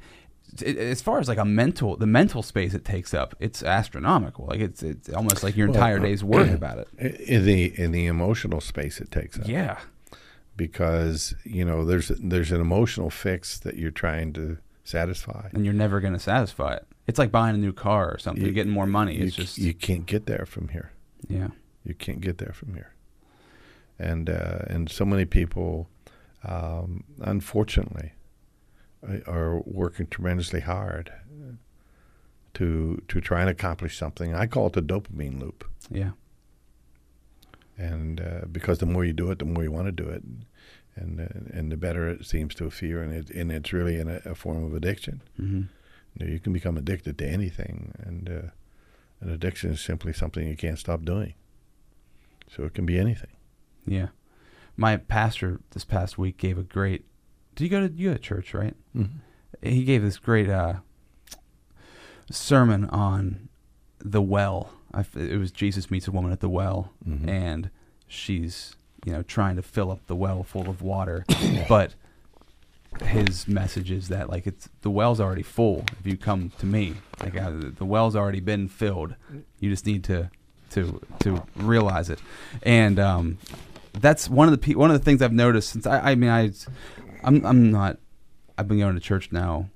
it, 0.61 0.77
as 0.77 1.01
far 1.01 1.19
as 1.19 1.27
like 1.27 1.37
a 1.37 1.45
mental, 1.45 1.95
the 1.95 2.07
mental 2.07 2.41
space 2.41 2.73
it 2.73 2.83
takes 2.83 3.13
up, 3.13 3.35
it's 3.39 3.63
astronomical. 3.63 4.45
Like 4.47 4.59
it's 4.59 4.83
it's 4.83 5.09
almost 5.09 5.43
like 5.43 5.55
your 5.55 5.67
Well, 5.67 5.75
entire 5.75 5.99
day's 5.99 6.23
work 6.23 6.49
about 6.61 6.79
it. 6.79 6.87
In 7.21 7.45
the 7.45 7.79
in 7.79 7.91
the 7.91 8.05
emotional 8.07 8.59
space 8.61 8.99
it 8.99 9.11
takes 9.11 9.39
up. 9.39 9.47
Yeah, 9.47 9.79
because 10.55 11.35
you 11.43 11.63
know 11.63 11.85
there's 11.85 12.09
there's 12.09 12.51
an 12.51 12.61
emotional 12.61 13.09
fix 13.09 13.57
that 13.59 13.77
you're 13.77 13.91
trying 13.91 14.33
to 14.33 14.57
satisfy. 14.87 15.49
and 15.53 15.65
you're 15.65 15.73
never 15.73 15.99
going 15.99 16.13
to 16.13 16.19
satisfy 16.19 16.75
it. 16.75 16.87
It's 17.07 17.19
like 17.19 17.31
buying 17.31 17.55
a 17.55 17.57
new 17.59 17.73
car 17.73 18.11
or 18.13 18.17
something, 18.17 18.43
You're 18.43 18.53
getting 18.53 18.71
more 18.71 18.87
money. 18.87 19.15
You, 19.15 19.25
It's 19.25 19.35
just 19.35 19.57
you 19.57 19.73
can't 19.73 20.05
get 20.05 20.25
there 20.25 20.45
from 20.45 20.69
here. 20.69 20.91
yeah, 21.27 21.49
You 21.83 21.93
can't 21.93 22.21
get 22.21 22.37
there 22.37 22.53
from 22.53 22.73
here. 22.73 22.93
And 23.99 24.29
uh, 24.29 24.59
and 24.67 24.89
so 24.91 25.05
many 25.05 25.25
people, 25.25 25.89
um, 26.43 27.03
unfortunately, 27.19 28.11
uh, 29.07 29.19
are 29.25 29.59
working 29.65 30.07
tremendously 30.07 30.59
hard 30.59 31.11
to 32.53 33.01
to 33.07 33.21
try 33.21 33.41
and 33.41 33.49
accomplish 33.49 33.97
something. 33.97 34.35
I 34.35 34.45
call 34.47 34.67
it 34.67 34.73
the 34.73 34.81
dopamine 34.81 35.39
loop. 35.39 35.63
yeah, 35.89 36.11
and 37.77 38.21
uh, 38.21 38.41
because 38.51 38.77
the 38.79 38.85
more 38.85 39.03
you 39.05 39.13
do 39.13 39.31
it, 39.31 39.39
the 39.39 39.45
more 39.45 39.63
you 39.63 39.71
want 39.71 39.87
to 39.87 39.91
do 40.03 40.07
it, 40.09 40.23
and 40.97 41.19
uh, 41.21 41.57
and 41.57 41.71
the 41.71 41.77
better 41.77 42.07
it 42.09 42.25
seems 42.25 42.53
to 42.55 42.69
feel, 42.69 42.99
and 42.99 43.13
it 43.13 43.29
and 43.31 43.51
it's 43.51 43.71
really 43.73 43.97
in 43.99 44.07
a, 44.07 44.21
a 44.25 44.35
form 44.35 44.63
of 44.63 44.73
addiction. 44.73 45.21
hmm 45.37 45.61
You, 46.19 46.25
know, 46.25 46.31
you 46.33 46.39
can 46.39 46.53
become 46.53 46.77
addicted 46.77 47.17
to 47.17 47.25
anything, 47.27 47.93
and 47.99 48.29
uh, 48.29 48.49
an 49.21 49.29
addiction 49.29 49.71
is 49.71 49.81
simply 49.81 50.13
something 50.13 50.47
you 50.47 50.55
can't 50.57 50.79
stop 50.79 51.03
doing. 51.05 51.33
So 52.49 52.63
it 52.63 52.73
can 52.73 52.85
be 52.85 52.97
anything. 52.99 53.31
yeah. 53.85 54.07
My 54.79 54.97
pastor 54.97 55.59
this 55.71 55.83
past 55.85 56.17
week 56.17 56.37
gave 56.37 56.57
a 56.57 56.63
great. 56.63 57.05
Did 57.55 57.63
you 57.65 57.69
go 57.69 57.87
to 57.87 57.93
you 57.93 58.09
go 58.09 58.13
to 58.13 58.19
church 58.21 58.53
right? 58.53 58.75
Mm-hmm. 58.95 59.19
He 59.67 59.83
gave 59.83 60.03
this 60.03 60.19
great 60.19 60.49
uh, 60.49 60.75
sermon 62.31 62.85
on 62.85 63.49
the 63.99 64.21
well. 64.21 64.73
I 64.93 65.03
it 65.15 65.37
was 65.37 65.51
Jesus 65.51 65.89
meets 65.91 66.07
a 66.07 66.11
woman 66.11 66.31
at 66.31 66.39
the 66.39 66.49
well, 66.49 66.91
Mhm. 67.07 67.27
and 67.27 67.69
she's 68.07 68.75
you 69.07 69.13
know 69.13 69.23
trying 69.23 69.55
to 69.55 69.61
fill 69.61 69.89
up 69.91 70.05
the 70.07 70.15
well 70.15 70.43
full 70.43 70.69
of 70.69 70.81
water, 70.81 71.25
but 71.69 71.95
his 73.01 73.47
message 73.47 73.91
is 73.91 74.07
that 74.07 74.29
like 74.29 74.47
it's 74.47 74.69
the 74.81 74.89
well's 74.89 75.19
already 75.19 75.43
full 75.43 75.85
if 75.99 76.07
you 76.07 76.17
come 76.17 76.51
to 76.57 76.65
me 76.65 76.95
like 77.21 77.37
uh, 77.37 77.51
the 77.77 77.85
well's 77.85 78.15
already 78.15 78.39
been 78.39 78.67
filled 78.67 79.13
you 79.59 79.69
just 79.69 79.85
need 79.85 80.03
to 80.03 80.31
to 80.71 80.99
to 81.19 81.43
realize 81.57 82.09
it 82.09 82.19
and 82.63 82.97
um 82.97 83.37
that's 83.93 84.27
one 84.27 84.47
of 84.47 84.51
the 84.51 84.57
pe- 84.57 84.73
one 84.73 84.89
of 84.89 84.97
the 84.97 85.03
things 85.03 85.21
I've 85.21 85.33
noticed 85.33 85.69
since 85.69 85.85
I 85.85 86.11
I 86.11 86.15
mean 86.15 86.29
I 86.29 86.51
I'm 87.23 87.45
I'm 87.45 87.71
not. 87.71 87.97
I've 88.57 88.67
been 88.67 88.79
going 88.79 88.95
to 88.95 89.01
church 89.01 89.31
now 89.31 89.69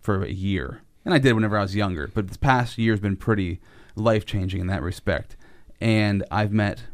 for 0.00 0.22
a 0.22 0.30
year, 0.30 0.82
and 1.04 1.14
I 1.14 1.18
did 1.18 1.32
whenever 1.32 1.56
I 1.56 1.62
was 1.62 1.74
younger. 1.74 2.10
But 2.12 2.28
this 2.28 2.36
past 2.36 2.78
year's 2.78 3.00
been 3.00 3.16
pretty 3.16 3.60
life 3.94 4.26
changing 4.26 4.60
in 4.60 4.66
that 4.66 4.82
respect. 4.82 5.36
And 5.80 6.24
I've 6.30 6.52
met, 6.52 6.84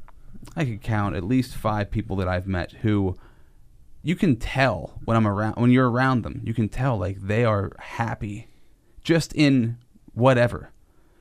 I 0.56 0.64
could 0.64 0.82
count 0.82 1.16
at 1.16 1.24
least 1.24 1.54
five 1.54 1.90
people 1.90 2.16
that 2.16 2.28
I've 2.28 2.46
met 2.46 2.72
who 2.82 3.16
you 4.02 4.16
can 4.16 4.36
tell 4.36 4.98
when 5.04 5.16
I'm 5.16 5.26
around 5.26 5.54
when 5.54 5.70
you're 5.70 5.90
around 5.90 6.22
them. 6.22 6.42
You 6.44 6.54
can 6.54 6.68
tell 6.68 6.98
like 6.98 7.20
they 7.20 7.44
are 7.44 7.72
happy, 7.78 8.48
just 9.02 9.32
in 9.32 9.78
whatever, 10.12 10.70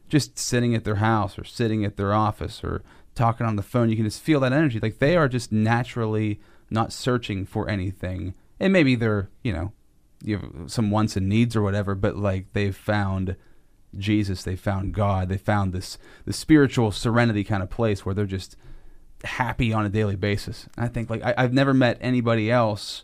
just 0.09 0.37
sitting 0.37 0.75
at 0.75 0.83
their 0.83 0.95
house 0.95 1.37
or 1.37 1.43
sitting 1.43 1.85
at 1.85 1.95
their 1.95 2.13
office 2.13 2.63
or 2.63 2.83
talking 3.13 3.45
on 3.45 3.55
the 3.55 3.61
phone. 3.61 3.89
You 3.89 3.95
can 3.95 4.05
just 4.05 4.21
feel 4.21 4.39
that 4.41 4.53
energy. 4.53 4.79
Like 4.79 4.99
they 4.99 5.15
are 5.15 5.27
just 5.27 5.51
naturally 5.51 6.39
not 6.69 6.91
searching 6.91 7.45
for 7.45 7.69
anything. 7.69 8.33
And 8.59 8.73
maybe 8.73 8.95
they're 8.95 9.29
you 9.43 9.53
know 9.53 9.71
you 10.23 10.37
have 10.37 10.71
some 10.71 10.91
wants 10.91 11.15
and 11.15 11.29
needs 11.29 11.55
or 11.55 11.61
whatever, 11.61 11.95
but 11.95 12.15
like 12.15 12.53
they've 12.53 12.75
found 12.75 13.35
Jesus, 13.97 14.43
they 14.43 14.55
found 14.55 14.93
God, 14.93 15.29
they 15.29 15.37
found 15.37 15.73
this 15.73 15.99
the 16.25 16.33
spiritual 16.33 16.91
serenity 16.91 17.43
kind 17.43 17.61
of 17.61 17.69
place 17.69 18.05
where 18.05 18.15
they're 18.15 18.25
just 18.25 18.55
happy 19.23 19.73
on 19.73 19.85
a 19.85 19.89
daily 19.89 20.15
basis. 20.15 20.67
I 20.77 20.87
think 20.87 21.09
like 21.09 21.23
I, 21.23 21.41
have 21.41 21.53
never 21.53 21.73
met 21.73 21.97
anybody 22.01 22.51
else 22.51 23.03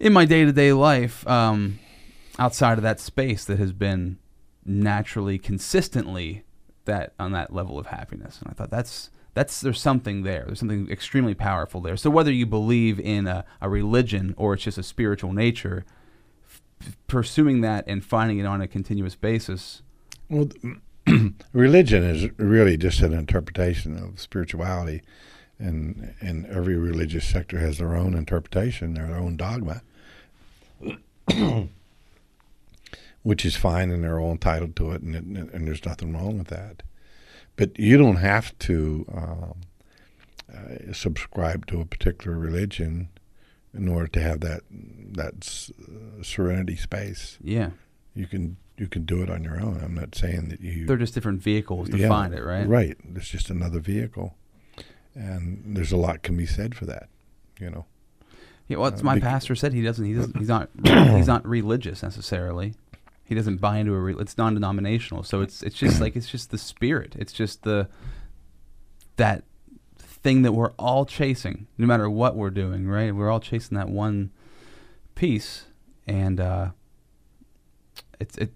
in 0.00 0.12
my 0.12 0.24
day 0.24 0.44
to 0.44 0.52
day 0.52 0.72
life 0.72 1.26
um, 1.26 1.78
outside 2.38 2.78
of 2.78 2.82
that 2.82 3.00
space 3.00 3.44
that 3.44 3.58
has 3.58 3.72
been 3.72 4.18
naturally 4.64 5.38
consistently 5.38 6.44
that 6.84 7.12
on 7.18 7.32
that 7.32 7.52
level 7.52 7.78
of 7.78 7.86
happiness. 7.86 8.40
And 8.40 8.50
I 8.50 8.54
thought 8.54 8.70
that's 8.70 9.10
that's 9.34 9.60
there's 9.60 9.80
something 9.80 10.22
there. 10.22 10.44
There's 10.46 10.58
something 10.58 10.90
extremely 10.90 11.34
powerful 11.34 11.80
there. 11.80 11.96
So 11.96 12.10
whether 12.10 12.32
you 12.32 12.46
believe 12.46 12.98
in 12.98 13.26
a, 13.26 13.44
a 13.60 13.68
religion 13.68 14.34
or 14.36 14.54
it's 14.54 14.64
just 14.64 14.78
a 14.78 14.82
spiritual 14.82 15.32
nature, 15.32 15.84
f- 16.80 16.96
pursuing 17.06 17.60
that 17.60 17.84
and 17.86 18.04
finding 18.04 18.38
it 18.38 18.46
on 18.46 18.60
a 18.60 18.68
continuous 18.68 19.14
basis 19.14 19.82
well, 20.28 20.48
religion 21.52 22.02
is 22.02 22.28
really 22.38 22.76
just 22.76 23.00
an 23.00 23.12
interpretation 23.12 23.96
of 23.96 24.20
spirituality, 24.20 25.02
and 25.58 26.14
and 26.20 26.46
every 26.46 26.76
religious 26.76 27.26
sector 27.26 27.58
has 27.58 27.78
their 27.78 27.96
own 27.96 28.14
interpretation, 28.14 28.94
their 28.94 29.14
own 29.14 29.36
dogma, 29.36 29.82
which 33.22 33.44
is 33.44 33.56
fine, 33.56 33.90
and 33.90 34.04
they're 34.04 34.20
all 34.20 34.32
entitled 34.32 34.76
to 34.76 34.92
it, 34.92 35.02
and 35.02 35.36
and 35.36 35.66
there's 35.66 35.84
nothing 35.84 36.12
wrong 36.12 36.38
with 36.38 36.48
that. 36.48 36.82
But 37.56 37.78
you 37.78 37.96
don't 37.96 38.16
have 38.16 38.56
to 38.60 39.06
um, 39.12 39.54
uh, 40.52 40.92
subscribe 40.92 41.66
to 41.66 41.80
a 41.80 41.86
particular 41.86 42.36
religion 42.36 43.08
in 43.72 43.88
order 43.88 44.06
to 44.08 44.20
have 44.20 44.40
that 44.40 44.62
that 44.70 45.34
serenity 46.22 46.76
space. 46.76 47.38
Yeah, 47.42 47.70
you 48.14 48.26
can 48.26 48.58
you 48.78 48.88
can 48.88 49.04
do 49.04 49.22
it 49.22 49.30
on 49.30 49.42
your 49.42 49.60
own. 49.60 49.80
I'm 49.82 49.94
not 49.94 50.14
saying 50.14 50.48
that 50.50 50.60
you. 50.60 50.86
They're 50.86 50.96
just 50.96 51.14
different 51.14 51.40
vehicles 51.40 51.88
to 51.90 51.96
yeah, 51.96 52.08
find 52.08 52.34
it, 52.34 52.42
right? 52.42 52.66
Right. 52.66 52.96
It's 53.14 53.28
just 53.28 53.50
another 53.50 53.80
vehicle, 53.80 54.36
and 55.16 55.76
there's 55.76 55.92
a 55.92 55.96
lot 55.96 56.22
can 56.22 56.36
be 56.36 56.46
said 56.46 56.74
for 56.74 56.86
that. 56.86 57.08
You 57.58 57.70
know. 57.70 57.86
Yeah, 58.68 58.78
well, 58.78 58.92
uh, 58.92 59.02
my 59.02 59.18
pastor 59.18 59.54
said 59.54 59.72
he 59.72 59.82
doesn't. 59.82 60.04
He 60.04 60.14
doesn't. 60.14 60.36
He's 60.36 60.48
not. 60.48 60.68
he's 60.84 61.26
not 61.26 61.46
religious 61.46 62.02
necessarily. 62.02 62.74
He 63.24 63.34
doesn't 63.34 63.58
buy 63.58 63.78
into 63.78 63.94
a. 63.94 63.98
Re- 63.98 64.16
it's 64.18 64.36
non-denominational, 64.36 65.22
so 65.22 65.40
it's 65.40 65.62
it's 65.62 65.76
just 65.76 66.00
like 66.00 66.16
it's 66.16 66.28
just 66.28 66.50
the 66.50 66.58
spirit. 66.58 67.14
It's 67.18 67.32
just 67.32 67.62
the 67.62 67.88
that 69.16 69.44
thing 69.98 70.42
that 70.42 70.52
we're 70.52 70.72
all 70.72 71.06
chasing, 71.06 71.66
no 71.78 71.86
matter 71.86 72.10
what 72.10 72.36
we're 72.36 72.50
doing. 72.50 72.86
Right? 72.86 73.14
We're 73.14 73.30
all 73.30 73.40
chasing 73.40 73.76
that 73.78 73.88
one 73.88 74.32
piece, 75.14 75.66
and 76.06 76.40
uh, 76.40 76.70
it's 78.20 78.36
it 78.36 78.52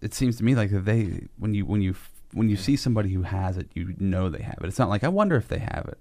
it 0.00 0.12
seems 0.12 0.36
to 0.36 0.44
me 0.44 0.54
like 0.54 0.70
they 0.70 1.28
when 1.38 1.54
you 1.54 1.64
when 1.64 1.80
you 1.80 1.94
when 2.32 2.48
you 2.48 2.56
see 2.56 2.76
somebody 2.76 3.10
who 3.10 3.22
has 3.22 3.56
it, 3.56 3.68
you 3.74 3.94
know 3.98 4.28
they 4.28 4.42
have 4.42 4.58
it. 4.62 4.66
It's 4.66 4.78
not 4.78 4.88
like 4.88 5.04
I 5.04 5.08
wonder 5.08 5.36
if 5.36 5.48
they 5.48 5.58
have 5.58 5.86
it. 5.88 5.98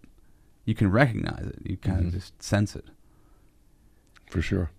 You 0.65 0.75
can 0.75 0.91
recognize 0.91 1.45
it. 1.45 1.59
You 1.63 1.77
kind 1.77 1.99
of 1.99 2.05
mm-hmm. 2.05 2.17
just 2.17 2.41
sense 2.41 2.75
it. 2.75 2.85
For 4.29 4.41
sure, 4.41 4.71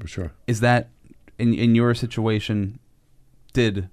for 0.00 0.06
sure. 0.06 0.32
Is 0.46 0.60
that 0.60 0.90
in 1.38 1.54
in 1.54 1.74
your 1.74 1.94
situation? 1.94 2.78
Did 3.52 3.88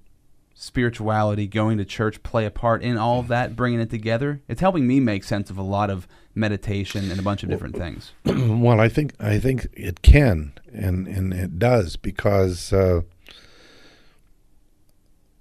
spirituality, 0.55 1.47
going 1.47 1.77
to 1.77 1.85
church, 1.85 2.21
play 2.21 2.45
a 2.45 2.51
part 2.51 2.83
in 2.83 2.97
all 2.97 3.19
of 3.19 3.27
that, 3.29 3.55
bringing 3.55 3.79
it 3.79 3.89
together? 3.89 4.41
It's 4.47 4.61
helping 4.61 4.85
me 4.85 4.99
make 4.99 5.23
sense 5.23 5.49
of 5.49 5.57
a 5.57 5.63
lot 5.63 5.89
of 5.89 6.07
meditation 6.35 7.09
and 7.09 7.19
a 7.19 7.23
bunch 7.23 7.43
of 7.43 7.49
different 7.49 7.75
things. 7.75 8.11
well, 8.25 8.79
I 8.79 8.89
think 8.89 9.13
I 9.19 9.39
think 9.39 9.67
it 9.73 10.01
can, 10.01 10.53
and 10.71 11.07
and 11.07 11.33
it 11.33 11.59
does 11.59 11.95
because. 11.95 12.71
Uh, 12.71 13.01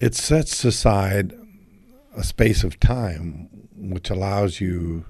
it 0.00 0.16
sets 0.16 0.64
aside 0.64 1.32
a 2.14 2.22
space 2.22 2.64
of 2.64 2.78
time 2.80 3.48
which 3.74 4.10
allows 4.10 4.60
you 4.60 5.06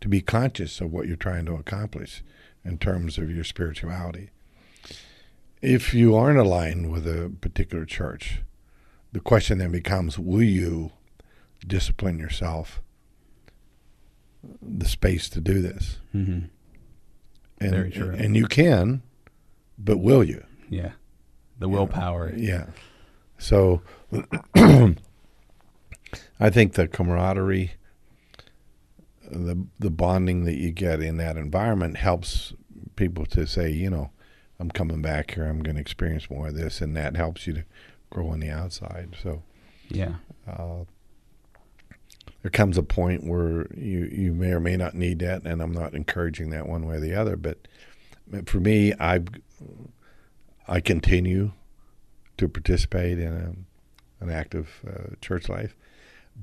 to 0.00 0.08
be 0.08 0.20
conscious 0.20 0.80
of 0.80 0.92
what 0.92 1.06
you're 1.06 1.16
trying 1.16 1.46
to 1.46 1.54
accomplish 1.54 2.22
in 2.64 2.78
terms 2.78 3.18
of 3.18 3.30
your 3.30 3.44
spirituality. 3.44 4.30
If 5.62 5.92
you 5.94 6.16
aren't 6.16 6.38
aligned 6.38 6.90
with 6.90 7.06
a 7.06 7.32
particular 7.40 7.84
church, 7.84 8.42
the 9.12 9.20
question 9.20 9.58
then 9.58 9.72
becomes 9.72 10.18
will 10.18 10.42
you 10.42 10.92
discipline 11.66 12.18
yourself 12.18 12.80
the 14.62 14.86
space 14.86 15.28
to 15.30 15.40
do 15.40 15.60
this? 15.60 15.98
Mm-hmm. 16.14 16.46
And, 17.60 17.70
Very 17.70 17.90
true. 17.90 18.14
And 18.16 18.36
you 18.36 18.46
can, 18.46 19.02
but 19.78 19.98
will 19.98 20.24
you? 20.24 20.44
Yeah. 20.70 20.92
The 21.58 21.68
willpower. 21.68 22.32
Yeah. 22.34 22.66
So 23.36 23.82
I 26.40 26.48
think 26.50 26.72
the 26.72 26.88
camaraderie, 26.88 27.72
the 29.30 29.64
the 29.78 29.90
bonding 29.90 30.44
that 30.44 30.56
you 30.56 30.72
get 30.72 31.00
in 31.00 31.18
that 31.18 31.36
environment 31.36 31.98
helps 31.98 32.54
people 32.96 33.26
to 33.26 33.46
say, 33.46 33.70
you 33.70 33.90
know, 33.90 34.10
I'm 34.58 34.70
coming 34.70 35.02
back 35.02 35.32
here. 35.32 35.44
I'm 35.44 35.62
going 35.62 35.76
to 35.76 35.80
experience 35.80 36.30
more 36.30 36.48
of 36.48 36.54
this, 36.54 36.80
and 36.80 36.96
that 36.96 37.16
helps 37.16 37.46
you 37.46 37.52
to 37.52 37.64
grow 38.08 38.28
on 38.28 38.40
the 38.40 38.50
outside. 38.50 39.16
So, 39.22 39.42
yeah, 39.88 40.14
uh, 40.48 40.84
there 42.42 42.50
comes 42.50 42.78
a 42.78 42.82
point 42.82 43.24
where 43.24 43.66
you 43.74 44.08
you 44.10 44.32
may 44.32 44.52
or 44.52 44.60
may 44.60 44.76
not 44.76 44.94
need 44.94 45.18
that, 45.20 45.42
and 45.44 45.62
I'm 45.62 45.72
not 45.72 45.94
encouraging 45.94 46.50
that 46.50 46.66
one 46.66 46.86
way 46.86 46.96
or 46.96 47.00
the 47.00 47.14
other. 47.14 47.36
But 47.36 47.58
for 48.46 48.60
me, 48.60 48.94
I 48.98 49.20
I 50.66 50.80
continue 50.80 51.52
to 52.38 52.48
participate 52.48 53.18
in 53.18 53.32
a 53.32 54.24
an 54.24 54.30
active 54.30 54.68
uh, 54.86 55.14
church 55.20 55.48
life, 55.48 55.74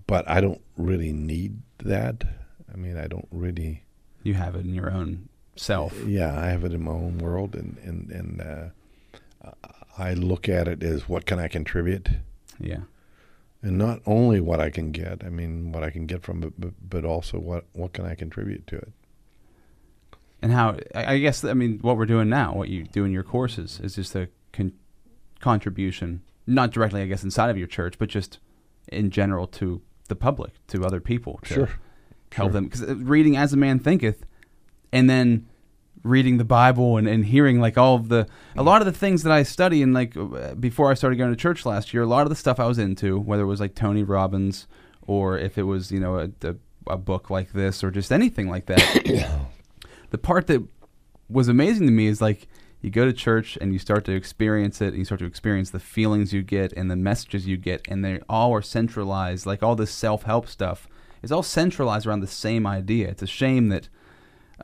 but 0.06 0.30
I 0.30 0.41
don't 0.41 0.61
really 0.78 1.14
need 1.14 1.61
that. 1.80 2.24
I 2.72 2.78
mean, 2.78 2.98
I 2.98 3.07
don't 3.07 3.28
really. 3.32 3.84
You 4.24 4.34
have 4.36 4.56
it 4.56 4.65
in 4.65 4.74
your 4.74 4.91
own 4.91 5.30
self. 5.56 5.94
Yeah, 6.06 6.40
I 6.40 6.48
have 6.48 6.64
it 6.64 6.74
in 6.74 6.84
my 6.84 6.91
own 6.91 7.18
world, 7.18 7.56
and 7.56 7.78
and 7.84 8.11
and 8.11 8.41
uh, 8.41 9.52
I 9.98 10.14
look 10.14 10.48
at 10.48 10.68
it 10.68 10.84
as 10.84 11.10
what 11.10 11.26
can 11.26 11.40
I 11.40 11.48
contribute. 11.48 12.10
Yeah. 12.60 12.82
And 13.61 13.78
not 13.78 14.02
only 14.06 14.40
what 14.40 14.60
I 14.60 14.69
can 14.69 14.91
get, 14.91 15.24
I 15.26 15.30
mean 15.30 15.72
what 15.72 15.84
I 15.84 15.90
can 15.90 16.06
get 16.06 16.22
from 16.22 16.44
it, 16.44 16.53
but, 16.57 16.74
but 16.88 17.06
also 17.06 17.40
what 17.40 17.65
what 17.74 17.94
can 17.94 18.06
I 18.06 18.15
contribute 18.15 18.68
to 18.68 18.78
it. 18.78 18.91
And 20.41 20.52
how 20.52 20.78
I 20.94 21.18
guess 21.18 21.44
I 21.44 21.53
mean 21.53 21.80
what 21.82 21.98
we're 21.98 22.06
doing 22.06 22.30
now, 22.30 22.53
what 22.53 22.69
you 22.69 22.84
do 22.84 23.03
in 23.03 23.11
your 23.11 23.24
courses, 23.24 23.80
is 23.84 23.95
just 23.95 24.15
a 24.15 24.30
con- 24.53 24.74
contribution 25.40 26.22
not 26.45 26.72
directly, 26.72 27.02
I 27.02 27.07
guess, 27.07 27.24
inside 27.24 27.49
of 27.49 27.57
your 27.57 27.68
church, 27.68 27.99
but 27.99 28.07
just 28.07 28.40
in 28.88 29.11
general 29.11 29.48
to 29.48 29.82
the 30.08 30.16
public, 30.16 30.54
to 30.68 30.86
other 30.86 31.00
people, 31.00 31.40
to 31.44 31.54
sure. 31.54 31.70
help 32.32 32.48
sure. 32.48 32.50
them. 32.52 32.66
Because 32.66 32.84
uh, 32.84 32.96
reading 32.96 33.38
as 33.38 33.54
a 33.54 33.58
man 33.58 33.80
thinketh, 33.80 34.26
and 34.92 35.10
then 35.10 35.48
reading 36.04 36.38
the 36.38 36.46
Bible 36.46 36.98
and, 36.98 37.08
and 37.08 37.26
hearing 37.26 37.60
like 37.60 37.78
all 37.78 37.96
of 37.96 38.10
the 38.10 38.28
a 38.56 38.64
lot 38.64 38.82
of 38.82 38.86
the 38.86 38.92
things 38.92 39.24
that 39.24 39.34
I 39.34 39.44
study 39.44 39.82
and 39.82 39.94
like 39.94 40.16
uh, 40.16 40.56
before 40.56 40.90
I 40.90 40.94
started 40.94 41.18
going 41.18 41.32
to 41.32 41.36
church 41.36 41.66
last 41.66 41.94
year, 41.94 42.04
a 42.04 42.08
lot 42.08 42.24
of 42.24 42.30
the 42.30 42.36
stuff 42.36 42.60
I 42.60 42.66
was 42.66 42.80
into, 42.80 43.20
whether 43.20 43.44
it 43.44 43.48
was 43.48 43.60
like 43.60 43.76
Tony 43.76 44.04
Robbins 44.04 44.68
or 45.02 45.38
if 45.38 45.58
it 45.58 45.64
was 45.64 45.92
you 45.92 46.00
know 46.00 46.20
a, 46.20 46.30
a, 46.48 46.56
a 46.88 46.98
book 46.98 47.30
like 47.30 47.54
this 47.54 47.84
or 47.84 47.92
just 47.92 48.12
anything 48.12 48.50
like 48.50 48.68
that. 48.68 49.38
the 50.10 50.18
part 50.18 50.48
that 50.48 50.64
was 51.30 51.48
amazing 51.48 51.88
to 51.88 51.92
me 51.92 52.08
is 52.08 52.22
like 52.22 52.48
you 52.88 52.92
go 52.92 53.06
to 53.06 53.14
church 53.14 53.58
and 53.62 53.74
you 53.74 53.80
start 53.80 54.06
to 54.06 54.14
experience 54.14 54.82
it 54.82 54.90
and 54.90 54.98
you 54.98 55.06
start 55.06 55.20
to 55.20 55.26
experience 55.26 55.70
the 55.70 55.80
feelings 55.80 56.34
you 56.34 56.42
get 56.42 56.74
and 56.74 56.90
the 56.90 56.96
messages 56.96 57.46
you 57.46 57.58
get 57.58 57.86
and 57.88 58.04
they 58.04 58.20
all 58.28 58.54
are 58.54 58.62
centralized 58.62 59.46
like 59.46 59.62
all 59.62 59.76
this 59.76 59.92
self-help 59.92 60.48
stuff 60.48 60.88
is 61.22 61.32
all 61.32 61.44
centralized 61.44 62.08
around 62.08 62.22
the 62.22 62.28
same 62.28 62.66
idea. 62.66 63.10
It's 63.10 63.22
a 63.22 63.28
shame 63.28 63.70
that 63.70 63.90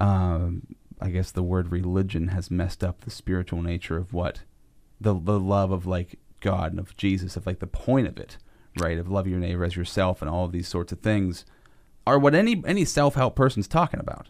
um, 0.02 0.76
i 1.00 1.10
guess 1.10 1.32
the 1.32 1.44
word 1.44 1.72
religion 1.72 2.30
has 2.30 2.50
messed 2.50 2.84
up 2.84 3.02
the 3.02 3.12
spiritual 3.12 3.62
nature 3.62 3.98
of 3.98 4.14
what 4.14 4.42
the, 5.00 5.14
the 5.14 5.40
love 5.40 5.72
of 5.72 5.86
like 5.86 6.18
god 6.40 6.72
and 6.72 6.80
of 6.80 6.96
jesus 6.98 7.36
of 7.36 7.46
like 7.46 7.60
the 7.60 7.68
point 7.68 8.08
of 8.08 8.18
it 8.18 8.38
right? 8.80 8.98
Of 8.98 9.10
love 9.10 9.28
your 9.28 9.40
neighbor 9.40 9.64
as 9.64 9.76
yourself 9.76 10.22
and 10.22 10.30
all 10.30 10.46
of 10.46 10.52
these 10.52 10.68
sorts 10.68 10.92
of 10.92 11.00
things 11.00 11.46
are 12.06 12.20
what 12.20 12.36
any 12.36 12.62
any 12.66 12.86
self-help 12.86 13.36
person's 13.36 13.68
talking 13.68 14.00
about 14.00 14.30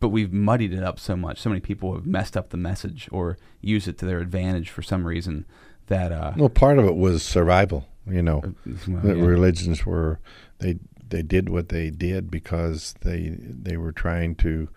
but 0.00 0.08
we've 0.10 0.32
muddied 0.32 0.72
it 0.72 0.82
up 0.82 0.98
so 1.00 1.16
much. 1.16 1.40
So 1.40 1.48
many 1.50 1.60
people 1.60 1.94
have 1.94 2.06
messed 2.06 2.36
up 2.36 2.50
the 2.50 2.56
message 2.56 3.08
or 3.10 3.38
used 3.60 3.88
it 3.88 3.98
to 3.98 4.06
their 4.06 4.18
advantage 4.20 4.70
for 4.70 4.82
some 4.82 5.06
reason 5.06 5.46
that 5.86 6.12
uh, 6.12 6.32
Well, 6.36 6.48
part 6.48 6.78
of 6.78 6.84
it 6.84 6.96
was 6.96 7.22
survival. 7.22 7.88
You 8.08 8.22
know, 8.22 8.42
well, 8.86 9.16
yeah. 9.16 9.24
religions 9.24 9.84
were 9.84 10.20
they 10.58 10.78
they 11.08 11.22
did 11.22 11.48
what 11.48 11.70
they 11.70 11.90
did 11.90 12.30
because 12.30 12.94
they 13.00 13.36
they 13.40 13.76
were 13.76 13.90
trying 13.92 14.36
to 14.36 14.68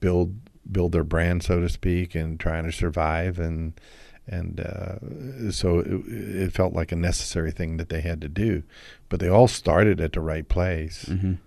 build 0.00 0.34
build 0.70 0.90
their 0.92 1.04
brand, 1.04 1.42
so 1.44 1.60
to 1.60 1.68
speak, 1.68 2.14
and 2.16 2.40
trying 2.40 2.64
to 2.64 2.72
survive 2.72 3.38
and 3.38 3.74
and 4.26 4.58
uh, 4.58 5.50
so 5.52 5.80
it, 5.80 5.86
it 6.08 6.52
felt 6.52 6.72
like 6.72 6.90
a 6.90 6.96
necessary 6.96 7.52
thing 7.52 7.76
that 7.76 7.90
they 7.90 8.00
had 8.00 8.20
to 8.22 8.28
do. 8.28 8.62
But 9.08 9.20
they 9.20 9.28
all 9.28 9.46
started 9.48 10.00
at 10.00 10.12
the 10.14 10.20
right 10.20 10.48
place 10.48 11.04
Mhm. 11.04 11.38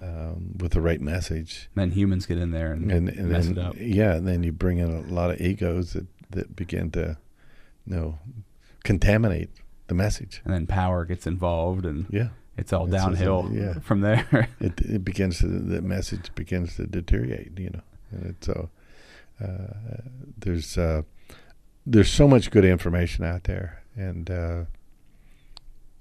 Um, 0.00 0.54
with 0.58 0.72
the 0.72 0.80
right 0.80 1.00
message. 1.00 1.68
And 1.74 1.82
then 1.82 1.90
humans 1.98 2.26
get 2.26 2.38
in 2.38 2.50
there 2.50 2.72
and, 2.72 2.90
and, 2.90 3.08
and 3.08 3.28
mess 3.28 3.46
then 3.46 3.58
it 3.58 3.64
up. 3.64 3.74
yeah, 3.78 4.14
and 4.14 4.26
then 4.28 4.42
you 4.42 4.52
bring 4.52 4.78
in 4.78 4.90
a 4.90 5.00
lot 5.12 5.30
of 5.30 5.40
egos 5.40 5.92
that 5.94 6.06
that 6.30 6.54
begin 6.54 6.90
to, 6.90 7.16
you 7.86 7.96
know, 7.96 8.18
contaminate 8.84 9.50
the 9.86 9.94
message. 9.94 10.40
And 10.44 10.52
then 10.52 10.66
power 10.66 11.04
gets 11.04 11.26
involved, 11.26 11.84
and 11.86 12.06
Yeah, 12.10 12.28
it's 12.56 12.72
all 12.72 12.84
It's 12.84 12.92
just 12.94 13.06
a- 13.06 13.10
downhill 13.10 13.50
yeah. 13.52 13.78
from 13.80 14.00
there. 14.02 14.48
it 14.60 14.80
it 14.80 15.04
begins 15.04 15.38
to 15.38 15.46
the 15.46 15.80
message 15.82 16.34
begins 16.34 16.76
to 16.76 16.86
deteriorate. 16.86 17.58
You 17.58 17.70
know, 17.70 17.82
and 18.12 18.36
so 18.40 18.70
uh, 19.42 20.02
there's 20.38 20.76
uh, 20.78 21.02
there's 21.86 22.10
so 22.10 22.28
much 22.28 22.50
good 22.50 22.64
information 22.64 23.24
out 23.24 23.44
there, 23.44 23.82
and 23.96 24.30
uh, 24.30 24.64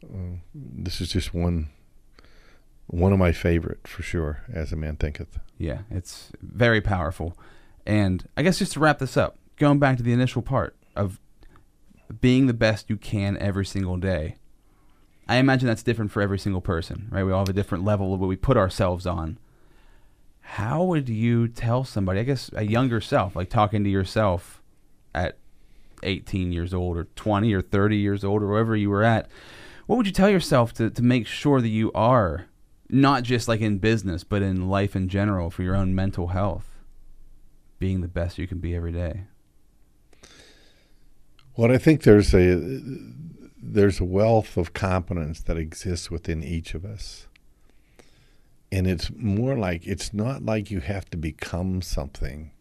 uh, 0.03 0.35
this 0.53 1.01
is 1.01 1.09
just 1.09 1.33
one 1.33 1.69
one 2.87 3.13
of 3.13 3.19
my 3.19 3.31
favorite 3.31 3.87
for 3.87 4.01
sure. 4.01 4.43
As 4.51 4.71
a 4.71 4.75
man 4.75 4.95
thinketh. 4.95 5.39
yeah, 5.57 5.79
it's 5.91 6.31
very 6.41 6.81
powerful. 6.81 7.37
And 7.85 8.27
I 8.35 8.41
guess 8.41 8.59
just 8.59 8.73
to 8.73 8.79
wrap 8.79 8.99
this 8.99 9.15
up, 9.15 9.37
going 9.57 9.79
back 9.79 9.97
to 9.97 10.03
the 10.03 10.13
initial 10.13 10.41
part 10.41 10.75
of 10.95 11.19
being 12.21 12.47
the 12.47 12.53
best 12.53 12.89
you 12.89 12.97
can 12.97 13.37
every 13.37 13.65
single 13.65 13.97
day. 13.97 14.35
I 15.27 15.37
imagine 15.37 15.67
that's 15.67 15.83
different 15.83 16.11
for 16.11 16.21
every 16.21 16.39
single 16.39 16.61
person, 16.61 17.09
right? 17.11 17.23
We 17.23 17.31
all 17.31 17.39
have 17.39 17.49
a 17.49 17.53
different 17.53 17.83
level 17.83 18.13
of 18.13 18.19
what 18.19 18.27
we 18.27 18.37
put 18.37 18.55
ourselves 18.55 19.05
on. 19.05 19.37
How 20.41 20.83
would 20.83 21.09
you 21.09 21.49
tell 21.49 21.83
somebody, 21.83 22.21
I 22.21 22.23
guess 22.23 22.49
a 22.53 22.63
younger 22.63 23.01
self, 23.01 23.35
like 23.35 23.49
talking 23.49 23.83
to 23.83 23.89
yourself 23.89 24.61
at 25.13 25.37
18 26.03 26.53
years 26.53 26.73
old 26.73 26.97
or 26.97 27.05
20 27.15 27.53
or 27.53 27.61
30 27.61 27.97
years 27.97 28.23
old 28.23 28.41
or 28.41 28.47
wherever 28.47 28.75
you 28.75 28.89
were 28.89 29.03
at, 29.03 29.27
what 29.87 29.97
would 29.97 30.07
you 30.07 30.13
tell 30.13 30.29
yourself 30.29 30.73
to, 30.75 30.89
to 30.89 31.01
make 31.01 31.27
sure 31.27 31.59
that 31.59 31.67
you 31.67 31.91
are 31.93 32.46
not 32.89 33.23
just 33.23 33.47
like 33.47 33.61
in 33.61 33.77
business, 33.79 34.23
but 34.23 34.41
in 34.41 34.69
life 34.69 34.95
in 34.95 35.09
general 35.09 35.49
for 35.49 35.63
your 35.63 35.75
own 35.75 35.93
mental 35.93 36.27
health, 36.27 36.65
being 37.79 38.01
the 38.01 38.07
best 38.07 38.37
you 38.37 38.47
can 38.47 38.59
be 38.59 38.75
every 38.75 38.91
day? 38.91 39.23
Well, 41.55 41.71
I 41.71 41.77
think 41.77 42.03
there's 42.03 42.33
a 42.33 42.79
there's 43.59 43.99
a 43.99 44.05
wealth 44.05 44.57
of 44.57 44.73
competence 44.73 45.41
that 45.41 45.57
exists 45.57 46.09
within 46.09 46.43
each 46.43 46.73
of 46.73 46.85
us. 46.85 47.27
And 48.71 48.85
it's 48.87 49.09
more 49.15 49.57
like 49.57 49.85
it's 49.85 50.13
not 50.13 50.43
like 50.43 50.69
you 50.69 50.79
have 50.79 51.09
to 51.09 51.17
become 51.17 51.81
something. 51.81 52.51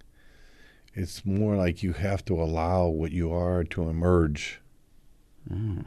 It's 0.95 1.27
more 1.27 1.57
like 1.57 1.83
you 1.83 1.93
have 1.93 2.25
to 2.25 2.41
allow 2.41 2.87
what 2.87 3.13
you 3.13 3.33
are 3.33 3.65
to 3.65 3.89
emerge. 3.89 4.61
Mm. 5.51 5.85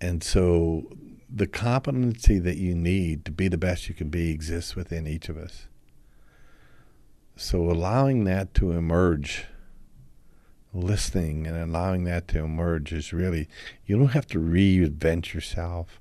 And 0.00 0.22
so 0.22 0.84
the 1.32 1.46
competency 1.46 2.38
that 2.38 2.56
you 2.56 2.74
need 2.74 3.24
to 3.24 3.30
be 3.30 3.48
the 3.48 3.58
best 3.58 3.88
you 3.88 3.94
can 3.94 4.08
be 4.08 4.30
exists 4.30 4.74
within 4.74 5.06
each 5.06 5.28
of 5.28 5.36
us. 5.36 5.68
So 7.36 7.70
allowing 7.70 8.24
that 8.24 8.52
to 8.54 8.72
emerge 8.72 9.46
listening 10.72 11.46
and 11.46 11.56
allowing 11.56 12.04
that 12.04 12.28
to 12.28 12.38
emerge 12.38 12.92
is 12.92 13.12
really 13.12 13.48
you 13.86 13.98
don't 13.98 14.08
have 14.08 14.26
to 14.26 14.38
reinvent 14.38 15.34
yourself 15.34 16.00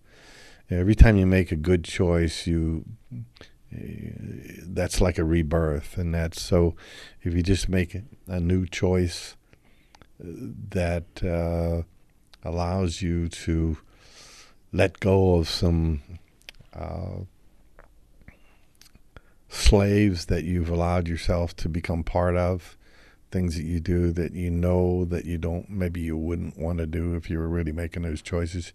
every 0.69 0.93
time 0.93 1.17
you 1.17 1.25
make 1.25 1.51
a 1.51 1.55
good 1.55 1.83
choice 1.83 2.45
you 2.45 2.85
eh, 3.73 4.11
that's 4.61 5.01
like 5.01 5.17
a 5.17 5.23
rebirth 5.23 5.97
and 5.97 6.13
that's 6.13 6.39
so 6.39 6.75
if 7.23 7.33
you 7.33 7.41
just 7.41 7.67
make 7.67 7.97
a 8.27 8.39
new 8.39 8.63
choice 8.67 9.35
uh, 10.23 10.27
that 10.69 11.23
uh, 11.23 11.81
allows 12.47 13.01
you 13.01 13.27
to 13.27 13.77
let 14.71 14.99
go 14.99 15.35
of 15.35 15.49
some 15.49 16.01
uh, 16.73 17.23
slaves 19.47 20.25
that 20.25 20.43
you've 20.43 20.69
allowed 20.69 21.07
yourself 21.07 21.55
to 21.55 21.69
become 21.69 22.03
part 22.03 22.35
of 22.35 22.77
things 23.31 23.55
that 23.55 23.63
you 23.63 23.79
do 23.79 24.11
that 24.11 24.33
you 24.33 24.49
know 24.49 25.05
that 25.05 25.25
you 25.25 25.37
don't 25.37 25.69
maybe 25.69 26.01
you 26.01 26.17
wouldn't 26.17 26.57
want 26.57 26.79
to 26.79 26.87
do 26.87 27.15
if 27.15 27.29
you 27.29 27.37
were 27.37 27.49
really 27.49 27.71
making 27.71 28.03
those 28.03 28.21
choices. 28.21 28.73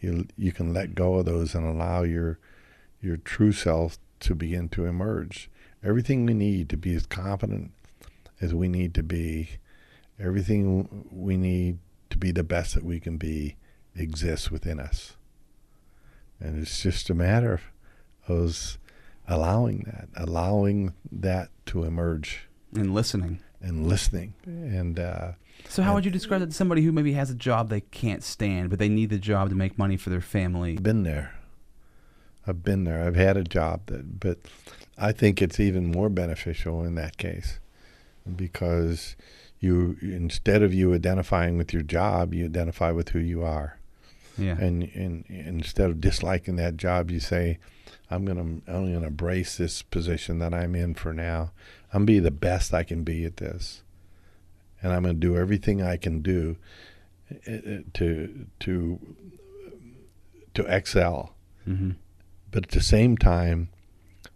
You 0.00 0.26
you 0.36 0.52
can 0.52 0.72
let 0.72 0.94
go 0.94 1.14
of 1.14 1.26
those 1.26 1.54
and 1.54 1.66
allow 1.66 2.02
your 2.02 2.38
your 3.00 3.16
true 3.16 3.52
self 3.52 3.98
to 4.20 4.34
begin 4.34 4.68
to 4.70 4.86
emerge. 4.86 5.50
Everything 5.82 6.24
we 6.24 6.34
need 6.34 6.68
to 6.70 6.76
be 6.76 6.94
as 6.94 7.06
confident 7.06 7.72
as 8.40 8.54
we 8.54 8.68
need 8.68 8.94
to 8.94 9.02
be 9.02 9.50
everything 10.18 11.06
we 11.10 11.36
need 11.36 11.78
to 12.10 12.16
be 12.16 12.30
the 12.30 12.44
best 12.44 12.74
that 12.74 12.84
we 12.84 13.00
can 13.00 13.16
be 13.16 13.56
exists 13.96 14.50
within 14.50 14.78
us 14.78 15.16
and 16.40 16.60
it's 16.60 16.82
just 16.82 17.10
a 17.10 17.14
matter 17.14 17.60
of 18.28 18.78
allowing 19.26 19.84
that 19.84 20.08
allowing 20.16 20.94
that 21.10 21.50
to 21.66 21.84
emerge. 21.84 22.48
And 22.74 22.92
listening. 22.92 23.38
and 23.60 23.86
listening. 23.86 24.34
And 24.44 24.98
uh, 24.98 25.32
So 25.68 25.82
how 25.82 25.94
would 25.94 26.04
you 26.04 26.10
describe 26.10 26.40
that 26.40 26.46
to 26.48 26.52
somebody 26.52 26.82
who 26.82 26.90
maybe 26.90 27.12
has 27.12 27.30
a 27.30 27.34
job 27.34 27.68
they 27.68 27.82
can't 27.82 28.22
stand, 28.24 28.68
but 28.68 28.78
they 28.78 28.88
need 28.88 29.10
the 29.10 29.18
job 29.18 29.48
to 29.50 29.54
make 29.54 29.78
money 29.78 29.96
for 29.96 30.10
their 30.10 30.20
family? 30.20 30.76
been 30.76 31.04
there. 31.04 31.36
I've 32.46 32.62
been 32.62 32.84
there. 32.84 33.04
I've 33.04 33.16
had 33.16 33.36
a 33.36 33.44
job 33.44 33.86
that 33.86 34.20
but 34.20 34.38
i 34.98 35.12
think 35.12 35.42
it's 35.42 35.58
even 35.58 35.90
more 35.90 36.08
beneficial 36.08 36.84
in 36.84 36.94
that 36.94 37.16
case 37.16 37.58
because 38.36 39.16
you 39.60 39.96
instead 40.00 40.62
of 40.62 40.72
you 40.72 40.94
identifying 40.94 41.56
with 41.56 41.72
your 41.72 41.82
job 41.82 42.32
you 42.34 42.44
identify 42.44 42.90
with 42.90 43.10
who 43.10 43.18
you 43.18 43.42
are 43.42 43.78
Yeah. 44.36 44.56
and, 44.58 44.82
and, 44.94 45.24
instead 45.28 45.90
of 45.90 46.00
disliking 46.00 46.56
that 46.56 46.76
job, 46.76 47.10
you 47.10 47.20
say, 47.20 47.58
"I'm 48.10 48.24
gonna 48.24 48.40
I'm 48.40 48.62
gonna 48.66 49.06
embrace 49.06 49.56
this 49.56 49.82
position 49.82 50.38
that 50.40 50.52
I'm 50.52 50.74
in 50.74 50.94
for 50.94 51.12
now. 51.12 51.52
I'm 51.92 52.00
gonna 52.00 52.06
be 52.06 52.18
the 52.18 52.30
best 52.30 52.74
I 52.74 52.82
can 52.82 53.04
be 53.04 53.24
at 53.24 53.36
this, 53.36 53.82
and 54.82 54.92
I'm 54.92 55.02
gonna 55.02 55.14
do 55.14 55.36
everything 55.36 55.82
I 55.82 55.96
can 55.96 56.20
do 56.20 56.56
uh, 57.46 57.52
uh, 57.52 57.78
to 57.94 58.46
to 58.60 59.16
to 60.54 60.62
excel. 60.66 61.34
hmm 61.64 61.92
But 62.50 62.64
at 62.64 62.70
the 62.70 62.80
same 62.80 63.16
time, 63.16 63.68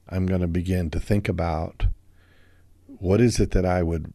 I'm 0.08 0.26
gonna 0.26 0.48
begin 0.48 0.90
to 0.90 1.00
think 1.00 1.28
about 1.28 1.86
what 2.86 3.20
is 3.20 3.38
it 3.38 3.50
that 3.52 3.64
I 3.64 3.82
would 3.82 4.12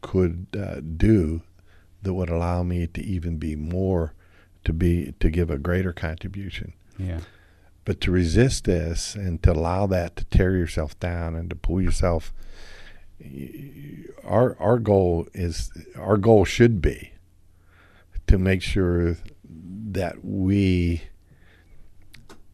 could 0.00 0.46
uh, 0.58 0.80
do 0.80 1.42
that 2.02 2.14
would 2.14 2.28
allow 2.28 2.62
me 2.62 2.86
to 2.86 3.02
even 3.02 3.38
be 3.38 3.56
more 3.56 4.12
to 4.64 4.72
be 4.72 5.14
to 5.20 5.30
give 5.30 5.50
a 5.50 5.58
greater 5.58 5.92
contribution. 5.92 6.72
Yeah. 6.96 7.20
but 7.84 8.00
to 8.02 8.12
resist 8.12 8.64
this 8.64 9.16
and 9.16 9.42
to 9.42 9.52
allow 9.52 9.86
that 9.88 10.14
to 10.16 10.24
tear 10.26 10.56
yourself 10.56 10.98
down 11.00 11.34
and 11.34 11.50
to 11.50 11.56
pull 11.56 11.82
yourself 11.82 12.32
our 14.22 14.56
our 14.60 14.78
goal 14.78 15.26
is 15.34 15.72
our 15.96 16.16
goal 16.16 16.44
should 16.44 16.80
be 16.80 17.12
to 18.28 18.38
make 18.38 18.62
sure 18.62 19.16
that 19.90 20.24
we 20.24 21.02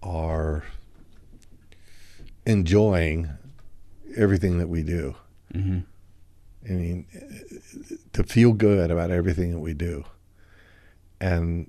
are 0.02 0.64
enjoying 2.46 3.28
everything 4.16 4.58
that 4.58 4.68
we 4.68 4.82
do. 4.82 5.14
Hmm 5.52 5.80
I 6.68 6.72
mean, 6.72 7.06
to 8.12 8.22
feel 8.22 8.52
good 8.52 8.90
about 8.90 9.10
everything 9.10 9.52
that 9.52 9.60
we 9.60 9.72
do, 9.72 10.04
and 11.20 11.66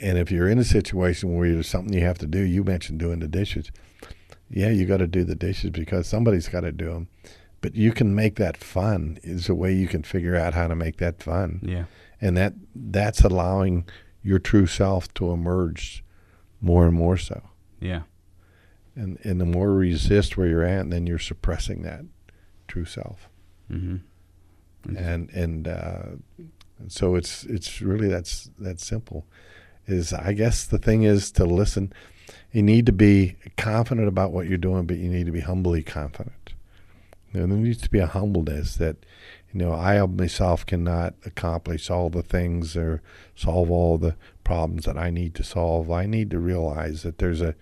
and 0.00 0.18
if 0.18 0.30
you're 0.30 0.48
in 0.48 0.58
a 0.58 0.64
situation 0.64 1.34
where 1.36 1.52
there's 1.52 1.68
something 1.68 1.92
you 1.92 2.00
have 2.04 2.18
to 2.18 2.26
do, 2.26 2.40
you 2.40 2.64
mentioned 2.64 2.98
doing 2.98 3.20
the 3.20 3.28
dishes. 3.28 3.70
Yeah, 4.48 4.70
you 4.70 4.84
got 4.86 4.96
to 4.98 5.06
do 5.06 5.22
the 5.24 5.34
dishes 5.36 5.70
because 5.70 6.06
somebody's 6.08 6.48
got 6.48 6.60
to 6.62 6.72
do 6.72 6.92
them, 6.92 7.08
but 7.60 7.74
you 7.76 7.92
can 7.92 8.14
make 8.14 8.36
that 8.36 8.56
fun. 8.56 9.18
Is 9.22 9.48
a 9.48 9.54
way 9.54 9.72
you 9.72 9.86
can 9.86 10.02
figure 10.02 10.34
out 10.36 10.54
how 10.54 10.66
to 10.68 10.74
make 10.74 10.96
that 10.98 11.22
fun, 11.22 11.60
Yeah. 11.62 11.84
and 12.20 12.36
that 12.36 12.54
that's 12.74 13.20
allowing 13.22 13.88
your 14.22 14.38
true 14.38 14.66
self 14.66 15.12
to 15.14 15.30
emerge 15.30 16.04
more 16.60 16.86
and 16.86 16.94
more 16.94 17.16
so. 17.16 17.42
Yeah. 17.80 18.02
And 18.96 19.18
and 19.24 19.40
the 19.40 19.46
more 19.46 19.68
you 19.84 19.92
resist 19.92 20.36
where 20.36 20.48
you're 20.48 20.64
at, 20.64 20.90
then 20.90 21.06
you're 21.06 21.18
suppressing 21.18 21.82
that 21.82 22.04
true 22.66 22.84
self. 22.84 23.28
Mm-hmm. 23.70 24.96
and 24.96 25.30
and 25.30 25.68
uh, 25.68 26.02
so 26.88 27.14
it's 27.14 27.44
it's 27.44 27.80
really 27.80 28.08
that's 28.08 28.50
that 28.58 28.80
simple. 28.80 29.26
Is 29.90 30.12
I 30.12 30.32
guess 30.32 30.64
the 30.64 30.78
thing 30.78 31.02
is 31.02 31.30
to 31.32 31.44
listen. 31.44 31.92
You 32.52 32.62
need 32.62 32.86
to 32.86 32.92
be 32.92 33.36
confident 33.56 34.08
about 34.08 34.32
what 34.32 34.48
you're 34.48 34.58
doing, 34.58 34.86
but 34.86 34.96
you 34.96 35.08
need 35.08 35.26
to 35.26 35.32
be 35.32 35.40
humbly 35.40 35.82
confident. 35.82 36.54
You 37.32 37.40
know, 37.40 37.46
there 37.46 37.64
needs 37.64 37.82
to 37.82 37.90
be 37.90 38.00
a 38.00 38.06
humbleness 38.06 38.74
that, 38.76 38.96
you 39.52 39.60
know, 39.60 39.72
I 39.72 40.04
myself 40.06 40.66
cannot 40.66 41.14
accomplish 41.24 41.90
all 41.90 42.10
the 42.10 42.24
things 42.24 42.76
or 42.76 43.02
solve 43.36 43.70
all 43.70 43.98
the 43.98 44.16
problems 44.42 44.84
that 44.84 44.98
I 44.98 45.10
need 45.10 45.34
to 45.36 45.44
solve. 45.44 45.90
I 45.90 46.06
need 46.06 46.30
to 46.30 46.40
realize 46.40 47.02
that 47.04 47.18
there's 47.18 47.40
a 47.40 47.54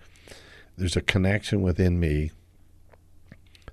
there's 0.77 0.97
a 0.97 1.03
connection 1.03 1.61
within 1.61 2.01
me 2.01 2.31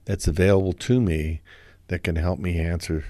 that's 0.06 0.28
available 0.28 0.74
to 0.74 1.00
me 1.00 1.42
that 1.88 2.04
can 2.04 2.16
help 2.16 2.40
me 2.40 2.60
answer 2.60 3.06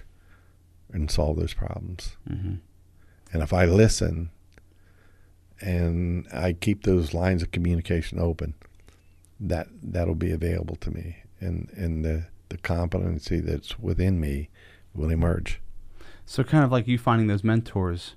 and 0.91 1.09
solve 1.09 1.38
those 1.38 1.53
problems. 1.53 2.17
Mm-hmm. 2.30 2.55
And 3.34 3.43
if 3.43 3.53
I 3.53 3.65
listen 3.65 4.30
and 5.61 6.27
I 6.34 6.53
keep 6.53 6.84
those 6.84 7.14
lines 7.14 7.41
of 7.41 7.52
communication 7.52 8.19
open, 8.19 8.53
that 9.40 9.68
that'll 9.82 10.15
be 10.15 10.32
available 10.32 10.76
to 10.77 10.91
me, 10.91 11.18
and 11.40 11.69
and 11.76 12.03
the 12.06 12.27
the 12.49 12.57
competency 12.57 13.40
that's 13.40 13.80
within 13.80 14.19
me 14.19 14.49
will 14.94 15.10
emerge. 15.10 15.60
So, 16.26 16.44
kind 16.44 16.64
of 16.64 16.72
like 16.72 16.88
you 16.88 16.98
finding 16.98 17.27
those 17.27 17.44
mentors, 17.44 18.15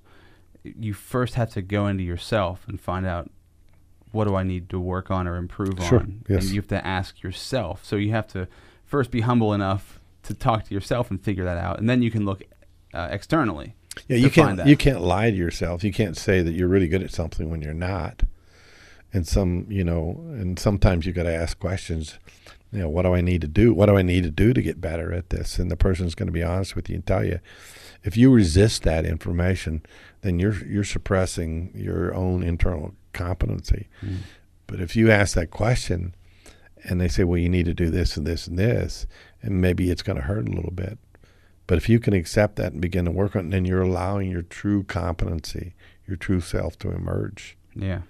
you 0.63 0.95
first 0.95 1.35
have 1.35 1.51
to 1.51 1.63
go 1.63 1.87
into 1.87 2.03
yourself 2.05 2.65
and 2.69 2.81
find 2.81 3.07
out 3.07 3.31
what 4.13 4.27
do 4.27 4.35
I 4.35 4.43
need 4.43 4.69
to 4.71 4.81
work 4.81 5.11
on 5.11 5.29
or 5.29 5.37
improve 5.37 5.75
Sure, 5.83 6.01
on. 6.01 6.25
yes. 6.29 6.45
And 6.45 6.55
you 6.55 6.61
have 6.61 6.69
to 6.69 6.87
ask 6.87 7.23
yourself. 7.23 7.85
So, 7.85 7.97
you 7.97 8.11
have 8.13 8.27
to 8.29 8.49
first 8.85 9.11
be 9.11 9.21
humble 9.23 9.53
enough 9.53 10.01
to 10.23 10.35
talk 10.35 10.65
to 10.65 10.75
yourself 10.75 11.11
and 11.11 11.21
figure 11.23 11.45
that 11.45 11.59
out. 11.59 11.79
And 11.79 11.89
then 11.89 12.01
you 12.03 12.11
can 12.11 12.25
look 12.25 12.43
uh, 12.95 13.09
externally. 13.11 13.75
Yeah, 14.07 14.17
you 14.17 14.31
can't 14.31 14.65
you 14.67 14.77
can't 14.77 15.01
lie 15.01 15.31
to 15.31 15.37
yourself. 15.37 15.83
You 15.83 15.93
can't 15.93 16.17
say 16.17 16.43
that 16.43 16.53
you're 16.53 16.69
really 16.69 16.89
good 16.89 17.03
at 17.03 17.13
something 17.13 17.51
when 17.51 17.63
you're 17.63 17.75
not. 17.75 18.23
And 19.13 19.27
some, 19.27 19.67
you 19.71 19.85
know, 19.85 20.23
and 20.33 20.59
sometimes 20.59 21.07
you 21.07 21.13
got 21.13 21.23
to 21.23 21.35
ask 21.35 21.59
questions. 21.59 22.19
You 22.71 22.81
know, 22.81 22.89
what 22.91 23.03
do 23.03 23.15
I 23.15 23.23
need 23.23 23.41
to 23.41 23.49
do? 23.49 23.73
What 23.73 23.87
do 23.87 23.97
I 23.97 24.03
need 24.03 24.25
to 24.25 24.31
do 24.31 24.53
to 24.53 24.61
get 24.61 24.83
better 24.83 25.13
at 25.15 25.31
this? 25.31 25.59
And 25.59 25.71
the 25.71 25.77
person's 25.77 26.15
going 26.15 26.27
to 26.27 26.33
be 26.33 26.43
honest 26.43 26.77
with 26.77 26.91
you 26.91 26.97
and 26.97 27.07
tell 27.07 27.25
you. 27.25 27.41
If 28.05 28.17
you 28.17 28.31
resist 28.31 28.83
that 28.85 29.05
information, 29.05 29.83
then 30.21 30.39
you're 30.39 30.65
you're 30.67 30.85
suppressing 30.85 31.73
your 31.75 32.15
own 32.15 32.43
internal 32.43 32.95
competency. 33.13 33.89
Mm. 34.03 34.19
But 34.67 34.81
if 34.81 34.95
you 34.95 35.11
ask 35.11 35.35
that 35.35 35.51
question, 35.51 36.15
and 36.85 37.01
they 37.01 37.09
say, 37.09 37.25
"Well, 37.25 37.39
you 37.39 37.49
need 37.49 37.67
to 37.67 37.75
do 37.75 37.91
this 37.91 38.17
and 38.17 38.27
this 38.27 38.47
and 38.47 38.59
this," 38.59 39.07
and 39.43 39.61
maybe 39.61 39.91
it's 39.91 40.03
going 40.03 40.17
to 40.17 40.23
hurt 40.23 40.47
a 40.47 40.53
little 40.53 40.71
bit. 40.71 40.99
But 41.69 41.79
if 41.79 41.89
you 41.89 42.01
can 42.01 42.15
accept 42.15 42.57
that 42.57 42.73
and 42.73 42.81
begin 42.81 43.05
to 43.05 43.11
work 43.13 43.37
on 43.37 43.47
it, 43.47 43.51
then 43.51 43.67
you're 43.67 43.83
allowing 43.83 44.31
your 44.31 44.43
true 44.43 44.83
competency, 44.83 45.75
your 46.07 46.17
true 46.17 46.41
self 46.41 46.79
to 46.81 46.91
emerge. 46.91 47.57
Yeah. 47.77 48.01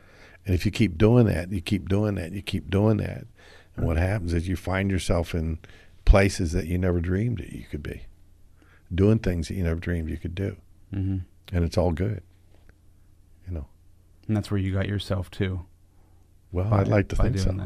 And 0.47 0.55
if 0.55 0.65
you 0.65 0.71
keep 0.71 0.97
doing 0.97 1.27
that, 1.27 1.53
you 1.53 1.61
keep 1.61 1.89
doing 1.89 2.15
that, 2.15 2.33
you 2.33 2.41
keep 2.41 2.71
doing 2.71 2.97
that. 2.99 3.27
And 3.77 3.85
what 3.85 3.97
happens 3.97 4.33
is 4.33 4.49
you 4.49 4.57
find 4.57 4.91
yourself 4.91 5.35
in 5.35 5.59
places 6.05 6.53
that 6.53 6.67
you 6.67 6.79
never 6.79 7.01
dreamed 7.01 7.39
that 7.39 7.53
you 7.53 7.65
could 7.71 7.83
be, 7.83 8.03
doing 8.95 9.19
things 9.19 9.49
that 9.49 9.55
you 9.55 9.65
never 9.65 9.81
dreamed 9.81 10.09
you 10.09 10.17
could 10.17 10.35
do. 10.35 10.57
Mm-hmm. 10.95 11.19
And 11.53 11.65
it's 11.65 11.77
all 11.77 11.93
good. 11.93 12.23
You 13.47 13.55
know, 13.55 13.67
And 14.29 14.37
that's 14.37 14.51
where 14.51 14.61
you 14.61 14.73
got 14.73 14.87
yourself 14.89 15.31
too. 15.31 15.67
Well, 16.53 16.71
by- 16.71 16.81
I'd 16.81 16.89
like 16.89 17.09
to 17.09 17.17
think 17.17 17.39
so. 17.39 17.51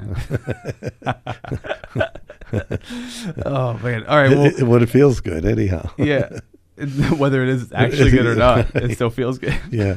oh 3.47 3.79
man! 3.79 4.05
All 4.07 4.17
right. 4.17 4.31
Well, 4.31 4.45
It- 4.47 4.59
it- 4.61 4.63
well, 4.65 4.83
it 4.83 4.89
feels 4.89 5.21
good, 5.21 5.45
anyhow. 5.45 5.91
yeah. 5.97 6.29
Whether 7.17 7.43
it 7.43 7.51
is 7.51 7.71
actually 7.73 8.11
good 8.11 8.27
or 8.27 8.35
not, 8.35 8.75
it 8.75 8.95
still 8.95 9.11
feels 9.11 9.39
good. 9.39 9.57
yeah. 9.71 9.95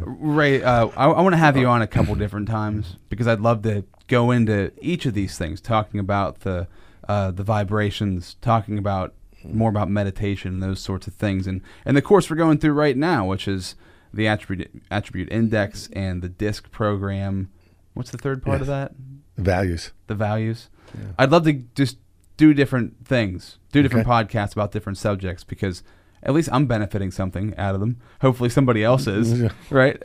Ray, 0.00 0.62
uh, 0.62 0.88
I, 0.96 1.06
I 1.08 1.20
want 1.22 1.32
to 1.32 1.38
have 1.38 1.56
you 1.56 1.66
on 1.66 1.80
a 1.82 1.86
couple 1.86 2.14
different 2.14 2.46
times 2.46 2.96
because 3.08 3.26
I'd 3.26 3.40
love 3.40 3.62
to 3.62 3.84
go 4.06 4.30
into 4.30 4.70
each 4.82 5.06
of 5.06 5.14
these 5.14 5.38
things, 5.38 5.60
talking 5.62 5.98
about 5.98 6.40
the 6.40 6.68
uh, 7.08 7.30
the 7.30 7.42
vibrations, 7.42 8.36
talking 8.42 8.76
about 8.78 9.14
more 9.44 9.70
about 9.70 9.88
meditation 9.88 10.54
and 10.54 10.62
those 10.62 10.78
sorts 10.80 11.06
of 11.06 11.14
things, 11.14 11.46
and 11.46 11.62
and 11.86 11.96
the 11.96 12.02
course 12.02 12.28
we're 12.28 12.36
going 12.36 12.58
through 12.58 12.74
right 12.74 12.96
now, 12.96 13.24
which 13.26 13.48
is 13.48 13.74
the 14.12 14.28
attribute 14.28 14.70
attribute 14.90 15.32
index 15.32 15.88
and 15.94 16.20
the 16.22 16.28
disc 16.28 16.70
program. 16.70 17.50
What's 17.98 18.12
the 18.12 18.18
third 18.18 18.44
part 18.44 18.60
of 18.60 18.68
that? 18.68 18.92
Values. 19.36 19.90
The 20.06 20.14
values. 20.14 20.68
Yeah. 20.96 21.06
I'd 21.18 21.32
love 21.32 21.42
to 21.46 21.52
just 21.74 21.96
do 22.36 22.54
different 22.54 23.04
things, 23.04 23.58
do 23.72 23.82
different 23.82 24.06
Okay. 24.06 24.24
podcasts 24.24 24.52
about 24.52 24.70
different 24.70 24.98
subjects 24.98 25.42
because 25.42 25.82
at 26.22 26.32
least 26.32 26.48
I'm 26.52 26.66
benefiting 26.66 27.10
something 27.10 27.56
out 27.56 27.74
of 27.74 27.80
them. 27.80 27.96
Hopefully, 28.20 28.50
somebody 28.50 28.84
else 28.84 29.08
is, 29.08 29.50
right? 29.70 30.00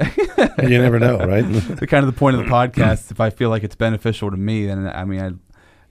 You 0.61 0.80
never 0.82 0.99
know, 0.99 1.18
right? 1.20 1.41
the 1.80 1.86
kind 1.86 2.03
of 2.03 2.11
the 2.11 2.18
point 2.18 2.36
of 2.36 2.44
the 2.44 2.49
podcast. 2.52 3.11
If 3.11 3.20
I 3.20 3.30
feel 3.30 3.49
like 3.49 3.64
it's 3.64 3.76
beneficial 3.76 4.32
to 4.32 4.38
me, 4.38 4.65
then 4.65 4.88
I 4.88 5.06
mean, 5.06 5.20
I, 5.22 5.32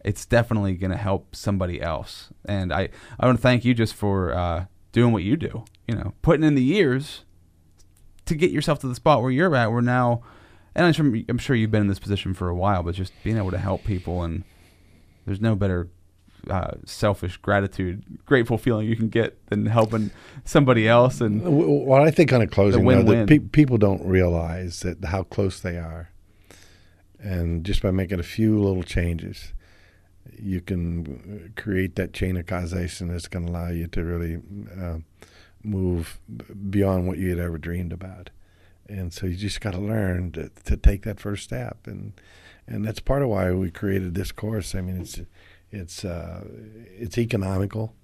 it's 0.04 0.26
definitely 0.26 0.74
going 0.74 0.90
to 0.90 0.96
help 0.96 1.36
somebody 1.36 1.80
else. 1.80 2.30
And 2.44 2.72
I, 2.72 2.88
I 3.20 3.26
want 3.26 3.38
to 3.38 3.42
thank 3.42 3.64
you 3.64 3.74
just 3.74 3.94
for 3.94 4.34
uh, 4.34 4.64
doing 4.90 5.12
what 5.12 5.22
you 5.22 5.36
do. 5.36 5.64
You 5.86 5.94
know, 5.94 6.14
putting 6.22 6.44
in 6.44 6.56
the 6.56 6.62
years 6.64 7.24
to 8.26 8.34
get 8.34 8.50
yourself 8.50 8.80
to 8.80 8.88
the 8.88 8.94
spot 8.96 9.22
where 9.22 9.30
you're 9.30 9.54
at. 9.54 9.70
We're 9.70 9.80
now, 9.80 10.22
and 10.74 10.86
I'm 10.86 10.92
sure, 10.92 11.12
I'm 11.28 11.38
sure 11.38 11.56
you've 11.56 11.70
been 11.70 11.82
in 11.82 11.88
this 11.88 11.98
position 11.98 12.34
for 12.34 12.48
a 12.48 12.54
while, 12.54 12.82
but 12.82 12.94
just 12.94 13.12
being 13.22 13.36
able 13.36 13.50
to 13.50 13.58
help 13.58 13.84
people 13.84 14.22
and 14.22 14.44
there's 15.26 15.40
no 15.40 15.54
better 15.54 15.88
uh, 16.50 16.72
selfish 16.84 17.36
gratitude, 17.36 18.02
grateful 18.26 18.58
feeling 18.58 18.88
you 18.88 18.96
can 18.96 19.08
get 19.08 19.44
than 19.46 19.66
helping 19.66 20.10
somebody 20.44 20.88
else. 20.88 21.20
And 21.20 21.40
W- 21.42 21.62
w- 21.62 21.84
What 21.86 22.02
I 22.02 22.10
think 22.10 22.32
on 22.32 22.42
a 22.42 22.46
closing, 22.48 22.84
win-win. 22.84 23.26
that 23.26 23.28
pe- 23.28 23.38
people 23.38 23.78
don't 23.78 24.04
realize 24.04 24.80
that 24.80 25.04
how 25.04 25.22
close 25.22 25.60
they 25.60 25.76
are, 25.78 26.10
and 27.20 27.64
just 27.64 27.80
by 27.82 27.92
making 27.92 28.18
a 28.18 28.24
few 28.24 28.58
little 28.60 28.82
changes, 28.82 29.52
you 30.36 30.60
can 30.60 31.52
create 31.56 31.94
that 31.94 32.12
chain 32.12 32.36
of 32.36 32.46
causation 32.46 33.06
that's 33.08 33.28
going 33.28 33.46
to 33.46 33.52
allow 33.52 33.68
you 33.68 33.86
to 33.88 34.02
really 34.02 34.40
uh, 34.76 34.98
move 35.62 36.18
beyond 36.70 37.06
what 37.06 37.18
you 37.18 37.30
had 37.30 37.38
ever 37.38 37.58
dreamed 37.58 37.92
about. 37.92 38.30
And 38.92 39.12
so 39.12 39.26
you 39.26 39.36
just 39.36 39.60
got 39.60 39.72
to 39.72 39.78
learn 39.80 40.32
to, 40.32 40.50
to 40.64 40.76
take 40.76 41.02
that 41.02 41.18
first 41.18 41.44
step, 41.44 41.78
and 41.86 42.12
and 42.66 42.84
that's 42.84 43.00
part 43.00 43.22
of 43.22 43.28
why 43.28 43.50
we 43.52 43.70
created 43.70 44.14
this 44.14 44.32
course. 44.32 44.74
I 44.74 44.82
mean, 44.82 45.00
it's 45.00 45.20
it's 45.70 46.04
uh, 46.04 46.44
it's 46.98 47.16
economical, 47.16 47.94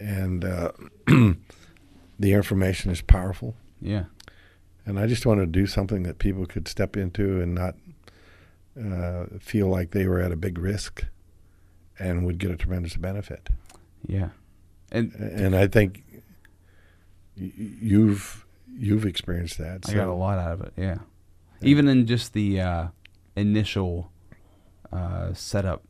and 0.00 0.42
uh, 0.44 0.72
the 1.06 2.32
information 2.32 2.90
is 2.90 3.02
powerful. 3.02 3.54
yeah, 3.80 4.04
And 4.86 4.98
I 4.98 5.06
just 5.06 5.26
wanted 5.26 5.52
to 5.52 5.60
do 5.60 5.66
something 5.66 6.02
that 6.04 6.18
people 6.18 6.46
could 6.46 6.66
step 6.66 6.96
into 6.96 7.42
and 7.42 7.54
not 7.54 7.74
uh, 8.80 9.26
feel 9.38 9.68
like 9.68 9.90
they 9.90 10.06
were 10.06 10.20
at 10.20 10.32
a 10.32 10.36
big 10.36 10.56
risk, 10.58 11.04
and 11.98 12.24
would 12.24 12.38
get 12.38 12.50
a 12.50 12.56
tremendous 12.56 12.96
benefit. 12.96 13.50
yeah. 14.06 14.30
And 14.90 15.12
And 15.14 15.54
I 15.54 15.66
think 15.66 16.02
you've 17.36 18.45
you've 18.78 19.06
experienced 19.06 19.58
that. 19.58 19.88
I 19.88 19.94
got 19.94 20.08
a 20.08 20.14
lot 20.14 20.38
out 20.38 20.52
of 20.52 20.60
it. 20.62 20.72
Yeah, 20.76 20.98
even 21.62 21.88
in 21.88 22.06
just 22.06 22.32
the 22.32 22.60
uh, 22.60 22.86
initial 23.34 24.10
uh, 24.92 25.32
setup 25.34 25.82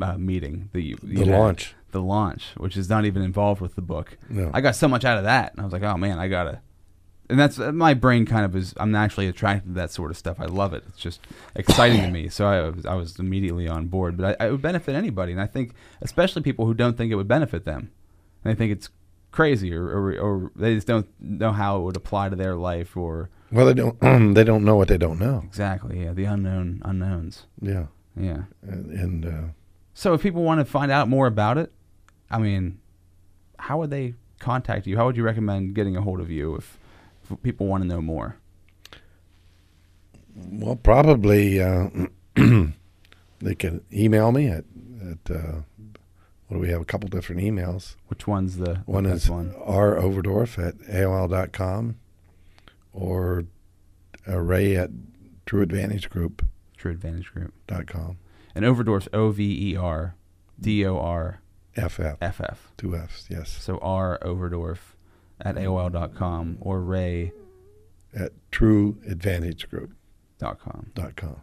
uh, 0.00 0.16
meeting, 0.18 0.68
the 0.72 0.96
The 1.02 1.20
had, 1.20 1.28
launch. 1.28 1.74
the 1.90 2.00
launch, 2.02 2.46
which 2.56 2.76
is 2.76 2.88
not 2.88 3.04
even 3.04 3.22
involved 3.22 3.60
with 3.60 3.74
the 3.74 3.82
book. 3.82 4.16
No. 4.28 4.50
I 4.54 4.60
got 4.60 4.74
so 4.76 4.88
much 4.88 5.04
out 5.04 5.18
of 5.18 5.24
that, 5.24 5.52
and 5.52 5.60
I 5.60 5.64
was 5.64 5.72
like, 5.72 5.82
oh 5.82 5.96
man, 5.96 6.18
I 6.18 6.28
gotta. 6.28 6.60
And 7.30 7.38
that's 7.38 7.58
uh, 7.58 7.72
my 7.72 7.94
brain 7.94 8.26
kind 8.26 8.44
of 8.44 8.54
is. 8.56 8.74
I'm 8.76 8.90
naturally 8.90 9.26
attracted 9.26 9.68
to 9.70 9.74
that 9.74 9.90
sort 9.90 10.10
of 10.10 10.18
stuff. 10.18 10.38
I 10.38 10.44
love 10.46 10.74
it. 10.74 10.84
It's 10.88 10.98
just 10.98 11.20
exciting 11.54 12.02
to 12.02 12.10
me. 12.10 12.28
So 12.30 12.46
I 12.46 12.68
was, 12.68 12.84
I 12.84 12.94
was 12.94 13.18
immediately 13.18 13.68
on 13.68 13.86
board. 13.86 14.16
But 14.18 14.36
I, 14.40 14.46
I 14.46 14.50
would 14.50 14.60
benefit 14.60 14.94
anybody, 14.94 15.32
and 15.32 15.40
I 15.40 15.46
think 15.46 15.72
especially 16.02 16.42
people 16.42 16.66
who 16.66 16.74
don't 16.74 16.96
think 16.96 17.10
it 17.10 17.14
would 17.14 17.28
benefit 17.28 17.64
them, 17.64 17.90
and 18.44 18.52
they 18.52 18.58
think 18.58 18.72
it's 18.72 18.90
crazy, 19.32 19.74
or, 19.74 19.84
or 19.88 20.16
or 20.18 20.52
they 20.54 20.74
just 20.76 20.86
don't 20.86 21.06
know 21.20 21.50
how 21.52 21.78
it 21.78 21.80
would 21.82 21.96
apply 21.96 22.28
to 22.28 22.36
their 22.36 22.54
life, 22.54 22.96
or 22.96 23.28
Well, 23.50 23.66
they 23.66 23.74
don't 23.74 23.98
they 24.34 24.44
don't 24.44 24.64
know 24.64 24.76
what 24.76 24.88
they 24.88 24.98
don't 24.98 25.18
know. 25.18 25.42
Exactly. 25.44 26.04
Yeah, 26.04 26.12
the 26.12 26.24
unknown 26.24 26.80
unknowns. 26.84 27.46
Yeah, 27.60 27.86
Yeah. 28.16 28.42
and, 28.62 28.90
and 28.92 29.26
uh, 29.26 29.42
So 29.94 30.14
if 30.14 30.22
people 30.22 30.42
want 30.44 30.60
to 30.60 30.64
find 30.64 30.92
out 30.92 31.08
more 31.08 31.26
about 31.26 31.58
it, 31.58 31.72
I 32.30 32.38
mean, 32.38 32.78
how 33.58 33.78
would 33.78 33.90
they 33.90 34.14
contact 34.38 34.86
you? 34.86 34.96
How 34.96 35.06
would 35.06 35.16
you 35.16 35.22
recommend 35.24 35.74
getting 35.74 35.96
a 35.96 36.00
hold 36.02 36.20
of 36.20 36.30
you 36.30 36.54
if, 36.56 36.78
if 37.30 37.42
people 37.42 37.66
want 37.66 37.82
to 37.82 37.88
know 37.88 38.00
more? 38.00 38.36
well, 40.34 40.76
probably 40.76 41.60
uh, 41.60 41.88
they 42.34 43.54
can 43.54 43.82
email 43.92 44.32
me 44.32 44.48
at 44.48 44.64
at 45.10 45.30
uh, 45.36 45.60
what 46.52 46.58
do 46.58 46.62
we 46.66 46.68
have? 46.68 46.82
A 46.82 46.84
couple 46.84 47.08
different 47.08 47.40
emails. 47.40 47.96
Which 48.08 48.26
one's 48.26 48.58
the 48.58 48.82
One 48.84 49.06
is 49.06 49.30
one? 49.30 49.54
R 49.58 49.96
Overdorf 49.96 50.62
at 50.62 50.76
AOL.com 50.80 51.96
or 52.92 53.44
Ray 54.26 54.76
at 54.76 54.90
trueadvantagegroup. 55.46 56.42
TrueAdvantageGroup.com. 56.76 56.76
True 56.76 56.90
Advantage 56.90 57.32
Group. 57.32 57.54
And 58.54 58.66
Overdorf's 58.66 59.08
O 59.14 59.30
V 59.30 59.72
E 59.72 59.76
R 59.76 60.14
D 60.60 60.84
O 60.84 60.98
R 60.98 61.40
FF. 61.74 62.18
F 62.20 62.38
F. 62.42 62.70
Two 62.76 62.94
F's, 62.94 63.28
yes. 63.30 63.48
So 63.48 63.78
R 63.78 64.18
Overdorf 64.20 64.94
at 65.40 65.54
AOL.com 65.54 66.58
or 66.60 66.82
Ray 66.82 67.32
At 68.14 68.32
TrueAdvantageGroup.com. 68.50 70.92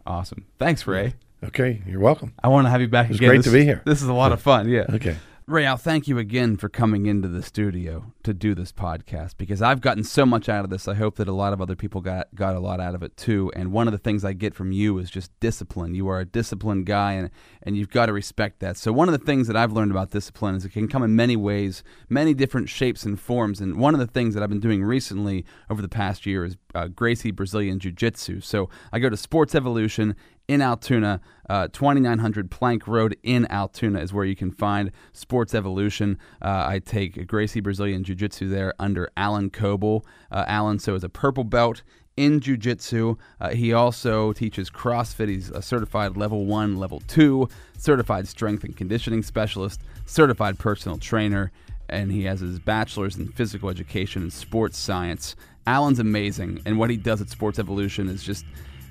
Awesome. 0.06 0.46
Thanks, 0.60 0.86
Ray. 0.86 1.16
Okay, 1.44 1.82
you're 1.86 2.02
welcome. 2.02 2.34
I 2.44 2.50
want 2.50 2.66
to 2.66 2.70
have 2.70 2.82
you 2.82 2.88
back 2.90 3.06
It 3.06 3.10
was 3.12 3.18
again. 3.20 3.30
great 3.30 3.38
This- 3.38 3.46
to 3.46 3.52
be 3.52 3.64
here. 3.64 3.82
This 3.86 4.02
is 4.02 4.08
a 4.10 4.14
lot 4.14 4.32
of 4.34 4.42
fun. 4.42 4.68
Yeah. 4.68 4.86
Okay. 4.90 5.16
Ray, 5.48 5.66
I'll 5.66 5.78
thank 5.78 6.08
you 6.08 6.20
again 6.20 6.58
for 6.58 6.70
coming 6.70 7.08
into 7.08 7.28
the 7.28 7.42
studio 7.42 8.14
to 8.22 8.36
do 8.36 8.54
this 8.54 8.72
podcast 8.72 9.36
because 9.40 9.64
I've 9.64 9.82
gotten 9.82 10.04
so 10.04 10.24
much 10.24 10.48
out 10.48 10.64
of 10.64 10.70
this. 10.70 10.88
I 10.88 10.94
hope 10.94 11.16
that 11.16 11.28
a 11.28 11.32
lot 11.34 11.54
of 11.54 11.60
other 11.62 11.76
people 11.76 12.02
got, 12.02 12.28
got 12.36 12.56
a 12.56 12.60
lot 12.60 12.80
out 12.80 12.94
of 12.94 13.02
it 13.02 13.18
too. 13.18 13.52
And 13.56 13.72
one 13.72 13.88
of 13.88 13.92
the 13.92 13.98
things 13.98 14.24
I 14.24 14.34
get 14.34 14.54
from 14.54 14.72
you 14.72 15.00
is 15.00 15.10
just 15.10 15.32
discipline. 15.40 15.96
You 15.96 16.08
are 16.08 16.20
a 16.20 16.26
disciplined 16.26 16.86
guy 16.86 17.14
and, 17.14 17.32
and 17.64 17.76
you've 17.76 17.90
got 17.90 18.08
to 18.08 18.14
respect 18.14 18.60
that. 18.60 18.78
So, 18.78 18.92
one 18.94 19.10
of 19.10 19.18
the 19.18 19.26
things 19.26 19.48
that 19.48 19.56
I've 19.58 19.72
learned 19.72 19.90
about 19.90 20.12
discipline 20.12 20.54
is 20.54 20.66
it 20.66 20.70
can 20.70 20.88
come 20.88 21.02
in 21.02 21.16
many 21.16 21.36
ways, 21.36 21.82
many 22.10 22.36
different 22.36 22.70
shapes 22.70 23.04
and 23.04 23.20
forms. 23.20 23.60
And 23.60 23.80
one 23.80 23.96
of 23.96 24.00
the 24.00 24.06
things 24.08 24.36
that 24.36 24.44
I've 24.44 24.50
been 24.50 24.60
doing 24.60 24.84
recently 24.84 25.46
over 25.68 25.82
the 25.82 25.90
past 25.90 26.28
year 26.28 26.46
is 26.46 26.58
uh, 26.76 26.90
Gracie 26.90 27.32
Brazilian 27.32 27.80
Jiu 27.80 27.92
Jitsu. 27.92 28.40
So, 28.42 28.70
I 28.94 29.00
go 29.00 29.10
to 29.10 29.18
Sports 29.18 29.56
Evolution 29.56 30.16
in 30.50 30.62
Altoona. 30.62 31.22
Uh, 31.48 31.68
2900 31.68 32.52
Plank 32.52 32.88
Road 32.88 33.16
in 33.24 33.50
Altoona 33.52 34.00
is 34.00 34.12
where 34.12 34.26
you 34.26 34.36
can 34.36 34.52
find 34.52 34.92
Sports 35.14 35.54
Evolution. 35.56 36.18
Uh, 36.42 36.66
I 36.68 36.80
take 36.80 37.28
Gracie 37.28 37.60
Brazilian 37.60 38.04
Jiu 38.04 38.16
Jitsu 38.16 38.50
there 38.50 38.74
under 38.80 39.10
Alan 39.16 39.52
Coble. 39.52 40.06
Uh, 40.32 40.44
Alan, 40.48 40.80
so 40.80 40.96
is 40.96 41.04
a 41.04 41.10
purple 41.10 41.44
belt 41.44 41.84
in 42.18 42.40
Jiu 42.40 42.58
Jitsu. 42.58 43.16
Uh, 43.40 43.50
he 43.50 43.74
also 43.74 44.34
teaches 44.34 44.70
CrossFit. 44.70 45.30
He's 45.30 45.52
a 45.52 45.62
certified 45.62 46.18
level 46.18 46.46
one, 46.46 46.78
level 46.78 47.00
two, 47.08 47.48
certified 47.78 48.28
strength 48.28 48.64
and 48.64 48.76
conditioning 48.76 49.22
specialist, 49.22 49.82
certified 50.06 50.58
personal 50.58 50.98
trainer, 50.98 51.52
and 51.90 52.12
he 52.12 52.24
has 52.24 52.40
his 52.40 52.60
bachelor's 52.60 53.18
in 53.18 53.28
physical 53.28 53.70
education 53.70 54.24
and 54.24 54.34
sports 54.34 54.78
science. 54.78 55.36
Alan's 55.68 56.00
amazing, 56.00 56.62
and 56.66 56.80
what 56.80 56.90
he 56.90 56.98
does 56.98 57.22
at 57.22 57.30
Sports 57.30 57.60
Evolution 57.60 58.10
is 58.10 58.24
just 58.24 58.46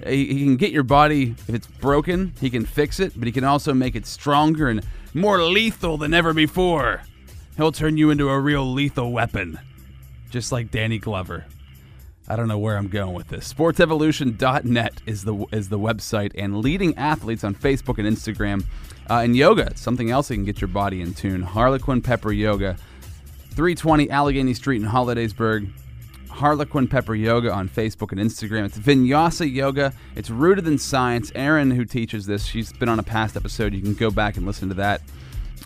he, 0.06 0.44
can 0.44 0.56
get 0.56 0.70
your 0.70 0.82
body, 0.82 1.34
if 1.48 1.54
it's 1.54 1.66
broken, 1.66 2.32
he 2.40 2.50
can 2.50 2.64
fix 2.64 3.00
it, 3.00 3.12
but 3.16 3.26
he 3.26 3.32
can 3.32 3.44
also 3.44 3.74
make 3.74 3.96
it 3.96 4.06
stronger 4.06 4.68
and 4.68 4.84
more 5.14 5.42
lethal 5.42 5.96
than 5.96 6.14
ever 6.14 6.32
before. 6.32 7.02
He'll 7.56 7.72
turn 7.72 7.96
you 7.96 8.10
into 8.10 8.28
a 8.28 8.38
real 8.38 8.64
lethal 8.72 9.10
weapon, 9.10 9.58
just 10.30 10.52
like 10.52 10.70
Danny 10.70 10.98
Glover. 10.98 11.46
I 12.28 12.36
don't 12.36 12.46
know 12.46 12.58
where 12.58 12.76
I'm 12.76 12.88
going 12.88 13.14
with 13.14 13.28
this. 13.28 13.52
SportsEvolution.net 13.52 15.00
is 15.06 15.24
the 15.24 15.46
is 15.50 15.70
the 15.70 15.78
website, 15.78 16.32
and 16.34 16.58
leading 16.58 16.96
athletes 16.98 17.42
on 17.42 17.54
Facebook 17.54 17.98
and 17.98 18.06
Instagram, 18.06 18.64
uh, 19.08 19.20
and 19.24 19.34
yoga. 19.34 19.74
Something 19.76 20.10
else 20.10 20.28
that 20.28 20.34
can 20.34 20.44
get 20.44 20.60
your 20.60 20.68
body 20.68 21.00
in 21.00 21.14
tune. 21.14 21.40
Harlequin 21.40 22.02
Pepper 22.02 22.30
Yoga, 22.30 22.76
320 23.50 24.10
Allegheny 24.10 24.52
Street 24.52 24.82
in 24.82 24.88
Hollidaysburg. 24.88 25.70
Harlequin 26.38 26.86
Pepper 26.86 27.16
Yoga 27.16 27.52
on 27.52 27.68
Facebook 27.68 28.12
and 28.12 28.20
Instagram. 28.20 28.64
It's 28.64 28.78
Vinyasa 28.78 29.52
Yoga. 29.52 29.92
It's 30.14 30.30
rooted 30.30 30.68
in 30.68 30.78
science. 30.78 31.32
Erin, 31.34 31.72
who 31.72 31.84
teaches 31.84 32.26
this, 32.26 32.44
she's 32.44 32.72
been 32.72 32.88
on 32.88 33.00
a 33.00 33.02
past 33.02 33.36
episode. 33.36 33.74
You 33.74 33.82
can 33.82 33.94
go 33.94 34.08
back 34.08 34.36
and 34.36 34.46
listen 34.46 34.68
to 34.68 34.74
that. 34.76 35.02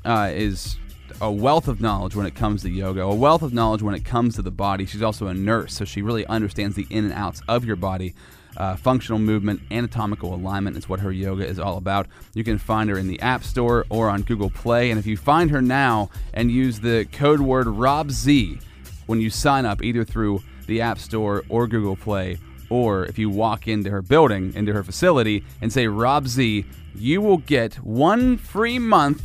Uh, 0.03 0.31
is 0.33 0.79
a 1.21 1.31
wealth 1.31 1.69
of 1.69 1.83
knowledge 1.83 2.17
when 2.17 2.25
it 2.25 2.35
comes 2.35 2.63
to 2.63 2.71
yoga, 2.71 3.03
a 3.03 3.15
wealth 3.15 3.43
of 3.43 3.53
knowledge 3.53 3.83
when 3.83 3.95
it 3.95 4.07
comes 4.07 4.35
to 4.37 4.43
the 4.43 4.51
body. 4.51 4.87
She's 4.87 5.03
also 5.03 5.27
a 5.27 5.35
nurse, 5.35 5.75
so 5.75 5.85
she 5.85 6.01
really 6.01 6.25
understands 6.27 6.75
the 6.75 6.87
in 6.89 7.05
and 7.05 7.13
outs 7.13 7.43
of 7.49 7.67
your 7.67 7.77
body. 7.77 8.15
Uh, 8.57 8.75
functional 8.75 9.19
movement, 9.19 9.61
anatomical 9.71 10.35
alignment 10.35 10.79
is 10.79 10.89
what 10.89 11.01
her 11.01 11.13
yoga 11.13 11.47
is 11.47 11.59
all 11.59 11.77
about. 11.77 12.07
You 12.33 12.45
can 12.45 12.57
find 12.57 12.89
her 12.89 12.97
in 12.97 13.09
the 13.09 13.21
App 13.21 13.45
Store 13.45 13.85
or 13.91 14.09
on 14.09 14.23
Google 14.23 14.49
Play. 14.49 14.89
And 14.89 14.99
if 14.99 15.05
you 15.07 15.19
find 15.19 15.51
her 15.51 15.61
now 15.61 16.09
and 16.33 16.51
use 16.51 16.81
the 16.81 17.07
code 17.13 17.41
word 17.41 17.67
RobZ 17.67 18.63
when 19.05 19.21
you 19.21 19.29
sign 19.29 19.67
up, 19.67 19.83
either 19.83 20.03
through 20.03 20.43
the 20.67 20.81
App 20.81 20.99
Store 20.99 21.45
or 21.49 21.67
Google 21.67 21.97
Play, 21.97 22.39
or 22.71 23.05
if 23.07 23.19
you 23.19 23.29
walk 23.31 23.69
into 23.69 23.91
her 23.91 24.03
building, 24.03 24.55
into 24.55 24.73
her 24.73 24.83
facility, 24.83 25.45
and 25.61 25.73
say 25.73 25.87
Rob 25.87 26.27
Z, 26.27 26.65
you 26.95 27.21
will 27.21 27.39
get 27.39 27.75
one 27.77 28.37
free 28.37 28.79
month 28.79 29.23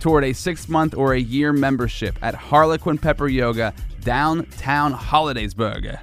toward 0.00 0.24
a 0.24 0.32
six 0.32 0.68
month 0.68 0.94
or 0.94 1.14
a 1.14 1.20
year 1.20 1.52
membership 1.52 2.18
at 2.22 2.34
Harlequin 2.34 2.98
Pepper 2.98 3.28
Yoga, 3.28 3.72
downtown 4.02 4.92
Hollidaysburg. 4.92 5.98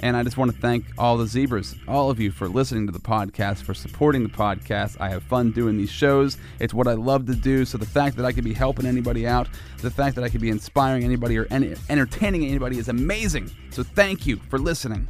And 0.00 0.16
I 0.16 0.22
just 0.22 0.36
want 0.36 0.52
to 0.52 0.58
thank 0.58 0.86
all 0.98 1.18
the 1.18 1.26
zebras, 1.26 1.74
all 1.86 2.10
of 2.10 2.18
you, 2.18 2.30
for 2.30 2.48
listening 2.48 2.86
to 2.86 2.92
the 2.92 2.98
podcast, 2.98 3.62
for 3.62 3.74
supporting 3.74 4.22
the 4.22 4.30
podcast. 4.30 4.96
I 4.98 5.10
have 5.10 5.22
fun 5.22 5.52
doing 5.52 5.76
these 5.76 5.90
shows. 5.90 6.38
It's 6.58 6.72
what 6.72 6.88
I 6.88 6.94
love 6.94 7.26
to 7.26 7.34
do. 7.34 7.66
So 7.66 7.76
the 7.76 7.86
fact 7.86 8.16
that 8.16 8.24
I 8.24 8.32
could 8.32 8.44
be 8.44 8.54
helping 8.54 8.86
anybody 8.86 9.26
out, 9.26 9.48
the 9.78 9.90
fact 9.90 10.16
that 10.16 10.24
I 10.24 10.30
could 10.30 10.40
be 10.40 10.48
inspiring 10.48 11.04
anybody 11.04 11.38
or 11.38 11.46
en- 11.50 11.76
entertaining 11.90 12.46
anybody 12.46 12.78
is 12.78 12.88
amazing. 12.88 13.50
So 13.70 13.82
thank 13.82 14.26
you 14.26 14.36
for 14.48 14.58
listening. 14.58 15.06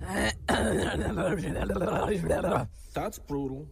That's 2.94 3.18
brutal. 3.18 3.68